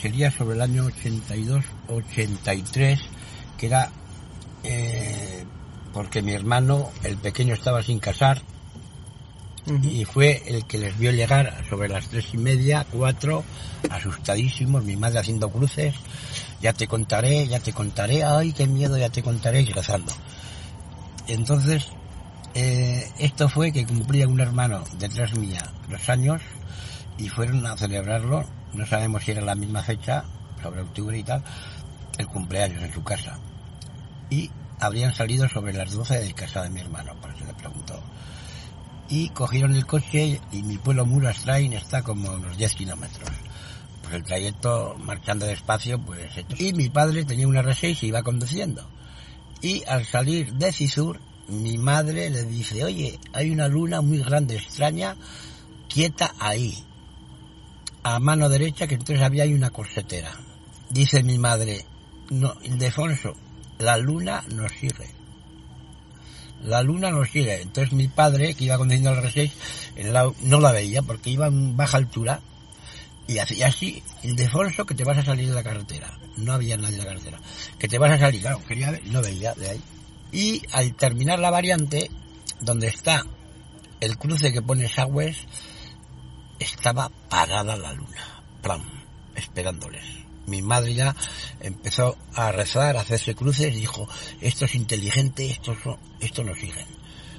Sería 0.00 0.30
sobre 0.30 0.56
el 0.56 0.62
año 0.62 0.88
82-83, 0.88 3.00
que 3.56 3.66
era 3.66 3.90
eh, 4.64 5.44
porque 5.92 6.22
mi 6.22 6.32
hermano, 6.32 6.90
el 7.04 7.16
pequeño, 7.16 7.54
estaba 7.54 7.82
sin 7.82 7.98
casar 7.98 8.42
y 9.82 10.04
fue 10.06 10.42
el 10.46 10.64
que 10.64 10.78
les 10.78 10.98
vio 10.98 11.12
llegar 11.12 11.62
sobre 11.68 11.88
las 11.88 12.08
tres 12.08 12.28
y 12.32 12.38
media, 12.38 12.86
cuatro, 12.90 13.44
asustadísimos, 13.90 14.82
mi 14.84 14.96
madre 14.96 15.18
haciendo 15.18 15.50
cruces, 15.50 15.94
ya 16.62 16.72
te 16.72 16.86
contaré, 16.86 17.46
ya 17.46 17.60
te 17.60 17.74
contaré, 17.74 18.24
ay, 18.24 18.52
qué 18.52 18.66
miedo, 18.66 18.96
ya 18.96 19.10
te 19.10 19.22
contaré, 19.22 19.60
y 19.62 19.66
rezando. 19.66 20.12
Entonces, 21.26 21.88
eh, 22.58 23.12
esto 23.18 23.48
fue 23.48 23.72
que 23.72 23.86
cumplía 23.86 24.26
un 24.28 24.40
hermano 24.40 24.84
detrás 24.98 25.36
mía 25.36 25.62
los 25.88 26.08
años 26.08 26.42
y 27.16 27.28
fueron 27.28 27.66
a 27.66 27.76
celebrarlo, 27.76 28.44
no 28.74 28.86
sabemos 28.86 29.24
si 29.24 29.32
era 29.32 29.42
la 29.42 29.54
misma 29.54 29.82
fecha, 29.82 30.24
sobre 30.62 30.82
octubre 30.82 31.18
y 31.18 31.24
tal, 31.24 31.42
el 32.18 32.26
cumpleaños 32.26 32.82
en 32.82 32.92
su 32.92 33.02
casa. 33.02 33.38
Y 34.30 34.50
habrían 34.80 35.14
salido 35.14 35.48
sobre 35.48 35.72
las 35.72 35.92
12 35.92 36.20
de 36.20 36.34
casa 36.34 36.62
de 36.62 36.70
mi 36.70 36.80
hermano, 36.80 37.14
por 37.20 37.30
eso 37.30 37.44
le 37.44 37.54
preguntó 37.54 38.02
y 39.08 39.30
cogieron 39.30 39.74
el 39.74 39.86
coche 39.86 40.40
y 40.52 40.62
mi 40.62 40.76
pueblo 40.76 41.06
Murastrain 41.06 41.72
está 41.72 42.02
como 42.02 42.30
unos 42.30 42.56
10 42.56 42.74
kilómetros. 42.74 43.30
Pues 44.02 44.14
el 44.14 44.22
trayecto 44.22 44.96
marchando 44.98 45.46
despacio, 45.46 45.98
pues... 45.98 46.30
Y 46.58 46.72
mi 46.72 46.88
padre 46.88 47.24
tenía 47.24 47.48
un 47.48 47.54
R6 47.54 48.02
y 48.02 48.06
iba 48.06 48.22
conduciendo. 48.22 48.88
Y 49.60 49.82
al 49.86 50.04
salir 50.04 50.52
de 50.54 50.72
Cisur, 50.72 51.20
mi 51.48 51.78
madre 51.78 52.30
le 52.30 52.44
dice, 52.44 52.84
oye, 52.84 53.18
hay 53.32 53.50
una 53.50 53.68
luna 53.68 54.00
muy 54.00 54.18
grande, 54.18 54.56
extraña, 54.56 55.16
quieta 55.88 56.34
ahí. 56.38 56.84
A 58.02 58.18
mano 58.18 58.48
derecha, 58.48 58.86
que 58.86 58.94
entonces 58.94 59.24
había 59.24 59.42
ahí 59.44 59.52
una 59.52 59.70
corsetera. 59.70 60.32
Dice 60.90 61.22
mi 61.22 61.38
madre, 61.38 61.84
no, 62.30 62.54
Ildefonso, 62.62 63.34
la 63.78 63.96
luna 63.96 64.44
nos 64.54 64.72
sigue 64.72 65.18
la 66.64 66.82
luna 66.82 67.10
nos 67.10 67.30
sigue. 67.30 67.62
Entonces 67.62 67.92
mi 67.92 68.08
padre, 68.08 68.54
que 68.54 68.64
iba 68.64 68.78
conduciendo 68.78 69.12
el 69.12 69.18
R6, 69.18 70.34
no 70.42 70.60
la 70.60 70.72
veía 70.72 71.02
porque 71.02 71.30
iba 71.30 71.46
en 71.46 71.76
baja 71.76 71.98
altura 71.98 72.40
y 73.26 73.38
así, 73.38 74.02
el 74.22 74.36
defonso 74.36 74.86
que 74.86 74.94
te 74.94 75.04
vas 75.04 75.18
a 75.18 75.24
salir 75.24 75.48
de 75.48 75.54
la 75.54 75.62
carretera. 75.62 76.18
No 76.38 76.54
había 76.54 76.78
nadie 76.78 76.94
en 76.94 77.00
la 77.00 77.04
carretera. 77.04 77.38
Que 77.78 77.86
te 77.86 77.98
vas 77.98 78.12
a 78.12 78.18
salir, 78.18 78.40
claro, 78.40 78.62
quería 78.66 78.90
ver, 78.90 79.02
no 79.06 79.20
veía 79.20 79.52
de 79.54 79.68
ahí. 79.68 79.80
Y 80.32 80.62
al 80.72 80.94
terminar 80.94 81.38
la 81.38 81.50
variante, 81.50 82.10
donde 82.60 82.88
está 82.88 83.24
el 84.00 84.18
cruce 84.18 84.52
que 84.52 84.62
pone 84.62 84.88
Sagües, 84.88 85.46
estaba 86.58 87.10
parada 87.28 87.76
la 87.76 87.92
luna, 87.92 88.42
plan, 88.62 88.82
esperándoles 89.34 90.18
mi 90.48 90.62
madre 90.62 90.94
ya 90.94 91.14
empezó 91.60 92.16
a 92.34 92.50
rezar, 92.50 92.96
a 92.96 93.02
hacerse 93.02 93.34
cruces 93.34 93.74
dijo, 93.74 94.08
esto 94.40 94.64
es 94.64 94.74
inteligente, 94.74 95.50
esto, 95.50 95.76
esto 96.20 96.42
nos 96.42 96.58
siguen, 96.58 96.86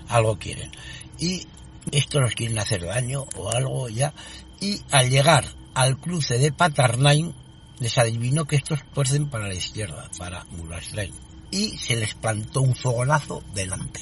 algo 0.07 0.37
quieren. 0.37 0.71
Y 1.17 1.45
esto 1.91 2.21
nos 2.21 2.35
quieren 2.35 2.59
hacer 2.59 2.85
daño 2.85 3.25
o 3.35 3.49
algo 3.49 3.89
ya. 3.89 4.13
Y 4.61 4.81
al 4.91 5.09
llegar 5.09 5.45
al 5.73 5.97
cruce 5.97 6.37
de 6.37 6.51
Patarnain, 6.51 7.33
les 7.79 7.97
adivinó 7.97 8.45
que 8.45 8.57
estos 8.57 8.79
tuercen 8.93 9.29
para 9.29 9.47
la 9.47 9.55
izquierda, 9.55 10.09
para 10.17 10.45
Mulastrain. 10.45 11.28
Y 11.51 11.77
se 11.77 11.95
les 11.95 12.13
plantó 12.13 12.61
un 12.61 12.75
fogonazo 12.75 13.43
delante. 13.53 14.01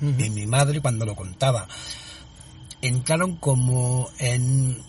Y 0.00 0.28
mi 0.30 0.46
madre 0.46 0.80
cuando 0.80 1.06
lo 1.06 1.14
contaba, 1.14 1.66
entraron 2.82 3.36
como 3.36 4.10
en 4.18 4.82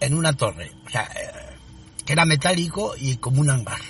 en 0.00 0.14
una 0.14 0.34
torre, 0.34 0.70
o 0.86 0.90
sea, 0.90 1.04
eh, 1.04 1.56
que 2.04 2.12
era 2.12 2.26
metálico 2.26 2.94
y 2.98 3.16
como 3.16 3.40
un 3.40 3.48
hangar 3.48 3.80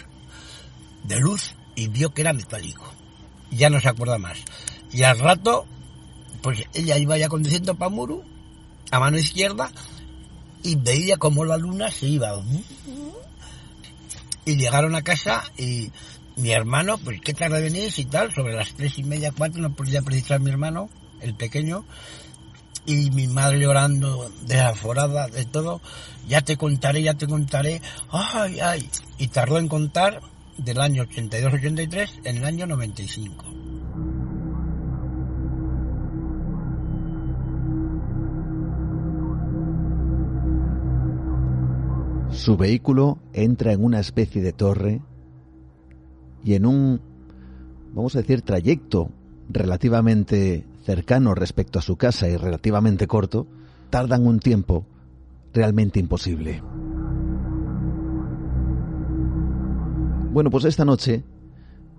de 1.03 1.19
luz 1.19 1.55
y 1.75 1.89
vio 1.89 2.15
que 2.15 2.23
era 2.23 2.33
metálico. 2.33 2.85
Ya 3.51 3.69
no 3.69 3.81
se 3.81 3.89
acuerda 3.89 4.19
más. 4.19 4.39
Y 4.93 5.03
al 5.03 5.19
rato, 5.19 5.67
pues 6.41 6.65
ella 6.73 6.99
iba 6.99 7.19
ya 7.19 7.29
conduciendo 7.29 7.75
para 7.75 7.89
Muru, 7.89 8.23
a 8.91 9.01
mano 9.01 9.19
izquierda, 9.19 9.73
y 10.63 10.77
veía 10.77 11.17
como 11.17 11.45
la 11.45 11.57
luna 11.57 11.91
se 11.91 12.07
iba. 12.07 12.41
Y 14.45 14.57
llegaron 14.57 14.95
a 14.95 15.03
casa 15.03 15.43
y 15.57 15.91
mi 16.37 16.51
hermano, 16.51 16.99
pues 16.99 17.21
qué 17.21 17.33
tarde 17.35 17.63
venís 17.63 17.99
y 17.99 18.05
tal, 18.05 18.33
sobre 18.33 18.55
las 18.55 18.75
tres 18.75 18.99
y 18.99 19.05
media, 19.05 19.33
cuatro, 19.37 19.63
no 19.63 19.75
podía 19.75 20.03
precisar 20.03 20.41
mi 20.41 20.51
hermano, 20.51 20.91
el 21.21 21.35
pequeño, 21.35 21.85
y 22.87 23.11
mi 23.11 23.27
madre 23.29 23.61
llorando, 23.61 24.31
desaforada 24.43 25.29
de 25.29 25.45
todo, 25.45 25.81
ya 26.29 26.43
te 26.43 26.57
contaré, 26.57 27.03
ya 27.03 27.15
te 27.15 27.27
contaré, 27.27 27.81
ay, 28.11 28.61
ay, 28.61 28.89
y 29.19 29.29
tardó 29.29 29.59
en 29.59 29.69
contar 29.69 30.21
del 30.57 30.81
año 30.81 31.05
82-83 31.05 32.11
en 32.25 32.37
el 32.39 32.45
año 32.45 32.67
95. 32.67 33.45
Su 42.35 42.57
vehículo 42.57 43.19
entra 43.33 43.73
en 43.73 43.85
una 43.85 44.01
especie 44.01 44.43
de 44.43 44.53
torre 44.53 45.01
y 46.43 46.55
en 46.55 46.67
un, 46.67 47.01
vamos 47.95 48.17
a 48.17 48.19
decir, 48.19 48.43
trayecto 48.43 49.11
relativamente 49.49 50.67
cercano 50.85 51.35
respecto 51.35 51.79
a 51.79 51.83
su 51.83 51.97
casa 51.97 52.29
y 52.29 52.37
relativamente 52.37 53.07
corto, 53.07 53.47
tardan 53.89 54.27
un 54.27 54.41
tiempo 54.41 54.85
realmente 55.53 56.01
imposible. 56.01 56.61
Bueno, 60.33 60.51
pues 60.51 60.65
esta 60.65 60.85
noche 60.85 61.23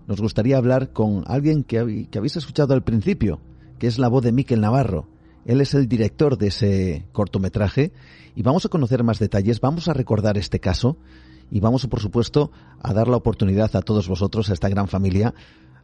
nos 0.05 0.19
gustaría 0.19 0.57
hablar 0.57 0.91
con 0.91 1.23
alguien 1.25 1.63
que, 1.63 1.79
habéis 1.79 2.35
escuchado 2.35 2.73
al 2.73 2.83
principio, 2.83 3.39
que 3.79 3.87
es 3.87 3.97
la 3.97 4.09
voz 4.09 4.23
de 4.23 4.33
Miquel 4.33 4.61
Navarro. 4.61 5.07
Él 5.45 5.61
es 5.61 5.73
el 5.75 5.87
director 5.87 6.37
de 6.37 6.47
ese 6.47 7.05
cortometraje 7.11 7.93
y 8.35 8.41
vamos 8.41 8.65
a 8.65 8.69
conocer 8.69 9.03
más 9.03 9.19
detalles, 9.19 9.61
vamos 9.61 9.87
a 9.87 9.93
recordar 9.93 10.37
este 10.37 10.59
caso 10.59 10.97
y 11.51 11.59
vamos, 11.59 11.85
por 11.85 11.99
supuesto, 11.99 12.51
a 12.81 12.93
dar 12.93 13.07
la 13.07 13.17
oportunidad 13.17 13.75
a 13.75 13.81
todos 13.81 14.07
vosotros, 14.07 14.49
a 14.49 14.53
esta 14.53 14.69
gran 14.69 14.87
familia, 14.87 15.33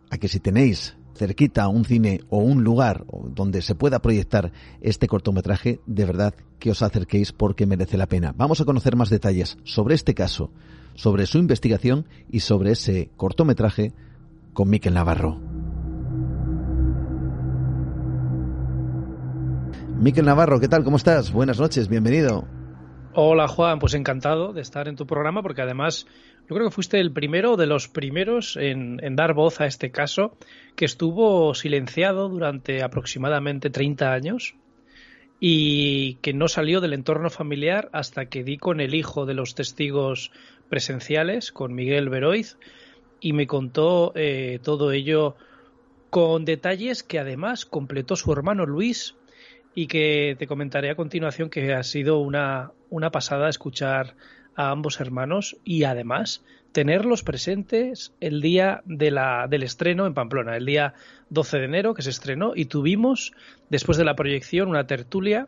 a 0.10 0.18
que 0.18 0.28
si 0.28 0.40
tenéis 0.40 0.98
cerquita 1.16 1.68
un 1.68 1.86
cine 1.86 2.22
o 2.30 2.40
un 2.40 2.64
lugar 2.64 3.06
donde 3.36 3.62
se 3.62 3.76
pueda 3.76 4.02
proyectar 4.02 4.52
este 4.82 5.08
cortometraje, 5.08 5.80
de 5.86 6.06
verdad 6.06 6.34
que 6.58 6.72
os 6.72 6.82
acerquéis 6.82 7.32
porque 7.32 7.68
merece 7.68 7.98
la 7.98 8.08
pena. 8.08 8.34
Vamos 8.36 8.62
a 8.62 8.66
conocer 8.66 8.96
más 8.96 9.10
detalles 9.10 9.58
sobre 9.64 9.94
este 9.94 10.16
caso, 10.16 10.52
sobre 10.96 11.28
su 11.28 11.38
investigación 11.38 12.08
y 12.32 12.40
sobre 12.40 12.72
ese 12.72 13.12
cortometraje 13.18 13.94
con 14.54 14.70
Miquel 14.70 14.96
Navarro. 14.96 15.51
Miquel 20.02 20.26
Navarro, 20.26 20.60
¿qué 20.60 20.68
tal? 20.68 20.84
¿Cómo 20.84 20.98
estás? 20.98 21.32
Buenas 21.32 21.60
noches, 21.60 21.88
bienvenido. 21.88 22.48
Hola 23.14 23.48
Juan, 23.48 23.78
pues 23.78 23.94
encantado 23.94 24.52
de 24.52 24.62
estar 24.62 24.88
en 24.88 24.96
tu 24.96 25.06
programa 25.06 25.44
porque 25.44 25.62
además 25.62 26.08
yo 26.50 26.56
creo 26.56 26.70
que 26.70 26.74
fuiste 26.74 27.00
el 27.00 27.12
primero 27.12 27.56
de 27.56 27.68
los 27.68 27.88
primeros 27.88 28.58
en, 28.58 28.98
dar 29.16 29.36
voz 29.36 29.62
a 29.62 29.68
este 29.68 29.92
caso 29.92 30.36
que 30.76 30.86
estuvo 30.86 31.54
silenciado 31.54 32.30
durante 32.30 32.82
aproximadamente 32.82 33.70
30 33.70 34.12
años 34.12 34.56
y 35.40 36.16
que 36.16 36.34
no 36.34 36.48
salió 36.48 36.82
del 36.82 36.94
entorno 36.94 37.30
familiar 37.30 37.88
hasta 37.94 38.26
que 38.26 38.44
di 38.44 38.58
con 38.58 38.82
el 38.82 38.96
hijo 38.96 39.28
de 39.28 39.36
los 39.36 39.54
testigos 39.54 40.32
presenciales, 40.68 41.52
con 41.52 41.76
Miguel 41.76 42.10
Beroiz, 42.10 42.58
y 43.20 43.34
me 43.34 43.46
contó 43.46 44.14
eh, 44.16 44.60
todo 44.64 44.94
ello 44.94 45.36
con 46.10 46.44
detalles 46.44 47.04
que 47.04 47.20
además 47.20 47.66
completó 47.66 48.16
su 48.16 48.34
hermano 48.34 48.66
Luis 48.66 49.16
y 49.74 49.88
que 49.88 50.36
te 50.38 50.48
comentaré 50.48 50.90
a 50.90 50.96
continuación 50.96 51.50
que 51.50 51.74
ha 51.74 51.84
sido 51.84 52.20
una, 52.20 52.72
una 52.90 53.12
pasada 53.12 53.50
escuchar 53.50 54.16
a 54.56 54.70
ambos 54.70 55.00
hermanos 55.00 55.58
y 55.64 55.84
además 55.84 56.44
tenerlos 56.72 57.24
presentes 57.24 58.14
el 58.20 58.42
día 58.42 58.82
de 58.86 59.12
la, 59.12 59.48
del 59.50 59.64
estreno 59.64 60.06
en 60.06 60.14
Pamplona, 60.14 60.56
el 60.56 60.66
día 60.66 60.94
12 61.30 61.58
de 61.58 61.66
enero 61.66 61.94
que 61.94 62.02
se 62.02 62.10
estrenó 62.10 62.54
y 62.56 62.66
tuvimos 62.66 63.34
después 63.70 63.98
de 63.98 64.06
la 64.06 64.16
proyección 64.16 64.70
una 64.70 64.88
tertulia 64.88 65.48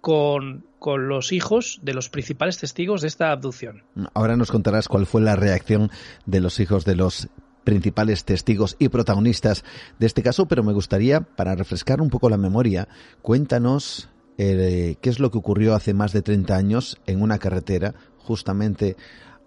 con, 0.00 0.64
con, 0.78 1.08
los 1.08 1.32
hijos 1.32 1.78
de 1.82 1.94
los 1.94 2.08
principales 2.08 2.58
testigos 2.58 3.02
de 3.02 3.08
esta 3.08 3.30
abducción. 3.30 3.84
Ahora 4.14 4.36
nos 4.36 4.50
contarás 4.50 4.88
cuál 4.88 5.06
fue 5.06 5.20
la 5.20 5.36
reacción 5.36 5.90
de 6.26 6.40
los 6.40 6.58
hijos 6.58 6.84
de 6.84 6.96
los 6.96 7.28
principales 7.64 8.24
testigos 8.24 8.76
y 8.78 8.88
protagonistas 8.88 9.64
de 9.98 10.06
este 10.06 10.22
caso, 10.22 10.46
pero 10.46 10.62
me 10.62 10.72
gustaría, 10.72 11.20
para 11.20 11.54
refrescar 11.54 12.00
un 12.00 12.10
poco 12.10 12.28
la 12.28 12.36
memoria, 12.36 12.88
cuéntanos 13.22 14.08
eh, 14.38 14.96
qué 15.00 15.10
es 15.10 15.20
lo 15.20 15.30
que 15.30 15.38
ocurrió 15.38 15.74
hace 15.74 15.94
más 15.94 16.12
de 16.12 16.22
30 16.22 16.56
años 16.56 17.00
en 17.06 17.22
una 17.22 17.38
carretera 17.38 17.94
justamente 18.18 18.96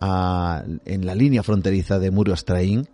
en 0.02 1.06
la 1.06 1.16
línea 1.16 1.42
fronteriza 1.42 2.00
de 2.00 2.12
Muro 2.12 2.34
Astraín, 2.34 2.88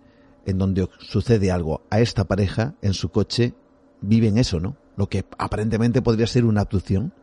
en 0.46 0.58
donde 0.58 0.88
sucede 1.00 1.52
algo. 1.52 1.82
A 1.90 2.00
esta 2.00 2.26
pareja, 2.26 2.76
en 2.82 2.94
su 2.94 3.10
coche, 3.10 3.54
viven 4.02 4.38
eso, 4.38 4.60
¿no? 4.60 4.78
Lo 4.96 5.08
que 5.08 5.26
aparentemente 5.38 6.02
podría 6.02 6.28
ser 6.28 6.46
una 6.46 6.62
abducción. 6.62 7.14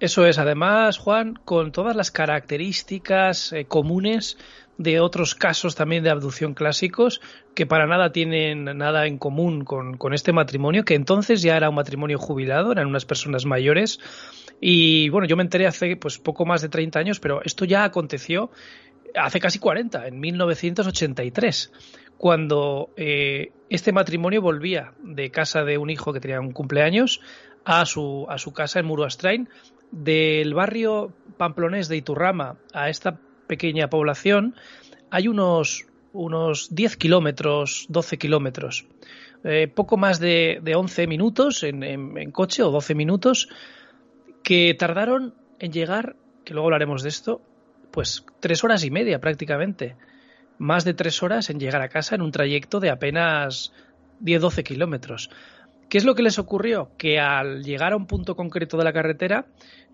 Eso 0.00 0.26
es, 0.26 0.38
además, 0.38 0.98
Juan, 0.98 1.34
con 1.44 1.72
todas 1.72 1.96
las 1.96 2.10
características 2.10 3.52
eh, 3.52 3.64
comunes 3.66 4.38
de 4.76 5.00
otros 5.00 5.34
casos 5.34 5.74
también 5.74 6.04
de 6.04 6.10
abducción 6.10 6.54
clásicos 6.54 7.20
que 7.54 7.66
para 7.66 7.86
nada 7.86 8.12
tienen 8.12 8.64
nada 8.64 9.06
en 9.06 9.18
común 9.18 9.64
con, 9.64 9.96
con, 9.96 10.14
este 10.14 10.32
matrimonio, 10.32 10.84
que 10.84 10.94
entonces 10.94 11.42
ya 11.42 11.56
era 11.56 11.68
un 11.68 11.74
matrimonio 11.74 12.18
jubilado, 12.18 12.70
eran 12.70 12.86
unas 12.86 13.04
personas 13.04 13.44
mayores. 13.44 13.98
Y 14.60 15.08
bueno, 15.08 15.26
yo 15.26 15.36
me 15.36 15.42
enteré 15.42 15.66
hace 15.66 15.96
pues 15.96 16.18
poco 16.18 16.46
más 16.46 16.62
de 16.62 16.68
30 16.68 16.98
años, 16.98 17.18
pero 17.18 17.42
esto 17.42 17.64
ya 17.64 17.82
aconteció 17.82 18.50
hace 19.14 19.40
casi 19.40 19.58
40, 19.58 20.06
en 20.06 20.20
1983, 20.20 21.72
cuando 22.16 22.90
eh, 22.96 23.52
este 23.70 23.92
matrimonio 23.92 24.42
volvía 24.42 24.92
de 25.02 25.30
casa 25.30 25.64
de 25.64 25.78
un 25.78 25.90
hijo 25.90 26.12
que 26.12 26.20
tenía 26.20 26.40
un 26.40 26.52
cumpleaños 26.52 27.20
a 27.64 27.84
su, 27.86 28.26
a 28.28 28.38
su 28.38 28.52
casa 28.52 28.80
en 28.80 28.86
Muruastrain, 28.86 29.48
del 29.90 30.54
barrio 30.54 31.12
pamplonés 31.36 31.88
de 31.88 31.96
Iturrama 31.96 32.56
a 32.72 32.90
esta 32.90 33.18
pequeña 33.46 33.88
población 33.88 34.54
hay 35.10 35.28
unos, 35.28 35.86
unos 36.12 36.74
10 36.74 36.96
kilómetros, 36.96 37.86
12 37.88 38.18
kilómetros. 38.18 38.86
Eh, 39.44 39.68
poco 39.68 39.96
más 39.96 40.18
de, 40.18 40.60
de 40.62 40.74
11 40.74 41.06
minutos 41.06 41.62
en, 41.62 41.82
en, 41.82 42.30
coche 42.32 42.62
o 42.62 42.70
12 42.70 42.94
minutos 42.94 43.48
que 44.42 44.74
tardaron 44.74 45.34
en 45.58 45.72
llegar, 45.72 46.16
que 46.44 46.54
luego 46.54 46.66
hablaremos 46.66 47.02
de 47.02 47.08
esto, 47.08 47.40
pues 47.90 48.24
tres 48.40 48.64
horas 48.64 48.84
y 48.84 48.90
media 48.90 49.20
prácticamente. 49.20 49.96
Más 50.58 50.84
de 50.84 50.92
tres 50.92 51.22
horas 51.22 51.50
en 51.50 51.60
llegar 51.60 51.82
a 51.82 51.88
casa 51.88 52.16
en 52.16 52.22
un 52.22 52.32
trayecto 52.32 52.80
de 52.80 52.90
apenas 52.90 53.72
10-12 54.22 54.64
kilómetros. 54.64 55.30
¿Qué 55.88 55.98
es 55.98 56.04
lo 56.04 56.14
que 56.14 56.22
les 56.22 56.38
ocurrió? 56.38 56.90
Que 56.98 57.18
al 57.18 57.62
llegar 57.62 57.92
a 57.92 57.96
un 57.96 58.06
punto 58.06 58.36
concreto 58.36 58.76
de 58.76 58.84
la 58.84 58.92
carretera, 58.92 59.46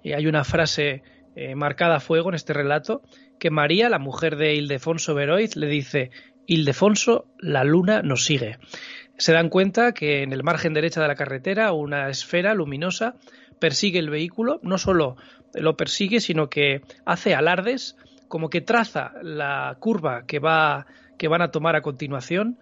y 0.02 0.12
hay 0.12 0.26
una 0.26 0.44
frase 0.44 1.02
eh, 1.36 1.54
marcada 1.54 1.96
a 1.96 2.00
fuego 2.00 2.30
en 2.30 2.34
este 2.34 2.52
relato, 2.52 3.02
que 3.38 3.50
María, 3.50 3.88
la 3.88 3.98
mujer 3.98 4.36
de 4.36 4.54
Ildefonso 4.54 5.14
Beroiz, 5.14 5.56
le 5.56 5.68
dice, 5.68 6.10
Ildefonso, 6.46 7.26
la 7.38 7.64
luna 7.64 8.02
nos 8.02 8.24
sigue. 8.24 8.58
Se 9.16 9.32
dan 9.32 9.48
cuenta 9.48 9.92
que 9.92 10.22
en 10.22 10.32
el 10.32 10.42
margen 10.42 10.74
derecha 10.74 11.00
de 11.00 11.08
la 11.08 11.14
carretera 11.14 11.72
una 11.72 12.08
esfera 12.08 12.54
luminosa 12.54 13.14
persigue 13.60 14.00
el 14.00 14.10
vehículo, 14.10 14.58
no 14.62 14.78
solo 14.78 15.16
lo 15.54 15.76
persigue, 15.76 16.20
sino 16.20 16.48
que 16.48 16.82
hace 17.04 17.34
alardes, 17.34 17.96
como 18.26 18.50
que 18.50 18.60
traza 18.60 19.12
la 19.22 19.76
curva 19.78 20.24
que, 20.26 20.40
va, 20.40 20.86
que 21.16 21.28
van 21.28 21.42
a 21.42 21.52
tomar 21.52 21.76
a 21.76 21.82
continuación, 21.82 22.58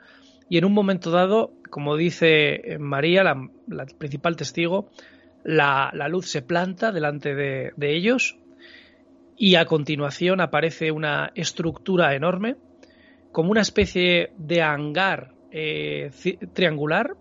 y 0.49 0.59
en 0.59 0.67
un 0.67 0.73
momento 0.73 1.11
dado, 1.11 1.55
como 1.73 1.97
dice 1.97 2.77
María, 2.79 3.25
la, 3.25 3.87
principal 3.97 4.37
testigo, 4.37 4.91
la, 5.43 5.91
luz 6.11 6.29
se 6.29 6.43
planta 6.43 6.93
delante 6.93 7.35
de, 7.35 7.97
ellos 7.97 8.37
y 9.39 9.55
a 9.55 9.65
continuación 9.65 10.43
aparece 10.43 10.93
una 10.93 11.33
estructura 11.35 12.15
enorme, 12.15 12.57
como 13.33 13.51
una 13.51 13.63
especie 13.63 14.35
de 14.37 14.61
hangar 14.61 15.33
eh, 15.51 16.11
triangular, 16.53 17.17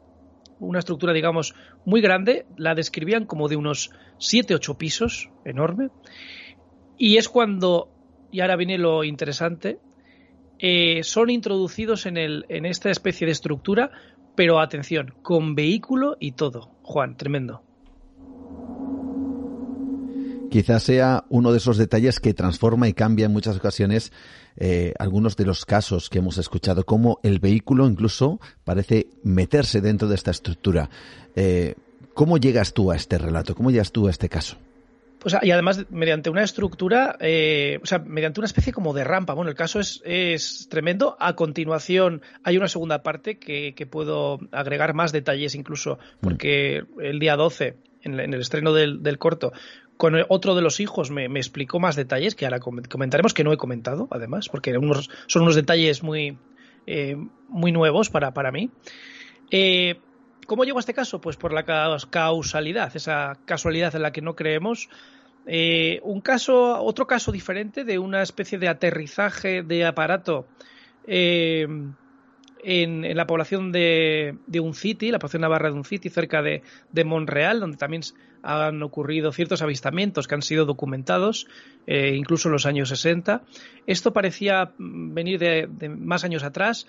una 0.60 0.80
estructura, 0.80 1.14
digamos, 1.14 1.56
muy 1.86 2.02
grande, 2.02 2.46
la 2.58 2.76
describían 2.76 3.26
como 3.26 3.48
de 3.48 3.56
unos 3.56 3.92
7-8 4.18 4.76
pisos, 4.76 5.30
enorme, 5.46 5.92
y 6.98 7.16
es 7.16 7.30
cuando, 7.30 7.88
y 8.34 8.42
ahora 8.42 8.58
viene 8.58 8.78
lo 8.78 9.06
interesante, 9.06 9.80
eh, 10.64 11.02
son 11.04 11.32
introducidos 11.32 12.06
en 12.06 12.66
esta 12.68 12.92
especie 12.92 13.26
de 13.26 13.32
estructura, 13.32 13.90
pero 14.36 14.60
atención, 14.60 15.14
con 15.22 15.56
vehículo 15.56 16.18
y 16.20 16.34
todo. 16.34 16.72
Juan, 16.84 17.18
tremendo. 17.18 17.64
Quizás 20.50 20.84
sea 20.84 21.24
uno 21.30 21.52
de 21.52 21.60
esos 21.60 21.78
detalles 21.78 22.20
que 22.20 22.34
transforma 22.34 22.90
y 22.90 22.94
cambia 22.94 23.26
en 23.26 23.32
muchas 23.32 23.56
ocasiones 23.56 24.12
eh, 24.58 24.94
algunos 25.00 25.38
de 25.38 25.46
los 25.46 25.66
casos 25.66 26.10
que 26.10 26.20
hemos 26.20 26.38
escuchado, 26.38 26.86
como 26.86 27.20
el 27.24 27.40
vehículo 27.40 27.88
incluso 27.88 28.42
parece 28.66 29.08
meterse 29.24 29.80
dentro 29.80 30.10
de 30.10 30.16
esta 30.16 30.32
estructura. 30.32 30.90
Eh, 31.36 31.76
¿Cómo 32.14 32.38
llegas 32.38 32.74
tú 32.74 32.92
a 32.92 32.98
este 32.98 33.18
relato? 33.18 33.56
¿Cómo 33.56 33.72
llegas 33.72 33.94
tú 33.94 34.08
a 34.08 34.12
este 34.12 34.28
caso? 34.28 34.58
Pues, 35.22 35.38
y 35.44 35.52
además, 35.52 35.86
mediante 35.92 36.32
una 36.32 36.44
estructura, 36.44 37.16
eh, 37.20 37.80
o 37.84 37.86
sea, 37.86 38.00
mediante 38.00 38.40
una 38.40 38.48
especie 38.48 38.74
como 38.74 38.92
de 38.92 39.04
rampa. 39.04 39.36
Bueno, 39.36 39.52
el 39.52 39.56
caso 39.56 39.80
es, 39.80 40.02
es 40.04 40.68
tremendo. 40.68 41.16
A 41.20 41.36
continuación, 41.36 42.24
hay 42.44 42.58
una 42.58 42.68
segunda 42.68 43.04
parte 43.04 43.38
que, 43.38 43.76
que 43.76 43.86
puedo 43.86 44.40
agregar 44.52 44.96
más 44.96 45.12
detalles 45.12 45.54
incluso, 45.54 46.00
porque 46.22 46.84
el 47.00 47.20
día 47.20 47.36
12, 47.36 47.76
en, 48.02 48.20
el 48.20 48.34
estreno 48.34 48.74
del, 48.74 49.04
del 49.04 49.20
corto, 49.20 49.54
con 49.96 50.16
otro 50.30 50.56
de 50.56 50.64
los 50.64 50.80
hijos 50.80 51.12
me, 51.12 51.26
explicó 51.26 51.80
más 51.80 51.96
detalles 51.96 52.34
que 52.34 52.46
ahora 52.46 52.60
comentaremos, 52.60 53.36
que 53.36 53.44
no 53.44 53.54
he 53.54 53.58
comentado, 53.58 54.08
además, 54.10 54.50
porque 54.50 54.74
son 55.28 55.44
unos 55.44 55.56
detalles 55.56 56.02
muy, 56.02 56.40
eh, 56.88 57.16
muy 57.48 57.72
nuevos 57.72 58.10
para, 58.10 58.34
para 58.34 58.52
mí. 58.52 58.72
Eh, 59.52 60.00
¿Cómo 60.52 60.66
llegó 60.66 60.80
a 60.80 60.82
este 60.82 60.94
caso? 60.94 61.22
Pues 61.22 61.38
por 61.38 61.54
la 61.54 61.64
causalidad, 62.10 62.94
esa 62.94 63.38
casualidad 63.46 63.96
en 63.96 64.02
la 64.02 64.12
que 64.12 64.22
no 64.22 64.36
creemos. 64.36 64.90
Eh, 65.46 66.02
un 66.04 66.20
caso, 66.20 66.84
otro 66.84 67.08
caso 67.08 67.32
diferente 67.32 67.86
de 67.86 67.98
una 67.98 68.22
especie 68.22 68.58
de 68.58 68.68
aterrizaje 68.68 69.64
de 69.64 69.86
aparato 69.86 70.46
en, 71.08 71.96
la 73.16 73.28
población 73.28 73.72
de, 73.72 74.40
de 74.46 74.60
Uncity, 74.60 75.10
la 75.12 75.20
población 75.20 75.44
navarra 75.44 75.70
de 75.70 75.78
Uncity, 75.78 76.10
cerca 76.10 76.42
de, 76.42 76.64
de 76.92 77.06
Monreal, 77.06 77.62
donde 77.62 77.78
también 77.78 78.02
han 78.44 78.84
ocurrido 78.84 79.32
ciertos 79.32 79.62
avistamientos 79.62 80.28
que 80.28 80.36
han 80.36 80.42
sido 80.42 80.66
documentados, 80.66 81.48
eh, 81.88 82.14
incluso 82.18 82.50
en 82.50 82.54
los 82.54 82.66
años 82.66 82.90
60. 82.90 83.44
Esto 83.88 84.12
parecía 84.12 84.74
venir 84.78 85.40
de, 85.40 85.90
más 85.90 86.26
años 86.26 86.44
atrás 86.44 86.88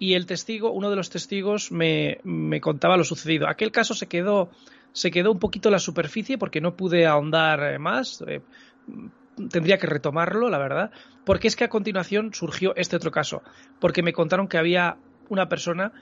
y 0.00 0.14
el 0.14 0.24
testigo, 0.24 0.72
uno 0.72 0.88
de 0.88 0.96
los 0.96 1.10
testigos, 1.10 1.70
me, 1.70 2.18
contaba 2.62 2.96
lo 2.96 3.04
sucedido. 3.04 3.46
Aquel 3.46 3.70
caso 3.70 3.92
se 3.94 4.06
quedó, 4.06 4.50
se 4.92 5.10
quedó 5.10 5.30
un 5.30 5.38
poquito 5.38 5.68
en 5.68 5.74
la 5.74 5.78
superficie 5.78 6.38
porque 6.38 6.62
no 6.62 6.74
pude 6.74 7.06
ahondar 7.06 7.74
eh, 7.74 7.78
más. 7.78 8.24
Eh, 8.26 8.40
tendría 9.50 9.76
que 9.76 9.86
retomarlo, 9.86 10.48
la 10.48 10.56
verdad, 10.56 10.90
porque 11.26 11.48
es 11.48 11.54
que 11.54 11.64
a 11.64 11.68
continuación 11.68 12.32
surgió 12.32 12.74
este 12.76 12.96
otro 12.96 13.10
caso, 13.10 13.42
porque 13.78 14.02
me 14.02 14.14
contaron 14.14 14.48
que 14.48 14.56
había 14.56 14.96
una 15.28 15.50
persona 15.50 15.92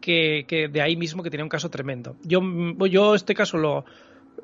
que, 0.00 0.46
que, 0.48 0.66
de 0.66 0.82
ahí 0.82 0.96
mismo 0.96 1.22
que 1.22 1.30
tenía 1.30 1.44
un 1.44 1.48
caso 1.48 1.70
tremendo. 1.70 2.16
Yo, 2.24 2.40
yo 2.90 3.14
este 3.14 3.36
caso 3.36 3.56
lo, 3.56 3.84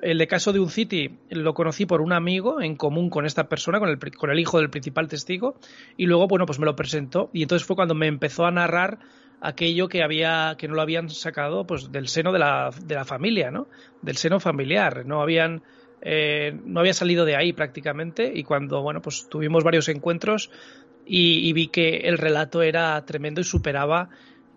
el 0.02 0.26
caso 0.26 0.52
de 0.52 0.60
un 0.60 0.70
City 0.70 1.18
lo 1.30 1.54
conocí 1.54 1.86
por 1.86 2.00
un 2.00 2.12
amigo 2.12 2.60
en 2.60 2.76
común 2.76 3.10
con 3.10 3.26
esta 3.26 3.48
persona, 3.48 3.78
con 3.78 3.88
el, 3.88 3.98
con 3.98 4.30
el 4.30 4.38
hijo 4.38 4.58
del 4.58 4.70
principal 4.70 5.08
testigo, 5.08 5.56
y 5.96 6.06
luego, 6.06 6.26
bueno, 6.28 6.46
pues 6.46 6.58
me 6.58 6.66
lo 6.66 6.76
presentó, 6.76 7.30
y 7.32 7.42
entonces 7.42 7.66
fue 7.66 7.76
cuando 7.76 7.94
me 7.94 8.06
empezó 8.06 8.46
a 8.46 8.50
narrar 8.50 8.98
aquello 9.40 9.88
que 9.88 10.02
había, 10.02 10.54
que 10.58 10.68
no 10.68 10.74
lo 10.74 10.82
habían 10.82 11.08
sacado, 11.08 11.66
pues 11.66 11.90
del 11.92 12.08
seno 12.08 12.32
de 12.32 12.38
la, 12.38 12.70
de 12.84 12.94
la 12.94 13.04
familia, 13.04 13.50
¿no? 13.50 13.68
Del 14.02 14.16
seno 14.16 14.40
familiar, 14.40 15.06
no 15.06 15.22
habían, 15.22 15.62
eh, 16.02 16.58
no 16.64 16.80
había 16.80 16.94
salido 16.94 17.24
de 17.24 17.36
ahí 17.36 17.52
prácticamente, 17.52 18.30
y 18.34 18.44
cuando, 18.44 18.82
bueno, 18.82 19.00
pues 19.00 19.28
tuvimos 19.28 19.64
varios 19.64 19.88
encuentros 19.88 20.50
y 21.12 21.52
vi 21.54 21.66
que 21.66 22.02
el 22.04 22.18
relato 22.18 22.62
era 22.62 23.04
tremendo 23.04 23.40
y 23.40 23.44
superaba 23.44 24.10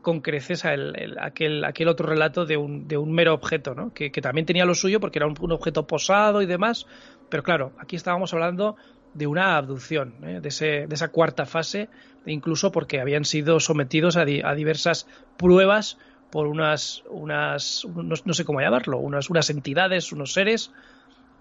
con 0.04 0.22
creces 0.22 0.66
a 0.66 0.76
aquel, 1.22 1.64
aquel 1.64 1.88
otro 1.88 2.08
relato 2.08 2.46
de 2.46 2.58
un, 2.58 2.88
de 2.88 2.98
un 2.98 3.12
mero 3.12 3.34
objeto, 3.34 3.74
¿no? 3.74 3.92
que, 3.94 4.12
también 4.12 4.46
tenía 4.46 4.66
lo 4.66 4.76
suyo 4.76 5.00
porque 5.00 5.18
era 5.18 5.26
un, 5.26 5.52
objeto 5.52 5.88
posado 5.88 6.44
y 6.44 6.46
demás, 6.46 6.86
pero 7.30 7.42
claro, 7.42 7.72
aquí 7.80 7.96
estábamos 7.96 8.32
hablando 8.34 8.76
de 9.16 9.26
una 9.26 9.58
abducción, 9.58 10.14
¿eh? 10.24 10.40
de, 10.42 10.50
ese, 10.50 10.86
de, 10.88 10.94
esa 10.94 11.08
cuarta 11.08 11.46
fase, 11.46 11.90
incluso 12.28 12.72
porque 12.72 13.00
habían 13.00 13.26
sido 13.26 13.60
sometidos 13.60 14.18
a, 14.18 14.22
a 14.22 14.56
diversas 14.56 15.08
pruebas 15.38 15.98
por 16.30 16.48
unas, 16.48 17.04
unas 17.10 17.86
no, 17.96 18.34
sé 18.34 18.44
cómo 18.44 18.60
llamarlo, 18.60 18.98
unas, 18.98 19.30
unas 19.30 19.50
entidades, 19.50 20.12
unos 20.12 20.34
seres 20.34 20.72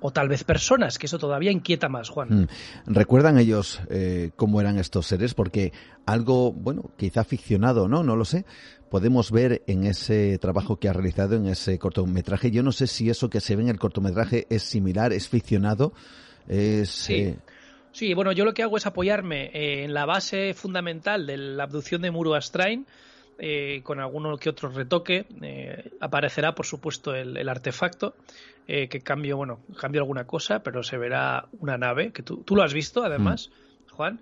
o 0.02 0.10
tal 0.10 0.28
vez 0.28 0.44
personas, 0.44 0.98
que 0.98 1.06
eso 1.06 1.18
todavía 1.18 1.50
inquieta 1.50 1.88
más, 1.88 2.08
Juan. 2.08 2.42
Mm. 2.42 2.48
¿Recuerdan 2.86 3.38
ellos 3.38 3.80
eh, 3.88 4.30
cómo 4.36 4.60
eran 4.60 4.78
estos 4.78 5.06
seres? 5.06 5.34
Porque 5.34 5.72
algo, 6.04 6.52
bueno, 6.52 6.90
quizá 6.96 7.24
ficcionado, 7.24 7.88
¿no? 7.88 8.02
No 8.02 8.16
lo 8.16 8.24
sé. 8.24 8.44
Podemos 8.90 9.30
ver 9.30 9.62
en 9.66 9.84
ese 9.84 10.36
trabajo 10.38 10.76
que 10.76 10.88
ha 10.88 10.92
realizado, 10.92 11.36
en 11.36 11.46
ese 11.46 11.78
cortometraje. 11.78 12.50
Yo 12.50 12.62
no 12.62 12.72
sé 12.72 12.86
si 12.86 13.08
eso 13.08 13.30
que 13.30 13.40
se 13.40 13.56
ve 13.56 13.62
en 13.62 13.68
el 13.68 13.78
cortometraje 13.78 14.46
es 14.50 14.64
similar, 14.64 15.12
es 15.12 15.28
ficcionado. 15.28 15.94
Es, 16.48 16.90
sí. 16.90 17.14
Eh, 17.14 17.36
sí, 17.92 18.12
bueno, 18.12 18.32
yo 18.32 18.44
lo 18.44 18.52
que 18.52 18.62
hago 18.62 18.76
es 18.76 18.86
apoyarme 18.86 19.46
eh, 19.46 19.84
en 19.84 19.94
la 19.94 20.04
base 20.04 20.52
fundamental 20.52 21.26
de 21.26 21.36
la 21.36 21.62
abducción 21.62 22.02
de 22.02 22.10
Muru 22.10 22.34
Astrain, 22.34 22.86
eh, 23.38 23.80
con 23.82 23.98
alguno 23.98 24.36
que 24.36 24.50
otro 24.50 24.68
retoque. 24.68 25.26
Eh, 25.40 25.90
aparecerá, 26.00 26.54
por 26.54 26.66
supuesto, 26.66 27.14
el, 27.14 27.48
artefacto, 27.48 28.14
eh, 28.68 28.88
que 28.88 29.00
cambio, 29.00 29.36
bueno, 29.36 29.60
cambio 29.80 30.00
alguna 30.02 30.26
cosa, 30.26 30.62
pero 30.62 30.82
se 30.82 30.98
verá 30.98 31.46
una 31.58 31.78
nave, 31.78 32.12
que 32.12 32.22
tú, 32.22 32.42
tú 32.44 32.54
lo 32.54 32.62
has 32.62 32.72
visto, 32.72 33.02
además, 33.02 33.50
mm. 33.50 33.94
Juan. 33.94 34.20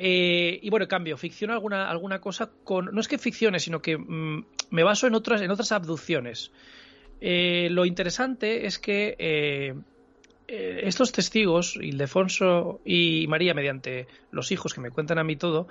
Y 0.00 0.70
bueno, 0.70 0.86
cambio, 0.86 1.16
ficciono 1.16 1.52
alguna, 1.52 1.90
alguna 1.90 2.20
cosa 2.20 2.48
con. 2.62 2.94
No 2.94 3.00
es 3.00 3.08
que 3.08 3.18
ficcione, 3.18 3.58
sino 3.58 3.82
que 3.82 3.98
mm, 3.98 4.44
me 4.70 4.84
baso 4.84 5.08
en 5.08 5.14
otras, 5.14 5.42
en 5.42 5.50
otras 5.50 5.72
abducciones. 5.72 6.52
Lo 7.20 7.84
interesante 7.84 8.66
es 8.66 8.78
que 8.78 9.74
estos 10.46 11.10
testigos, 11.10 11.74
Ildefonso 11.74 12.80
y 12.84 13.26
María, 13.26 13.54
mediante 13.54 14.06
los 14.30 14.52
hijos 14.52 14.72
que 14.72 14.80
me 14.80 14.92
cuentan 14.92 15.18
a 15.18 15.24
mí 15.24 15.34
todo, 15.34 15.66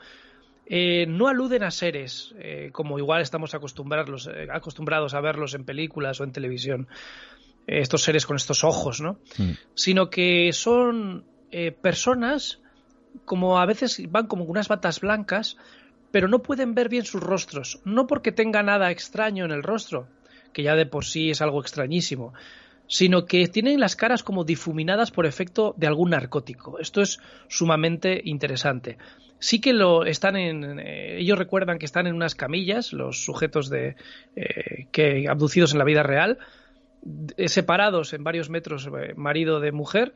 no 0.70 1.28
aluden 1.28 1.64
a 1.64 1.72
seres 1.72 2.36
como 2.72 3.00
igual 3.00 3.22
estamos 3.22 3.54
acostumbrados, 3.54 4.30
acostumbrados 4.52 5.14
a 5.14 5.22
verlos 5.22 5.54
en 5.54 5.64
películas 5.64 6.20
o 6.20 6.24
en 6.24 6.32
televisión, 6.32 6.88
estos 7.68 8.04
seres 8.04 8.26
con 8.26 8.36
estos 8.36 8.64
ojos, 8.64 9.02
¿no? 9.02 9.20
Mm. 9.38 9.52
Sino 9.76 10.10
que 10.10 10.52
son 10.54 11.26
personas 11.82 12.60
como 13.26 13.60
a 13.60 13.66
veces 13.66 14.02
van 14.10 14.28
como 14.28 14.44
unas 14.44 14.68
batas 14.68 15.00
blancas, 15.00 15.58
pero 16.12 16.28
no 16.28 16.42
pueden 16.42 16.76
ver 16.76 16.90
bien 16.90 17.06
sus 17.06 17.22
rostros, 17.22 17.82
no 17.84 18.08
porque 18.08 18.32
tenga 18.32 18.64
nada 18.64 18.92
extraño 18.92 19.46
en 19.46 19.52
el 19.52 19.64
rostro, 19.64 20.08
que 20.54 20.64
ya 20.64 20.76
de 20.76 20.86
por 20.86 21.06
sí 21.06 21.30
es 21.32 21.42
algo 21.42 21.62
extrañísimo, 21.62 22.34
sino 22.88 23.26
que 23.26 23.48
tienen 23.48 23.80
las 23.80 23.96
caras 23.96 24.24
como 24.24 24.44
difuminadas 24.44 25.12
por 25.12 25.26
efecto 25.26 25.76
de 25.78 25.88
algún 25.88 26.12
narcótico. 26.12 26.80
Esto 26.80 27.02
es 27.02 27.20
sumamente 27.48 28.22
interesante. 28.24 28.98
Sí 29.40 29.62
que 29.62 29.74
lo 29.74 30.06
están 30.06 30.36
en, 30.36 30.80
eh, 30.80 31.20
ellos 31.20 31.38
recuerdan 31.38 31.78
que 31.78 31.86
están 31.86 32.08
en 32.08 32.16
unas 32.16 32.34
camillas, 32.34 32.94
los 32.94 33.24
sujetos 33.24 33.70
de 33.70 33.96
eh, 34.36 34.88
que 34.92 35.28
abducidos 35.30 35.74
en 35.74 35.80
la 35.80 35.86
vida 35.86 36.02
real, 36.02 36.40
separados 37.46 38.14
en 38.14 38.24
varios 38.24 38.50
metros 38.50 38.88
eh, 38.88 39.14
marido 39.16 39.60
de 39.60 39.72
mujer, 39.72 40.16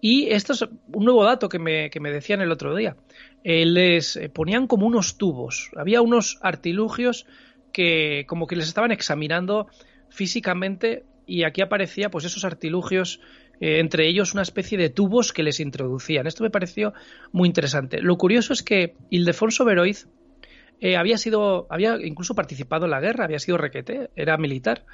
y 0.00 0.28
esto 0.30 0.52
es 0.52 0.62
un 0.62 1.04
nuevo 1.04 1.24
dato 1.24 1.48
que 1.48 1.58
me, 1.58 1.90
que 1.90 2.00
me 2.00 2.10
decían 2.10 2.40
el 2.40 2.52
otro 2.52 2.74
día. 2.74 2.96
Les 3.42 4.18
ponían 4.34 4.66
como 4.66 4.86
unos 4.86 5.16
tubos, 5.16 5.70
había 5.76 6.02
unos 6.02 6.38
artilugios 6.42 7.26
que 7.72 8.24
como 8.26 8.46
que 8.46 8.56
les 8.56 8.68
estaban 8.68 8.90
examinando 8.90 9.68
físicamente 10.10 11.04
y 11.26 11.44
aquí 11.44 11.60
aparecía 11.60 12.10
pues 12.10 12.24
esos 12.24 12.44
artilugios 12.44 13.20
eh, 13.60 13.80
entre 13.80 14.08
ellos 14.08 14.32
una 14.32 14.42
especie 14.42 14.78
de 14.78 14.90
tubos 14.90 15.32
que 15.32 15.42
les 15.42 15.60
introducían. 15.60 16.26
Esto 16.26 16.44
me 16.44 16.50
pareció 16.50 16.94
muy 17.32 17.48
interesante. 17.48 18.00
Lo 18.00 18.16
curioso 18.16 18.52
es 18.52 18.62
que 18.62 18.94
Ildefonso 19.10 19.64
Beroiz 19.64 20.08
había 20.96 21.16
sido, 21.16 21.66
había 21.70 21.96
incluso 22.04 22.34
participado 22.34 22.84
en 22.84 22.90
la 22.90 23.00
guerra, 23.00 23.24
había 23.24 23.38
sido 23.38 23.56
requete, 23.56 24.10
era 24.14 24.36
militar. 24.36 24.84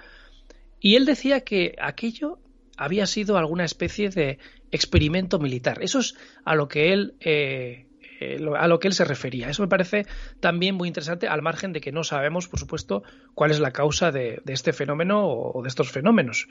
Y 0.78 0.94
él 0.94 1.06
decía 1.06 1.40
que 1.40 1.74
aquello 1.80 2.38
había 2.76 3.06
sido 3.06 3.36
alguna 3.36 3.64
especie 3.64 4.10
de 4.10 4.38
experimento 4.70 5.38
militar. 5.38 5.78
Eso 5.82 6.00
es 6.00 6.16
a 6.44 6.54
lo 6.54 6.68
que 6.68 6.92
él 6.92 7.14
eh, 7.20 7.86
eh, 8.22 8.38
a 8.56 8.68
lo 8.68 8.78
que 8.78 8.88
él 8.88 8.94
se 8.94 9.04
refería. 9.04 9.48
Eso 9.48 9.62
me 9.62 9.68
parece 9.68 10.06
también 10.40 10.74
muy 10.74 10.88
interesante, 10.88 11.28
al 11.28 11.42
margen 11.42 11.72
de 11.72 11.80
que 11.80 11.92
no 11.92 12.04
sabemos, 12.04 12.48
por 12.48 12.60
supuesto, 12.60 13.02
cuál 13.34 13.50
es 13.50 13.60
la 13.60 13.72
causa 13.72 14.10
de, 14.10 14.42
este 14.46 14.72
fenómeno 14.72 15.26
o, 15.26 15.62
de 15.62 15.68
estos 15.68 15.90
fenómenos. 15.90 16.48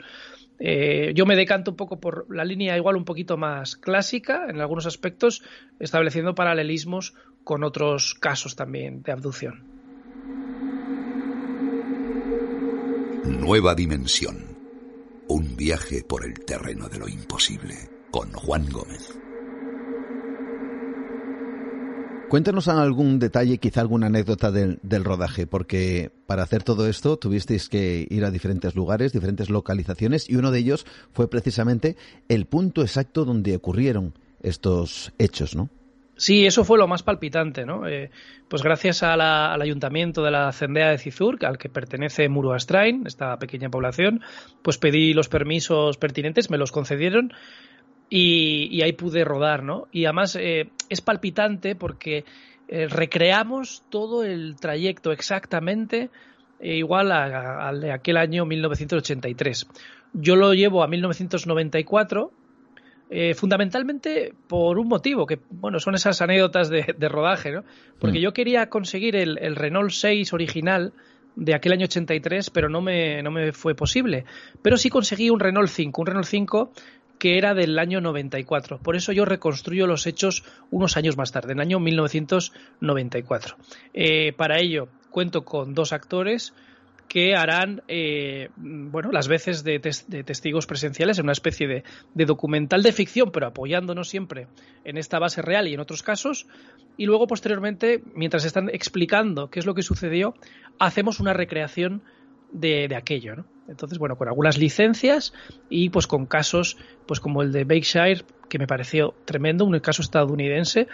Eh, 0.58 1.12
yo 1.14 1.26
me 1.26 1.36
decanto 1.36 1.72
un 1.72 1.76
poco 1.76 2.00
por 2.00 2.26
la 2.34 2.44
línea 2.44 2.76
igual 2.76 2.96
un 2.96 3.04
poquito 3.04 3.36
más 3.36 3.76
clásica 3.76 4.46
en 4.48 4.60
algunos 4.60 4.86
aspectos, 4.86 5.42
estableciendo 5.80 6.34
paralelismos 6.34 7.14
con 7.44 7.64
otros 7.64 8.14
casos 8.14 8.54
también 8.54 9.02
de 9.02 9.12
abducción. 9.12 9.64
Nueva 13.24 13.74
dimensión. 13.74 14.52
Un 15.28 15.56
viaje 15.56 16.04
por 16.06 16.24
el 16.24 16.34
terreno 16.44 16.88
de 16.88 16.98
lo 16.98 17.08
imposible 17.08 17.74
con 18.10 18.30
Juan 18.32 18.68
Gómez. 18.70 19.21
Cuéntanos 22.32 22.66
algún 22.68 23.18
detalle, 23.18 23.58
quizá 23.58 23.82
alguna 23.82 24.06
anécdota 24.06 24.50
del, 24.50 25.04
rodaje, 25.04 25.46
porque 25.46 26.10
para 26.26 26.42
hacer 26.42 26.62
todo 26.62 26.88
esto 26.88 27.18
tuvisteis 27.18 27.68
que 27.68 28.06
ir 28.08 28.24
a 28.24 28.30
diferentes 28.30 28.74
lugares, 28.74 29.12
diferentes 29.12 29.50
localizaciones, 29.50 30.30
y 30.30 30.36
uno 30.36 30.50
de 30.50 30.60
ellos 30.60 30.86
fue 31.12 31.28
precisamente 31.28 31.94
el 32.30 32.46
punto 32.46 32.80
exacto 32.80 33.26
donde 33.26 33.54
ocurrieron 33.54 34.14
estos 34.42 35.12
hechos, 35.18 35.54
¿no? 35.54 35.68
Sí, 36.16 36.46
eso 36.46 36.64
fue 36.64 36.78
lo 36.78 36.88
más 36.88 37.02
palpitante, 37.02 37.66
¿no? 37.66 37.86
Eh, 37.86 38.10
pues 38.48 38.62
gracias 38.62 39.02
al 39.02 39.20
ayuntamiento 39.60 40.22
de 40.22 40.30
la 40.30 40.50
Cendea 40.52 40.88
de 40.88 40.96
Cizur, 40.96 41.44
al 41.44 41.58
que 41.58 41.68
pertenece 41.68 42.30
Muruastrain, 42.30 43.06
esta 43.06 43.38
pequeña 43.38 43.68
población, 43.68 44.22
pues 44.62 44.78
pedí 44.78 45.12
los 45.12 45.28
permisos 45.28 45.98
pertinentes, 45.98 46.48
me 46.48 46.56
los 46.56 46.72
concedieron 46.72 47.34
y, 48.14 48.82
ahí 48.82 48.92
pude 48.92 49.24
rodar, 49.24 49.62
¿no? 49.62 49.88
Y 49.90 50.04
además 50.04 50.36
eh, 50.38 50.68
es 50.90 51.00
palpitante 51.00 51.74
porque 51.74 52.26
eh, 52.68 52.86
recreamos 52.86 53.84
todo 53.88 54.22
el 54.22 54.56
trayecto 54.60 55.12
exactamente 55.12 56.10
igual 56.60 57.10
al 57.10 57.80
de 57.80 57.90
aquel 57.90 58.18
año 58.18 58.44
1983. 58.44 59.66
Yo 60.12 60.36
lo 60.36 60.52
llevo 60.54 60.84
a 60.84 60.86
1994 60.86 62.30
eh, 63.10 63.34
fundamentalmente 63.34 64.32
por 64.46 64.78
un 64.78 64.88
motivo, 64.88 65.26
que 65.26 65.40
bueno, 65.50 65.80
son 65.80 65.94
esas 65.94 66.22
anécdotas 66.22 66.68
de, 66.68 67.08
rodaje, 67.08 67.50
¿no? 67.50 67.64
Porque 67.98 68.20
mm. 68.20 68.22
yo 68.22 68.32
quería 68.32 68.68
conseguir 68.68 69.16
el, 69.16 69.56
Renault 69.56 69.90
6 69.90 70.32
original 70.32 70.92
de 71.34 71.54
aquel 71.54 71.72
año 71.72 71.84
83, 71.84 72.50
pero 72.50 72.68
no 72.68 72.80
me, 72.80 73.22
no 73.22 73.30
me 73.30 73.52
fue 73.52 73.74
posible. 73.74 74.24
Pero 74.62 74.76
sí 74.76 74.88
conseguí 74.88 75.30
un 75.30 75.40
Renault 75.40 75.68
5, 75.68 76.00
un 76.00 76.06
Renault 76.06 76.26
5 76.26 76.72
que 77.22 77.38
era 77.38 77.54
del 77.54 77.78
año 77.78 78.00
94. 78.00 78.78
Por 78.78 78.96
eso 78.96 79.12
yo 79.12 79.24
reconstruyo 79.24 79.86
los 79.86 80.08
hechos 80.08 80.42
unos 80.72 80.96
años 80.96 81.16
más 81.16 81.30
tarde, 81.30 81.52
en 81.52 81.58
el 81.58 81.62
año 81.68 81.78
1994. 81.78 83.56
Eh, 83.94 84.32
para 84.32 84.58
ello 84.58 84.88
cuento 85.08 85.44
con 85.44 85.72
dos 85.72 85.92
actores, 85.92 86.52
que 87.06 87.36
harán 87.36 87.84
eh, 87.86 88.48
bueno 88.56 89.12
las 89.12 89.28
veces 89.28 89.62
de, 89.62 89.78
testigos 89.78 90.66
presenciales 90.66 91.16
en 91.20 91.26
una 91.26 91.32
especie 91.32 91.68
de, 91.68 92.24
documental 92.24 92.82
de 92.82 92.90
ficción, 92.90 93.30
pero 93.30 93.46
apoyándonos 93.46 94.08
siempre 94.08 94.48
en 94.82 94.98
esta 94.98 95.20
base 95.20 95.42
real 95.42 95.68
y 95.68 95.74
en 95.74 95.80
otros 95.80 96.02
casos. 96.02 96.48
Y 96.96 97.06
luego, 97.06 97.28
posteriormente, 97.28 98.02
mientras 98.16 98.44
están 98.44 98.68
explicando 98.68 99.48
qué 99.48 99.60
es 99.60 99.66
lo 99.66 99.74
que 99.74 99.84
sucedió, 99.84 100.34
hacemos 100.80 101.20
una 101.20 101.34
recreación 101.34 102.02
de, 102.52 102.94
aquello. 102.94 103.36
¿no? 103.36 103.44
Entonces, 103.68 103.98
bueno, 103.98 104.16
con 104.16 104.28
algunas 104.28 104.58
licencias 104.58 105.32
y 105.68 105.90
pues 105.90 106.06
con 106.06 106.26
casos 106.26 106.76
pues 107.06 107.20
como 107.20 107.42
el 107.42 107.52
de 107.52 107.64
Berkshire, 107.64 108.24
que 108.48 108.58
me 108.58 108.66
pareció 108.66 109.14
tremendo, 109.24 109.64
un 109.64 109.78
caso 109.80 110.02
estadounidense 110.02 110.88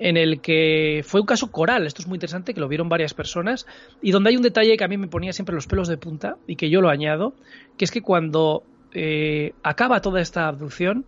en 0.00 0.16
el 0.16 0.40
que 0.40 1.02
fue 1.06 1.20
un 1.20 1.26
caso 1.26 1.52
coral, 1.52 1.86
esto 1.86 2.00
es 2.00 2.08
muy 2.08 2.16
interesante, 2.16 2.54
que 2.54 2.60
lo 2.60 2.68
vieron 2.68 2.88
varias 2.88 3.12
personas, 3.12 3.66
y 4.00 4.12
donde 4.12 4.30
hay 4.30 4.36
un 4.36 4.42
detalle 4.42 4.76
que 4.78 4.84
a 4.84 4.88
mí 4.88 4.96
me 4.96 5.08
ponía 5.08 5.34
siempre 5.34 5.54
los 5.54 5.66
pelos 5.66 5.88
de 5.88 5.98
punta, 5.98 6.38
y 6.46 6.56
que 6.56 6.70
yo 6.70 6.80
lo 6.80 6.88
añado, 6.88 7.34
que 7.76 7.84
es 7.84 7.90
que 7.90 8.00
cuando 8.00 8.64
eh, 8.94 9.52
acaba 9.62 10.00
toda 10.00 10.22
esta 10.22 10.48
abducción, 10.48 11.04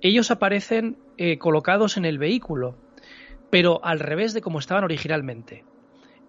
ellos 0.00 0.30
aparecen 0.30 0.96
eh, 1.18 1.38
colocados 1.38 1.96
en 1.96 2.04
el 2.04 2.18
vehículo, 2.18 2.76
pero 3.50 3.84
al 3.84 3.98
revés 3.98 4.32
de 4.32 4.40
como 4.40 4.60
estaban 4.60 4.84
originalmente. 4.84 5.64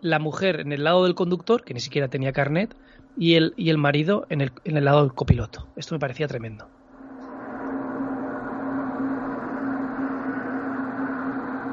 La 0.02 0.18
mujer 0.18 0.60
en 0.60 0.72
el 0.72 0.84
lado 0.84 1.03
del 1.03 1.14
conductor, 1.14 1.64
que 1.64 1.76
ni 1.76 1.80
siquiera 1.80 2.07
tenía 2.07 2.34
carnet, 2.34 2.76
y 3.17 3.35
el, 3.35 3.53
y 3.57 3.69
el 3.69 3.77
marido 3.77 4.25
en 4.29 4.41
el, 4.41 4.51
en 4.63 4.77
el 4.77 4.85
lado 4.85 5.01
del 5.01 5.13
copiloto. 5.13 5.67
Esto 5.75 5.95
me 5.95 5.99
parecía 5.99 6.27
tremendo. 6.27 6.67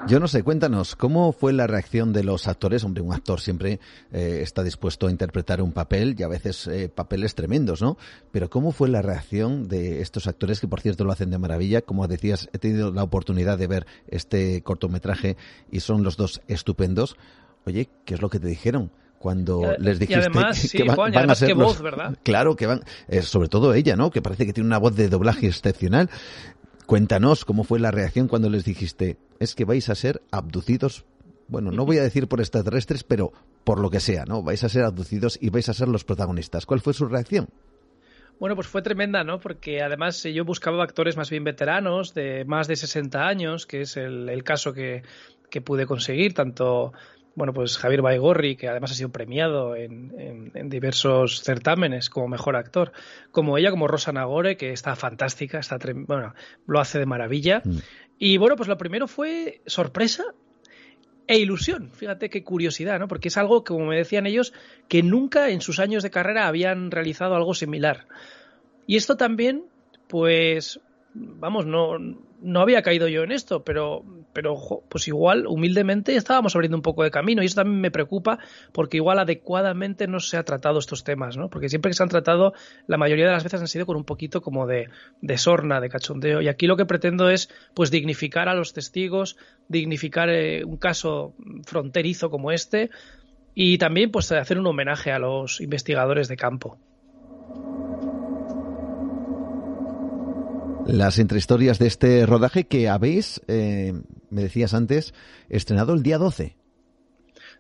Yo 0.09 0.21
no 0.21 0.27
sé, 0.27 0.43
cuéntanos, 0.43 0.97
¿cómo 0.97 1.33
fue 1.33 1.53
la 1.53 1.67
reacción 1.67 2.15
de 2.15 2.25
los 2.25 2.49
actores? 2.49 2.83
Hombre, 2.83 3.03
un 3.03 3.13
actor 3.13 3.43
siempre 3.43 3.79
eh, 4.11 4.41
está 4.43 4.63
dispuesto 4.63 5.07
a 5.07 5.11
interpretar 5.11 5.61
un 5.61 5.73
papel 5.73 6.17
y 6.19 6.23
a 6.23 6.29
veces 6.29 6.67
eh, 6.67 6.89
papeles 6.89 7.35
tremendos, 7.35 7.83
¿no? 7.83 7.99
Pero 8.33 8.49
¿cómo 8.49 8.73
fue 8.73 8.89
la 8.89 9.03
reacción 9.03 9.69
de 9.69 10.01
estos 10.01 10.27
actores 10.27 10.61
que, 10.61 10.67
por 10.67 10.81
cierto, 10.81 11.05
lo 11.05 11.13
hacen 11.13 11.29
de 11.29 11.37
maravilla? 11.37 11.83
Como 11.83 12.09
decías, 12.09 12.49
he 12.55 12.59
tenido 12.59 12.91
la 12.91 13.03
oportunidad 13.03 13.59
de 13.59 13.67
ver 13.67 13.87
este 14.07 14.63
cortometraje 14.63 15.37
y 15.71 15.81
son 15.81 16.03
los 16.03 16.17
dos 16.17 16.41
estupendos. 16.49 17.19
Oye, 17.67 17.91
¿qué 18.07 18.15
es 18.15 18.23
lo 18.23 18.31
que 18.31 18.41
te 18.41 18.49
dijeron? 18.49 18.91
Cuando 19.19 19.75
les 19.79 19.99
dijiste 19.99 20.31
que, 20.73 20.85
van, 20.85 21.31
a 21.31 21.35
ser 21.35 21.55
voz, 21.55 21.83
¿verdad? 21.83 22.17
claro 22.23 22.55
que 22.55 22.67
van 22.67 22.83
eh, 23.09 23.23
sobre 23.23 23.49
todo 23.49 23.75
ella 23.75 23.97
no 23.97 24.11
que 24.11 24.23
parece 24.23 24.47
que 24.47 24.53
tiene 24.53 24.69
una 24.69 24.79
voz 24.79 24.95
de 24.95 25.09
doblaje 25.09 25.47
excepcional 25.49 26.09
Cuéntanos 26.89 27.45
cómo 27.45 27.65
fue 27.65 27.81
la 27.81 27.91
reacción 27.91 28.29
cuando 28.29 28.49
les 28.49 28.65
dijiste, 28.65 29.19
es 29.41 29.55
que 29.55 29.67
vais 29.67 29.91
a 29.91 29.95
ser 29.95 30.23
abducidos, 30.31 31.05
bueno, 31.47 31.71
no 31.71 31.85
voy 31.85 31.99
a 31.99 32.03
decir 32.03 32.29
por 32.29 32.41
extraterrestres, 32.41 33.05
pero 33.05 33.31
por 33.63 33.79
lo 33.79 33.91
que 33.91 34.01
sea, 34.01 34.25
¿no? 34.25 34.43
Vais 34.43 34.65
a 34.65 34.71
ser 34.71 34.85
abducidos 34.85 35.39
y 35.39 35.51
vais 35.51 35.69
a 35.69 35.75
ser 35.75 35.89
los 35.89 36.05
protagonistas. 36.05 36.65
¿Cuál 36.65 36.81
fue 36.81 36.95
su 36.95 37.05
reacción? 37.05 37.51
Bueno, 38.41 38.55
pues 38.55 38.69
fue 38.69 38.81
tremenda, 38.81 39.23
¿no? 39.23 39.39
Porque 39.39 39.83
además 39.83 40.23
yo 40.23 40.47
buscaba 40.47 40.83
actores 40.83 41.19
más 41.19 41.29
bien 41.29 41.45
veteranos, 41.45 42.15
de 42.15 42.47
más 42.47 42.69
de 42.69 42.77
60 42.77 43.21
años, 43.21 43.67
que 43.67 43.83
es 43.83 43.99
el, 43.99 44.43
caso 44.43 44.73
que, 44.73 45.03
que, 45.51 45.61
pude 45.61 45.85
conseguir, 45.85 46.33
tanto 46.33 46.95
bueno, 47.39 47.53
pues 47.53 47.79
Javier 47.79 48.03
Baigorri, 48.03 48.57
que 48.57 48.69
además 48.69 48.91
ha 48.91 48.95
sido 48.95 49.11
premiado 49.11 49.77
en, 49.77 50.51
diversos 50.69 51.41
certámenes 51.43 52.11
como 52.11 52.27
mejor 52.27 52.57
actor, 52.57 52.91
como 53.31 53.57
ella, 53.57 53.71
como 53.71 53.87
Rosa 53.87 54.13
Nagore, 54.13 54.57
que 54.57 54.73
está 54.73 54.97
fantástica, 54.97 55.61
está 55.61 55.79
bueno, 55.95 56.35
lo 56.67 56.81
hace 56.81 56.99
de 56.99 57.07
maravilla. 57.07 57.63
Mm. 57.65 57.79
Y 58.19 58.37
bueno, 58.39 58.57
pues 58.57 58.69
lo 58.69 58.77
primero 58.77 59.07
fue 59.07 59.61
sorpresa 59.67 60.25
e 61.29 61.39
ilusión. 61.39 61.93
Fíjate 61.93 62.29
qué 62.29 62.43
curiosidad, 62.43 62.99
¿no? 62.99 63.07
Porque 63.07 63.29
es 63.29 63.37
algo, 63.37 63.63
como 63.63 63.87
me 63.87 63.97
decían 63.97 64.27
ellos, 64.27 64.53
que 64.89 65.05
nunca 65.05 65.51
en 65.51 65.61
sus 65.61 65.79
años 65.79 66.03
de 66.03 66.11
carrera 66.11 66.49
habían 66.49 66.91
realizado 66.91 67.37
algo 67.37 67.55
similar. 67.55 68.09
Y 68.89 68.97
esto 68.97 69.17
también, 69.17 69.63
pues, 70.09 70.81
vamos, 71.19 71.67
no, 71.67 71.99
no 72.41 72.61
había 72.61 72.83
caído 72.83 73.09
yo 73.09 73.23
en 73.25 73.33
esto, 73.33 73.65
pero, 73.65 74.05
pero 74.33 74.57
pues 74.89 75.09
igual, 75.09 75.47
humildemente, 75.47 76.15
estábamos 76.15 76.55
abriendo 76.55 76.77
un 76.77 76.83
poco 76.83 77.03
de 77.03 77.11
camino 77.11 77.43
y 77.43 77.47
eso 77.47 77.57
también 77.57 77.81
me 77.81 77.91
preocupa 77.91 78.39
porque 78.73 78.99
igual 78.99 79.19
adecuadamente 79.19 80.07
no 80.07 80.21
se 80.21 80.37
ha 80.37 80.45
tratado 80.45 80.79
estos 80.79 81.05
temas, 81.05 81.37
¿no? 81.37 81.51
Porque 81.51 81.69
siempre 81.69 81.91
que 81.91 81.95
se 81.95 82.03
han 82.03 82.09
tratado, 82.09 82.53
la 82.87 82.97
mayoría 82.97 83.27
de 83.27 83.33
las 83.33 83.45
veces 83.45 83.61
han 83.61 83.69
sido 83.69 83.87
con 83.87 83.97
un 83.97 84.05
poquito 84.05 84.41
como 84.41 84.67
de, 84.67 84.89
de 85.21 85.39
sorna, 85.39 85.81
de 85.81 85.89
cachondeo. 85.89 86.41
Y 86.41 86.49
aquí 86.49 86.67
lo 86.67 86.77
que 86.77 86.87
pretendo 86.87 87.31
es, 87.31 87.51
pues, 87.75 87.91
dignificar 87.91 88.49
a 88.49 88.55
los 88.55 88.73
testigos, 88.73 89.37
dignificar 89.69 90.31
eh, 90.31 90.65
un 90.65 90.77
caso 90.77 91.35
fronterizo 91.65 92.31
como 92.31 92.53
este 92.53 92.91
y 93.55 93.79
también, 93.79 94.11
pues, 94.11 94.31
hacer 94.31 94.59
un 94.59 94.67
homenaje 94.67 95.11
a 95.11 95.19
los 95.19 95.61
investigadores 95.61 96.29
de 96.29 96.37
campo. 96.37 96.79
Las 100.89 101.19
entrehistorias 101.19 101.79
de 101.79 101.87
este 101.87 102.27
rodaje 102.27 102.67
que 102.67 102.89
habéis, 102.89 103.43
eh, 103.47 103.93
me 104.31 104.43
decías 104.43 104.75
antes, 104.75 105.15
estrenado 105.49 105.93
el 105.93 106.03
día 106.03 106.19
12. 106.19 106.57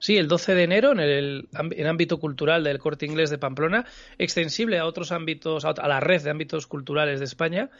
Sí, 0.01 0.17
el 0.17 0.29
12 0.29 0.55
de 0.55 0.63
enero 0.63 0.93
en 0.93 1.01
el 1.01 1.49
en 1.53 1.87
ámbito 1.87 2.19
cultural 2.19 2.65
del 2.65 2.79
Corte 2.79 3.05
Inglés 3.05 3.31
de 3.31 3.39
Pamplona, 3.39 3.85
extensible 4.17 4.79
a 4.79 4.87
otros 4.87 5.13
ámbitos, 5.13 5.65
a 5.65 5.89
la 5.89 6.01
red 6.01 6.23
de 6.23 6.31
ámbitos 6.31 6.67
culturales 6.67 7.19
de 7.19 7.27
España, 7.27 7.71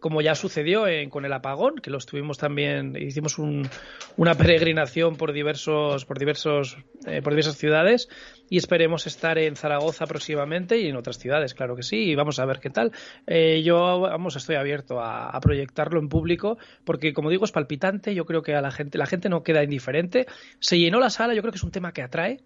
como 0.00 0.22
ya 0.22 0.34
sucedió 0.34 0.84
con 1.10 1.24
el 1.24 1.32
apagón, 1.32 1.76
que 1.76 1.90
lo 1.90 1.98
estuvimos 1.98 2.38
también, 2.38 2.96
hicimos 2.98 3.38
una 3.38 4.34
peregrinación 4.34 5.16
por 5.16 5.32
diversos, 5.32 6.04
por 6.06 6.18
diversos, 6.18 6.78
eh, 7.06 7.22
por 7.22 7.34
diversas 7.34 7.56
ciudades 7.56 8.08
y 8.48 8.56
esperemos 8.56 9.06
estar 9.06 9.38
en 9.38 9.56
Zaragoza 9.56 10.06
próximamente 10.06 10.78
y 10.78 10.88
en 10.88 10.96
otras 10.96 11.18
ciudades, 11.18 11.54
claro 11.54 11.76
que 11.76 11.82
sí, 11.82 11.96
y 11.96 12.14
vamos 12.14 12.38
a 12.38 12.46
ver 12.46 12.58
qué 12.58 12.70
tal. 12.70 12.92
Eh, 13.26 13.62
yo, 13.62 14.00
vamos, 14.00 14.36
estoy 14.36 14.56
abierto 14.56 15.00
a, 15.00 15.38
proyectarlo 15.40 16.00
en 16.00 16.08
público 16.08 16.58
porque, 16.84 17.12
como 17.12 17.30
digo, 17.30 17.44
es 17.44 17.52
palpitante. 17.52 18.14
Yo 18.14 18.24
creo 18.24 18.42
que 18.42 18.54
a 18.54 18.60
la 18.60 18.70
gente, 18.72 18.98
la 18.98 19.06
gente 19.06 19.28
no 19.28 19.42
queda 19.42 19.62
indiferente. 19.62 20.26
Se 20.58 20.78
llenó 20.78 20.98
la 20.98 21.10
sala, 21.10 21.34
yo 21.34 21.42
creo 21.42 21.52
que 21.52 21.58
es 21.58 21.64
un 21.64 21.70
tema 21.70 21.92
que 21.92 22.02
atrae. 22.02 22.40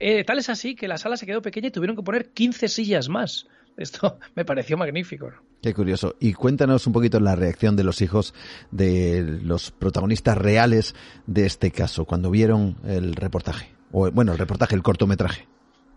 Eh, 0.00 0.22
tal 0.24 0.38
es 0.38 0.48
así 0.48 0.74
que 0.74 0.86
la 0.86 0.98
sala 0.98 1.16
se 1.16 1.26
quedó 1.26 1.42
pequeña 1.42 1.68
y 1.68 1.70
tuvieron 1.70 1.96
que 1.96 2.02
poner 2.02 2.30
15 2.30 2.68
sillas 2.68 3.08
más. 3.08 3.46
Esto 3.78 4.18
me 4.34 4.44
pareció 4.44 4.76
magnífico. 4.76 5.30
Qué 5.62 5.72
curioso. 5.72 6.16
Y 6.20 6.34
cuéntanos 6.34 6.86
un 6.86 6.92
poquito 6.92 7.20
la 7.20 7.36
reacción 7.36 7.76
de 7.76 7.84
los 7.84 8.02
hijos 8.02 8.34
de 8.70 9.38
los 9.42 9.70
protagonistas 9.70 10.36
reales 10.36 10.94
de 11.26 11.46
este 11.46 11.70
caso 11.70 12.04
cuando 12.04 12.30
vieron 12.30 12.76
el 12.84 13.14
reportaje. 13.14 13.72
O, 13.92 14.10
bueno, 14.10 14.32
el 14.32 14.38
reportaje, 14.38 14.74
el 14.74 14.82
cortometraje. 14.82 15.46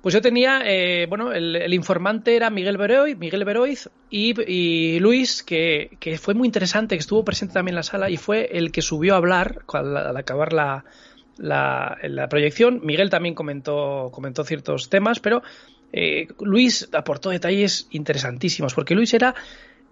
Pues 0.01 0.15
yo 0.15 0.21
tenía, 0.21 0.61
eh, 0.65 1.05
bueno, 1.07 1.31
el, 1.31 1.71
informante 1.75 2.35
era 2.35 2.49
Miguel 2.49 2.77
Beroiz, 2.77 3.15
Miguel 3.19 3.45
Beroiz 3.45 3.87
y, 4.09 4.99
Luis, 4.99 5.43
que, 5.43 5.95
fue 6.19 6.33
muy 6.33 6.47
interesante, 6.47 6.95
que 6.95 7.01
estuvo 7.01 7.23
presente 7.23 7.53
también 7.53 7.73
en 7.73 7.77
la 7.77 7.83
sala 7.83 8.09
y 8.09 8.17
fue 8.17 8.49
el 8.51 8.71
que 8.71 8.81
subió 8.81 9.13
a 9.13 9.17
hablar 9.17 9.59
al, 9.71 10.17
acabar 10.17 10.53
la, 10.53 10.85
la, 11.37 11.99
la, 12.01 12.27
proyección. 12.29 12.81
Miguel 12.83 13.11
también 13.11 13.35
comentó, 13.35 14.09
comentó 14.11 14.43
ciertos 14.43 14.89
temas, 14.89 15.19
pero 15.19 15.43
eh, 15.93 16.27
Luis 16.39 16.89
aportó 16.93 17.29
detalles 17.29 17.87
interesantísimos, 17.91 18.73
porque 18.73 18.95
Luis 18.95 19.13
era 19.13 19.35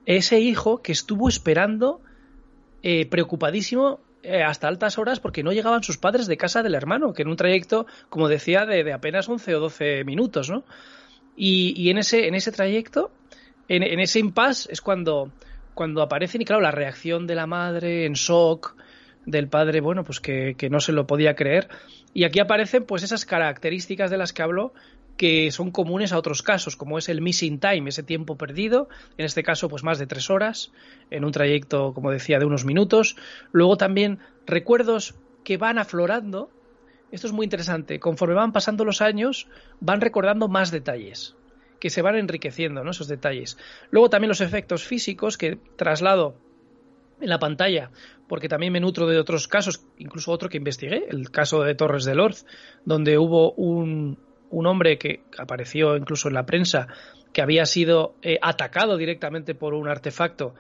ese 0.06 0.40
hijo 0.40 0.82
que 0.82 0.92
estuvo 0.92 1.28
esperando, 1.30 2.02
eh, 2.84 3.06
preocupadísimo, 3.06 4.00
eh, 4.24 4.44
hasta 4.44 4.68
altas 4.68 4.98
horas 4.98 5.20
porque 5.20 5.44
no 5.44 5.54
llegaban 5.54 5.84
sus 5.84 5.98
padres 5.98 6.28
de 6.28 6.38
casa 6.38 6.64
del 6.64 6.76
hermano, 6.76 7.14
que 7.14 7.22
en 7.22 7.30
un 7.30 7.36
trayecto, 7.36 7.86
como 8.10 8.28
decía, 8.28 8.66
de, 8.66 8.92
apenas 8.92 9.30
11 9.30 9.56
o 9.56 9.60
12 9.60 10.04
minutos, 10.04 10.50
¿no? 10.50 10.64
Y, 11.42 11.90
en, 11.90 11.98
ese, 11.98 12.28
en 12.28 12.36
ese 12.36 12.52
trayecto, 12.52 13.12
en, 13.70 14.00
ese 14.02 14.20
impasse, 14.20 14.70
es 14.74 14.82
cuando, 14.82 15.32
cuando 15.74 16.02
aparecen, 16.02 16.42
y 16.42 16.46
claro, 16.46 16.62
la 16.62 16.72
reacción 16.72 17.28
de 17.28 17.36
la 17.36 17.48
madre 17.48 18.06
en 18.06 18.14
shock, 18.14 18.76
del 19.26 19.48
padre, 19.48 19.80
bueno, 19.80 20.04
pues 20.04 20.20
que, 20.20 20.56
que, 20.58 20.70
no 20.70 20.82
se 20.82 20.92
lo 20.92 21.08
podía 21.08 21.36
creer. 21.36 21.70
Y 22.14 22.26
aquí 22.26 22.42
aparecen 22.42 22.84
pues 22.84 23.04
esas 23.04 23.26
características 23.26 24.12
de 24.12 24.18
las 24.18 24.34
que 24.34 24.42
habló 24.42 24.74
que 25.20 25.52
son 25.52 25.70
comunes 25.72 26.14
a 26.14 26.18
otros 26.18 26.42
casos, 26.42 26.78
como 26.78 26.98
es 26.98 27.10
el 27.10 27.20
missing 27.20 27.60
time, 27.60 27.90
ese 27.90 28.04
tiempo 28.04 28.38
perdido, 28.38 28.88
en 29.18 29.26
este 29.26 29.44
caso 29.44 29.68
pues 29.68 29.84
más 29.84 30.00
de 30.00 30.08
tres 30.08 30.30
horas, 30.30 30.72
en 31.12 31.26
un 31.26 31.34
trayecto, 31.34 31.94
como 31.94 32.10
decía, 32.10 32.40
de 32.40 32.46
unos 32.46 32.64
minutos. 32.64 33.18
Luego 33.52 33.76
también 33.76 34.20
recuerdos 34.48 35.16
que 35.44 35.58
van 35.58 35.78
aflorando. 35.78 36.50
Esto 37.12 37.28
es 37.28 37.34
muy 37.34 37.44
interesante. 37.44 38.00
Conforme 38.00 38.34
van 38.34 38.54
pasando 38.54 38.86
los 38.86 39.02
años, 39.02 39.50
van 39.82 40.00
recordando 40.00 40.48
más 40.48 40.72
detalles, 40.72 41.36
que 41.82 41.90
se 41.90 42.02
van 42.02 42.16
enriqueciendo, 42.16 42.86
¿no? 42.86 42.92
Esos 42.92 43.10
detalles. 43.10 43.58
Luego 43.92 44.10
también 44.10 44.30
los 44.30 44.40
efectos 44.40 44.86
físicos 44.86 45.38
que 45.38 45.60
traslado 45.76 46.38
en 47.20 47.28
la 47.28 47.40
pantalla, 47.40 47.92
porque 48.30 48.48
también 48.48 48.72
me 48.72 48.80
nutro 48.80 49.06
de 49.06 49.20
otros 49.20 49.50
casos, 49.50 49.86
incluso 49.98 50.32
otro 50.32 50.48
que 50.48 50.60
investigué, 50.60 51.08
el 51.10 51.30
caso 51.30 51.62
de 51.64 51.76
Torres 51.76 52.06
de 52.06 52.16
Lorz, 52.16 52.46
donde 52.86 53.18
hubo 53.18 53.52
un, 53.52 54.18
un 54.50 54.68
hombre 54.68 54.98
que 54.98 55.22
apareció 55.38 55.96
incluso 55.96 56.28
en 56.28 56.34
la 56.34 56.46
prensa, 56.46 56.88
que 57.34 57.42
había 57.42 57.66
sido 57.66 58.16
eh, 58.22 58.40
atacado 58.42 58.98
directamente 58.98 59.56
por 59.56 59.74
un 59.74 59.88
artefacto 59.88 60.56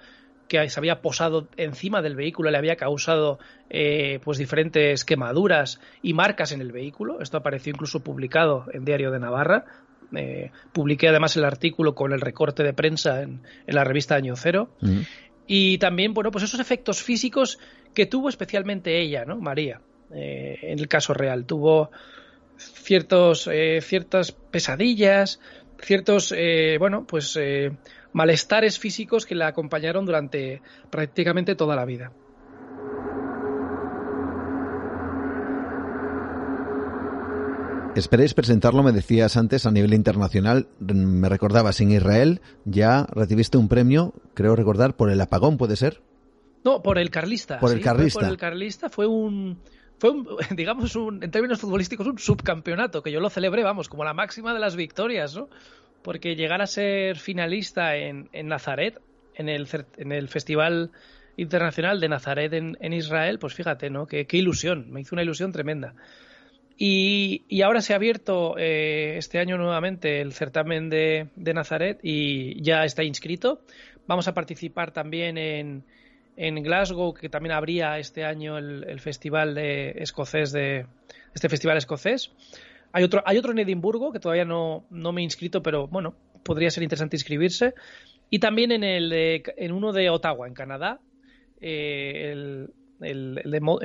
que 0.47 0.67
se 0.67 0.79
había 0.79 1.01
posado 1.01 1.47
encima 1.57 2.01
del 2.01 2.15
vehículo, 2.15 2.49
le 2.49 2.57
había 2.57 2.75
causado 2.75 3.37
eh, 3.69 4.19
pues 4.23 4.39
diferentes 4.39 5.05
quemaduras 5.05 5.79
y 6.01 6.13
marcas 6.13 6.51
en 6.51 6.61
el 6.61 6.71
vehículo. 6.71 7.21
Esto 7.21 7.37
apareció 7.37 7.71
incluso 7.71 7.99
publicado 7.99 8.65
en 8.73 8.83
Diario 8.83 9.11
de 9.11 9.19
Navarra. 9.19 9.65
Eh, 10.15 10.49
publiqué 10.73 11.07
además 11.07 11.37
el 11.37 11.45
artículo 11.45 11.93
con 11.93 12.13
el 12.13 12.21
recorte 12.21 12.63
de 12.63 12.73
prensa 12.73 13.21
en, 13.21 13.43
la 13.67 13.83
revista 13.83 14.15
Año 14.15 14.35
Cero. 14.35 14.71
Y 15.45 15.77
también, 15.77 16.15
bueno, 16.15 16.31
pues 16.31 16.43
esos 16.43 16.59
efectos 16.59 17.03
físicos 17.03 17.59
que 17.93 18.07
tuvo 18.07 18.27
especialmente 18.27 18.99
ella, 18.99 19.25
¿no? 19.25 19.37
María, 19.37 19.81
en 20.11 20.79
el 20.79 20.87
caso 20.87 21.13
real. 21.13 21.45
Tuvo 21.45 21.91
ciertos, 22.59 23.47
eh, 23.51 23.79
ciertas 23.81 24.31
pesadillas, 24.31 25.39
ciertos, 25.81 26.33
eh, 26.35 26.77
bueno, 26.79 27.05
pues 27.07 27.35
eh, 27.39 27.71
malestares 28.13 28.79
físicos 28.79 29.25
que 29.25 29.35
la 29.35 29.47
acompañaron 29.47 30.05
durante 30.05 30.61
prácticamente 30.89 31.55
toda 31.55 31.75
la 31.75 31.85
vida. 31.85 32.11
Esperéis 37.95 38.33
presentarlo, 38.33 38.83
me 38.83 38.91
decías 38.91 39.35
antes, 39.35 39.65
a 39.65 39.71
nivel 39.71 39.93
internacional. 39.93 40.67
Me 40.79 41.27
recordabas, 41.27 41.81
en 41.81 41.91
Israel 41.91 42.41
ya 42.63 43.07
recibiste 43.11 43.57
un 43.57 43.67
premio, 43.67 44.13
creo 44.35 44.55
recordar, 44.55 44.95
por 44.95 45.09
el 45.09 45.19
apagón, 45.19 45.57
¿puede 45.57 45.75
ser? 45.75 46.01
No, 46.63 46.81
por 46.83 46.97
el 46.97 47.09
Carlista. 47.09 47.59
Por 47.59 47.71
el 47.71 47.81
Carlista. 47.81 48.19
Por 48.19 48.29
el 48.29 48.37
Carlista 48.37 48.89
fue 48.89 49.07
un, 49.07 49.59
fue, 49.99 50.11
un, 50.11 50.27
digamos, 50.55 50.95
un, 50.95 51.23
en 51.23 51.31
términos 51.31 51.59
futbolísticos, 51.59 52.07
un 52.07 52.17
subcampeonato, 52.17 53.03
que 53.03 53.11
yo 53.11 53.19
lo 53.19 53.29
celebré, 53.29 53.63
vamos, 53.63 53.89
como 53.89 54.03
la 54.03 54.13
máxima 54.13 54.53
de 54.53 54.59
las 54.59 54.75
victorias, 54.75 55.35
¿no? 55.35 55.49
Porque 56.01 56.35
llegar 56.35 56.61
a 56.61 56.67
ser 56.67 57.17
finalista 57.17 57.95
en, 57.97 58.29
en 58.31 58.47
Nazaret, 58.47 58.99
en 59.35 59.49
el, 59.49 59.67
en 59.97 60.11
el 60.11 60.27
Festival 60.29 60.91
Internacional 61.35 61.99
de 61.99 62.09
Nazaret 62.09 62.53
en, 62.53 62.93
Israel, 62.93 63.39
pues 63.39 63.53
fíjate, 63.53 63.89
¿no? 63.89 64.07
Qué, 64.07 64.25
qué, 64.25 64.37
ilusión, 64.37 64.91
me 64.91 65.01
hizo 65.01 65.15
una 65.15 65.23
ilusión 65.23 65.51
tremenda. 65.51 65.93
Y, 66.77 67.43
y 67.49 67.61
ahora 67.61 67.81
se 67.81 67.91
ha 67.91 67.97
abierto 67.97 68.57
eh, 68.57 69.17
este 69.17 69.39
año 69.39 69.57
nuevamente 69.57 70.21
el 70.21 70.31
certamen 70.31 70.89
de, 70.89 71.27
de 71.35 71.53
Nazaret 71.53 71.99
y 72.01 72.61
ya 72.61 72.85
está 72.85 73.03
inscrito. 73.03 73.61
Vamos 74.07 74.27
a 74.29 74.33
participar 74.33 74.91
también 74.91 75.37
en, 75.37 75.83
en 76.41 76.63
Glasgow, 76.63 77.13
que 77.13 77.27
también 77.27 77.51
habría 77.51 77.99
este 77.99 78.23
año 78.23 78.57
el, 78.57 78.99
festival 79.01 79.55
de 79.55 79.89
escocés 79.97 80.53
de 80.53 80.85
este 81.35 81.49
festival 81.49 81.75
escocés. 81.75 82.31
Hay 82.93 83.03
otro, 83.03 83.21
hay 83.25 83.37
otro 83.37 83.51
en 83.51 83.59
Edimburgo 83.59 84.13
que 84.13 84.21
todavía 84.21 84.45
no, 84.45 84.85
no 84.89 85.11
me 85.11 85.19
he 85.19 85.25
inscrito, 85.25 85.61
pero 85.61 85.87
bueno, 85.87 86.15
podría 86.43 86.71
ser 86.71 86.83
interesante 86.83 87.17
inscribirse. 87.17 87.73
Y 88.29 88.39
también 88.39 88.71
en 88.71 88.85
el 88.85 89.11
en 89.13 89.71
uno 89.73 89.91
de 89.91 90.09
Ottawa, 90.09 90.47
en 90.47 90.53
Canadá, 90.53 91.01
eh, 91.59 92.31
el, 92.31 92.69
el, 93.01 93.41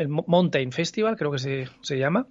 Mountain 0.08 0.70
Festival, 0.70 1.16
creo 1.16 1.32
que 1.32 1.38
se, 1.38 1.64
se 1.82 1.98
llama. 1.98 2.28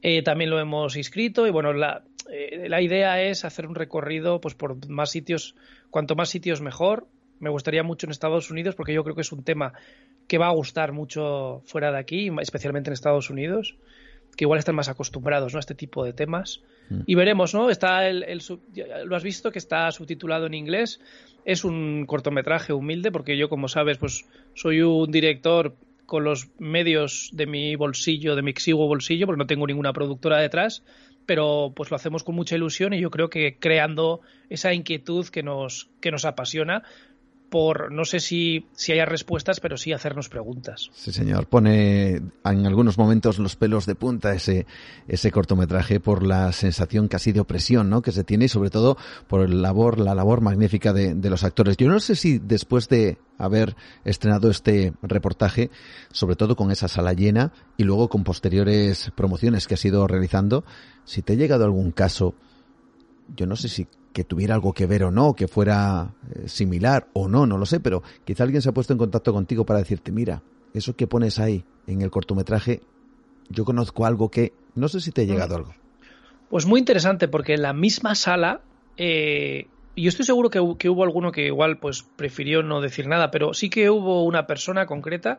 Eh, 0.00 0.22
también 0.22 0.48
lo 0.48 0.58
hemos 0.58 0.96
inscrito 0.96 1.46
y 1.46 1.50
bueno, 1.50 1.74
la, 1.74 2.02
eh, 2.32 2.66
la 2.70 2.80
idea 2.80 3.22
es 3.22 3.44
hacer 3.44 3.66
un 3.66 3.74
recorrido 3.74 4.40
pues 4.40 4.54
por 4.54 4.88
más 4.88 5.10
sitios, 5.10 5.54
cuanto 5.90 6.16
más 6.16 6.30
sitios 6.30 6.62
mejor, 6.62 7.06
me 7.40 7.50
gustaría 7.50 7.82
mucho 7.82 8.06
en 8.06 8.12
Estados 8.12 8.50
Unidos 8.50 8.74
porque 8.76 8.94
yo 8.94 9.02
creo 9.02 9.16
que 9.16 9.22
es 9.22 9.32
un 9.32 9.42
tema 9.42 9.72
que 10.28 10.38
va 10.38 10.46
a 10.46 10.52
gustar 10.52 10.92
mucho 10.92 11.62
fuera 11.66 11.90
de 11.90 11.98
aquí, 11.98 12.30
especialmente 12.40 12.90
en 12.90 12.94
Estados 12.94 13.30
Unidos, 13.30 13.76
que 14.36 14.44
igual 14.44 14.58
están 14.58 14.76
más 14.76 14.88
acostumbrados 14.88 15.52
¿no? 15.52 15.58
a 15.58 15.60
este 15.60 15.74
tipo 15.74 16.04
de 16.04 16.12
temas. 16.12 16.62
Mm. 16.88 17.00
Y 17.06 17.14
veremos, 17.16 17.54
¿no? 17.54 17.70
Está 17.70 18.08
el, 18.08 18.40
lo 19.04 19.16
has 19.16 19.24
visto 19.24 19.50
que 19.50 19.58
está 19.58 19.90
subtitulado 19.90 20.46
en 20.46 20.54
inglés. 20.54 21.00
Es 21.44 21.64
un 21.64 22.04
cortometraje 22.06 22.72
humilde 22.72 23.10
porque 23.10 23.36
yo, 23.36 23.48
como 23.48 23.66
sabes, 23.66 23.98
pues 23.98 24.26
soy 24.54 24.82
un 24.82 25.10
director 25.10 25.74
con 26.06 26.24
los 26.24 26.48
medios 26.58 27.30
de 27.32 27.46
mi 27.46 27.76
bolsillo, 27.76 28.36
de 28.36 28.42
mi 28.42 28.50
exiguo 28.50 28.86
bolsillo, 28.86 29.26
porque 29.26 29.38
no 29.38 29.46
tengo 29.46 29.66
ninguna 29.66 29.92
productora 29.92 30.38
detrás, 30.38 30.82
pero 31.24 31.72
pues 31.74 31.90
lo 31.90 31.96
hacemos 31.96 32.24
con 32.24 32.34
mucha 32.34 32.56
ilusión 32.56 32.92
y 32.92 33.00
yo 33.00 33.10
creo 33.10 33.30
que 33.30 33.58
creando 33.58 34.20
esa 34.48 34.74
inquietud 34.74 35.26
que 35.28 35.44
nos, 35.44 35.88
que 36.00 36.10
nos 36.10 36.24
apasiona 36.24 36.82
por, 37.50 37.92
no 37.92 38.04
sé 38.04 38.20
si, 38.20 38.66
si 38.72 38.92
haya 38.92 39.04
respuestas, 39.04 39.60
pero 39.60 39.76
sí 39.76 39.92
hacernos 39.92 40.28
preguntas. 40.28 40.88
Sí, 40.94 41.12
señor. 41.12 41.46
Pone 41.46 42.16
en 42.44 42.66
algunos 42.66 42.96
momentos 42.96 43.38
los 43.38 43.56
pelos 43.56 43.86
de 43.86 43.96
punta 43.96 44.32
ese, 44.32 44.66
ese 45.08 45.32
cortometraje 45.32 46.00
por 46.00 46.24
la 46.24 46.52
sensación 46.52 47.08
casi 47.08 47.32
de 47.32 47.40
opresión, 47.40 47.90
¿no? 47.90 48.02
Que 48.02 48.12
se 48.12 48.24
tiene 48.24 48.44
y 48.46 48.48
sobre 48.48 48.70
todo 48.70 48.96
por 49.26 49.42
el 49.42 49.60
labor, 49.62 49.98
la 49.98 50.14
labor 50.14 50.40
magnífica 50.40 50.92
de, 50.92 51.14
de 51.14 51.30
los 51.30 51.42
actores. 51.42 51.76
Yo 51.76 51.88
no 51.88 51.98
sé 51.98 52.14
si 52.14 52.38
después 52.38 52.88
de 52.88 53.18
haber 53.36 53.74
estrenado 54.04 54.48
este 54.50 54.92
reportaje, 55.02 55.70
sobre 56.12 56.36
todo 56.36 56.54
con 56.54 56.70
esa 56.70 56.88
sala 56.88 57.14
llena 57.14 57.52
y 57.76 57.84
luego 57.84 58.08
con 58.08 58.22
posteriores 58.22 59.10
promociones 59.16 59.66
que 59.66 59.74
has 59.74 59.84
ido 59.84 60.06
realizando, 60.06 60.64
si 61.04 61.22
te 61.22 61.32
ha 61.32 61.36
llegado 61.36 61.64
algún 61.64 61.90
caso, 61.90 62.34
yo 63.34 63.46
no 63.46 63.56
sé 63.56 63.68
si 63.68 63.88
que 64.12 64.24
tuviera 64.24 64.54
algo 64.54 64.72
que 64.72 64.86
ver 64.86 65.04
o 65.04 65.10
no, 65.10 65.34
que 65.34 65.48
fuera 65.48 66.14
eh, 66.34 66.48
similar 66.48 67.08
o 67.12 67.28
no, 67.28 67.46
no 67.46 67.58
lo 67.58 67.66
sé, 67.66 67.80
pero 67.80 68.02
quizá 68.24 68.44
alguien 68.44 68.62
se 68.62 68.68
ha 68.68 68.72
puesto 68.72 68.92
en 68.92 68.98
contacto 68.98 69.32
contigo 69.32 69.64
para 69.64 69.78
decirte, 69.78 70.12
mira, 70.12 70.42
eso 70.74 70.96
que 70.96 71.06
pones 71.06 71.38
ahí 71.38 71.64
en 71.86 72.02
el 72.02 72.10
cortometraje, 72.10 72.80
yo 73.48 73.64
conozco 73.64 74.06
algo 74.06 74.30
que, 74.30 74.52
no 74.74 74.88
sé 74.88 75.00
si 75.00 75.12
te 75.12 75.22
ha 75.22 75.24
llegado 75.24 75.56
algo. 75.56 75.74
Pues 76.48 76.66
muy 76.66 76.80
interesante, 76.80 77.28
porque 77.28 77.54
en 77.54 77.62
la 77.62 77.72
misma 77.72 78.14
sala, 78.14 78.62
eh, 78.96 79.68
yo 79.96 80.08
estoy 80.08 80.24
seguro 80.24 80.50
que, 80.50 80.60
que, 80.78 80.88
hubo 80.88 81.04
alguno 81.04 81.30
que 81.30 81.46
igual 81.46 81.78
pues 81.78 82.02
prefirió 82.16 82.62
no 82.62 82.80
decir 82.80 83.06
nada, 83.06 83.30
pero 83.30 83.54
sí 83.54 83.70
que 83.70 83.90
hubo 83.90 84.24
una 84.24 84.46
persona 84.46 84.86
concreta 84.86 85.38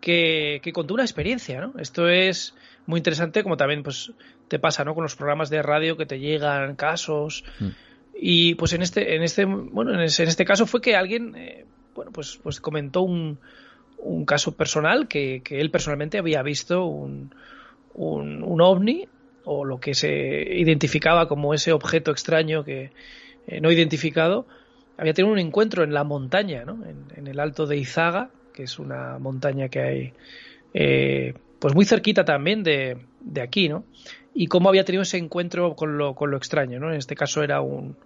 que, 0.00 0.60
que 0.62 0.72
contó 0.72 0.94
una 0.94 1.02
experiencia, 1.02 1.60
¿no? 1.60 1.72
Esto 1.78 2.08
es 2.08 2.54
muy 2.86 2.98
interesante, 2.98 3.42
como 3.42 3.56
también 3.56 3.82
pues 3.82 4.12
te 4.46 4.60
pasa, 4.60 4.84
¿no? 4.84 4.94
Con 4.94 5.02
los 5.02 5.16
programas 5.16 5.50
de 5.50 5.62
radio 5.62 5.96
que 5.96 6.06
te 6.06 6.20
llegan 6.20 6.76
casos. 6.76 7.42
Mm 7.58 7.86
y 8.18 8.54
pues 8.54 8.72
en 8.72 8.82
este, 8.82 9.16
en 9.16 9.22
este, 9.22 9.44
bueno, 9.44 9.92
en, 9.92 10.00
este 10.00 10.44
caso 10.44 10.66
fue 10.66 10.80
que 10.80 10.96
alguien, 10.96 11.34
eh, 11.36 11.64
bueno, 11.94 12.10
pues, 12.12 12.38
pues 12.42 12.60
comentó 12.60 13.02
un, 13.02 13.38
un 13.98 14.24
caso 14.24 14.56
personal 14.56 15.08
que, 15.08 15.42
que, 15.42 15.60
él 15.60 15.70
personalmente 15.70 16.18
había 16.18 16.42
visto 16.42 16.86
un, 16.86 17.34
un, 17.94 18.42
un, 18.42 18.60
ovni 18.60 19.08
o 19.44 19.64
lo 19.64 19.78
que 19.78 19.94
se 19.94 20.10
identificaba 20.10 21.28
como 21.28 21.54
ese 21.54 21.72
objeto 21.72 22.10
extraño 22.10 22.64
que 22.64 22.90
eh, 23.46 23.60
no 23.60 23.70
identificado 23.70 24.46
había 24.98 25.12
tenido 25.12 25.32
un 25.32 25.38
encuentro 25.38 25.84
en 25.84 25.92
la 25.92 26.04
montaña, 26.04 26.64
¿no? 26.64 26.84
en, 26.84 27.04
en 27.14 27.26
el 27.26 27.38
alto 27.38 27.66
de 27.66 27.76
Izaga, 27.76 28.30
que 28.54 28.62
es 28.62 28.78
una 28.78 29.18
montaña 29.18 29.68
que 29.68 29.80
hay 29.80 30.12
eh, 30.72 31.34
pues 31.58 31.74
muy 31.74 31.84
cerquita 31.84 32.24
también 32.24 32.62
de, 32.62 32.98
de 33.20 33.40
aquí, 33.40 33.68
¿no? 33.68 33.84
Y 34.36 34.48
cómo 34.48 34.68
había 34.68 34.84
tenido 34.84 35.02
ese 35.02 35.16
encuentro 35.16 35.74
con 35.74 35.96
lo, 35.96 36.14
con 36.14 36.30
lo 36.30 36.36
extraño. 36.36 36.78
¿no? 36.78 36.90
En 36.90 36.98
este 36.98 37.16
caso 37.16 37.42
era 37.42 37.62
un, 37.62 37.96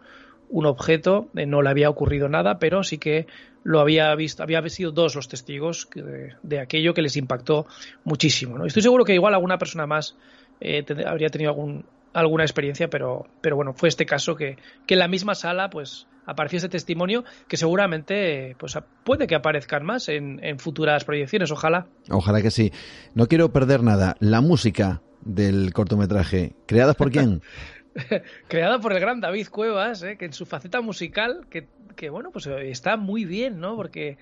un 0.48 0.65
objeto, 0.65 1.28
eh, 1.35 1.44
no 1.44 1.61
le 1.61 1.70
había 1.70 1.90
ocurrido 1.90 2.28
nada, 2.28 2.61
pero 2.61 2.85
sí 2.85 2.98
que 2.98 3.27
lo 3.65 3.81
había 3.81 4.15
visto, 4.15 4.44
había 4.44 4.66
sido 4.69 4.93
dos 4.93 5.16
los 5.16 5.28
testigos 5.28 5.89
de, 6.43 6.61
aquello 6.61 6.94
que 6.94 7.02
les 7.02 7.16
impactó 7.16 7.66
muchísimo. 8.05 8.57
¿no? 8.57 8.65
Estoy 8.65 8.82
seguro 8.82 9.05
que 9.05 9.12
igual 9.12 9.35
alguna 9.35 9.59
persona 9.59 9.89
más 9.89 10.16
eh, 10.61 10.85
habría 11.05 11.31
tenido 11.31 11.51
algún, 11.51 11.85
alguna 12.12 12.44
experiencia, 12.44 12.89
pero, 12.89 13.27
pero 13.40 13.57
bueno, 13.57 13.73
fue 13.74 13.89
este 13.89 14.07
caso 14.07 14.36
que, 14.36 14.57
que 14.86 14.94
en 14.94 15.01
la 15.01 15.09
misma 15.09 15.35
sala 15.35 15.69
pues 15.69 16.07
apareció 16.27 16.59
ese 16.59 16.69
testimonio 16.69 17.24
que 17.48 17.57
seguramente 17.57 18.55
pues 18.57 18.78
puede 19.02 19.27
que 19.27 19.35
aparezcan 19.35 19.85
más 19.85 20.09
en, 20.09 20.39
en 20.44 20.61
futuras 20.61 21.05
proyecciones, 21.05 21.51
ojalá. 21.51 21.89
Ojalá 22.09 22.40
que 22.40 22.52
sí. 22.52 22.73
No 23.15 23.27
quiero 23.27 23.52
perder 23.52 23.82
nada. 23.82 24.15
La 24.20 24.40
música, 24.40 25.02
del 25.23 25.73
cortometraje. 25.73 26.55
¿Creadas 26.67 26.97
por 26.97 27.11
quién? 27.11 27.43
Creada 28.49 28.79
por 28.81 28.93
el 28.93 29.01
gran 29.01 29.21
David 29.21 29.49
Cuevas, 29.49 30.03
¿eh? 30.03 30.17
que 30.17 30.27
en 30.27 30.33
su 30.33 30.47
faceta 30.47 30.81
musical, 30.81 31.47
que, 31.51 31.67
que, 31.97 32.11
bueno, 32.11 32.31
pues 32.31 32.47
está 32.47 32.97
muy 32.97 33.25
bien, 33.25 33.61
¿no? 33.61 33.77
Porque, 33.77 34.17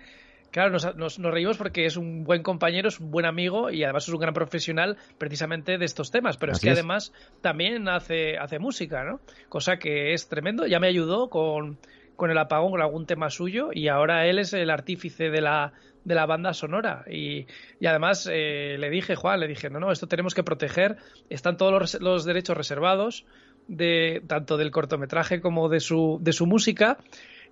claro, 0.51 0.71
nos, 0.71 0.97
nos, 0.97 1.19
nos, 1.19 1.33
reímos 1.33 1.59
porque 1.59 1.85
es 1.87 1.97
un 1.97 2.25
buen 2.25 2.43
compañero, 2.43 2.89
es 2.89 2.99
un 2.99 3.11
buen 3.11 3.27
amigo 3.27 3.71
y 3.71 3.85
además 3.85 4.09
es 4.09 4.15
un 4.15 4.21
gran 4.21 4.35
profesional 4.35 4.97
precisamente 5.19 5.79
de 5.79 5.85
estos 5.85 6.11
temas, 6.11 6.37
pero 6.37 6.53
Así 6.53 6.59
es 6.59 6.63
que 6.63 6.71
es. 6.71 6.79
además 6.79 7.13
también 7.41 7.89
hace, 7.89 8.39
hace 8.39 8.59
música, 8.59 9.05
¿no? 9.05 9.21
Cosa 9.49 9.79
que 9.79 10.13
es 10.15 10.29
tremendo, 10.29 10.67
ya 10.67 10.81
me 10.81 10.89
ayudó 10.89 11.29
con, 11.29 11.79
con 12.19 12.33
el 12.33 12.39
apagón, 12.39 12.73
con 12.73 12.83
algún 12.83 13.07
tema 13.07 13.31
suyo 13.31 13.69
y 13.73 13.87
ahora 13.87 14.27
él 14.27 14.41
es 14.41 14.53
el 14.53 14.71
artífice 14.71 15.31
de 15.31 15.41
la 15.41 15.73
de 16.03 16.15
la 16.17 16.27
banda 16.27 16.53
sonora. 16.53 17.05
Y, 17.09 17.47
y 17.79 17.87
además 17.87 18.29
eh, 18.29 18.77
le 18.79 18.91
dije, 18.91 19.15
Juan, 19.15 19.39
le 19.39 19.47
dije, 19.47 19.71
no, 19.71 19.79
no, 19.79 19.93
esto 19.93 20.09
tenemos 20.09 20.35
que 20.35 20.43
proteger, 20.43 20.97
están 21.31 21.57
todos 21.57 21.73
los, 21.73 22.01
los 22.01 22.25
derechos 22.25 22.57
reservados, 22.57 23.25
de, 23.69 24.23
tanto 24.27 24.57
del 24.57 24.73
cortometraje 24.73 25.41
como 25.41 25.69
de 25.69 25.79
su, 25.79 26.19
de 26.21 26.33
su 26.33 26.47
música. 26.47 26.99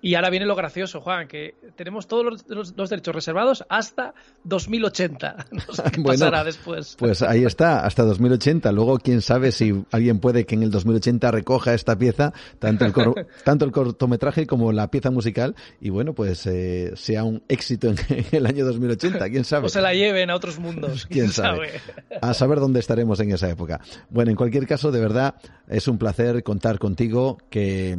Y 0.02 0.14
ahora 0.14 0.30
viene 0.30 0.46
lo 0.46 0.54
gracioso, 0.54 1.00
Juan, 1.00 1.26
que 1.28 1.54
tenemos 1.76 2.06
todos 2.06 2.24
los, 2.24 2.48
los, 2.48 2.74
los 2.76 2.90
derechos 2.90 3.14
reservados 3.14 3.64
hasta 3.68 4.14
2080. 4.44 5.46
No 5.56 5.74
sé 5.74 5.82
qué 5.90 6.00
bueno, 6.00 6.20
pasará 6.20 6.44
después. 6.44 6.96
Pues 6.98 7.22
ahí 7.22 7.44
está, 7.44 7.84
hasta 7.84 8.04
2080. 8.04 8.70
Luego, 8.72 8.98
quién 8.98 9.22
sabe 9.22 9.52
si 9.52 9.84
alguien 9.90 10.20
puede 10.20 10.44
que 10.44 10.54
en 10.54 10.62
el 10.62 10.70
2080 10.70 11.30
recoja 11.30 11.74
esta 11.74 11.96
pieza, 11.96 12.32
tanto 12.58 12.84
el, 12.84 12.92
cor 12.92 13.26
tanto 13.44 13.64
el 13.64 13.72
cortometraje 13.72 14.46
como 14.46 14.72
la 14.72 14.90
pieza 14.90 15.10
musical, 15.10 15.54
y 15.80 15.90
bueno, 15.90 16.12
pues 16.12 16.46
eh, 16.46 16.92
sea 16.94 17.24
un 17.24 17.42
éxito 17.48 17.88
en, 17.88 17.96
en, 18.08 18.26
el 18.32 18.46
año 18.46 18.64
2080. 18.66 19.30
Quién 19.30 19.44
sabe. 19.44 19.66
O 19.66 19.68
se 19.68 19.80
la 19.80 19.94
lleven 19.94 20.30
a 20.30 20.36
otros 20.36 20.58
mundos. 20.58 21.06
quién, 21.06 21.30
sabe? 21.30 21.78
sabe. 21.78 22.18
A 22.20 22.34
saber 22.34 22.60
dónde 22.60 22.80
estaremos 22.80 23.18
en 23.20 23.32
esa 23.32 23.48
época. 23.48 23.80
Bueno, 24.10 24.30
en 24.30 24.36
cualquier 24.36 24.66
caso, 24.66 24.90
de 24.90 25.00
verdad, 25.00 25.36
es 25.68 25.88
un 25.88 25.98
placer 25.98 26.42
contar 26.42 26.78
contigo, 26.78 27.38
que 27.50 27.98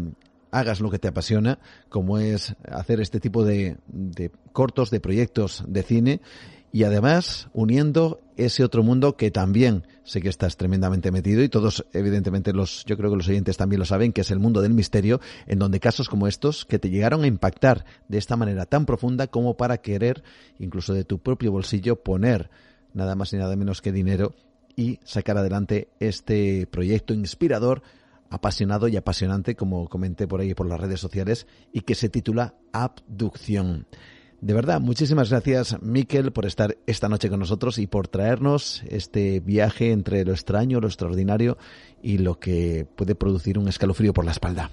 hagas 0.51 0.79
lo 0.79 0.89
que 0.89 0.99
te 0.99 1.07
apasiona, 1.07 1.59
como 1.89 2.17
es 2.17 2.55
hacer 2.71 3.01
este 3.01 3.19
tipo 3.19 3.43
de, 3.43 3.77
de, 3.87 4.31
cortos, 4.51 4.89
de 4.89 4.99
proyectos 4.99 5.63
de 5.67 5.83
cine, 5.83 6.21
y 6.71 6.83
además 6.83 7.47
uniendo 7.53 8.21
ese 8.35 8.63
otro 8.63 8.83
mundo 8.83 9.15
que 9.15 9.31
también 9.31 9.87
sé 10.03 10.21
que 10.21 10.29
estás 10.29 10.57
tremendamente 10.57 11.11
metido 11.11 11.41
y 11.41 11.49
todos, 11.49 11.85
evidentemente, 11.93 12.53
los, 12.53 12.85
yo 12.85 12.97
creo 12.97 13.09
que 13.09 13.17
los 13.17 13.27
oyentes 13.27 13.57
también 13.57 13.79
lo 13.79 13.85
saben, 13.85 14.13
que 14.13 14.21
es 14.21 14.31
el 14.31 14.39
mundo 14.39 14.61
del 14.61 14.73
misterio, 14.73 15.19
en 15.47 15.59
donde 15.59 15.79
casos 15.79 16.07
como 16.09 16.27
estos 16.27 16.65
que 16.65 16.79
te 16.79 16.89
llegaron 16.89 17.23
a 17.23 17.27
impactar 17.27 17.85
de 18.07 18.17
esta 18.17 18.35
manera 18.35 18.65
tan 18.65 18.85
profunda 18.85 19.27
como 19.27 19.57
para 19.57 19.79
querer, 19.79 20.23
incluso 20.59 20.93
de 20.93 21.03
tu 21.03 21.19
propio 21.19 21.51
bolsillo, 21.51 21.95
poner 21.97 22.49
nada 22.93 23.15
más 23.15 23.33
y 23.33 23.37
nada 23.37 23.55
menos 23.55 23.81
que 23.81 23.91
dinero 23.91 24.33
y 24.75 24.99
sacar 25.03 25.37
adelante 25.37 25.89
este 25.99 26.67
proyecto 26.67 27.13
inspirador 27.13 27.81
apasionado 28.29 28.87
y 28.87 28.97
apasionante, 28.97 29.55
como 29.55 29.87
comenté 29.87 30.27
por 30.27 30.41
ahí 30.41 30.53
por 30.53 30.67
las 30.67 30.79
redes 30.79 30.99
sociales, 30.99 31.47
y 31.71 31.81
que 31.81 31.95
se 31.95 32.09
titula 32.09 32.55
Abducción. 32.71 33.87
De 34.39 34.53
verdad, 34.53 34.79
muchísimas 34.79 35.31
gracias, 35.31 35.81
Miquel, 35.81 36.31
por 36.31 36.45
estar 36.45 36.77
esta 36.85 37.09
noche 37.09 37.27
con 37.29 37.39
nosotros 37.39 37.79
y 37.79 37.87
por 37.87 38.07
traernos 38.07 38.83
este 38.87 39.39
viaje 39.39 39.91
entre 39.91 40.23
lo 40.25 40.31
extraño, 40.31 40.79
lo 40.79 40.87
extraordinario 40.87 41.57
y 42.03 42.19
lo 42.19 42.39
que 42.39 42.85
puede 42.95 43.15
producir 43.15 43.57
un 43.57 43.67
escalofrío 43.67 44.13
por 44.13 44.25
la 44.25 44.31
espalda. 44.31 44.69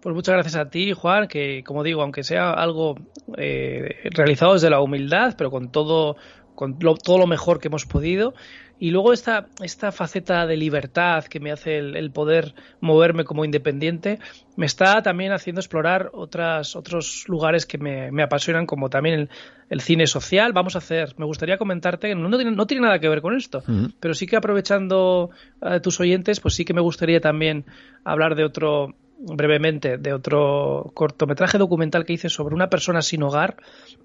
Pues 0.00 0.14
muchas 0.14 0.32
gracias 0.32 0.56
a 0.56 0.70
ti, 0.70 0.94
Juan, 0.94 1.28
que 1.28 1.62
como 1.62 1.82
digo, 1.82 2.00
aunque 2.00 2.22
sea 2.22 2.52
algo 2.52 2.94
eh, 3.36 3.96
realizado 4.12 4.54
desde 4.54 4.70
la 4.70 4.80
humildad, 4.80 5.34
pero 5.36 5.50
con 5.50 5.70
todo, 5.70 6.16
con 6.60 6.76
lo, 6.78 6.94
todo 6.94 7.16
lo 7.16 7.26
mejor 7.26 7.58
que 7.58 7.68
hemos 7.68 7.86
podido, 7.86 8.34
y 8.78 8.90
luego 8.90 9.14
esta, 9.14 9.46
esta 9.62 9.92
faceta 9.92 10.46
de 10.46 10.58
libertad 10.58 11.24
que 11.24 11.40
me 11.40 11.52
hace 11.52 11.78
el, 11.78 11.96
el, 11.96 12.10
poder 12.10 12.54
moverme 12.82 13.24
como 13.24 13.46
independiente, 13.46 14.18
me 14.56 14.66
está 14.66 15.00
también 15.00 15.32
haciendo 15.32 15.62
explorar 15.62 16.10
otras, 16.12 16.76
otros 16.76 17.24
lugares 17.28 17.64
que 17.64 17.78
me, 17.78 18.12
me 18.12 18.22
apasionan, 18.22 18.66
como 18.66 18.90
también 18.90 19.20
el, 19.20 19.30
el, 19.70 19.80
cine 19.80 20.06
social. 20.06 20.52
Vamos 20.52 20.74
a 20.74 20.80
hacer, 20.80 21.14
me 21.16 21.24
gustaría 21.24 21.56
comentarte, 21.56 22.08
que 22.08 22.14
no, 22.14 22.28
no, 22.28 22.36
tiene, 22.36 22.52
no 22.52 22.66
tiene 22.66 22.82
nada 22.82 22.98
que 22.98 23.08
ver 23.08 23.22
con 23.22 23.34
esto, 23.34 23.62
uh 23.66 23.70
-huh. 23.70 23.94
pero 23.98 24.12
sí 24.12 24.26
que 24.26 24.36
aprovechando 24.36 25.30
a 25.62 25.80
tus 25.80 25.98
oyentes, 25.98 26.40
pues 26.40 26.52
sí 26.52 26.66
que 26.66 26.74
me 26.74 26.82
gustaría 26.82 27.22
también 27.22 27.64
hablar 28.04 28.34
de 28.34 28.44
otro, 28.44 28.94
brevemente 29.20 29.98
de 29.98 30.12
otro 30.12 30.90
cortometraje 30.94 31.58
documental 31.58 32.04
que 32.04 32.14
hice 32.14 32.28
sobre 32.28 32.54
una 32.54 32.70
persona 32.70 33.02
sin 33.02 33.22
hogar 33.22 33.56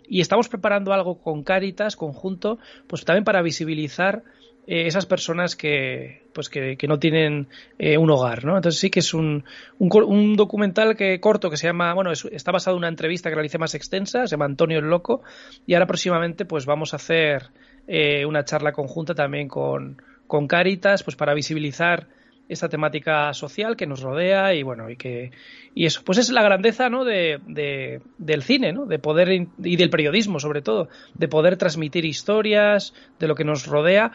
y 0.08 0.22
estamos 0.22 0.50
preparando 0.50 0.94
algo 0.94 1.20
con 1.20 1.44
Caritas 1.44 1.96
conjunto 1.96 2.60
pues 2.88 3.06
también 3.06 3.24
para 3.24 3.42
visibilizar 3.42 4.24
eh, 4.68 4.88
esas 4.88 5.06
personas 5.06 5.56
que 5.56 6.24
pues 6.34 6.50
que, 6.50 6.76
que 6.76 6.88
no 6.88 7.00
tienen 7.00 7.48
eh, 7.80 7.98
un 7.98 8.10
hogar, 8.10 8.44
¿no? 8.44 8.58
Entonces 8.58 8.82
sí 8.82 8.90
que 8.90 9.00
es 9.00 9.14
un, 9.14 9.46
un, 9.78 10.04
un, 10.04 10.36
documental 10.36 10.98
que 10.98 11.20
corto 11.20 11.50
que 11.50 11.58
se 11.58 11.68
llama, 11.68 11.94
bueno, 11.94 12.12
es, 12.12 12.26
está 12.26 12.52
basado 12.52 12.76
en 12.76 12.80
una 12.80 12.90
entrevista 12.90 13.30
que 13.30 13.36
realicé 13.36 13.58
más 13.58 13.76
extensa, 13.76 14.26
se 14.26 14.32
llama 14.32 14.46
Antonio 14.46 14.80
el 14.80 14.86
Loco, 14.86 15.22
y 15.66 15.76
ahora 15.76 15.86
próximamente 15.86 16.46
pues 16.46 16.66
vamos 16.66 16.94
a 16.94 16.98
hacer 16.98 17.52
eh, 17.88 18.26
una 18.26 18.44
charla 18.44 18.74
conjunta 18.74 19.14
también 19.14 19.48
con, 19.48 20.02
con 20.28 20.48
Caritas, 20.48 21.04
pues 21.04 21.16
para 21.16 21.34
visibilizar 21.34 22.08
esta 22.48 22.70
temática 22.70 23.34
social 23.34 23.76
que 23.76 23.88
nos 23.88 24.02
rodea 24.02 24.54
y 24.54 24.64
bueno, 24.64 24.90
y 24.90 24.96
que 24.96 25.32
y 25.74 25.86
eso, 25.86 26.02
pues 26.04 26.18
es 26.18 26.30
la 26.30 26.44
grandeza 26.44 26.90
¿no? 26.90 27.04
de, 27.04 28.02
del 28.18 28.44
cine, 28.44 28.72
¿no? 28.72 28.86
de 28.86 29.00
poder 29.00 29.48
y 29.64 29.76
del 29.76 29.90
periodismo 29.90 30.40
sobre 30.40 30.62
todo, 30.62 30.90
de 31.14 31.28
poder 31.28 31.58
transmitir 31.58 32.06
historias 32.06 32.94
de 33.20 33.28
lo 33.28 33.36
que 33.36 33.44
nos 33.44 33.66
rodea 33.68 34.12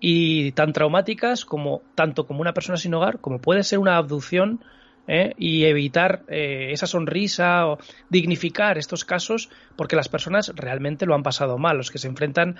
y 0.00 0.52
tan 0.52 0.72
traumáticas 0.72 1.44
como 1.44 1.82
tanto 1.94 2.26
como 2.26 2.40
una 2.40 2.54
persona 2.54 2.76
sin 2.76 2.94
hogar 2.94 3.20
como 3.20 3.38
puede 3.38 3.62
ser 3.62 3.78
una 3.78 3.96
abducción 3.96 4.60
¿eh? 5.06 5.34
y 5.38 5.64
evitar 5.64 6.22
eh, 6.28 6.68
esa 6.72 6.86
sonrisa 6.86 7.66
o 7.66 7.78
dignificar 8.08 8.78
estos 8.78 9.04
casos 9.04 9.50
porque 9.76 9.96
las 9.96 10.08
personas 10.08 10.52
realmente 10.54 11.06
lo 11.06 11.14
han 11.14 11.22
pasado 11.22 11.58
mal, 11.58 11.76
los 11.76 11.90
que 11.90 11.98
se 11.98 12.08
enfrentan 12.08 12.56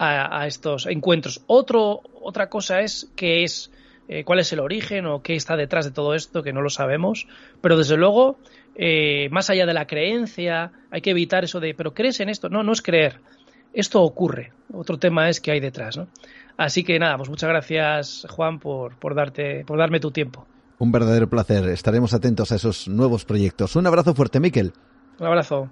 a, 0.00 0.46
estos 0.46 0.86
encuentros. 0.86 1.42
Otro, 1.48 2.02
otra 2.22 2.48
cosa 2.48 2.82
es 2.82 3.10
que 3.16 3.42
es 3.42 3.72
eh, 4.08 4.24
cuál 4.24 4.40
es 4.40 4.52
el 4.52 4.60
origen 4.60 5.06
o 5.06 5.22
qué 5.22 5.34
está 5.34 5.56
detrás 5.56 5.84
de 5.84 5.90
todo 5.90 6.14
esto, 6.14 6.42
que 6.42 6.52
no 6.52 6.62
lo 6.62 6.70
sabemos, 6.70 7.28
pero 7.60 7.76
desde 7.76 7.96
luego, 7.96 8.38
más 9.30 9.50
allá 9.50 9.66
de 9.66 9.74
la 9.74 9.86
creencia, 9.86 10.72
hay 10.90 11.00
que 11.00 11.10
evitar 11.10 11.44
eso 11.44 11.60
de, 11.60 11.74
pero 11.74 11.94
crees 11.94 12.20
en 12.20 12.28
esto. 12.28 12.48
No, 12.48 12.62
no 12.62 12.72
es 12.72 12.82
creer. 12.82 13.20
Esto 13.72 14.02
ocurre. 14.02 14.52
Otro 14.72 14.98
tema 14.98 15.28
es 15.28 15.40
que 15.40 15.50
hay 15.50 15.60
detrás, 15.60 15.96
¿no? 15.96 16.08
Así 16.56 16.82
que 16.82 16.98
nada, 16.98 17.16
pues 17.16 17.28
muchas 17.28 17.48
gracias, 17.48 18.26
Juan, 18.30 18.58
por, 18.58 18.96
por, 18.96 19.14
darte, 19.14 19.64
por 19.64 19.78
darme 19.78 20.00
tu 20.00 20.10
tiempo. 20.10 20.46
Un 20.78 20.90
verdadero 20.90 21.28
placer. 21.28 21.68
Estaremos 21.68 22.14
atentos 22.14 22.50
a 22.50 22.56
esos 22.56 22.88
nuevos 22.88 23.24
proyectos. 23.24 23.76
Un 23.76 23.86
abrazo 23.86 24.14
fuerte, 24.14 24.40
Miquel. 24.40 24.72
Un 25.20 25.26
abrazo. 25.26 25.68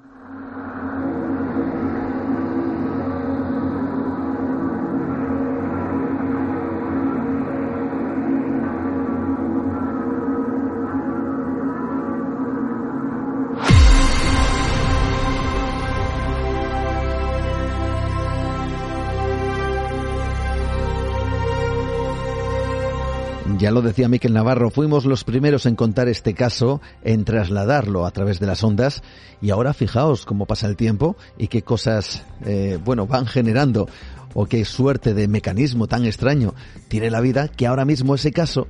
Ya 23.66 23.72
lo 23.72 23.82
decía 23.82 24.08
Miquel 24.08 24.32
Navarro, 24.32 24.70
fuimos 24.70 25.06
los 25.06 25.24
primeros 25.24 25.66
en 25.66 25.74
contar 25.74 26.08
este 26.08 26.34
caso, 26.34 26.80
en 27.02 27.24
trasladarlo 27.24 28.06
a 28.06 28.12
través 28.12 28.38
de 28.38 28.46
las 28.46 28.62
ondas. 28.62 29.02
Y 29.42 29.50
ahora 29.50 29.74
fijaos 29.74 30.24
cómo 30.24 30.46
pasa 30.46 30.68
el 30.68 30.76
tiempo 30.76 31.16
y 31.36 31.48
qué 31.48 31.62
cosas, 31.62 32.24
eh, 32.44 32.78
bueno, 32.84 33.08
van 33.08 33.26
generando 33.26 33.88
o 34.34 34.46
qué 34.46 34.64
suerte 34.64 35.14
de 35.14 35.26
mecanismo 35.26 35.88
tan 35.88 36.04
extraño 36.04 36.54
tiene 36.86 37.10
la 37.10 37.20
vida 37.20 37.48
que 37.48 37.66
ahora 37.66 37.84
mismo 37.84 38.14
ese 38.14 38.30
caso 38.30 38.68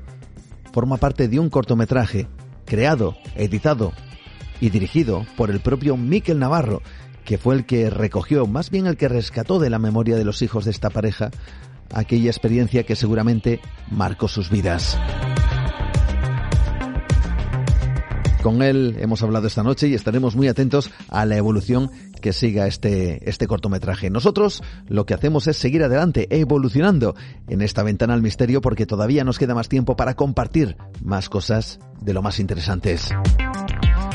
forma 0.72 0.96
parte 0.96 1.28
de 1.28 1.40
un 1.40 1.50
cortometraje 1.50 2.26
creado, 2.64 3.16
editado 3.34 3.92
y 4.62 4.70
dirigido 4.70 5.26
por 5.36 5.50
el 5.50 5.60
propio 5.60 5.98
Miquel 5.98 6.38
Navarro, 6.38 6.80
que 7.26 7.36
fue 7.36 7.54
el 7.54 7.66
que 7.66 7.90
recogió, 7.90 8.46
más 8.46 8.70
bien 8.70 8.86
el 8.86 8.96
que 8.96 9.08
rescató 9.08 9.58
de 9.58 9.68
la 9.68 9.78
memoria 9.78 10.16
de 10.16 10.24
los 10.24 10.40
hijos 10.40 10.64
de 10.64 10.70
esta 10.70 10.88
pareja 10.88 11.30
aquella 11.92 12.30
experiencia 12.30 12.84
que 12.84 12.96
seguramente 12.96 13.60
marcó 13.90 14.28
sus 14.28 14.50
vidas. 14.50 14.98
Con 18.42 18.62
él 18.62 18.96
hemos 19.00 19.24
hablado 19.24 19.48
esta 19.48 19.64
noche 19.64 19.88
y 19.88 19.94
estaremos 19.94 20.36
muy 20.36 20.46
atentos 20.46 20.92
a 21.08 21.24
la 21.24 21.36
evolución 21.36 21.90
que 22.20 22.32
siga 22.32 22.68
este, 22.68 23.28
este 23.28 23.48
cortometraje. 23.48 24.08
Nosotros 24.08 24.62
lo 24.86 25.04
que 25.04 25.14
hacemos 25.14 25.48
es 25.48 25.56
seguir 25.56 25.82
adelante, 25.82 26.28
evolucionando 26.30 27.16
en 27.48 27.60
esta 27.60 27.82
ventana 27.82 28.14
al 28.14 28.22
misterio 28.22 28.60
porque 28.60 28.86
todavía 28.86 29.24
nos 29.24 29.38
queda 29.38 29.54
más 29.54 29.68
tiempo 29.68 29.96
para 29.96 30.14
compartir 30.14 30.76
más 31.02 31.28
cosas 31.28 31.80
de 32.00 32.14
lo 32.14 32.22
más 32.22 32.38
interesantes. 32.38 33.12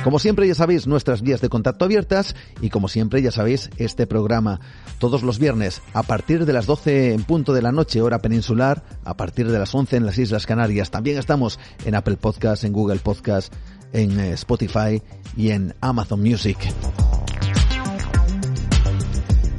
Como 0.03 0.17
siempre 0.17 0.47
ya 0.47 0.55
sabéis 0.55 0.87
nuestras 0.87 1.21
vías 1.21 1.41
de 1.41 1.49
contacto 1.49 1.85
abiertas 1.85 2.35
y 2.59 2.71
como 2.71 2.87
siempre 2.87 3.21
ya 3.21 3.29
sabéis 3.29 3.69
este 3.77 4.07
programa 4.07 4.59
todos 4.97 5.21
los 5.21 5.37
viernes 5.37 5.83
a 5.93 6.01
partir 6.01 6.45
de 6.45 6.53
las 6.53 6.65
12 6.65 7.13
en 7.13 7.23
punto 7.23 7.53
de 7.53 7.61
la 7.61 7.71
noche 7.71 8.01
hora 8.01 8.19
peninsular, 8.19 8.83
a 9.05 9.15
partir 9.15 9.51
de 9.51 9.59
las 9.59 9.75
11 9.75 9.97
en 9.97 10.05
las 10.07 10.17
Islas 10.17 10.47
Canarias. 10.47 10.89
También 10.89 11.19
estamos 11.19 11.59
en 11.85 11.93
Apple 11.93 12.17
Podcast, 12.17 12.63
en 12.63 12.73
Google 12.73 12.97
Podcast, 12.97 13.53
en 13.93 14.19
eh, 14.19 14.31
Spotify 14.33 15.03
y 15.37 15.51
en 15.51 15.75
Amazon 15.81 16.21
Music. 16.21 16.57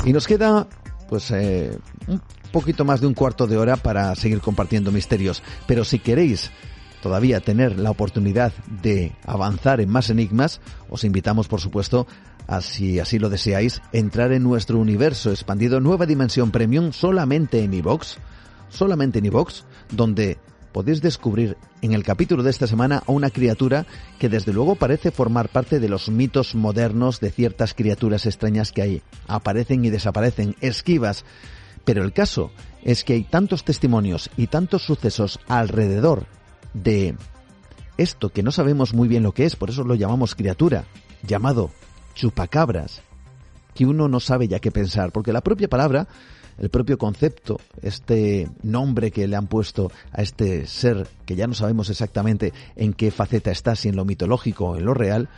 Y 0.05 0.13
nos 0.13 0.27
queda 0.27 0.67
pues 1.09 1.31
eh, 1.31 1.79
un 2.09 2.21
poquito 2.51 2.85
más 2.85 3.01
de 3.01 3.07
un 3.07 3.15
cuarto 3.15 3.47
de 3.47 3.59
hora 3.59 3.77
para 3.77 4.13
seguir 4.17 4.41
compartiendo 4.41 4.91
misterios. 4.91 5.41
Pero 5.69 5.85
si 5.85 6.01
queréis 6.01 6.51
todavía 7.03 7.41
tener 7.41 7.79
la 7.79 7.91
oportunidad 7.91 8.53
de 8.83 9.13
avanzar 9.27 9.81
en 9.83 9.91
más 9.91 10.09
enigmas, 10.09 10.63
os 10.89 11.05
invitamos, 11.05 11.49
por 11.49 11.61
supuesto, 11.61 12.07
a, 12.47 12.63
si 12.63 12.99
así 12.99 13.19
lo 13.19 13.29
deseáis, 13.29 13.83
entrar 13.93 14.33
en 14.33 14.43
nuestro 14.43 14.79
universo 14.79 15.31
expandido 15.31 15.81
Nueva 15.81 16.07
Dimensión 16.07 16.51
Premium 16.51 16.93
solamente 16.93 17.63
en 17.63 17.75
iVox, 17.75 18.17
solamente 18.71 19.19
en 19.19 19.27
iVox, 19.27 19.65
donde 19.91 20.39
podéis 20.73 21.03
descubrir 21.03 21.57
en 21.83 21.93
el 21.93 22.05
capítulo 22.05 22.43
de 22.43 22.51
esta 22.51 22.67
semana 22.67 23.03
a 23.07 23.13
una 23.13 23.31
criatura 23.31 23.85
que 24.19 24.29
desde 24.29 24.53
luego 24.53 24.77
parece 24.77 25.11
formar 25.11 25.51
parte 25.51 25.81
de 25.81 25.89
los 25.89 26.09
mitos 26.09 26.55
modernos 26.55 27.21
de 27.21 27.31
ciertas 27.31 27.75
criaturas 27.75 28.25
extrañas 28.27 28.73
que 28.73 28.83
hay. 28.83 29.03
Aparecen 29.27 29.85
y 29.85 29.91
desaparecen, 29.91 30.57
esquivas. 30.61 31.25
Pero 31.85 32.05
el 32.05 32.13
caso 32.13 32.53
es 32.85 33.03
que 33.03 33.15
hay 33.15 33.25
tantos 33.25 33.65
testimonios 33.65 34.31
y 34.37 34.47
tantos 34.47 34.83
sucesos 34.83 35.41
alrededor 35.49 36.27
de 36.75 37.17
esto 37.99 38.31
que 38.31 38.43
no 38.43 38.51
sabemos 38.51 38.95
muy 38.95 39.09
bien 39.09 39.23
lo 39.23 39.33
que 39.33 39.45
es, 39.45 39.57
por 39.57 39.71
eso 39.71 39.85
lo 39.85 39.95
llamamos 39.95 40.35
criatura, 40.35 40.85
llamado 41.23 41.71
chupacabras, 42.15 43.03
que 43.75 43.87
uno 43.87 44.09
no 44.09 44.21
sabe 44.21 44.49
ya 44.49 44.59
qué 44.59 44.71
pensar, 44.71 45.13
porque 45.13 45.33
la 45.33 45.41
propia 45.41 45.69
palabra, 45.69 46.09
el 46.59 46.69
propio 46.69 46.99
concepto, 46.99 47.61
este 47.83 48.49
nombre 48.63 49.11
que 49.11 49.27
le 49.27 49.37
han 49.37 49.47
puesto 49.47 49.91
a 50.13 50.23
este 50.23 50.67
ser, 50.67 51.09
que 51.25 51.37
ya 51.37 51.47
no 51.47 51.55
sabemos 51.55 51.91
exactamente 51.91 52.53
en 52.77 52.93
qué 52.93 53.11
faceta 53.11 53.51
está, 53.51 53.75
si 53.77 53.89
en 53.89 53.97
lo 53.97 54.05
mitológico 54.05 54.71
o 54.71 54.77
en 54.77 54.85
lo 54.85 54.95
real, 54.95 55.29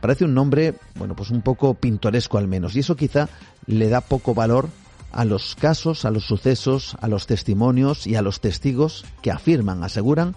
parece 0.00 0.24
un 0.24 0.34
nombre, 0.34 0.74
bueno, 0.96 1.14
pues 1.14 1.30
un 1.30 1.42
poco 1.42 1.74
pintoresco 1.74 2.38
al 2.38 2.48
menos, 2.48 2.76
y 2.76 2.80
eso 2.80 2.96
quizá 2.96 3.28
le 3.66 3.88
da 3.88 4.00
poco 4.00 4.34
valor 4.34 4.68
a 5.12 5.24
los 5.24 5.54
casos, 5.54 6.04
a 6.04 6.10
los 6.10 6.24
sucesos, 6.24 6.96
a 7.00 7.08
los 7.08 7.26
testimonios 7.26 8.06
y 8.06 8.16
a 8.16 8.22
los 8.22 8.40
testigos 8.40 9.04
que 9.22 9.30
afirman, 9.30 9.82
aseguran 9.82 10.34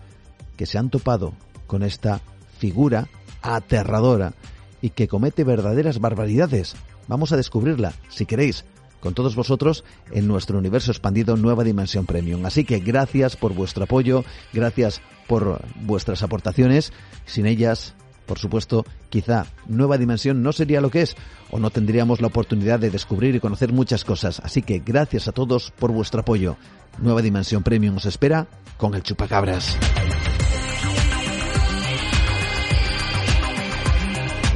que 0.60 0.66
se 0.66 0.78
han 0.78 0.90
topado 0.90 1.32
con 1.68 1.84
esta 1.84 2.20
figura 2.58 3.08
aterradora 3.42 4.34
y 4.82 4.90
que 4.90 5.08
comete 5.08 5.46
verdaderas 5.46 6.02
barbaridades. 6.02 6.76
Vamos 7.08 7.32
a 7.32 7.38
descubrirla, 7.38 7.94
si 8.10 8.26
queréis, 8.26 8.66
con 9.00 9.14
todos 9.14 9.38
vosotros 9.38 9.86
en 10.12 10.28
nuestro 10.28 10.58
universo 10.58 10.92
expandido 10.92 11.38
Nueva 11.38 11.64
Dimensión 11.64 12.06
Premium. 12.06 12.46
Así 12.46 12.66
que 12.66 12.80
gracias 12.80 13.38
por 13.38 13.54
vuestro 13.54 13.86
apoyo, 13.86 14.26
gracias 14.52 15.02
por 15.28 15.62
vuestras 15.76 16.24
aportaciones. 16.24 16.92
Sin 17.26 17.46
ellas, 17.46 17.96
por 18.26 18.38
supuesto, 18.38 18.86
quizá 19.10 19.46
Nueva 19.66 19.98
Dimensión 19.98 20.44
no 20.44 20.52
sería 20.52 20.82
lo 20.82 20.92
que 20.92 21.04
es 21.04 21.16
o 21.52 21.60
no 21.60 21.70
tendríamos 21.70 22.20
la 22.20 22.28
oportunidad 22.28 22.82
de 22.82 22.90
descubrir 22.90 23.34
y 23.34 23.40
conocer 23.40 23.72
muchas 23.72 24.04
cosas. 24.04 24.42
Así 24.42 24.62
que 24.62 24.80
gracias 24.80 25.30
a 25.30 25.32
todos 25.32 25.72
por 25.72 25.94
vuestro 25.94 26.20
apoyo. 26.20 26.58
Nueva 26.98 27.22
Dimensión 27.22 27.64
Premium 27.64 27.96
os 27.96 28.06
espera 28.06 28.48
con 28.76 28.94
el 28.94 29.04
chupacabras. 29.04 29.78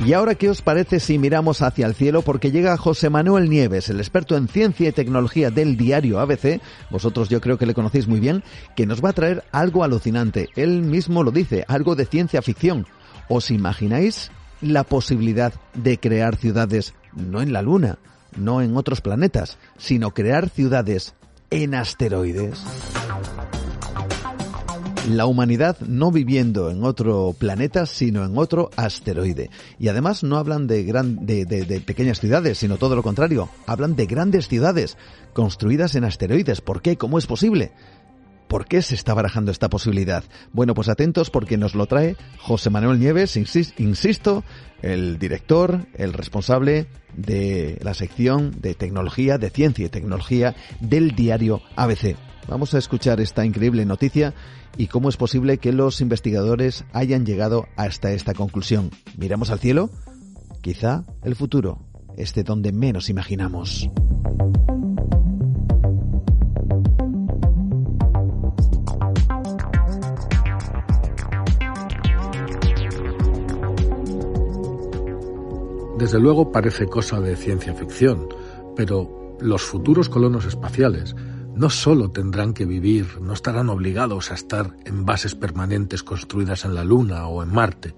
Y 0.06 0.12
ahora, 0.12 0.36
¿qué 0.36 0.50
os 0.50 0.62
parece 0.62 1.00
si 1.00 1.18
miramos 1.18 1.62
hacia 1.62 1.86
el 1.86 1.96
cielo? 1.96 2.24
Porque 2.24 2.52
llega 2.52 2.76
José 2.76 3.10
Manuel 3.10 3.50
Nieves, 3.50 3.88
el 3.88 4.02
experto 4.02 4.36
en 4.36 4.50
ciencia 4.50 4.90
y 4.90 4.92
tecnología 4.92 5.50
del 5.50 5.78
diario 5.78 6.20
ABC, 6.20 6.60
vosotros 6.90 7.30
yo 7.30 7.40
creo 7.40 7.58
que 7.58 7.66
le 7.66 7.74
conocéis 7.74 8.10
muy 8.10 8.20
bien, 8.20 8.44
que 8.76 8.86
nos 8.86 9.02
va 9.02 9.12
a 9.12 9.14
traer 9.14 9.46
algo 9.54 9.82
alucinante. 9.82 10.50
Él 10.58 10.82
mismo 10.82 11.24
lo 11.24 11.32
dice, 11.32 11.64
algo 11.70 11.96
de 11.96 12.06
ciencia 12.06 12.42
ficción. 12.42 12.86
¿Os 13.30 13.50
imagináis 13.50 14.30
la 14.60 14.84
posibilidad 14.84 15.54
de 15.74 15.98
crear 15.98 16.36
ciudades 16.36 16.94
no 17.14 17.42
en 17.42 17.54
la 17.54 17.62
Luna, 17.62 17.98
no 18.36 18.62
en 18.62 18.76
otros 18.76 19.00
planetas, 19.00 19.58
sino 19.78 20.12
crear 20.12 20.50
ciudades 20.50 21.16
en 21.50 21.76
asteroides? 21.76 22.62
La 25.10 25.26
humanidad 25.26 25.78
no 25.82 26.12
viviendo 26.12 26.72
en 26.72 26.84
otro 26.84 27.36
planeta, 27.38 27.86
sino 27.86 28.24
en 28.24 28.38
otro 28.38 28.70
asteroide. 28.76 29.50
Y 29.78 29.90
además 29.90 30.24
no 30.24 30.38
hablan 30.38 30.68
de, 30.68 30.84
gran, 30.84 31.26
de, 31.26 31.84
pequeñas 31.86 32.20
ciudades, 32.20 32.58
sino 32.58 32.78
todo 32.78 32.96
lo 32.96 33.04
contrario. 33.04 33.50
Hablan 33.68 33.96
de 33.96 34.06
grandes 34.06 34.48
ciudades 34.48 34.98
construidas 35.34 35.96
en 35.96 36.06
asteroides. 36.06 36.62
¿Por 36.62 36.82
qué? 36.82 36.98
¿Cómo 36.98 37.18
es 37.18 37.28
posible? 37.28 37.72
¿Por 38.48 38.66
qué 38.66 38.82
se 38.82 38.96
está 38.96 39.14
barajando 39.14 39.52
esta 39.52 39.70
posibilidad? 39.70 40.24
Bueno, 40.54 40.74
pues 40.74 40.88
atentos 40.88 41.30
porque 41.30 41.58
nos 41.58 41.76
lo 41.76 41.86
trae 41.86 42.16
José 42.40 42.70
Manuel 42.70 43.00
Nieves, 43.00 43.36
insisto, 43.36 44.44
el 44.82 45.18
director, 45.18 45.88
el 45.96 46.14
responsable 46.14 46.88
de 47.16 47.78
la 47.82 47.94
sección 47.94 48.56
de 48.62 48.74
tecnología, 48.74 49.38
de 49.38 49.50
ciencia 49.50 49.86
y 49.86 49.90
tecnología 49.90 50.56
del 50.80 51.16
diario 51.16 51.62
ABC. 51.76 52.16
Vamos 52.48 52.74
a 52.74 52.78
escuchar 52.78 53.22
esta 53.22 53.46
increíble 53.46 53.86
noticia 53.86 54.34
y 54.78 54.88
cómo 54.88 55.10
es 55.10 55.18
posible 55.18 55.58
que 55.58 55.72
los 55.72 56.02
investigadores 56.02 56.86
hayan 56.94 57.26
llegado 57.26 57.68
hasta 57.76 58.12
esta 58.12 58.34
conclusión. 58.34 58.92
¿Miramos 59.18 59.50
al 59.50 59.60
cielo? 59.60 59.90
Quizá 60.62 61.06
el 61.24 61.36
futuro 61.36 61.80
esté 62.18 62.44
donde 62.44 62.72
menos 62.72 63.10
imaginamos. 63.10 63.90
Desde 75.98 76.20
luego 76.20 76.52
parece 76.52 76.86
cosa 76.88 77.22
de 77.22 77.36
ciencia 77.38 77.74
ficción, 77.74 78.28
pero 78.76 79.38
los 79.40 79.62
futuros 79.62 80.10
colonos 80.10 80.46
espaciales 80.46 81.16
no 81.56 81.70
solo 81.70 82.10
tendrán 82.12 82.54
que 82.54 82.66
vivir, 82.66 83.22
no 83.22 83.34
estarán 83.34 83.70
obligados 83.70 84.32
a 84.32 84.34
estar 84.34 84.76
en 84.86 85.06
bases 85.06 85.36
permanentes 85.36 86.04
construidas 86.04 86.66
en 86.66 86.74
la 86.76 86.84
Luna 86.84 87.28
o 87.28 87.44
en 87.44 87.54
Marte. 87.54 87.96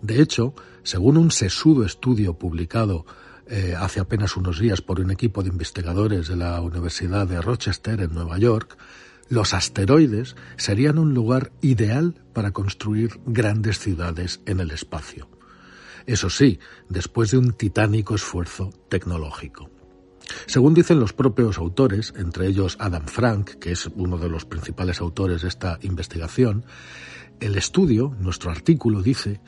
De 0.00 0.20
hecho, 0.20 0.54
según 0.82 1.16
un 1.16 1.30
sesudo 1.30 1.84
estudio 1.84 2.34
publicado 2.34 3.04
eh, 3.46 3.74
hace 3.78 4.00
apenas 4.00 4.36
unos 4.36 4.58
días 4.58 4.80
por 4.80 5.00
un 5.00 5.10
equipo 5.10 5.42
de 5.42 5.50
investigadores 5.50 6.28
de 6.28 6.36
la 6.36 6.60
Universidad 6.60 7.26
de 7.26 7.40
Rochester 7.40 8.00
en 8.00 8.14
Nueva 8.14 8.38
York, 8.38 8.78
los 9.28 9.54
asteroides 9.54 10.36
serían 10.56 10.98
un 10.98 11.14
lugar 11.14 11.52
ideal 11.60 12.22
para 12.32 12.52
construir 12.52 13.20
grandes 13.26 13.78
ciudades 13.78 14.40
en 14.46 14.60
el 14.60 14.70
espacio. 14.70 15.28
Eso 16.06 16.30
sí, 16.30 16.58
después 16.88 17.30
de 17.30 17.38
un 17.38 17.52
titánico 17.52 18.14
esfuerzo 18.14 18.70
tecnológico. 18.88 19.71
Según 20.46 20.74
dicen 20.74 21.00
los 21.00 21.12
propios 21.12 21.58
autores, 21.58 22.12
entre 22.16 22.46
ellos 22.46 22.76
Adam 22.78 23.06
Frank, 23.06 23.50
que 23.60 23.72
es 23.72 23.86
uno 23.94 24.18
de 24.18 24.28
los 24.28 24.44
principales 24.44 25.00
autores 25.00 25.42
de 25.42 25.48
esta 25.48 25.78
investigación, 25.82 26.64
el 27.40 27.56
estudio, 27.56 28.14
nuestro 28.20 28.50
artículo 28.50 29.02
dice, 29.02 29.40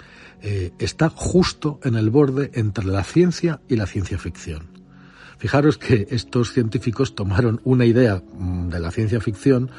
eh, 0.43 0.73
está 0.79 1.09
justo 1.09 1.79
en 1.85 1.95
el 1.95 2.11
borde 2.11 2.51
entre 2.55 2.87
la 2.87 3.05
ciencia 3.05 3.61
y 3.69 3.77
la 3.77 3.87
ciencia 3.87 4.19
ficción. 4.19 4.75
Fijaros 5.39 5.79
que 5.79 6.07
estos 6.11 6.53
científicos 6.53 7.15
tomaron 7.15 7.61
una 7.65 7.85
idea 7.85 8.23
mm, 8.37 8.69
de 8.69 8.81
la 8.81 8.91
ciencia 8.91 9.21
ficción 9.21 9.71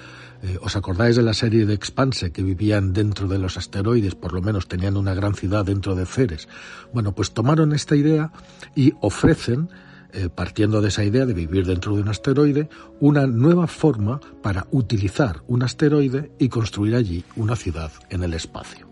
eh, 0.45 0.59
¿Os 0.61 0.75
acordáis 0.75 1.15
de 1.15 1.23
la 1.23 1.33
serie 1.33 1.65
de 1.65 1.73
Expanse 1.73 2.31
que 2.31 2.43
vivían 2.43 2.93
dentro 2.93 3.27
de 3.27 3.39
los 3.39 3.57
asteroides? 3.57 4.13
Por 4.13 4.33
lo 4.33 4.41
menos 4.41 4.67
tenían 4.67 4.95
una 4.95 5.15
gran 5.15 5.33
ciudad 5.33 5.65
dentro 5.65 5.95
de 5.95 6.05
Ceres. 6.05 6.47
Bueno, 6.93 7.13
pues 7.15 7.33
tomaron 7.33 7.73
esta 7.73 7.95
idea 7.95 8.31
y 8.75 8.93
ofrecen, 9.01 9.69
eh, 10.13 10.29
partiendo 10.33 10.81
de 10.81 10.89
esa 10.89 11.03
idea 11.03 11.25
de 11.25 11.33
vivir 11.33 11.65
dentro 11.65 11.95
de 11.95 12.01
un 12.01 12.09
asteroide, 12.09 12.69
una 12.99 13.27
nueva 13.27 13.67
forma 13.67 14.19
para 14.41 14.67
utilizar 14.71 15.43
un 15.47 15.63
asteroide 15.63 16.31
y 16.39 16.49
construir 16.49 16.95
allí 16.95 17.23
una 17.35 17.55
ciudad 17.55 17.91
en 18.09 18.23
el 18.23 18.33
espacio. 18.33 18.87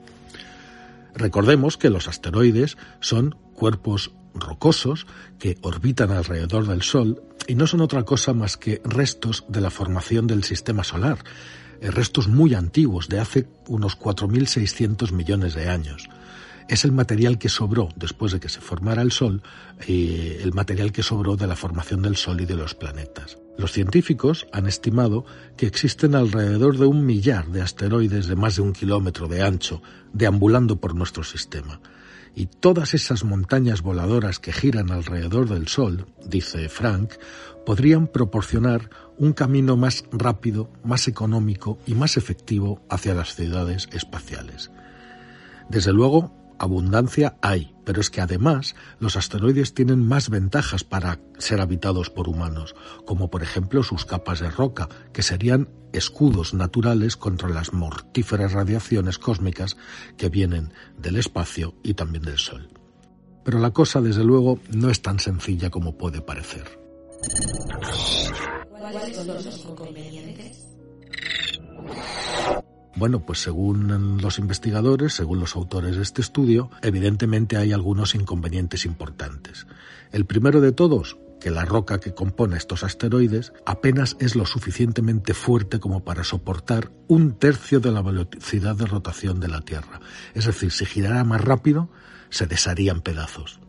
Recordemos 1.15 1.77
que 1.77 1.89
los 1.89 2.07
asteroides 2.07 2.77
son 2.99 3.35
cuerpos 3.53 4.11
rocosos 4.33 5.05
que 5.39 5.57
orbitan 5.61 6.11
alrededor 6.11 6.67
del 6.67 6.81
Sol 6.81 7.21
y 7.47 7.55
no 7.55 7.67
son 7.67 7.81
otra 7.81 8.03
cosa 8.03 8.33
más 8.33 8.57
que 8.57 8.81
restos 8.83 9.45
de 9.47 9.61
la 9.61 9.69
formación 9.69 10.27
del 10.27 10.43
sistema 10.43 10.83
solar, 10.83 11.19
eh, 11.81 11.91
restos 11.91 12.27
muy 12.27 12.55
antiguos, 12.55 13.09
de 13.09 13.19
hace 13.19 13.47
unos 13.67 13.97
4.600 13.99 15.11
millones 15.11 15.53
de 15.53 15.69
años. 15.69 16.09
Es 16.67 16.85
el 16.85 16.91
material 16.91 17.37
que 17.37 17.49
sobró 17.49 17.89
después 17.95 18.31
de 18.31 18.39
que 18.39 18.49
se 18.49 18.61
formara 18.61 19.01
el 19.01 19.11
Sol, 19.11 19.41
y 19.87 20.37
el 20.41 20.53
material 20.53 20.91
que 20.91 21.03
sobró 21.03 21.35
de 21.35 21.47
la 21.47 21.55
formación 21.55 22.01
del 22.01 22.15
Sol 22.15 22.41
y 22.41 22.45
de 22.45 22.55
los 22.55 22.75
planetas. 22.75 23.37
Los 23.57 23.71
científicos 23.71 24.47
han 24.51 24.65
estimado 24.65 25.25
que 25.57 25.67
existen 25.67 26.15
alrededor 26.15 26.77
de 26.77 26.85
un 26.85 27.05
millar 27.05 27.47
de 27.47 27.61
asteroides 27.61 28.27
de 28.27 28.35
más 28.35 28.55
de 28.55 28.63
un 28.63 28.73
kilómetro 28.73 29.27
de 29.27 29.43
ancho 29.43 29.81
deambulando 30.11 30.79
por 30.79 30.95
nuestro 30.95 31.23
sistema. 31.23 31.79
Y 32.35 32.47
todas 32.47 32.95
esas 32.95 33.23
montañas 33.23 33.83
voladoras 33.83 34.39
que 34.39 34.51
giran 34.51 34.91
alrededor 34.91 35.47
del 35.47 35.67
Sol, 35.67 36.07
dice 36.25 36.67
Frank, 36.67 37.13
podrían 37.63 38.07
proporcionar 38.07 38.89
un 39.19 39.33
camino 39.33 39.77
más 39.77 40.03
rápido, 40.11 40.71
más 40.83 41.07
económico 41.07 41.77
y 41.85 41.93
más 41.93 42.17
efectivo 42.17 42.81
hacia 42.89 43.13
las 43.13 43.35
ciudades 43.35 43.87
espaciales. 43.91 44.71
Desde 45.69 45.93
luego, 45.93 46.42
abundancia 46.59 47.37
hay, 47.41 47.73
pero 47.85 48.01
es 48.01 48.09
que 48.09 48.21
además 48.21 48.75
los 48.99 49.15
asteroides 49.15 49.73
tienen 49.73 50.05
más 50.05 50.29
ventajas 50.29 50.83
para 50.83 51.19
ser 51.37 51.61
habitados 51.61 52.09
por 52.09 52.29
humanos, 52.29 52.75
como 53.05 53.29
por 53.29 53.43
ejemplo 53.43 53.83
sus 53.83 54.05
capas 54.05 54.39
de 54.39 54.49
roca, 54.49 54.89
que 55.11 55.23
serían 55.23 55.69
escudos 55.91 56.53
naturales 56.53 57.17
contra 57.17 57.49
las 57.49 57.73
mortíferas 57.73 58.53
radiaciones 58.53 59.19
cósmicas 59.19 59.77
que 60.17 60.29
vienen 60.29 60.73
del 60.97 61.17
espacio 61.17 61.75
y 61.83 61.93
también 61.93 62.23
del 62.23 62.37
Sol. 62.37 62.69
Pero 63.43 63.59
la 63.59 63.71
cosa, 63.71 64.01
desde 64.01 64.23
luego, 64.23 64.59
no 64.69 64.89
es 64.89 65.01
tan 65.01 65.19
sencilla 65.19 65.69
como 65.69 65.97
puede 65.97 66.21
parecer. 66.21 66.79
Bueno, 72.95 73.25
pues 73.25 73.39
según 73.39 74.21
los 74.21 74.37
investigadores, 74.37 75.13
según 75.13 75.39
los 75.39 75.55
autores 75.55 75.95
de 75.95 76.03
este 76.03 76.21
estudio, 76.21 76.69
evidentemente 76.81 77.57
hay 77.57 77.73
algunos 77.73 78.13
inconvenientes 78.13 78.85
importantes. 78.85 79.65
El 80.11 80.25
primero 80.25 80.61
de 80.61 80.73
todos, 80.73 81.17
que 81.43 81.49
la 81.49 81.65
roca 81.65 81.99
que 81.99 82.13
compone 82.13 82.55
estos 82.55 82.83
asteroides 82.83 83.51
apenas 83.65 84.15
es 84.19 84.35
lo 84.35 84.45
suficientemente 84.45 85.33
fuerte 85.33 85.79
como 85.79 86.03
para 86.05 86.23
soportar 86.23 86.91
un 87.07 87.33
tercio 87.33 87.79
de 87.79 87.91
la 87.91 88.01
velocidad 88.01 88.75
de 88.75 88.85
rotación 88.85 89.39
de 89.39 89.49
la 89.49 89.61
Tierra. 89.61 89.99
Es 90.35 90.45
decir, 90.45 90.71
si 90.71 90.85
girara 90.85 91.23
más 91.23 91.41
rápido, 91.41 91.89
se 92.29 92.45
desharía 92.45 92.93
en 92.93 93.01
pedazos. 93.01 93.59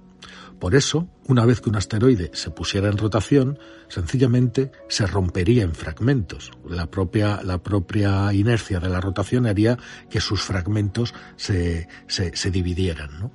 Por 0.64 0.74
eso, 0.74 1.06
una 1.26 1.44
vez 1.44 1.60
que 1.60 1.68
un 1.68 1.76
asteroide 1.76 2.30
se 2.32 2.50
pusiera 2.50 2.88
en 2.88 2.96
rotación, 2.96 3.58
sencillamente 3.88 4.72
se 4.88 5.06
rompería 5.06 5.62
en 5.62 5.74
fragmentos. 5.74 6.52
La 6.66 6.86
propia, 6.86 7.42
la 7.44 7.62
propia 7.62 8.32
inercia 8.32 8.80
de 8.80 8.88
la 8.88 9.02
rotación 9.02 9.44
haría 9.44 9.76
que 10.08 10.22
sus 10.22 10.40
fragmentos 10.40 11.12
se, 11.36 11.86
se, 12.06 12.50
dividieran. 12.50 13.30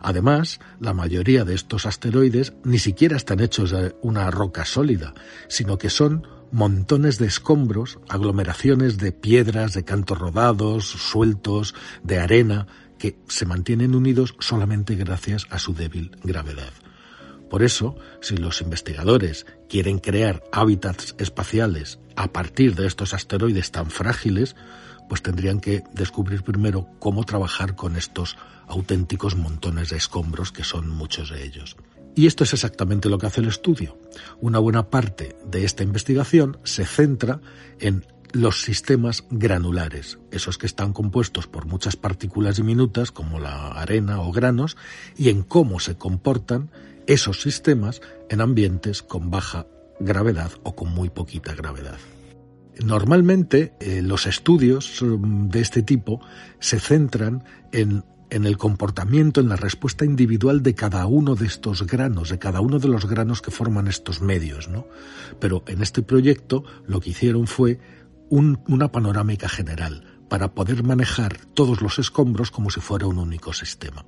Además, 0.00 0.60
la 0.80 0.94
mayoría 0.94 1.44
de 1.44 1.56
estos 1.56 1.84
asteroides 1.84 2.54
ni 2.64 2.78
siquiera 2.78 3.18
están 3.18 3.40
hechos 3.40 3.70
de 3.70 3.94
una 4.00 4.30
roca 4.30 4.64
sólida, 4.64 5.12
sino 5.48 5.76
que 5.76 5.90
son 5.90 6.26
montones 6.52 7.18
de 7.18 7.26
escombros, 7.26 7.98
aglomeraciones 8.08 8.96
de 8.96 9.12
piedras, 9.12 9.74
de 9.74 9.84
cantos 9.84 10.18
rodados, 10.18 10.86
sueltos, 10.86 11.74
de 12.02 12.18
arena, 12.18 12.66
que 13.02 13.18
se 13.26 13.46
mantienen 13.46 13.96
unidos 13.96 14.36
solamente 14.38 14.94
gracias 14.94 15.48
a 15.50 15.58
su 15.58 15.74
débil 15.74 16.12
gravedad. 16.22 16.72
Por 17.50 17.64
eso, 17.64 17.96
si 18.20 18.36
los 18.36 18.60
investigadores 18.60 19.44
quieren 19.68 19.98
crear 19.98 20.44
hábitats 20.52 21.16
espaciales 21.18 21.98
a 22.14 22.32
partir 22.32 22.76
de 22.76 22.86
estos 22.86 23.12
asteroides 23.12 23.72
tan 23.72 23.90
frágiles, 23.90 24.54
pues 25.08 25.20
tendrían 25.20 25.58
que 25.58 25.82
descubrir 25.92 26.44
primero 26.44 26.86
cómo 27.00 27.24
trabajar 27.24 27.74
con 27.74 27.96
estos 27.96 28.36
auténticos 28.68 29.34
montones 29.34 29.90
de 29.90 29.96
escombros 29.96 30.52
que 30.52 30.62
son 30.62 30.88
muchos 30.88 31.30
de 31.30 31.42
ellos. 31.42 31.74
Y 32.14 32.28
esto 32.28 32.44
es 32.44 32.52
exactamente 32.52 33.08
lo 33.08 33.18
que 33.18 33.26
hace 33.26 33.40
el 33.40 33.48
estudio. 33.48 33.98
Una 34.40 34.60
buena 34.60 34.90
parte 34.90 35.34
de 35.44 35.64
esta 35.64 35.82
investigación 35.82 36.58
se 36.62 36.86
centra 36.86 37.40
en 37.80 38.06
los 38.32 38.62
sistemas 38.62 39.24
granulares, 39.30 40.18
esos 40.30 40.58
que 40.58 40.66
están 40.66 40.92
compuestos 40.92 41.46
por 41.46 41.66
muchas 41.66 41.96
partículas 41.96 42.56
diminutas 42.56 43.12
como 43.12 43.38
la 43.38 43.68
arena 43.68 44.20
o 44.20 44.32
granos, 44.32 44.76
y 45.16 45.28
en 45.28 45.42
cómo 45.42 45.80
se 45.80 45.96
comportan 45.96 46.70
esos 47.06 47.42
sistemas 47.42 48.00
en 48.28 48.40
ambientes 48.40 49.02
con 49.02 49.30
baja 49.30 49.66
gravedad 50.00 50.50
o 50.62 50.74
con 50.74 50.90
muy 50.90 51.10
poquita 51.10 51.54
gravedad. 51.54 51.98
Normalmente 52.82 53.74
eh, 53.80 54.00
los 54.02 54.26
estudios 54.26 55.02
mm, 55.02 55.48
de 55.48 55.60
este 55.60 55.82
tipo 55.82 56.20
se 56.58 56.80
centran 56.80 57.44
en, 57.70 58.04
en 58.30 58.46
el 58.46 58.56
comportamiento, 58.56 59.40
en 59.40 59.50
la 59.50 59.56
respuesta 59.56 60.06
individual 60.06 60.62
de 60.62 60.74
cada 60.74 61.04
uno 61.06 61.34
de 61.34 61.46
estos 61.46 61.86
granos, 61.86 62.30
de 62.30 62.38
cada 62.38 62.60
uno 62.60 62.78
de 62.78 62.88
los 62.88 63.06
granos 63.06 63.42
que 63.42 63.50
forman 63.50 63.88
estos 63.88 64.22
medios, 64.22 64.68
¿no? 64.68 64.86
Pero 65.38 65.62
en 65.66 65.82
este 65.82 66.02
proyecto 66.02 66.64
lo 66.86 67.00
que 67.00 67.10
hicieron 67.10 67.46
fue 67.46 67.78
una 68.32 68.90
panorámica 68.90 69.48
general 69.48 70.04
para 70.30 70.54
poder 70.54 70.82
manejar 70.82 71.36
todos 71.52 71.82
los 71.82 71.98
escombros 71.98 72.50
como 72.50 72.70
si 72.70 72.80
fuera 72.80 73.06
un 73.06 73.18
único 73.18 73.52
sistema. 73.52 74.06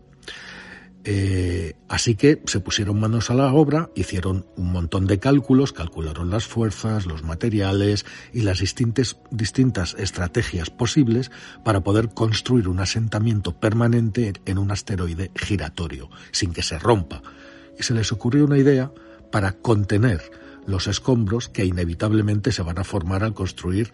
Eh, 1.06 1.74
así 1.86 2.14
que 2.14 2.40
se 2.46 2.60
pusieron 2.60 2.98
manos 2.98 3.28
a 3.28 3.34
la 3.34 3.52
obra, 3.52 3.90
hicieron 3.94 4.46
un 4.56 4.72
montón 4.72 5.06
de 5.06 5.18
cálculos, 5.18 5.74
calcularon 5.74 6.30
las 6.30 6.46
fuerzas, 6.46 7.05
los 7.05 7.22
materiales 7.22 8.06
y 8.32 8.40
las 8.40 8.60
distintas, 8.60 9.18
distintas 9.30 9.94
estrategias 9.98 10.70
posibles 10.70 11.30
para 11.62 11.82
poder 11.82 12.09
construir 12.09 12.68
un 12.68 12.80
asentamiento 12.80 13.60
permanente 13.60 14.32
en 14.46 14.56
un 14.56 14.70
asteroide 14.70 15.30
giratorio, 15.34 16.09
sin 16.32 16.55
que 16.55 16.62
se 16.62 16.78
rompa. 16.78 17.20
Y 17.78 17.82
se 17.82 17.92
les 17.92 18.10
ocurrió 18.10 18.46
una 18.46 18.56
idea 18.56 18.90
para 19.30 19.52
contener 19.52 20.22
los 20.66 20.86
escombros 20.86 21.48
que 21.48 21.64
inevitablemente 21.64 22.52
se 22.52 22.62
van 22.62 22.78
a 22.78 22.84
formar 22.84 23.24
al 23.24 23.34
construir 23.34 23.92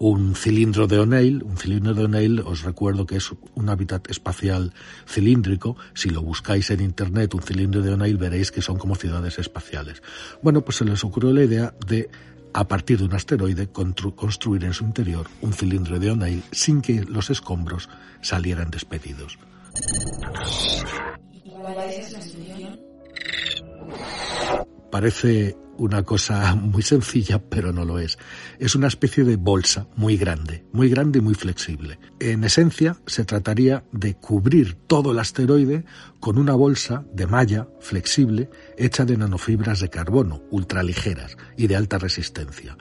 un 0.00 0.34
cilindro 0.34 0.86
de 0.86 0.98
O'Neill. 0.98 1.42
Un 1.42 1.58
cilindro 1.58 1.92
de 1.92 2.04
O'Neill, 2.04 2.40
os 2.40 2.62
recuerdo 2.62 3.04
que 3.04 3.16
es 3.16 3.30
un 3.54 3.68
hábitat 3.68 4.08
espacial 4.10 4.72
cilíndrico. 5.06 5.76
Si 5.92 6.08
lo 6.08 6.22
buscáis 6.22 6.70
en 6.70 6.80
Internet, 6.80 7.34
un 7.34 7.42
cilindro 7.42 7.82
de 7.82 7.92
O'Neill, 7.92 8.16
veréis 8.16 8.50
que 8.50 8.62
son 8.62 8.78
como 8.78 8.94
ciudades 8.94 9.38
espaciales. 9.38 10.02
Bueno, 10.42 10.62
pues 10.62 10.78
se 10.78 10.86
les 10.86 11.04
ocurrió 11.04 11.34
la 11.34 11.44
idea 11.44 11.74
de, 11.86 12.08
a 12.54 12.66
partir 12.66 12.98
de 12.98 13.04
un 13.04 13.14
asteroide, 13.14 13.68
construir 13.68 14.64
en 14.64 14.72
su 14.72 14.84
interior 14.84 15.26
un 15.42 15.52
cilindro 15.52 15.98
de 15.98 16.10
O'Neill 16.10 16.44
sin 16.50 16.80
que 16.80 17.04
los 17.04 17.28
escombros 17.28 17.90
salieran 18.22 18.70
despedidos. 18.70 19.38
Parece 24.90 25.56
una 25.80 26.02
cosa 26.02 26.54
muy 26.54 26.82
sencilla, 26.82 27.42
pero 27.42 27.72
no 27.72 27.86
lo 27.86 27.98
es. 27.98 28.18
Es 28.58 28.74
una 28.74 28.86
especie 28.86 29.24
de 29.24 29.36
bolsa 29.36 29.86
muy 29.96 30.18
grande, 30.18 30.62
muy 30.72 30.90
grande 30.90 31.20
y 31.20 31.22
muy 31.22 31.34
flexible. 31.34 31.98
En 32.18 32.44
esencia, 32.44 32.98
se 33.06 33.24
trataría 33.24 33.82
de 33.90 34.14
cubrir 34.14 34.74
todo 34.86 35.12
el 35.12 35.18
asteroide 35.18 35.86
con 36.20 36.36
una 36.36 36.52
bolsa 36.52 37.04
de 37.14 37.26
malla 37.26 37.66
flexible 37.80 38.50
hecha 38.76 39.06
de 39.06 39.16
nanofibras 39.16 39.80
de 39.80 39.88
carbono 39.88 40.42
ultraligeras 40.50 41.38
y 41.56 41.66
de 41.66 41.76
alta 41.76 41.96
resistencia. 41.96 42.76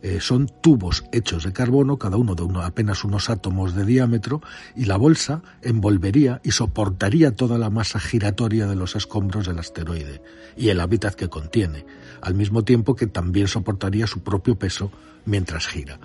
Eh, 0.00 0.20
son 0.20 0.46
tubos 0.46 1.04
hechos 1.10 1.44
de 1.44 1.52
carbono, 1.52 1.98
cada 1.98 2.16
uno 2.16 2.34
de 2.34 2.42
uno, 2.42 2.62
apenas 2.62 3.04
unos 3.04 3.30
átomos 3.30 3.74
de 3.74 3.84
diámetro, 3.84 4.40
y 4.76 4.84
la 4.84 4.96
bolsa 4.96 5.42
envolvería 5.62 6.40
y 6.44 6.52
soportaría 6.52 7.34
toda 7.34 7.58
la 7.58 7.70
masa 7.70 7.98
giratoria 7.98 8.66
de 8.66 8.76
los 8.76 8.94
escombros 8.94 9.46
del 9.46 9.58
asteroide 9.58 10.22
y 10.56 10.68
el 10.68 10.80
hábitat 10.80 11.14
que 11.14 11.28
contiene, 11.28 11.84
al 12.20 12.34
mismo 12.34 12.64
tiempo 12.64 12.94
que 12.94 13.06
también 13.06 13.48
soportaría 13.48 14.06
su 14.06 14.20
propio 14.20 14.56
peso 14.56 14.92
mientras 15.24 15.66
gira. 15.66 15.98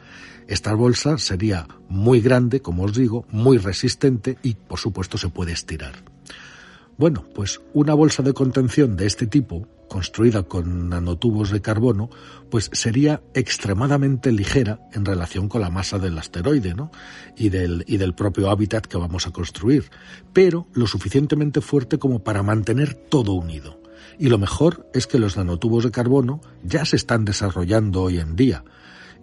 Esta 0.48 0.74
bolsa 0.74 1.18
sería 1.18 1.68
muy 1.88 2.20
grande, 2.20 2.61
como 2.61 2.84
os 2.84 2.94
digo, 2.94 3.26
muy 3.30 3.57
resistente 3.57 4.38
y, 4.44 4.56
por 4.56 4.80
supuesto, 4.80 5.18
se 5.18 5.30
puede 5.30 5.53
estirar. 5.53 6.12
Bueno, 6.98 7.26
pues 7.34 7.61
una 7.74 7.94
bolsa 7.94 8.22
de 8.22 8.34
contención 8.34 8.95
de 8.95 9.07
este 9.07 9.26
tipo, 9.26 9.68
construida 9.88 10.44
con 10.44 10.90
nanotubos 10.90 11.52
de 11.52 11.61
carbono, 11.61 12.10
pues 12.49 12.70
sería 12.72 13.22
extremadamente 13.34 14.32
ligera 14.32 14.80
en 14.94 15.06
relación 15.06 15.49
con 15.49 15.61
la 15.61 15.70
masa 15.70 15.98
del 15.99 16.18
asteroide 16.18 16.76
¿no? 16.76 16.91
y, 17.36 17.49
del, 17.49 17.84
y 17.88 17.98
del 17.98 18.14
propio 18.14 18.49
hábitat 18.49 18.86
que 18.86 18.98
vamos 18.98 19.28
a 19.28 19.32
construir, 19.32 19.86
pero 20.34 20.68
lo 20.74 20.88
suficientemente 20.88 21.61
fuerte 21.61 21.98
como 21.98 22.24
para 22.24 22.44
mantener 22.44 22.94
todo 22.94 23.34
unido. 23.34 23.82
Y 24.20 24.30
lo 24.30 24.38
mejor 24.38 24.88
es 24.94 25.07
que 25.07 25.20
los 25.20 25.38
nanotubos 25.38 25.84
de 25.84 25.91
carbono 25.91 26.41
ya 26.64 26.86
se 26.86 26.95
están 26.95 27.26
desarrollando 27.26 28.03
hoy 28.03 28.20
en 28.20 28.36
día 28.36 28.64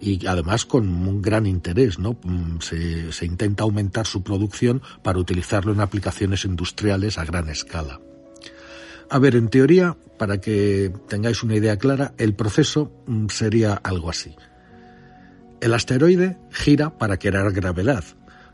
y 0.01 0.27
además 0.27 0.65
con 0.65 0.89
un 0.89 1.21
gran 1.21 1.47
interés, 1.47 1.99
¿no? 1.99 2.19
Mm, 2.25 2.61
se, 2.61 3.13
se 3.13 3.27
intenta 3.27 3.65
aumentar 3.65 4.07
su 4.07 4.23
producción 4.23 4.83
para 5.03 5.19
utilizarlo 5.19 5.73
en 5.73 5.81
aplicaciones 5.81 6.45
industriales 6.45 7.19
a 7.19 7.25
gran 7.25 7.49
escala. 7.49 8.01
A 9.11 9.19
ver, 9.19 9.35
en 9.35 9.49
teoría, 9.49 9.97
para 10.19 10.41
que 10.41 10.93
tengáis 11.09 11.43
una 11.43 11.57
idea 11.57 11.77
clara, 11.79 12.15
el 12.17 12.35
proceso 12.35 12.93
mm, 13.07 13.27
sería 13.29 13.75
algo 13.75 14.09
así. 14.09 14.37
El 15.61 15.75
asteroide 15.75 16.39
gira 16.51 16.97
para 16.97 17.19
crear 17.19 17.53
gravedad, 17.53 18.05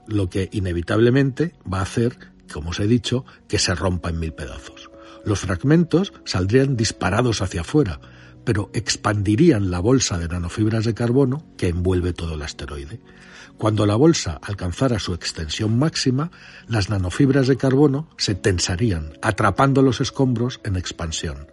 lo 0.09 0.29
que 0.29 0.49
inevitablemente 0.53 1.55
va 1.73 1.79
a 1.79 1.83
hacer, 1.83 2.17
como 2.53 2.71
os 2.71 2.81
he 2.81 2.87
dicho, 2.87 3.25
que 3.49 3.59
se 3.59 3.75
rompa 3.75 4.09
en 4.09 4.19
mil 4.19 4.33
pedazos. 4.33 4.91
Los 5.25 5.41
fragmentos 5.41 6.13
saldrían 6.25 6.77
disparados 6.77 7.43
hacia 7.43 7.61
afuera, 7.61 8.01
pero 8.47 8.71
expandirían 8.73 9.73
la 9.73 9.81
bolsa 9.81 10.19
de 10.19 10.29
nanofibras 10.29 10.85
de 10.85 10.95
carbono 10.95 11.45
que 11.59 11.67
envuelve 11.67 12.13
todo 12.13 12.35
el 12.35 12.43
asteroide. 12.43 13.01
Cuando 13.59 13.87
la 13.87 13.97
bolsa 13.97 14.39
alcanzara 14.41 15.01
su 15.01 15.15
extensión 15.15 15.77
máxima, 15.77 16.31
las 16.69 16.89
nanofibras 16.89 17.49
de 17.49 17.57
carbono 17.57 18.09
se 18.17 18.37
tensarían, 18.37 19.15
atrapando 19.21 19.83
los 19.83 20.01
escombros 20.01 20.61
en 20.63 20.77
expansión. 20.77 21.49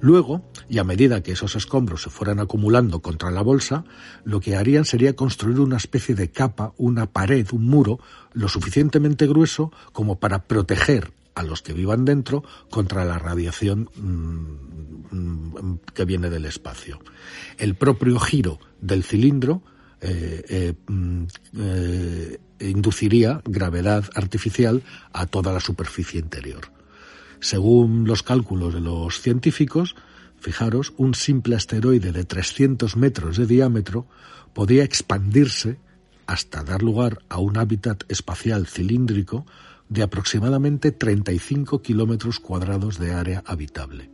Luego, 0.00 0.48
y 0.68 0.78
a 0.78 0.84
medida 0.84 1.20
que 1.20 1.32
esos 1.32 1.56
escombros 1.56 2.02
se 2.02 2.10
fueran 2.10 2.38
acumulando 2.38 3.00
contra 3.00 3.32
la 3.32 3.42
bolsa, 3.42 3.84
lo 4.22 4.38
que 4.38 4.54
harían 4.54 4.84
sería 4.84 5.16
construir 5.16 5.58
una 5.58 5.78
especie 5.78 6.14
de 6.14 6.30
capa, 6.30 6.74
una 6.76 7.06
pared, 7.06 7.44
un 7.50 7.66
muro, 7.66 7.98
lo 8.32 8.48
suficientemente 8.48 9.26
grueso 9.26 9.72
como 9.92 10.20
para 10.20 10.44
proteger 10.44 11.12
a 11.34 11.42
los 11.42 11.62
que 11.62 11.72
vivan 11.72 12.04
dentro 12.04 12.44
contra 12.70 13.04
la 13.04 13.18
radiación 13.18 13.88
mm, 13.94 15.16
mm, 15.16 15.78
que 15.94 16.04
viene 16.04 16.30
del 16.30 16.44
espacio. 16.44 17.00
El 17.58 17.74
propio 17.74 18.18
giro 18.18 18.58
del 18.80 19.04
cilindro 19.04 19.62
eh, 20.00 20.44
eh, 20.48 20.74
mm, 20.86 21.24
eh, 21.58 22.38
induciría 22.60 23.42
gravedad 23.44 24.04
artificial 24.14 24.82
a 25.12 25.26
toda 25.26 25.52
la 25.52 25.60
superficie 25.60 26.20
interior. 26.20 26.72
Según 27.40 28.06
los 28.06 28.22
cálculos 28.22 28.74
de 28.74 28.80
los 28.80 29.20
científicos, 29.20 29.96
fijaros, 30.38 30.92
un 30.96 31.14
simple 31.14 31.56
asteroide 31.56 32.12
de 32.12 32.24
300 32.24 32.96
metros 32.96 33.36
de 33.36 33.46
diámetro 33.46 34.06
podría 34.52 34.84
expandirse 34.84 35.78
hasta 36.26 36.62
dar 36.62 36.82
lugar 36.82 37.18
a 37.28 37.38
un 37.38 37.58
hábitat 37.58 38.04
espacial 38.08 38.66
cilíndrico 38.66 39.46
de 39.90 40.02
aproximadamente 40.02 40.92
35 40.92 41.82
kilómetros 41.82 42.40
cuadrados 42.40 42.98
de 42.98 43.12
área 43.12 43.42
habitable, 43.44 44.08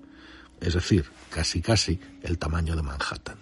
es 0.60 0.74
decir, 0.74 1.04
casi 1.30 1.60
casi 1.60 2.00
el 2.22 2.38
tamaño 2.38 2.74
de 2.74 2.82
Manhattan. 2.82 3.36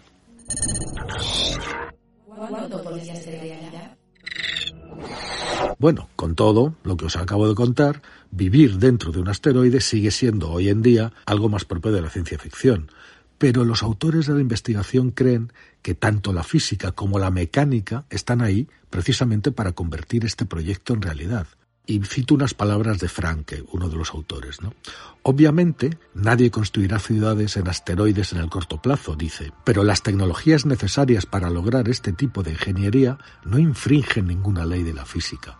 Bueno, 5.78 6.08
con 6.16 6.34
todo 6.34 6.74
lo 6.82 6.96
que 6.96 7.06
os 7.06 7.16
acabo 7.16 7.48
de 7.48 7.54
contar, 7.54 8.02
vivir 8.30 8.78
dentro 8.78 9.12
de 9.12 9.20
un 9.20 9.28
asteroide 9.28 9.80
sigue 9.80 10.10
siendo 10.10 10.50
hoy 10.50 10.68
en 10.68 10.82
día 10.82 11.12
algo 11.26 11.48
más 11.48 11.64
propio 11.64 11.92
de 11.92 12.02
la 12.02 12.10
ciencia 12.10 12.38
ficción, 12.38 12.90
pero 13.38 13.64
los 13.64 13.82
autores 13.84 14.26
de 14.26 14.34
la 14.34 14.40
investigación 14.40 15.12
creen 15.12 15.52
que 15.82 15.94
tanto 15.94 16.32
la 16.32 16.42
física 16.42 16.92
como 16.92 17.20
la 17.20 17.30
mecánica 17.30 18.06
están 18.10 18.40
ahí 18.40 18.68
precisamente 18.90 19.52
para 19.52 19.72
convertir 19.72 20.24
este 20.24 20.46
proyecto 20.46 20.94
en 20.94 21.02
realidad. 21.02 21.46
Y 21.86 22.00
cito 22.00 22.34
unas 22.34 22.54
palabras 22.54 22.98
de 22.98 23.08
Franke, 23.08 23.62
uno 23.72 23.88
de 23.88 23.96
los 23.96 24.10
autores. 24.10 24.62
¿no? 24.62 24.72
Obviamente, 25.22 25.98
nadie 26.14 26.50
construirá 26.50 26.98
ciudades 26.98 27.56
en 27.56 27.68
asteroides 27.68 28.32
en 28.32 28.38
el 28.38 28.48
corto 28.48 28.80
plazo, 28.80 29.16
dice, 29.16 29.52
pero 29.64 29.84
las 29.84 30.02
tecnologías 30.02 30.64
necesarias 30.64 31.26
para 31.26 31.50
lograr 31.50 31.88
este 31.88 32.12
tipo 32.12 32.42
de 32.42 32.52
ingeniería 32.52 33.18
no 33.44 33.58
infringen 33.58 34.26
ninguna 34.26 34.64
ley 34.64 34.82
de 34.82 34.94
la 34.94 35.04
física. 35.04 35.58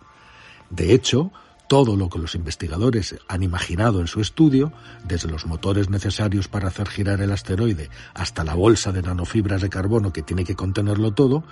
De 0.71 0.93
hecho, 0.93 1.31
todo 1.67 1.95
lo 1.95 2.09
que 2.09 2.19
los 2.19 2.35
investigadores 2.35 3.15
han 3.27 3.43
imaginado 3.43 3.99
en 4.01 4.07
su 4.07 4.21
estudio, 4.21 4.71
desde 5.03 5.29
los 5.29 5.45
motores 5.45 5.89
necesarios 5.89 6.47
para 6.47 6.67
hacer 6.67 6.87
girar 6.87 7.21
el 7.21 7.31
asteroide 7.31 7.89
hasta 8.13 8.43
la 8.43 8.53
bolsa 8.53 8.91
de 8.91 9.01
nanofibras 9.01 9.61
de 9.61 9.69
carbono 9.69 10.13
que 10.13 10.21
tiene 10.21 10.43
que 10.43 10.55
contenerlo 10.55 11.13
todo, 11.13 11.43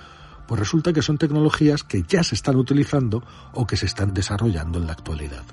pues 0.47 0.59
resulta 0.59 0.93
que 0.93 1.01
son 1.01 1.17
tecnologías 1.17 1.83
que 1.83 2.03
ya 2.07 2.23
se 2.23 2.35
están 2.35 2.55
utilizando 2.55 3.23
o 3.53 3.65
que 3.65 3.77
se 3.77 3.85
están 3.85 4.13
desarrollando 4.13 4.79
en 4.79 4.87
la 4.87 4.93
actualidad. 4.93 5.43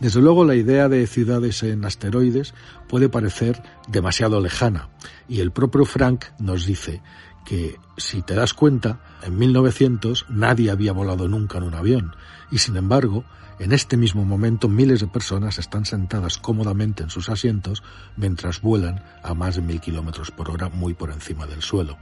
Desde 0.00 0.22
luego 0.22 0.44
la 0.46 0.54
idea 0.54 0.88
de 0.88 1.06
ciudades 1.06 1.62
en 1.62 1.84
asteroides 1.84 2.54
puede 2.88 3.10
parecer 3.10 3.62
demasiado 3.86 4.40
lejana 4.40 4.88
y 5.28 5.40
el 5.40 5.52
propio 5.52 5.84
Frank 5.84 6.24
nos 6.38 6.64
dice 6.64 7.02
que 7.44 7.76
si 7.98 8.22
te 8.22 8.34
das 8.34 8.54
cuenta, 8.54 9.00
en 9.22 9.36
1900 9.36 10.26
nadie 10.30 10.70
había 10.70 10.92
volado 10.92 11.28
nunca 11.28 11.58
en 11.58 11.64
un 11.64 11.74
avión 11.74 12.16
y 12.50 12.58
sin 12.58 12.76
embargo, 12.76 13.24
en 13.58 13.72
este 13.72 13.98
mismo 13.98 14.24
momento 14.24 14.68
miles 14.70 15.00
de 15.00 15.06
personas 15.06 15.58
están 15.58 15.84
sentadas 15.84 16.38
cómodamente 16.38 17.02
en 17.02 17.10
sus 17.10 17.28
asientos 17.28 17.82
mientras 18.16 18.62
vuelan 18.62 19.04
a 19.22 19.34
más 19.34 19.56
de 19.56 19.62
mil 19.62 19.82
kilómetros 19.82 20.30
por 20.30 20.50
hora 20.50 20.70
muy 20.70 20.94
por 20.94 21.10
encima 21.10 21.46
del 21.46 21.60
suelo. 21.60 21.98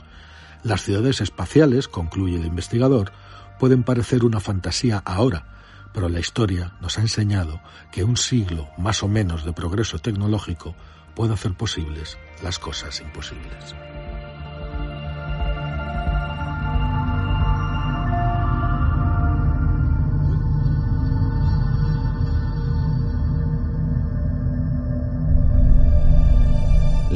Las 0.63 0.83
ciudades 0.83 1.21
espaciales, 1.21 1.89
concluye 1.89 2.37
el 2.37 2.47
investigador, 2.47 3.13
pueden 3.59 3.83
parecer 3.83 4.25
una 4.25 4.41
fantasía 4.41 5.03
ahora, 5.05 5.45
pero 5.93 6.09
la 6.09 6.21
historia 6.21 6.73
nos 6.81 6.99
ha 6.99 7.03
enseñado 7.03 7.61
que 7.93 8.05
un 8.05 8.17
siglo 8.17 8.69
más 8.77 9.03
o 9.03 9.09
menos 9.09 9.45
de 9.45 9.53
progreso 9.53 9.99
tecnológico 9.99 10.75
puede 11.15 11.35
hacer 11.35 11.55
posibles 11.55 12.19
las 12.43 12.59
cosas 12.59 13.01
imposibles. 13.01 13.75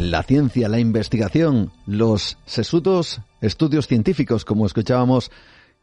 La 0.02 0.24
ciencia, 0.24 0.68
la 0.68 0.80
investigación, 0.80 1.70
los 1.86 2.36
sesudos 2.44 3.20
estudios 3.40 3.86
científicos, 3.86 4.44
como 4.44 4.66
escuchábamos 4.66 5.30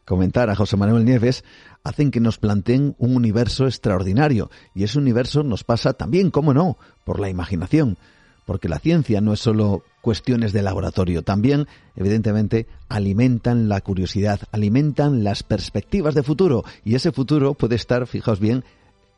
comentar 0.04 0.50
a 0.50 0.54
José 0.54 0.76
Manuel 0.76 1.06
Nieves, 1.06 1.42
hacen 1.84 2.10
que 2.10 2.20
nos 2.20 2.36
planteen 2.36 2.94
un 2.98 3.16
universo 3.16 3.64
extraordinario. 3.64 4.50
Y 4.74 4.84
ese 4.84 4.98
universo 4.98 5.42
nos 5.42 5.64
pasa 5.64 5.94
también, 5.94 6.30
cómo 6.30 6.52
no, 6.52 6.76
por 7.04 7.18
la 7.18 7.30
imaginación. 7.30 7.96
Porque 8.44 8.68
la 8.68 8.78
ciencia 8.78 9.22
no 9.22 9.32
es 9.32 9.40
solo 9.40 9.84
cuestiones 10.02 10.52
de 10.52 10.60
laboratorio. 10.60 11.22
También, 11.22 11.66
evidentemente, 11.96 12.66
alimentan 12.90 13.70
la 13.70 13.80
curiosidad, 13.80 14.40
alimentan 14.52 15.24
las 15.24 15.42
perspectivas 15.42 16.14
de 16.14 16.22
futuro. 16.22 16.62
Y 16.84 16.94
ese 16.94 17.10
futuro 17.10 17.54
puede 17.54 17.76
estar, 17.76 18.06
fijaos 18.06 18.38
bien, 18.38 18.64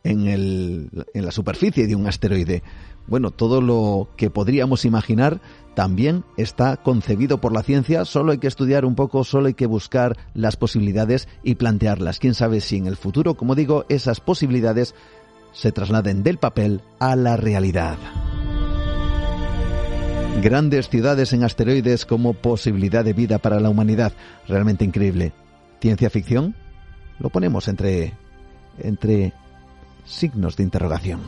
en, 0.04 0.26
el, 0.26 0.90
en 1.14 1.24
la 1.24 1.32
superficie 1.32 1.86
de 1.86 1.94
un 1.94 2.06
asteroide. 2.06 2.62
Bueno, 3.06 3.30
todo 3.30 3.60
lo 3.60 4.08
que 4.16 4.30
podríamos 4.30 4.84
imaginar 4.84 5.40
también 5.74 6.24
está 6.36 6.76
concebido 6.76 7.40
por 7.40 7.52
la 7.52 7.62
ciencia, 7.62 8.04
solo 8.04 8.32
hay 8.32 8.38
que 8.38 8.46
estudiar 8.46 8.84
un 8.84 8.94
poco, 8.94 9.24
solo 9.24 9.48
hay 9.48 9.54
que 9.54 9.66
buscar 9.66 10.16
las 10.34 10.56
posibilidades 10.56 11.28
y 11.42 11.56
plantearlas. 11.56 12.18
Quién 12.18 12.34
sabe 12.34 12.60
si 12.60 12.76
en 12.76 12.86
el 12.86 12.96
futuro, 12.96 13.34
como 13.34 13.54
digo, 13.54 13.86
esas 13.88 14.20
posibilidades 14.20 14.94
se 15.52 15.72
trasladen 15.72 16.22
del 16.22 16.38
papel 16.38 16.82
a 16.98 17.16
la 17.16 17.36
realidad. 17.36 17.98
Grandes 20.42 20.88
ciudades 20.88 21.32
en 21.32 21.44
asteroides 21.44 22.06
como 22.06 22.32
posibilidad 22.32 23.04
de 23.04 23.12
vida 23.12 23.38
para 23.38 23.60
la 23.60 23.68
humanidad. 23.68 24.12
Realmente 24.48 24.84
increíble. 24.84 25.32
¿Ciencia 25.80 26.10
ficción? 26.10 26.54
Lo 27.18 27.28
ponemos 27.28 27.68
entre, 27.68 28.14
entre 28.78 29.32
signos 30.04 30.56
de 30.56 30.64
interrogación. 30.64 31.20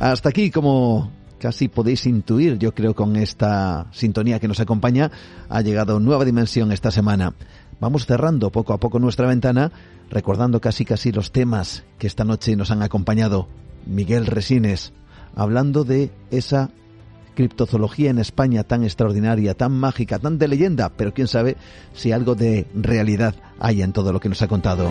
Hasta 0.00 0.30
aquí, 0.30 0.50
como 0.50 1.10
casi 1.38 1.68
podéis 1.68 2.06
intuir, 2.06 2.58
yo 2.58 2.74
creo, 2.74 2.94
con 2.94 3.16
esta 3.16 3.86
sintonía 3.92 4.38
que 4.40 4.48
nos 4.48 4.60
acompaña, 4.60 5.10
ha 5.48 5.60
llegado 5.60 6.00
nueva 6.00 6.24
dimensión 6.24 6.72
esta 6.72 6.90
semana. 6.90 7.34
Vamos 7.80 8.06
cerrando 8.06 8.50
poco 8.50 8.72
a 8.72 8.78
poco 8.78 8.98
nuestra 8.98 9.26
ventana, 9.26 9.72
recordando 10.10 10.60
casi 10.60 10.84
casi 10.84 11.12
los 11.12 11.32
temas 11.32 11.84
que 11.98 12.06
esta 12.06 12.24
noche 12.24 12.56
nos 12.56 12.70
han 12.70 12.82
acompañado. 12.82 13.48
Miguel 13.86 14.26
Resines, 14.26 14.92
hablando 15.34 15.84
de 15.84 16.10
esa 16.30 16.70
criptozoología 17.34 18.10
en 18.10 18.18
España 18.18 18.64
tan 18.64 18.84
extraordinaria, 18.84 19.54
tan 19.54 19.72
mágica, 19.72 20.18
tan 20.18 20.38
de 20.38 20.48
leyenda, 20.48 20.90
pero 20.90 21.14
quién 21.14 21.28
sabe 21.28 21.56
si 21.94 22.12
algo 22.12 22.34
de 22.34 22.66
realidad 22.74 23.34
hay 23.58 23.82
en 23.82 23.92
todo 23.92 24.12
lo 24.12 24.20
que 24.20 24.28
nos 24.28 24.42
ha 24.42 24.48
contado. 24.48 24.90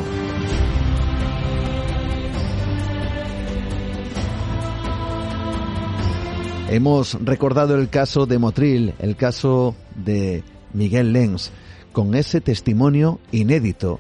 Hemos 6.72 7.16
recordado 7.24 7.76
el 7.76 7.90
caso 7.90 8.28
de 8.28 8.38
Motril, 8.38 8.94
el 9.00 9.16
caso 9.16 9.76
de 9.96 10.44
Miguel 10.72 11.14
Lenz, 11.14 11.50
con 11.92 12.14
ese 12.14 12.42
testimonio 12.42 13.20
inédito, 13.32 14.00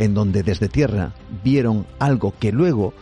en 0.00 0.14
donde 0.14 0.42
desde 0.42 0.68
tierra 0.68 1.12
vieron 1.44 1.86
algo 2.00 2.34
que 2.36 2.50
luego 2.50 2.94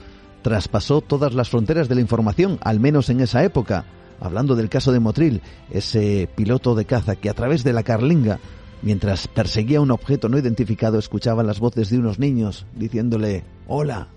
traspasó 0.42 1.00
todas 1.00 1.32
las 1.32 1.48
fronteras 1.48 1.88
de 1.88 1.94
la 1.94 2.00
información, 2.02 2.58
al 2.60 2.80
menos 2.80 3.08
en 3.08 3.20
esa 3.20 3.42
época. 3.44 3.86
Hablando 4.20 4.56
del 4.56 4.68
caso 4.68 4.92
de 4.92 5.00
Motril, 5.00 5.42
ese 5.70 6.28
piloto 6.34 6.74
de 6.74 6.84
caza 6.84 7.16
que 7.16 7.30
a 7.30 7.34
través 7.34 7.62
de 7.64 7.72
la 7.72 7.82
carlinga, 7.82 8.40
mientras 8.82 9.28
perseguía 9.28 9.80
un 9.80 9.90
objeto 9.90 10.28
no 10.28 10.38
identificado, 10.38 10.98
escuchaba 10.98 11.42
las 11.42 11.60
voces 11.60 11.90
de 11.90 11.98
unos 11.98 12.18
niños 12.18 12.66
diciéndole, 12.74 13.44
Hola, 13.66 14.08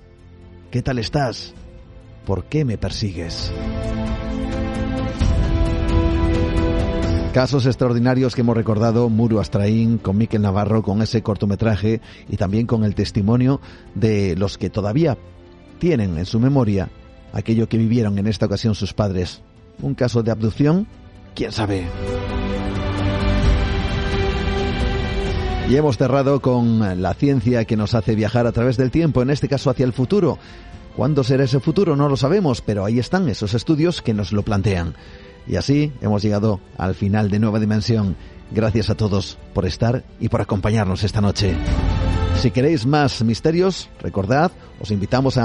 ¿qué 0.71 0.81
tal 0.81 0.97
estás? 0.97 1.53
¿Por 2.25 2.45
qué 2.45 2.65
me 2.65 2.77
persigues? 2.77 3.51
Casos 7.33 7.65
extraordinarios 7.65 8.35
que 8.35 8.41
hemos 8.41 8.57
recordado, 8.57 9.07
Muru 9.07 9.39
Astraín, 9.39 9.99
con 9.99 10.17
Miquel 10.17 10.41
Navarro, 10.41 10.83
con 10.83 11.01
ese 11.01 11.23
cortometraje 11.23 12.01
y 12.27 12.35
también 12.35 12.67
con 12.67 12.83
el 12.83 12.93
testimonio 12.93 13.61
de 13.95 14.35
los 14.35 14.57
que 14.57 14.69
todavía 14.69 15.17
tienen 15.79 16.17
en 16.17 16.25
su 16.25 16.41
memoria 16.41 16.89
aquello 17.31 17.69
que 17.69 17.77
vivieron 17.77 18.17
en 18.17 18.27
esta 18.27 18.47
ocasión 18.47 18.75
sus 18.75 18.93
padres. 18.93 19.41
Un 19.81 19.95
caso 19.95 20.23
de 20.23 20.31
abducción, 20.31 20.87
quién 21.35 21.51
sabe. 21.51 21.87
Y 25.69 25.77
hemos 25.77 25.97
cerrado 25.97 26.41
con 26.41 27.01
la 27.01 27.13
ciencia 27.13 27.63
que 27.63 27.77
nos 27.77 27.95
hace 27.95 28.13
viajar 28.15 28.45
a 28.45 28.51
través 28.51 28.75
del 28.75 28.91
tiempo, 28.91 29.21
en 29.21 29.29
este 29.29 29.47
caso 29.47 29.69
hacia 29.69 29.85
el 29.85 29.93
futuro. 29.93 30.37
¿Cuándo 30.95 31.23
será 31.23 31.45
ese 31.45 31.61
futuro? 31.61 31.95
No 31.95 32.09
lo 32.09 32.17
sabemos, 32.17 32.61
pero 32.61 32.83
ahí 32.83 32.99
están 32.99 33.29
esos 33.29 33.53
estudios 33.53 34.01
que 34.01 34.13
nos 34.13 34.33
lo 34.33 34.43
plantean. 34.43 34.95
Y 35.47 35.55
así 35.55 35.93
hemos 36.01 36.21
llegado 36.21 36.59
al 36.77 36.95
final 36.95 37.29
de 37.29 37.39
Nueva 37.39 37.59
Dimensión. 37.59 38.17
Gracias 38.51 38.89
a 38.89 38.95
todos 38.95 39.37
por 39.53 39.65
estar 39.65 40.03
y 40.19 40.27
por 40.27 40.41
acompañarnos 40.41 41.03
esta 41.03 41.21
noche. 41.21 41.55
Si 42.41 42.51
queréis 42.51 42.85
más 42.85 43.23
misterios, 43.23 43.89
recordad, 44.01 44.51
os 44.81 44.91
invitamos 44.91 45.37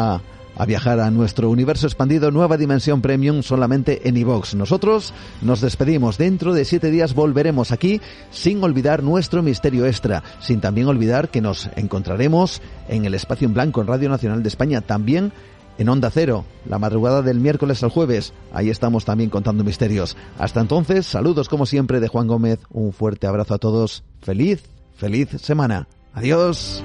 a, 0.57 0.67
viajar 0.67 1.01
a 1.01 1.11
nuestro 1.11 1.51
universo 1.51 1.87
expandido 1.87 2.31
Nueva 2.31 2.57
Dimensión 2.57 3.03
Premium 3.03 3.43
solamente 3.43 4.09
en 4.09 4.17
iVox. 4.17 4.55
Nosotros 4.55 5.13
nos 5.43 5.61
despedimos. 5.61 6.19
Dentro 6.19 6.55
de 6.55 6.65
siete 6.65 6.91
días 6.91 7.15
volveremos 7.15 7.73
aquí 7.73 8.01
sin 8.31 8.63
olvidar 8.63 9.03
nuestro 9.03 9.43
misterio 9.43 9.87
extra, 9.87 10.23
sin 10.41 10.61
también 10.61 10.89
olvidar 10.89 11.29
que 11.29 11.41
nos 11.41 11.71
encontraremos 11.77 12.63
en 12.89 13.05
el 13.05 13.15
espacio 13.15 13.47
en 13.47 13.55
blanco 13.55 13.81
en 13.81 13.87
Radio 13.87 14.09
Nacional 14.09 14.43
de 14.43 14.49
España 14.49 14.81
también 14.81 15.33
en 15.79 15.89
Onda 15.89 16.11
Cero, 16.11 16.45
la 16.69 16.79
madrugada 16.79 17.23
del 17.23 17.41
miércoles 17.41 17.83
al 17.83 17.91
jueves. 17.91 18.33
Ahí 18.53 18.71
estamos 18.71 19.05
también 19.05 19.31
contando 19.31 19.65
misterios. 19.65 20.17
Hasta 20.39 20.61
entonces, 20.61 21.07
saludos 21.07 21.49
como 21.49 21.67
siempre 21.67 22.01
de 22.01 22.09
Juan 22.09 22.27
Gómez. 22.27 22.61
Un 22.71 22.93
fuerte 22.93 23.27
abrazo 23.27 23.55
a 23.55 23.59
todos. 23.59 24.05
Feliz, 24.23 24.63
feliz 24.97 25.29
semana. 25.41 25.87
Adiós. 26.15 26.83